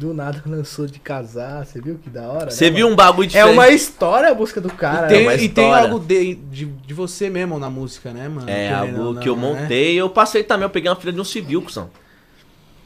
[0.00, 1.64] do nada lançou de casar.
[1.66, 2.50] Você viu que da hora?
[2.50, 2.94] Você né, viu mano?
[2.94, 3.52] um bagulho É diferente?
[3.52, 5.06] uma história a busca do cara.
[5.08, 8.48] Tem- uma e tem algo de, de, de você mesmo na música, né, mano?
[8.48, 9.60] É, algo ou que eu não, né?
[9.62, 9.94] montei.
[9.94, 11.90] Eu passei também, eu peguei uma filha de um civil, cuzão.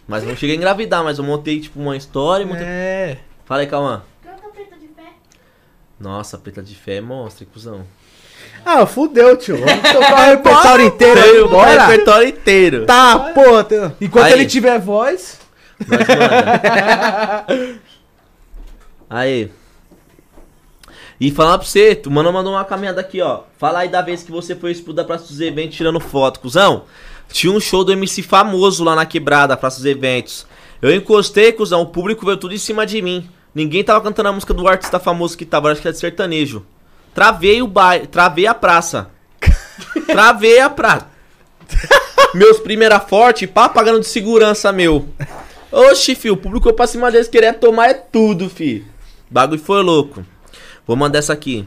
[0.08, 2.66] Mas não cheguei a engravidar, mas eu montei, tipo, uma história e montei...
[2.66, 3.18] É.
[3.46, 4.02] Fala aí, Cauã.
[4.22, 5.12] Canta preta de fé.
[5.98, 7.82] Nossa, preta de fé é monstro, hein, cuzão.
[8.66, 9.56] Ah, fudeu, tio.
[9.58, 11.22] Vamos tocar o repertório inteiro.
[11.22, 11.86] Tem o Bora.
[11.86, 12.86] repertório inteiro.
[12.86, 13.62] Tá, porra.
[13.64, 14.32] tem- Enquanto Aí.
[14.32, 15.38] ele tiver voz.
[15.88, 17.46] Manda.
[19.10, 19.50] Aí.
[21.20, 23.42] E falar pra você, tu mano mandou uma caminhada aqui, ó.
[23.56, 26.84] Fala aí da vez que você foi expor da Praça dos Eventos tirando foto, cuzão.
[27.28, 30.46] Tinha um show do MC famoso lá na quebrada, Praça dos Eventos.
[30.82, 33.28] Eu encostei, cuzão, o público veio tudo em cima de mim.
[33.54, 36.66] Ninguém tava cantando a música do artista famoso que tava, acho que era de sertanejo.
[37.14, 39.08] Travei o baile, travei a praça.
[40.06, 41.08] Travei a praça.
[42.34, 45.08] Meus era forte, pá, pagando de segurança, meu.
[45.74, 48.84] Oxi, filho, o público eu pra cima deles queria tomar é tudo, fi.
[49.30, 50.24] Bagulho foi louco.
[50.86, 51.66] Vou mandar essa aqui.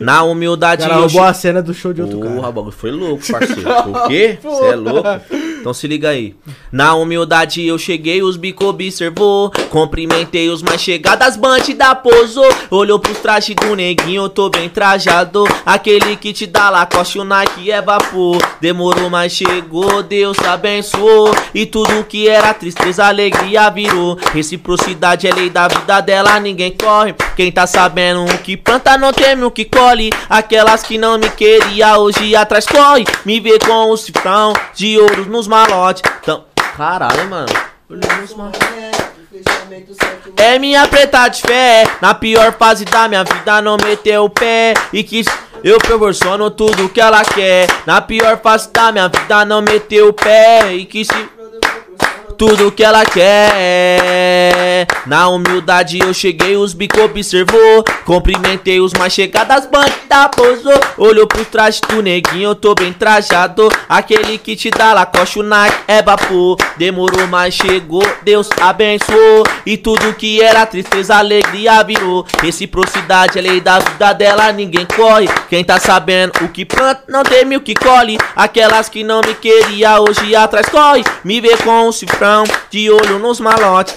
[0.00, 2.48] Na humildade Cara, roubou a cena do show de outro Porra, cara.
[2.48, 3.62] o bagulho foi louco, parceiro.
[3.90, 4.38] o quê?
[4.42, 5.08] Você é louco?
[5.64, 6.34] Então se liga aí.
[6.70, 9.50] Na humildade eu cheguei, os bico observou.
[9.70, 12.46] Cumprimentei os mais chegadas, bandida posou.
[12.70, 15.42] Olhou pros trajes do neguinho, eu tô bem trajado.
[15.64, 18.36] Aquele que te dá Lacoste, o Nike é vapor.
[18.60, 21.34] Demorou, mas chegou, Deus abençoou.
[21.54, 24.18] E tudo que era tristeza, alegria virou.
[24.34, 27.14] Reciprocidade é lei da vida dela, ninguém corre.
[27.36, 30.10] Quem tá sabendo o que planta não teme o que colhe.
[30.28, 33.06] Aquelas que não me queria hoje atrás corre.
[33.24, 36.02] Me vê com o cifrão de ouro nos malotes.
[36.20, 36.44] Então,
[36.76, 37.46] caralho, mano.
[40.36, 44.74] É minha preta de fé, na pior fase da minha vida não meteu o pé
[44.92, 45.24] e que
[45.62, 47.68] eu proporciono tudo que ela quer.
[47.86, 51.33] Na pior fase da minha vida não meteu o pé e que se
[52.36, 54.86] tudo que ela quer.
[55.06, 57.84] Na humildade eu cheguei, os bico observou.
[58.04, 60.78] Cumprimentei os mais chegadas, banda posou.
[60.96, 63.68] Olhou pro traje do neguinho, eu tô bem trajado.
[63.88, 66.56] Aquele que te dá Lacoste, o Nike é vapor.
[66.76, 69.44] Demorou, mas chegou, Deus abençoou.
[69.66, 72.26] E tudo que era tristeza, alegria virou.
[72.42, 75.28] Reciprocidade é lei da vida dela, ninguém corre.
[75.48, 78.18] Quem tá sabendo o que planta, não teme o que colhe.
[78.34, 81.04] Aquelas que não me queria, hoje atrás corre.
[81.22, 82.23] Me vê com um cifrão,
[82.70, 83.94] de olho nos malotes.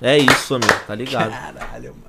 [0.00, 1.30] É isso, amigo, tá ligado?
[1.30, 2.08] Caralho, mano.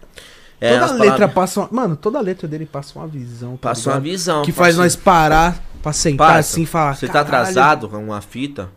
[0.62, 1.70] É, toda letra palavras- passa uma...
[1.72, 3.58] Mano, toda letra dele passa uma visão.
[3.58, 4.04] tá Passa uma ligado?
[4.12, 4.42] visão.
[4.44, 4.84] Que faz parceiro.
[4.84, 6.96] nós parar pra sentar Parça, assim e falar.
[6.96, 8.70] Você tá atrasado com uma fita?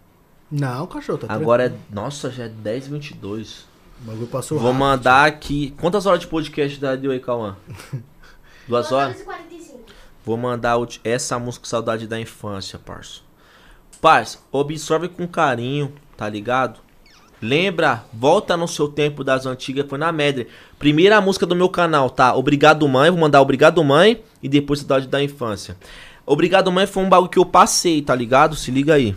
[0.50, 1.72] Não, cachorro, tá Agora é.
[1.90, 3.66] Nossa, já é 10 22
[4.02, 4.78] O bagulho passou Vou rápido.
[4.80, 5.74] mandar aqui.
[5.80, 7.56] Quantas horas de podcast da deu aí, Cauã?
[8.68, 9.20] Duas horas?
[9.22, 9.80] 45.
[10.24, 13.20] Vou mandar o- essa música Saudade da Infância, parça.
[14.00, 15.92] Parça, absorve com carinho,
[16.22, 16.78] tá ligado?
[17.40, 20.46] Lembra, volta no seu tempo das antigas, foi na Medre.
[20.78, 22.32] Primeira música do meu canal, tá?
[22.36, 25.76] Obrigado Mãe, vou mandar Obrigado Mãe e depois Saudade da Infância.
[26.24, 28.54] Obrigado Mãe foi um bagulho que eu passei, tá ligado?
[28.54, 29.16] Se liga aí.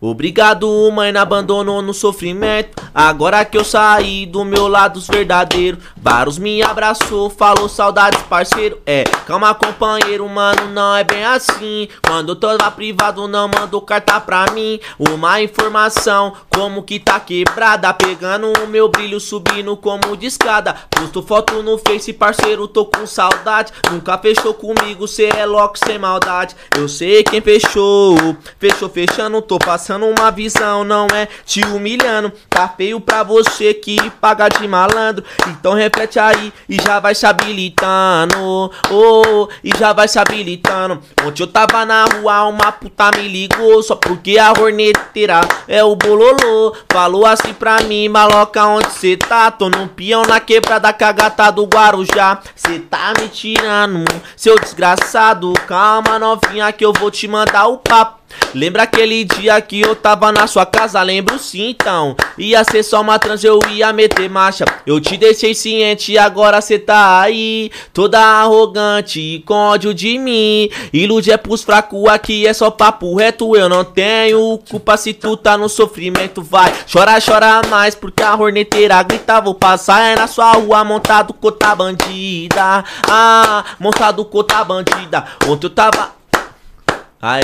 [0.00, 2.82] Obrigado, mãe, não abandonou no sofrimento.
[2.92, 8.80] Agora que eu saí do meu lado verdadeiro, Varus me abraçou, falou saudades, parceiro.
[8.86, 11.88] É, calma, companheiro, mano, não é bem assim.
[12.06, 14.80] Quando tô lá privado, não mandou carta pra mim.
[14.98, 20.74] Uma informação, como que tá quebrada, pegando o meu brilho, subindo como de escada.
[20.88, 23.70] Posto foto no Face, parceiro, tô com saudade.
[23.90, 26.56] Nunca fechou comigo, cê é louco sem maldade.
[26.78, 28.16] Eu sei quem fechou,
[28.58, 32.32] fechou, fechando, tô passando uma visão, não é te humilhando.
[32.48, 35.24] Tá feio pra você que paga de malandro.
[35.48, 38.70] Então reflete aí e já vai se habilitando.
[38.90, 41.00] Oh, e já vai se habilitando.
[41.24, 43.82] Ontem eu tava na rua, uma puta me ligou.
[43.82, 46.74] Só porque a horneteira é o bololô.
[46.90, 49.50] Falou assim pra mim, maloca, onde cê tá?
[49.50, 52.40] Tô num peão na quebrada cagata do Guarujá.
[52.54, 54.04] Cê tá me tirando,
[54.36, 55.52] seu desgraçado.
[55.66, 58.19] Calma, novinha, que eu vou te mandar o papo.
[58.54, 61.00] Lembra aquele dia que eu tava na sua casa?
[61.02, 62.16] Lembro sim, então.
[62.36, 64.64] Ia ser só uma trans, eu ia meter marcha.
[64.86, 67.70] Eu te deixei ciente, agora cê tá aí.
[67.92, 70.68] Toda arrogante com ódio de mim.
[70.92, 73.56] Ilude é pros fracos, aqui é só papo reto.
[73.56, 76.72] Eu não tenho culpa se tu tá no sofrimento, vai.
[76.90, 79.40] Chora, chora mais, porque a horneteira grita.
[79.40, 82.84] Vou passar é na sua rua montado cota bandida.
[83.08, 85.24] Ah, montado cota bandida.
[85.46, 86.12] Ontem eu tava.
[87.22, 87.42] Ai.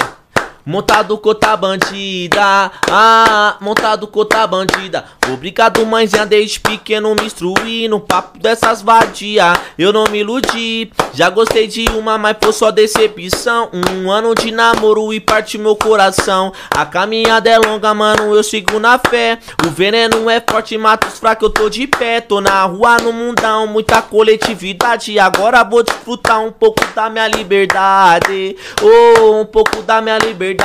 [0.69, 5.05] Montado cota bandida, ah, montado cota bandida.
[5.33, 9.53] Obrigado, mãezinha, desde pequeno me instruí no papo dessas vadia.
[9.79, 13.71] Eu não me iludi, já gostei de uma, mas foi só decepção.
[13.73, 16.53] Um ano de namoro e parte meu coração.
[16.73, 19.39] A caminhada é longa, mano, eu sigo na fé.
[19.65, 22.21] O veneno é forte, mata os fracos, eu tô de pé.
[22.21, 25.17] Tô na rua, no mundão, muita coletividade.
[25.17, 28.57] Agora vou desfrutar um pouco da minha liberdade.
[28.83, 30.56] Oh, um pouco da minha liberdade.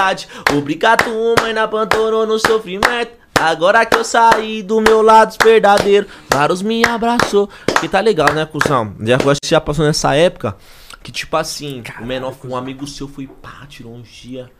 [0.55, 1.05] Obrigado,
[1.41, 3.21] mãe, não abandonou no sofrimento.
[3.39, 7.49] Agora que eu saí do meu lado verdadeiro, Varus me abraçou.
[7.79, 8.95] Que tá legal, né, cuzão?
[8.99, 10.55] Já acho que já passou nessa época
[11.03, 14.51] que, tipo assim, o menor, um amigo seu foi pá, tirou um dia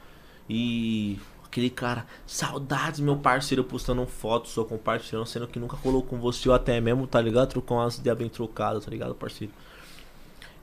[0.49, 1.19] e.
[1.45, 6.47] Aquele cara, saudades, meu parceiro, postando foto, só compartilhando, sendo que nunca colou com você
[6.47, 7.49] ou até mesmo, tá ligado?
[7.49, 9.51] Trocou umas ideias bem trocadas, tá ligado, parceiro?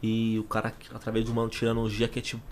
[0.03, 2.43] E o cara, através do mano, tirando um dia que é tipo.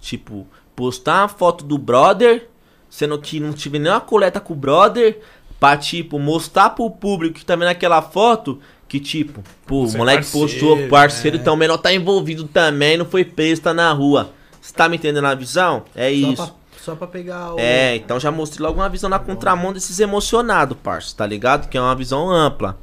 [0.00, 2.48] Tipo, postar uma foto do brother,
[2.88, 5.20] sendo que não tive nenhuma coleta com o brother,
[5.58, 9.96] pra, tipo, mostrar pro público que tá vendo aquela foto, que, tipo, pô, o é
[9.96, 11.40] moleque parceiro, postou, parceiro, é.
[11.40, 14.30] então o menor tá envolvido também, não foi preso, tá na rua.
[14.60, 15.84] Você tá me entendendo a visão?
[15.94, 16.36] É isso.
[16.36, 17.58] Só pra, só pra pegar o.
[17.58, 21.68] É, então já mostrei logo uma visão na contramão desses emocionados, parça, tá ligado?
[21.68, 22.78] Que é uma visão ampla.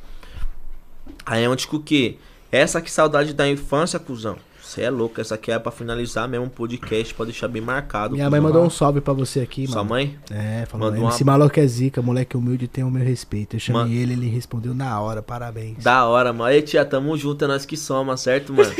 [1.25, 2.17] Aí é onde que o quê?
[2.51, 4.37] Essa que saudade da infância, cuzão.
[4.71, 8.13] Você é louco, essa aqui é pra finalizar mesmo um podcast, pode deixar bem marcado.
[8.15, 9.89] Minha mãe mandou um salve pra você aqui, Sua mano.
[9.89, 10.15] mãe?
[10.31, 13.57] É, falou, Mandou esse uma- maluco é zica, moleque humilde tem o meu respeito.
[13.57, 13.93] Eu chamei Mano.
[13.93, 15.83] ele, ele respondeu na hora, parabéns.
[15.83, 16.45] Da hora, mano.
[16.45, 18.71] Aí, tia, tamo junto, é nós que soma, certo, mano?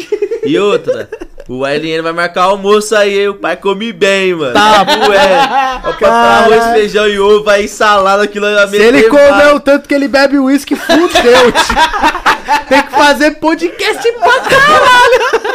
[0.45, 1.10] E outra,
[1.50, 4.53] o LN vai marcar almoço aí, o pai come bem, mano.
[4.53, 5.82] Tá, ué.
[5.90, 9.90] Ó, pra arroz, feijão e ovo, aí salada, aquilo vai Se ele comeu o tanto
[9.90, 12.22] que ele bebe uísque, fudeu, tio.
[12.68, 15.52] Tem que fazer podcast pra caralho.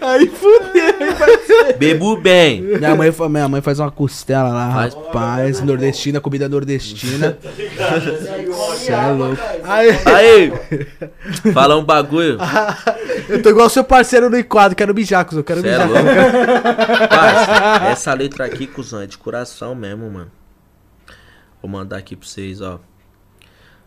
[0.00, 1.76] Aí fudeu.
[1.78, 2.62] Bebo bem.
[2.62, 4.94] Minha mãe, fa- minha mãe faz uma costela lá, Faz.
[4.94, 5.60] rapaz.
[5.60, 7.36] Nordestina, comida nordestina.
[8.78, 9.36] Cê é louco.
[9.64, 10.52] Aí, Aí,
[11.52, 12.38] fala um bagulho.
[13.28, 15.88] eu tô igual seu parceiro no enquadro, quero mijar, cuzão, eu quero Cê é mijar.
[15.90, 16.04] louco.
[17.10, 20.30] Parça, essa letra aqui, cuzão, é de coração mesmo, mano.
[21.60, 22.78] Vou mandar aqui pra vocês, ó.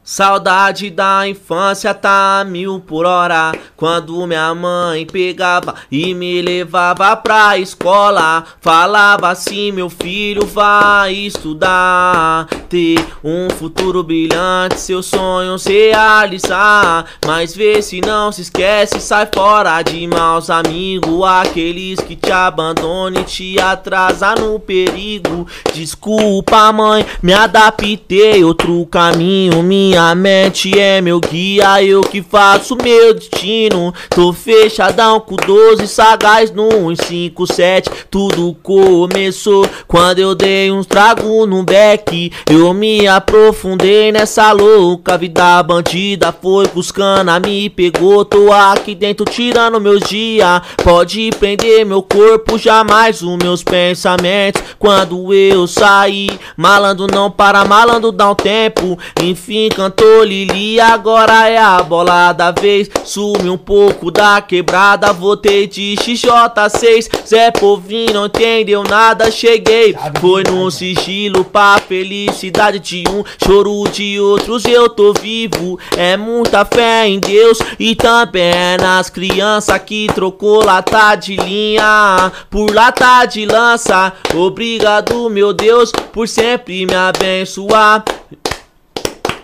[0.04, 3.52] Saudade da infância tá mil por hora.
[3.78, 8.44] Quando minha mãe pegava e me levava pra escola.
[8.60, 12.48] Falava assim: meu filho vai estudar.
[12.68, 17.06] Ter um futuro brilhante, seu sonho se realizar.
[17.26, 21.24] Mas vê se não se esquece, sai fora de maus amigos.
[21.24, 25.46] Aqueles que te abandonam e te atrasam no perigo.
[25.76, 28.44] Desculpa, mãe, me adaptei.
[28.44, 31.84] Outro caminho, minha mente é meu guia.
[31.84, 33.94] Eu que faço meu destino.
[34.10, 37.90] Tô fechadão com 12 sagaz no 157.
[38.10, 42.32] Tudo começou quando eu dei uns trago no beck.
[42.50, 46.34] Eu me aprofundei nessa louca vida bandida.
[46.42, 48.24] Foi buscando, me pegou.
[48.24, 50.62] Tô aqui dentro tirando meus dias.
[50.82, 54.62] Pode prender meu corpo, jamais os meus pensamentos.
[54.80, 58.98] Quando eu saí, malandro não para, malandro dá um tempo.
[59.22, 62.88] Enfim, cantou Lili, agora é a bola da vez.
[63.04, 67.10] Sumi um pouco da quebrada, voltei de XJ6.
[67.26, 69.96] Zé Povinho não entendeu nada, cheguei.
[70.20, 74.66] Foi no sigilo pra felicidade de um, choro de outros.
[74.66, 80.64] Eu tô vivo, é muita fé em Deus e também é nas crianças que trocou
[80.64, 84.14] lata de linha por lata de lança.
[84.36, 88.04] Obrigado, meu Deus, por sempre me abençoar.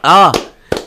[0.03, 0.31] Ó.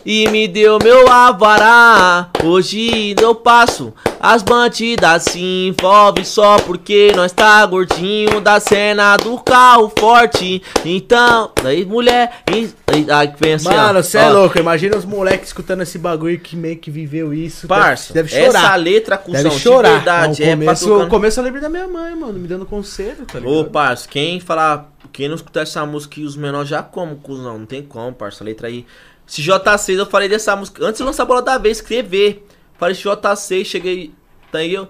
[0.05, 2.31] E me deu meu avará.
[2.43, 3.93] Hoje eu passo.
[4.19, 10.63] As bandidas se envolvem só porque nós tá gordinho da cena do carro forte.
[10.85, 12.43] Então, daí mulher.
[12.51, 14.59] e- Aí, aí pensa, Mano, você é louco.
[14.59, 17.69] Imagina os moleques escutando esse bagulho que meio que viveu isso.
[17.69, 18.77] Parça, deve essa chorar.
[18.77, 19.91] letra, cuzão, Deve de chorar.
[19.97, 22.67] verdade, Não, é o pra começo, começo eu lembro da minha mãe, mano, me dando
[22.67, 23.55] conselho, tá ligado?
[23.55, 24.91] Ô, parça, quem falar.
[25.13, 27.59] Quem não escutar essa música e os menores já como, cuzão.
[27.59, 28.43] Não tem como, parça.
[28.43, 28.85] A letra aí.
[29.31, 30.85] Se J6, eu falei dessa música.
[30.85, 32.45] Antes de lançar a bola da vez, escrever.
[32.77, 34.13] Falei J6, cheguei.
[34.51, 34.89] Tá aí eu.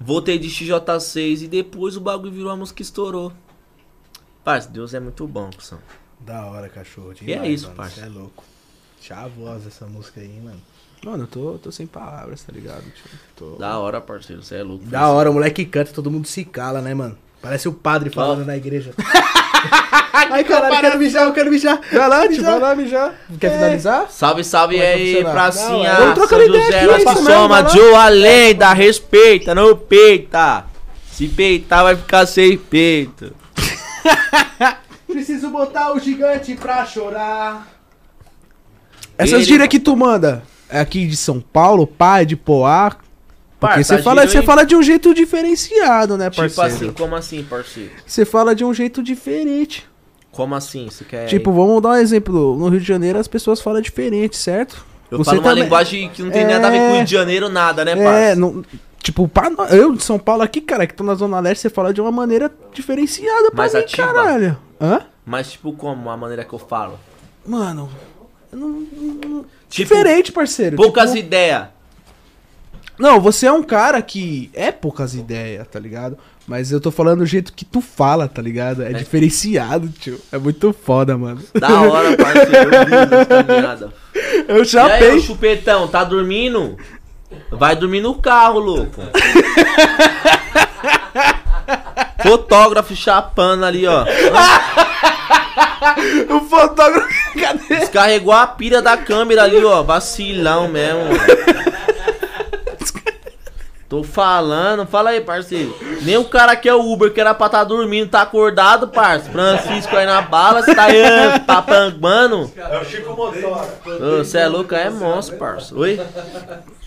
[0.00, 3.34] Voltei de XJ6 e depois o bagulho virou a música que estourou.
[4.42, 5.78] Parça, Deus é muito bom, cuzão.
[6.18, 7.12] Da hora, cachorro.
[7.20, 8.00] E é isso, mano, parça.
[8.00, 8.44] Você é louco.
[8.98, 10.62] Chavosa essa música aí, mano.
[11.04, 12.82] Mano, eu tô, tô sem palavras, tá ligado?
[12.82, 13.10] Tio?
[13.36, 13.56] Tô...
[13.56, 14.42] Da hora, parceiro.
[14.42, 14.86] Você é louco.
[14.86, 17.18] Da hora, o moleque canta, todo mundo se cala, né, mano?
[17.42, 18.94] Parece o padre falando na igreja.
[20.12, 21.80] Ai, caralho, eu quero mijar, eu quero mijar.
[21.92, 22.44] Vai lá, Mijar.
[22.52, 23.14] vai lá, mijar.
[23.38, 24.06] Quer finalizar?
[24.10, 25.68] Salve, salve é aí, pracinha.
[25.70, 27.68] Não, é- Vamos São trocando ideia José, aqui, nós é soma.
[27.68, 30.64] Joe a lenda, respeita, não peita.
[31.12, 33.34] Se peitar, vai ficar sem peito.
[35.06, 37.66] Preciso botar o gigante pra chorar.
[39.18, 42.92] Essas gírias que tu manda é aqui de São Paulo, pai de Poá.
[43.58, 46.74] Porque você fala, gíria você aí- fala de um jeito diferenciado, né, Tipo parceiro?
[46.74, 47.90] assim, como assim, parceiro?
[48.06, 49.86] Você fala de um jeito diferente.
[50.30, 50.88] Como assim?
[50.90, 51.26] Você quer.
[51.26, 52.56] Tipo, vamos dar um exemplo.
[52.58, 54.84] No Rio de Janeiro as pessoas falam diferente, certo?
[55.10, 57.04] eu você falo uma também- linguagem que não tem nada a ver com o Rio
[57.04, 58.10] de Janeiro, nada, né, parça?
[58.18, 58.62] É, não,
[59.00, 61.94] tipo, pra eu de São Paulo aqui, cara, que tô na Zona Leste, você fala
[61.94, 64.06] de uma maneira diferenciada pra Mais mim, ativa?
[64.12, 64.58] caralho.
[64.80, 65.00] Hã?
[65.24, 66.10] Mas, tipo, como?
[66.10, 66.98] A maneira que eu falo.
[67.46, 67.88] Mano,
[68.52, 70.76] não- não- Tipo, diferente, parceiro.
[70.76, 71.68] Poucas tipo, ideias.
[72.98, 76.16] Não, você é um cara que é poucas ideias, tá ligado?
[76.46, 78.82] Mas eu tô falando do jeito que tu fala, tá ligado?
[78.82, 80.20] É, diferenciado, tio.
[80.30, 81.42] É muito foda, mano.
[81.58, 82.70] Da hora, parceiro.
[82.74, 83.92] Eu caminhada.
[84.46, 86.76] Eu E já aí, chupetão, tá dormindo?
[87.50, 89.02] Vai dormir no carro, louco.
[92.22, 94.04] Fotógrafo chapando ali, ó.
[96.28, 97.08] O fotógrafo.
[97.40, 97.76] Cadê?
[97.80, 99.82] Descarregou a pilha da câmera ali, ó.
[99.82, 101.00] Vacilão mesmo.
[103.88, 105.76] Tô falando, fala aí, parceiro.
[106.02, 109.32] Nem o cara que é o Uber, que era pra tá dormindo, tá acordado, parceiro.
[109.32, 112.50] Francisco aí na bala, você tá aí, tá pangando.
[112.56, 114.18] É o Chico Motora.
[114.18, 115.80] Você é louco, é monstro, parceiro.
[115.82, 116.00] Oi?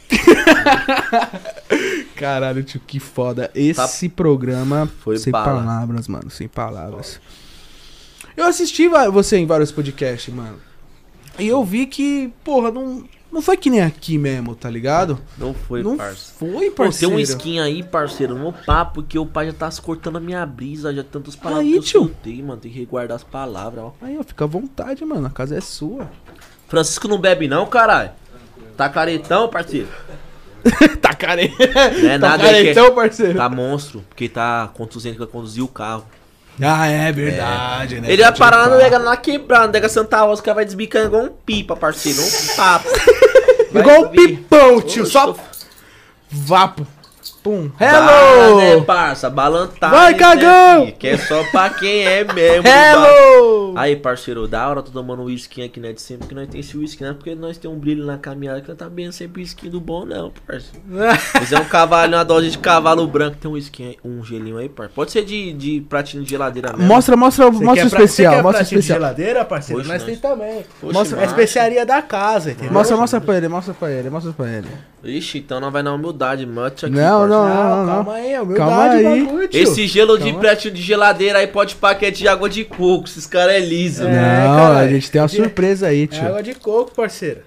[2.16, 3.50] Caralho, tio, que foda.
[3.56, 4.92] Esse programa Tá.
[5.00, 5.46] Foi sem bala.
[5.46, 7.20] palavras, mano, sem palavras.
[8.36, 10.60] Eu assisti você em vários podcasts, mano.
[11.38, 15.20] E eu vi que, porra, não, não foi que nem aqui mesmo, tá ligado?
[15.38, 16.34] Não foi, não parça.
[16.38, 17.16] foi, Pô, tem parceiro.
[17.16, 20.94] um skin aí, parceiro, no papo, que o pai já tá cortando a minha brisa,
[20.94, 22.00] já tantas palavras Aí, que eu tio.
[22.02, 22.60] soltei, mano.
[22.60, 23.94] Tem que guardar as palavras, ó.
[24.02, 25.28] Aí, ó, fica à vontade, mano.
[25.28, 26.10] A casa é sua.
[26.68, 28.12] Francisco não bebe não, caralho.
[28.76, 29.88] Tá caretão, parceiro.
[31.02, 31.54] tá care...
[32.02, 33.38] Não é tá nada aí que caretão, parceiro.
[33.38, 36.06] Tá monstro, porque tá contusendo que o carro.
[36.62, 38.12] Ah, é verdade, né?
[38.12, 41.30] Ele vai parar na nega na quebrada, nega Santa Rosa, que vai desbicando igual um
[41.30, 42.22] pipa, parceiro.
[42.22, 42.90] Um papo.
[43.72, 44.28] Igual o subir.
[44.38, 45.06] pipão, tio.
[45.06, 45.36] Só
[46.30, 46.88] vapo.
[47.44, 47.70] Pum.
[47.80, 48.84] Bala, né, Hello!
[48.84, 49.30] parça?
[49.30, 50.86] Balantagem, Vai, cagão!
[50.86, 52.68] Né, que é só pra quem é mesmo.
[52.68, 53.74] Hello!
[53.78, 55.94] Aí, parceiro, da hora, tô tomando whisky aqui, né?
[55.94, 57.14] De sempre que nós tem esse whisky, né?
[57.14, 60.04] Porque nós tem um brilho na caminhada que nós tá bem sempre whisky do bom,
[60.06, 60.80] não, parceiro.
[61.40, 64.68] Fizer um cavalo, uma dose de cavalo branco, tem um whisky, aí, um gelinho aí,
[64.68, 64.94] parceiro.
[64.96, 66.86] Pode ser de, de pratinho de geladeira mesmo.
[66.88, 69.00] Mostra, mostra, Você mostra o quer pra- especial, quer mostra o pratinho de especial.
[69.00, 69.80] geladeira, parceiro?
[69.82, 70.66] Oxe, Nós nós- tem também.
[70.84, 72.74] Oxe, mostra- É especiaria da casa, entendeu?
[72.74, 74.68] Mostra, mostra pra ele, mostra pra ele, mostra pra ele.
[75.02, 77.26] Ixi, então não vai na humildade, mate aqui, Não.
[77.30, 77.94] Não, Não, não, não.
[77.96, 79.24] calma aí, é Calma humildade o aí.
[79.26, 79.50] bagulho.
[79.54, 80.40] Esse gelo de Calma.
[80.40, 84.04] pratinho de geladeira aí pode paquete de água de coco, esses caras é liso.
[84.06, 84.48] É, né?
[84.48, 84.88] não, caralho.
[84.88, 86.28] a gente tem uma De- surpresa aí, É tio.
[86.28, 87.40] água de coco, parceiro.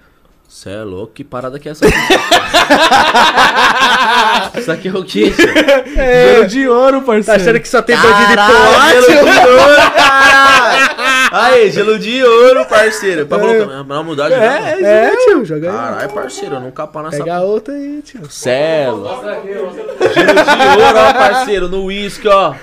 [0.47, 1.97] Cê é louco, que parada que é essa aqui?
[4.59, 5.47] Isso aqui é o quê, tio?
[5.95, 7.41] Gelo de ouro, Tá parceiro.
[7.41, 10.93] achando que só tem bandido de Caralho, gelo de ouro, caralho!
[11.31, 13.25] Aí, gelo de ouro, parceiro.
[13.25, 14.75] Pra colocar na humildade, né?
[14.79, 15.75] É, é, tio, joga aí.
[15.75, 18.29] Caralho, parceiro, eu não capa nessa Pega outra aí, tio.
[18.29, 19.07] Celo.
[19.43, 22.53] Gelo de ouro, ó, parceiro, no uísque, ó.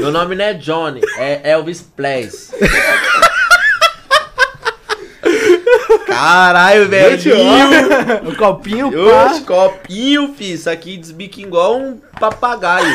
[0.00, 2.50] Meu nome não é Johnny, é Elvis Plays.
[6.06, 7.18] Caralho, velho.
[8.26, 9.46] O copinho, Oxe, pá.
[9.46, 10.52] copinho, fi.
[10.52, 12.86] Isso aqui desbica igual um papagaio.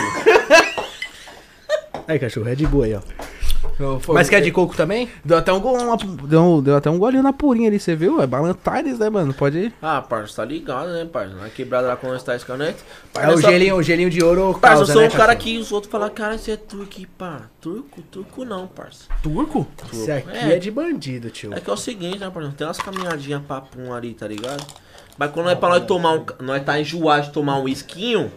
[2.08, 3.00] Aí, cachorro, Red Bull aí, ó.
[4.14, 5.10] Mas quer de coco também?
[5.24, 8.22] Deu até um, go- uma- deu, deu até um golinho na purinha ali, você viu?
[8.22, 9.34] É Balantares, né, mano?
[9.34, 9.74] Pode ir.
[9.82, 11.36] Ah, parça, tá ligado, né, parça?
[11.36, 12.78] Na quebrada lá quando nós tá escanete.
[13.16, 15.58] É o gelinho, o gelinho de ouro Parça, eu causa, sou né, um cara que
[15.58, 17.44] os outros falam, cara, você é turco, e pá.
[17.62, 18.02] Turco?
[18.04, 19.06] Turco não, parça.
[19.24, 19.68] Turco?
[19.92, 20.54] Esse aqui É.
[20.56, 20.58] é.
[20.60, 21.54] de bandido, tio.
[21.54, 22.54] É que é o seguinte, né, parça?
[22.58, 24.66] Tem umas caminhadinhas papum ali, tá ligado?
[25.18, 26.26] Mas quando é pra nós tomar um.
[26.42, 28.30] Nós tá enjoado de tomar um esquinho.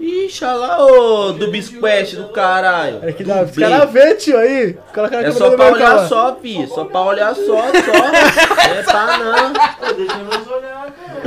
[0.00, 3.00] Ixi, olha lá, ô, do bisquete do caralho.
[3.02, 4.76] É que dá, os caras vê, tio, aí.
[4.92, 6.08] Coloca É só pra olhar cara.
[6.08, 6.66] só, fi.
[6.66, 7.62] Só pra olhar só, só.
[8.74, 9.52] É pra não.
[9.94, 11.20] Deixa nós olhar, cara.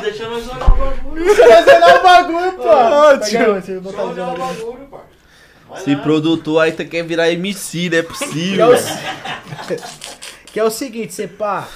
[0.00, 1.24] Deixa nós olhar o bagulho.
[1.26, 2.62] Você vai zerar o bagulho, pô.
[2.64, 3.54] Ô, tio.
[3.54, 4.88] aí, você botar Só olhar o bagulho.
[5.68, 8.68] Vai Se produtor aí tá quer virar MC, não é Que é possível.
[8.70, 8.74] o-
[10.52, 11.66] Que é o seguinte, você pá.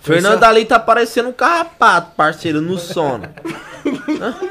[0.00, 3.28] Fernando ali tá parecendo um carrapato, parceiro, no sono.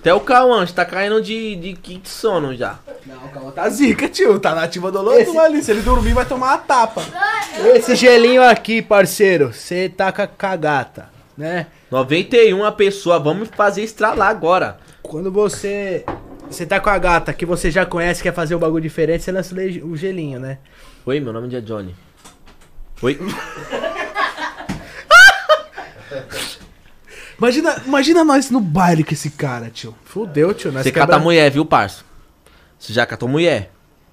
[0.00, 2.78] Até o Cauã tá caindo de, de quinto sono já.
[3.04, 4.38] Não, calma, tá zica, tio.
[4.38, 5.62] Tá na ativa do Lodum Esse- ali.
[5.62, 7.02] Se ele dormir, vai tomar uma tapa.
[7.74, 11.66] Esse gelinho aqui, parceiro, você tá com a cagata, né?
[11.90, 14.78] 91 a pessoa, vamos fazer estralar agora.
[15.02, 16.04] Quando você.
[16.48, 19.32] Você tá com a gata que você já conhece, quer fazer um bagulho diferente, você
[19.32, 20.58] lança o o gelinho, né?
[21.04, 21.94] Oi, meu nome é Johnny.
[23.02, 23.18] Oi?
[27.38, 29.94] Imagina, imagina nós no baile com esse cara, tio.
[30.04, 30.72] Fudeu, tio.
[30.72, 32.02] Nós Você quebra- cata mulher, viu, parça?
[32.78, 33.70] Você já catou mulher.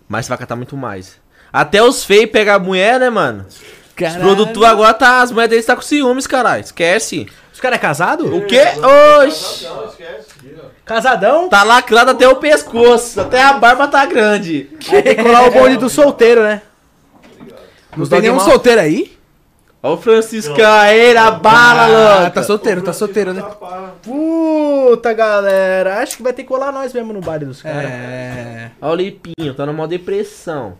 [0.10, 1.18] Mas você vai catar muito mais.
[1.52, 3.46] Até os feios pegar mulher, né, mano?
[3.48, 3.62] Os
[3.96, 4.20] Caralho.
[4.22, 5.22] produtores agora tá.
[5.22, 6.62] As mulheres deles tá com ciúmes, caralho.
[6.66, 7.30] Esquece.
[7.54, 8.36] Os caras é casado?
[8.36, 8.62] O quê?
[9.26, 9.66] Oxi!
[10.84, 11.48] Casadão?
[11.48, 13.22] Tá lacrado até o pescoço.
[13.22, 14.64] Até a barba tá grande.
[14.90, 16.62] Tem que colar o bonde do solteiro, né?
[17.98, 19.14] Não tem nenhum solteiro aí?
[19.82, 22.36] Ó o Franciscão aí na bala, Ah, louco.
[22.36, 23.44] tá solteiro, tá solteiro, né?
[24.02, 26.00] Puta, galera.
[26.02, 27.92] Acho que vai ter que colar nós mesmo no baile dos caras.
[27.92, 28.72] É.
[28.82, 30.78] Ó o Lipinho, tá numa depressão.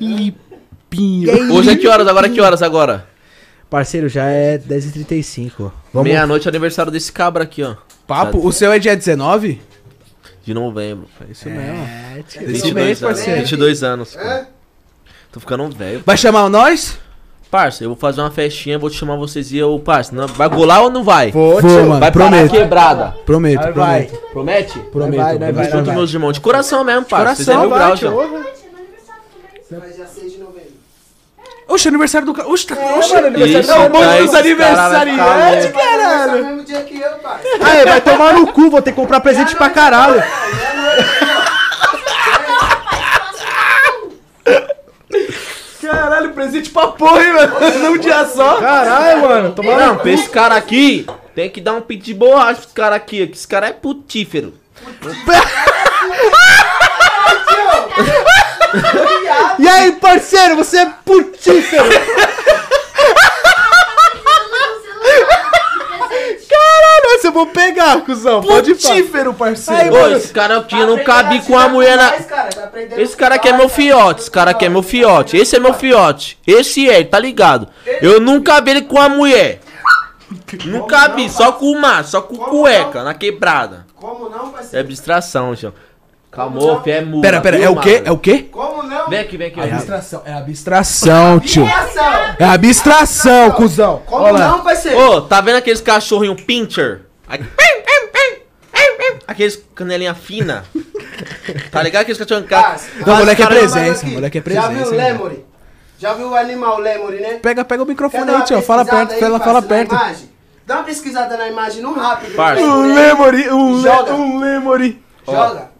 [0.00, 1.52] Lipinho.
[1.54, 2.08] Hoje é que horas?
[2.08, 3.06] Agora que horas agora?
[3.70, 5.72] Parceiro, já é 10h35.
[5.92, 6.08] Vamos.
[6.08, 7.74] Meia-noite é aniversário desse cabra aqui, ó.
[8.06, 9.60] Papo, o seu é dia 19?
[10.44, 11.06] De novembro.
[11.20, 11.82] É isso mesmo.
[12.16, 12.42] É, tio.
[12.42, 13.16] Esse 22 mês, anos.
[13.16, 13.40] parceiro.
[13.40, 14.14] 22 anos.
[14.14, 14.48] cara.
[15.36, 16.02] Tô ficando velho.
[16.06, 16.98] Vai chamar o nós?
[17.50, 20.48] Parça, eu vou fazer uma festinha, vou te chamar vocês e eu, parça, não- vai
[20.48, 21.30] golar ou não vai?
[21.30, 22.00] Vou, Vou, mano.
[22.00, 22.50] Vai parar prometo.
[22.52, 23.14] quebrada.
[23.26, 24.02] Prometo, Vai, vai.
[24.06, 24.30] prometo.
[24.32, 24.78] Promete?
[24.90, 25.20] Prometo.
[25.20, 25.72] vai, vai, prometo.
[25.72, 26.32] Junto, meus irmãos.
[26.32, 27.34] De coração mesmo, parça.
[27.44, 28.10] Vocês é Coração, vai, graus, tio.
[29.70, 29.78] já.
[29.78, 30.70] Mas dia 6 de novembro.
[31.68, 32.48] Oxe, aniversário do cara.
[32.48, 32.74] Oxe, tá.
[32.96, 36.38] Oxe, mano, aniversário Isso, do- é o bonde tá, dos aniversariantes, vai ficar caralho.
[36.38, 37.40] no mesmo dia que eu, pai.
[37.60, 40.22] Aí, vai tomar no cu, vou ter que comprar presente pra caralho.
[46.16, 47.78] Caralho, presente pra porra, hein, mano?
[47.80, 48.56] Num dia só.
[48.56, 49.52] Caralho, mano.
[49.52, 52.72] Tomara Não, pra esse cara aqui, tem que dar um pit de borracha pra esse
[52.72, 54.54] cara aqui, que esse cara é putífero.
[59.58, 61.84] E aí, parceiro, você é putífero.
[66.48, 68.40] Caralho, essa eu vou pegar, cuzão.
[68.42, 68.74] Pode.
[68.74, 69.80] Putífero, parceiro.
[69.82, 70.16] Aí, Ô, mano.
[70.16, 72.14] esse cara aqui Tá não cabe com a mulher na...
[72.96, 75.74] Esse cara aqui é meu fiote, esse cara aqui é meu fiote, esse é meu
[75.74, 77.68] fiote, esse é, tá ligado?
[78.00, 79.60] Eu nunca vi ele com a mulher.
[80.64, 83.86] Nunca vi, só com o macho, só com cueca, na quebrada.
[83.94, 84.86] Como não, É parceiro?
[84.86, 85.72] abstração, João.
[86.30, 87.22] Calma, fé é muda.
[87.22, 87.94] Pera, pera, é o quê?
[87.94, 88.08] mano?
[88.08, 88.48] É o quê?
[88.52, 89.08] Como não?
[89.08, 89.58] Vem aqui, vem aqui.
[89.58, 90.22] Abstração.
[90.26, 91.66] É abstração, tio.
[92.38, 94.02] É abstração, cuzão.
[94.04, 94.98] Como não, parceiro?
[94.98, 97.05] Ô, tá vendo aqueles cachorrinhos pincher?
[99.26, 100.64] Aqueles canelinha fina.
[101.70, 102.02] Tá ligado?
[102.02, 102.52] Aqueles cachorrinhos...
[102.52, 104.90] Ah, Não, moleque é presença, moleque é Já viu presença.
[104.90, 105.44] o Lemuri?
[105.98, 107.34] Já viu o animal Lemuri, né?
[107.36, 108.60] Pega, pega o microfone aí, tio.
[108.60, 109.94] Fala perto, aí, fala, fala perto.
[109.94, 110.30] imagem?
[110.66, 112.34] Dá uma pesquisada na imagem no rápido.
[112.38, 112.94] Um Lemuri,
[113.44, 114.12] lemuri, um, le, Joga.
[114.14, 115.02] um lemuri.
[115.26, 115.70] Joga.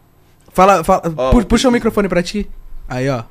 [0.53, 2.49] Fala, fala, Ó, pu- puxa o microfone pra ti.
[2.89, 3.25] Aí, ó.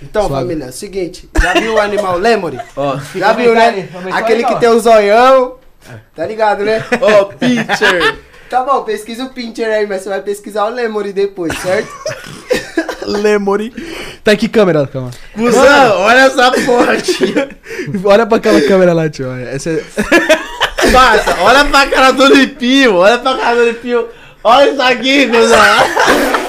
[0.00, 0.42] Então, Suave.
[0.44, 1.28] família, é o seguinte.
[1.40, 2.60] Já viu o animal Lemuri?
[2.76, 3.88] Ó, Já viu, né?
[4.12, 5.56] Aquele que tem o zoião.
[6.14, 6.84] Tá ligado, né?
[7.00, 8.18] ó, pincher.
[8.50, 11.88] Tá bom, pesquisa o Pincher aí, mas você vai pesquisar o Lemuri depois, certo?
[13.06, 13.72] Lemuri.
[14.24, 15.12] Tá em que câmera, calma?
[15.32, 17.48] Cusão, olha essa porra, tio.
[18.04, 19.28] Olha pra aquela câmera lá, tio.
[19.30, 19.48] olha.
[19.48, 19.84] Essa é...
[20.92, 24.08] Parça, olha pra cara do Lipinho, olha pra cara do Lipinho.
[24.42, 26.39] Olha isso aqui, cuzão.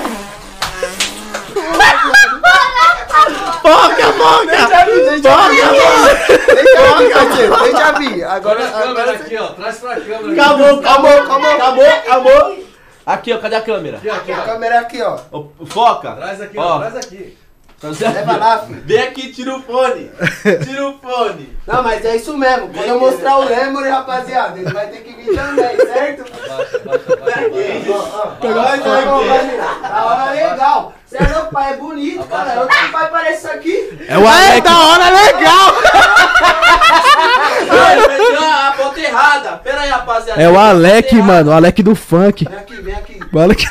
[3.62, 4.46] Foca, foca!
[4.46, 6.56] Deixa eu ver, deixa eu ver.
[6.56, 8.24] Deixa parceiro, eu ver.
[8.24, 9.48] Agora, agora aqui, ó.
[9.48, 10.44] Traz pra câmera.
[10.44, 12.64] Acabou, acabou, acabou, acabou, acabou.
[13.06, 13.98] Aqui, ó, cadê a câmera?
[13.98, 15.18] Aqui, ó, aqui, a câmera é aqui, ó.
[15.66, 16.12] Foca.
[16.14, 16.62] Traz aqui, Ó.
[16.76, 16.80] ó.
[16.80, 17.38] Traz aqui.
[18.00, 18.84] Leva lá, filho.
[18.86, 20.12] Vem aqui, tira o fone.
[20.64, 21.58] Tira o fone.
[21.66, 22.70] Não, mas é isso mesmo.
[22.72, 26.24] Quando eu mostrar o Lemuri, rapaziada, ele vai ter que vir também, certo?
[26.32, 27.16] Baixa, baixa,
[28.54, 29.80] baixa, ó, vai virar.
[29.82, 30.94] Da hora legal.
[31.12, 32.62] Você é louco, pai, é bonito, cara.
[32.62, 34.00] Outro pai parece isso aqui.
[34.08, 34.62] É o Alec.
[34.62, 35.76] da hora legal.
[37.70, 39.52] Ai, meteu a ponta errada.
[39.58, 40.42] Pera aí, rapaziada.
[40.42, 41.52] É o Alec, mano.
[41.52, 42.48] O Alec do funk.
[42.48, 43.20] Vem aqui, vem aqui.
[43.30, 43.70] O Alec...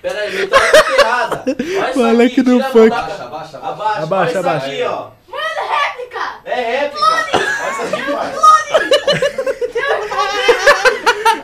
[0.00, 1.44] Pera aí, meteu a ponta errada.
[1.46, 2.94] Olha O Alec aqui, do funk.
[2.94, 4.02] Abaixa, abaixa, abaixa.
[4.02, 5.08] Abaixa, Abaixa, aqui, ó.
[5.28, 6.22] Mano, réplica!
[6.46, 7.04] É réplica.
[7.04, 8.40] Olha isso aqui, parça.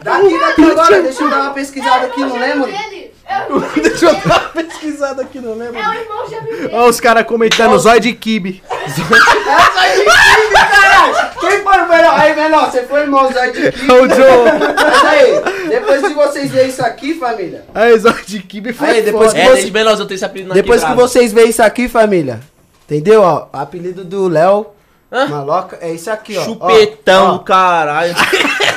[0.02, 2.72] Daqui, daqui agora, deixa eu dar uma pesquisada aqui no Lemuri.
[2.72, 3.07] Dele.
[3.28, 5.78] É o irmão Deixa eu dar uma pesquisada aqui, não lembro.
[5.78, 6.70] É o irmão gêmeo.
[6.72, 8.62] Olha os caras comentando, zóio de kibe.
[8.68, 11.30] Essa aí de Kibe, caralho!
[11.40, 12.18] Quem foi o melhor?
[12.20, 13.92] Aí, menor, você foi irmãozão de Kibe.
[13.92, 14.74] O Joe.
[14.76, 17.64] Mas aí, depois que vocês verem isso aqui, família.
[17.74, 19.40] Aí, zóio de kibe foi Aí, depois foda.
[19.40, 21.86] É, Você- desde menorzinho eu tenho esse apelido na Depois que vocês verem isso aqui,
[21.88, 22.40] família.
[22.86, 23.20] Entendeu?
[23.22, 24.66] Ó, o apelido do Léo.
[25.12, 25.26] Hã?
[25.28, 26.42] Maloca, é isso aqui, ó.
[26.44, 27.38] Chupetão, Ó, ó.
[27.40, 28.14] caralho.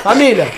[0.04, 0.50] Família,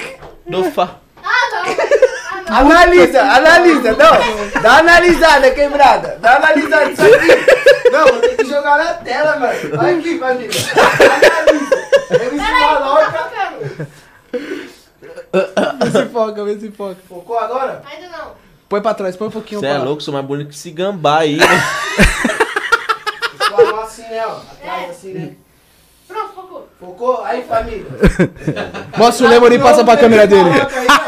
[0.48, 0.98] Do fa...
[1.24, 1.62] Ah, não.
[1.62, 2.43] Ah, não.
[2.60, 4.62] Analisa, analisa, não.
[4.62, 6.18] Dá uma analisada, quebrada.
[6.20, 7.90] Dá uma analisada isso aqui.
[7.92, 9.54] Não, vou ter que jogar na tela, mano.
[9.80, 10.50] Olha aqui, família.
[11.32, 11.84] Analisa.
[12.12, 13.30] Eu me Peraí, maloca.
[15.84, 16.98] Vê se foca, vê se foca.
[17.08, 17.82] Focou agora?
[17.92, 18.32] Ainda não.
[18.70, 21.20] Põe pra trás, põe um pouquinho Você é louco, sou mais bonito que esse gambá
[21.20, 21.38] aí.
[21.38, 21.46] né?
[23.84, 24.38] Assim, né, ó.
[24.38, 25.34] Atrás, assim, né.
[26.08, 26.68] Pronto, focou.
[26.80, 27.24] Focou?
[27.24, 27.86] Aí, família.
[28.98, 30.50] Mostra o Lemuri e passa pra câmera dele.
[30.50, 31.03] Aí.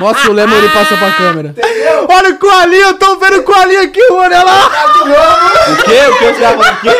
[0.00, 1.48] Mostra o Lemuri e passa pra câmera.
[1.48, 2.06] Entendeu?
[2.10, 4.68] Olha o coalinho, eu tô vendo o coalinho aqui, olha lá.
[4.70, 5.72] Tá novo.
[5.72, 6.00] O quê?
[6.08, 6.24] O quê?
[6.30, 6.90] Os caras falaram o quê?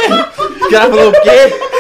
[0.65, 1.75] Os caras falaram o quê?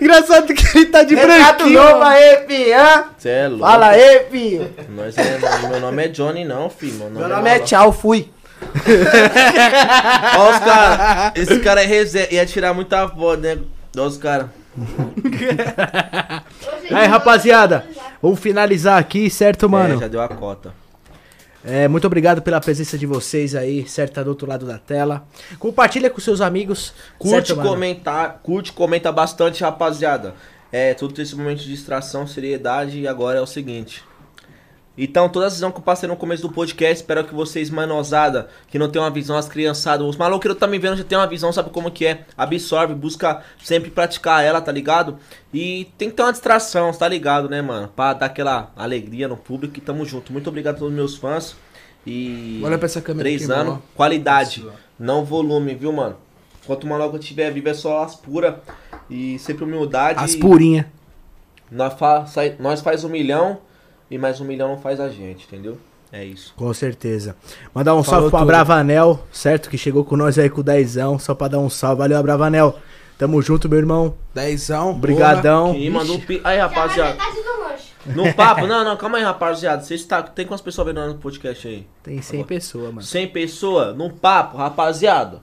[0.00, 1.82] Engraçado que ele tá de Retrato branquinho.
[1.82, 2.04] novo ó.
[2.04, 3.04] aí, fi, hã?
[3.18, 3.64] Você é louco.
[3.66, 4.74] Fala aí, filho.
[4.90, 6.94] Nós é, meu nome é Johnny, não, filho.
[6.94, 7.64] Meu nome, Meu nome é Malu.
[7.64, 8.30] Tchau, fui.
[10.38, 11.32] Ó os caras.
[11.34, 12.32] Esse cara é reserva.
[12.32, 13.58] Ia tirar muita foto, né?
[13.98, 14.46] Ó os caras.
[16.94, 17.84] Aí, rapaziada,
[18.22, 20.00] vamos finalizar aqui, certo, É, mano?
[20.00, 20.72] já deu a cota.
[21.62, 24.14] É, muito obrigado pela presença de vocês aí, certo?
[24.14, 25.26] Tá do outro lado da tela.
[25.58, 26.94] Compartilha com seus amigos.
[27.18, 30.34] Curte, certo, comentar, curte, comenta bastante, rapaziada.
[30.72, 34.02] É, tudo esse momento de distração, seriedade, e agora é o seguinte.
[35.02, 38.50] Então, toda a visão que eu passei no começo do podcast, espero que vocês, manosada,
[38.68, 41.16] que não tem uma visão, as criançadas, os maloqueiros que tá me vendo já tem
[41.16, 42.26] uma visão, sabe como que é?
[42.36, 45.16] Absorve, busca sempre praticar ela, tá ligado?
[45.54, 47.88] E tem que ter uma distração, tá ligado, né, mano?
[47.96, 50.34] Pra dar aquela alegria no público e tamo junto.
[50.34, 51.56] Muito obrigado a todos os meus fãs.
[52.06, 52.60] E.
[52.62, 53.82] Olha pra essa câmera Três aqui, anos, mano.
[53.94, 54.66] qualidade,
[54.98, 56.16] não volume, viu, mano?
[56.62, 58.54] Enquanto uma logo tiver vivo é só as puras
[59.08, 60.22] e sempre humildade.
[60.22, 60.84] As purinhas.
[61.70, 62.26] Nós, fa
[62.58, 63.60] nós faz um milhão
[64.10, 65.78] e mais um milhão não faz a gente, entendeu?
[66.12, 66.52] É isso.
[66.56, 67.36] Com certeza.
[67.72, 68.48] Mandar um Falou salve pra tudo.
[68.48, 69.70] Bravanel, certo?
[69.70, 72.00] Que chegou com nós aí com o dezão, só pra dar um salve.
[72.00, 72.76] Valeu, Bravanel.
[73.16, 74.14] Tamo junto, meu irmão.
[74.34, 74.90] Dezão.
[74.90, 75.72] Obrigadão.
[75.72, 76.40] Quem mandou um pi...
[76.42, 77.16] Aí, rapaziada.
[78.06, 79.82] No papo, não, não, calma aí, rapaziada.
[79.82, 81.86] Vocês tá, tem quantas pessoas vendo no podcast aí?
[82.02, 83.02] Tem 100 pessoas, mano.
[83.02, 83.96] 100 pessoas?
[83.96, 85.42] No papo, rapaziada.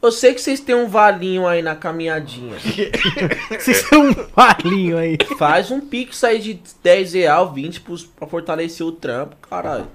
[0.00, 2.56] Eu sei que vocês têm um valinho aí na caminhadinha.
[3.50, 5.18] Vocês são um palinho aí.
[5.36, 9.88] Faz um pix aí de 10 real, 20 pros, pra fortalecer o trampo, caralho.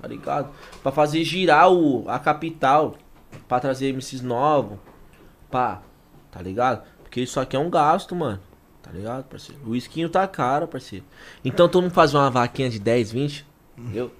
[0.00, 0.50] Tá ligado?
[0.82, 2.96] Pra fazer girar o, a capital.
[3.46, 4.78] Pra trazer MCs novos.
[5.50, 5.82] Pá.
[6.30, 6.82] Tá ligado?
[7.02, 8.40] Porque isso aqui é um gasto, mano.
[8.82, 9.60] Tá ligado, parceiro?
[9.66, 11.04] O esquinho tá caro, parceiro.
[11.44, 13.46] Então todo mundo faz uma vaquinha de 10, 20.
[13.76, 14.10] Entendeu?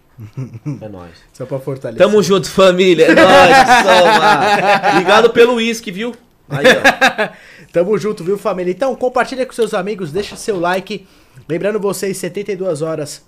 [0.82, 1.12] É nóis.
[1.32, 2.06] Só pra fortalecer.
[2.06, 3.06] Tamo junto, família.
[3.06, 4.92] É nóis.
[4.92, 6.14] Obrigado pelo uísque, viu?
[6.48, 7.28] Aí, ó.
[7.72, 8.70] Tamo junto, viu, família?
[8.72, 11.06] Então, compartilha com seus amigos, deixa seu like.
[11.48, 13.22] Lembrando vocês, 72 horas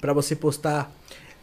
[0.00, 0.90] pra você postar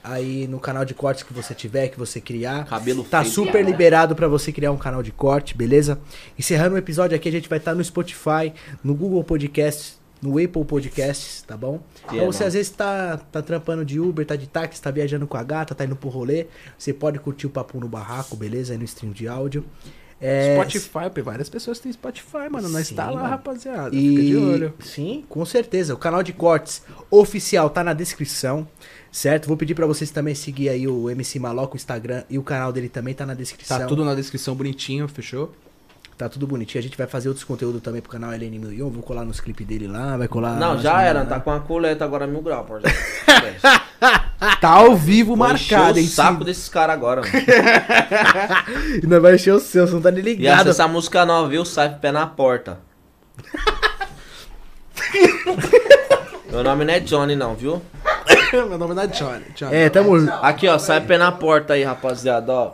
[0.03, 2.65] aí no canal de cortes que você tiver, que você criar.
[2.65, 3.33] Cabelo Tá feio.
[3.33, 5.99] super liberado pra você criar um canal de corte, beleza?
[6.37, 10.65] Encerrando o episódio aqui, a gente vai estar no Spotify, no Google Podcasts, no Apple
[10.65, 11.79] Podcasts, tá bom?
[12.07, 12.47] Que então é você nóis.
[12.47, 15.75] às vezes tá, tá trampando de Uber, tá de táxi, tá viajando com a gata,
[15.75, 18.73] tá indo pro rolê, você pode curtir o Papo no Barraco, beleza?
[18.73, 19.65] Aí no stream de áudio.
[20.19, 22.69] É, Spotify, várias pessoas têm Spotify, mano.
[22.69, 23.29] Nós Sim, tá lá, mano.
[23.29, 23.95] rapaziada.
[23.95, 24.09] E...
[24.09, 24.73] Fica de olho.
[24.79, 25.93] Sim, com certeza.
[25.93, 28.67] O canal de cortes oficial tá na descrição,
[29.11, 29.47] certo?
[29.47, 32.71] Vou pedir pra vocês também seguir aí o MC Maloca, o Instagram e o canal
[32.71, 33.77] dele também tá na descrição.
[33.77, 35.53] Tá tudo na descrição bonitinho, fechou?
[36.17, 36.79] Tá tudo bonitinho.
[36.79, 38.89] A gente vai fazer outros conteúdos também pro canal LN1001.
[38.89, 40.55] Vou colar nos clipes dele lá, vai colar.
[40.57, 41.19] Não, já era.
[41.19, 41.25] lá.
[41.25, 42.95] Tá com a coleta agora mil graus, parceiro.
[44.61, 46.07] Tá ao vivo Vou encher marcado, o hein?
[46.07, 47.33] saco desses caras agora, mano.
[49.03, 50.69] Ainda vai encher o seu, você não tá nem E essa, ligado.
[50.69, 51.65] essa música nova, viu?
[51.65, 52.79] Sai pé na porta.
[56.49, 57.81] Meu nome não é Johnny, não, viu?
[58.53, 59.43] Meu nome não é Johnny.
[59.55, 59.75] Johnny.
[59.75, 60.15] É, tamo.
[60.41, 62.71] Aqui, ó, sai pé na porta aí, rapaziada, ó.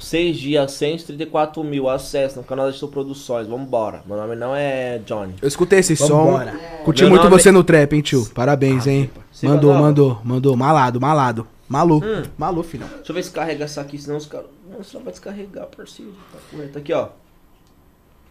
[0.00, 3.46] Seis dias, 134 mil acessos no canal da Estou Produções.
[3.46, 4.02] Vambora.
[4.06, 5.34] Meu nome não é Johnny.
[5.42, 6.52] Eu escutei esse Vambora.
[6.52, 6.84] som.
[6.84, 8.26] Curti Meu muito nome- você no trap, hein, tio?
[8.34, 9.10] Parabéns, hein?
[9.30, 10.08] Você Mandou, mandou?
[10.14, 10.56] mandou, mandou.
[10.56, 11.46] Malado, malado.
[11.68, 11.98] Malu.
[12.04, 12.22] Hum.
[12.36, 12.88] Malu, filhão.
[12.96, 14.46] Deixa eu ver se carrega essa aqui, senão os caras.
[14.68, 16.12] Não, você não vai descarregar, parceiro.
[16.32, 16.78] Tá correto.
[16.78, 17.08] Aqui, ó.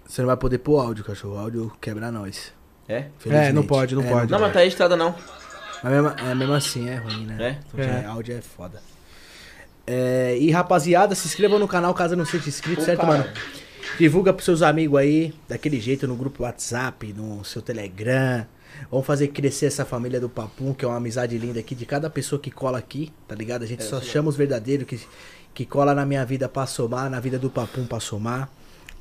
[0.06, 1.35] Você não vai poder pôr áudio, cachorro.
[1.35, 2.51] O áudio quebra nós.
[2.88, 3.06] É?
[3.27, 4.31] É, não pode, não É, pode.
[4.31, 5.14] Não, mas tá registrada não.
[5.83, 7.59] Mas mesmo, é, mesmo assim é ruim, né?
[7.77, 7.81] É?
[7.81, 8.06] É.
[8.07, 8.81] áudio é foda.
[9.92, 13.11] É, e rapaziada, se inscrevam no canal caso não seja inscrito, Pô, certo, cara.
[13.11, 13.30] mano?
[13.98, 18.45] Divulga pros seus amigos aí, daquele jeito, no grupo WhatsApp, no seu Telegram.
[18.92, 22.08] Vamos fazer crescer essa família do Papum, que é uma amizade linda aqui, de cada
[22.08, 23.64] pessoa que cola aqui, tá ligado?
[23.64, 25.00] A gente só chama os verdadeiros que,
[25.56, 28.48] que cola na minha vida pra somar, na vida do Papum pra somar,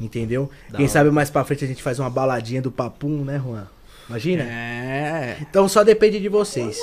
[0.01, 0.51] entendeu?
[0.71, 0.93] Da Quem hora.
[0.93, 3.67] sabe mais pra frente a gente faz uma baladinha do Papum, né, Juan?
[4.09, 4.43] Imagina?
[4.43, 5.37] É.
[5.43, 6.79] Então só depende de vocês,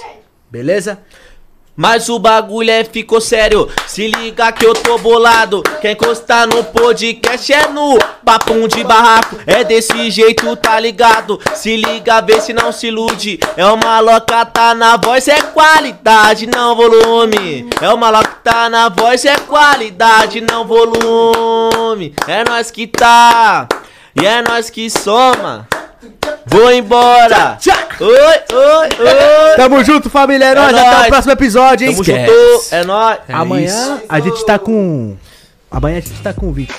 [0.52, 1.00] beleza?
[1.76, 3.70] Mas o bagulho é ficou sério.
[3.86, 5.62] Se liga que eu tô bolado.
[5.82, 9.38] Quem encostar no podcast é no papum de barraco.
[9.46, 11.40] É desse jeito, tá ligado?
[11.54, 13.40] Se liga, vê se não se ilude.
[13.58, 17.70] É uma loca, tá na voz, é qualidade, não volume.
[17.82, 22.14] É uma loca, tá na voz, é qualidade, não volume.
[22.28, 23.68] É nós que tá.
[24.16, 25.68] E é nós que soma.
[26.46, 27.58] Vou embora.
[28.00, 29.56] Oi, oi, oi.
[29.56, 30.46] Tamo junto, família.
[30.46, 30.76] É nóis.
[30.76, 31.92] Até o próximo episódio, hein?
[31.94, 32.34] Tamo Esquece.
[32.34, 32.76] junto.
[32.76, 33.20] É nóis.
[33.30, 35.16] Amanhã a gente tá com.
[35.72, 36.76] Amanhã a gente tá com o Vitor.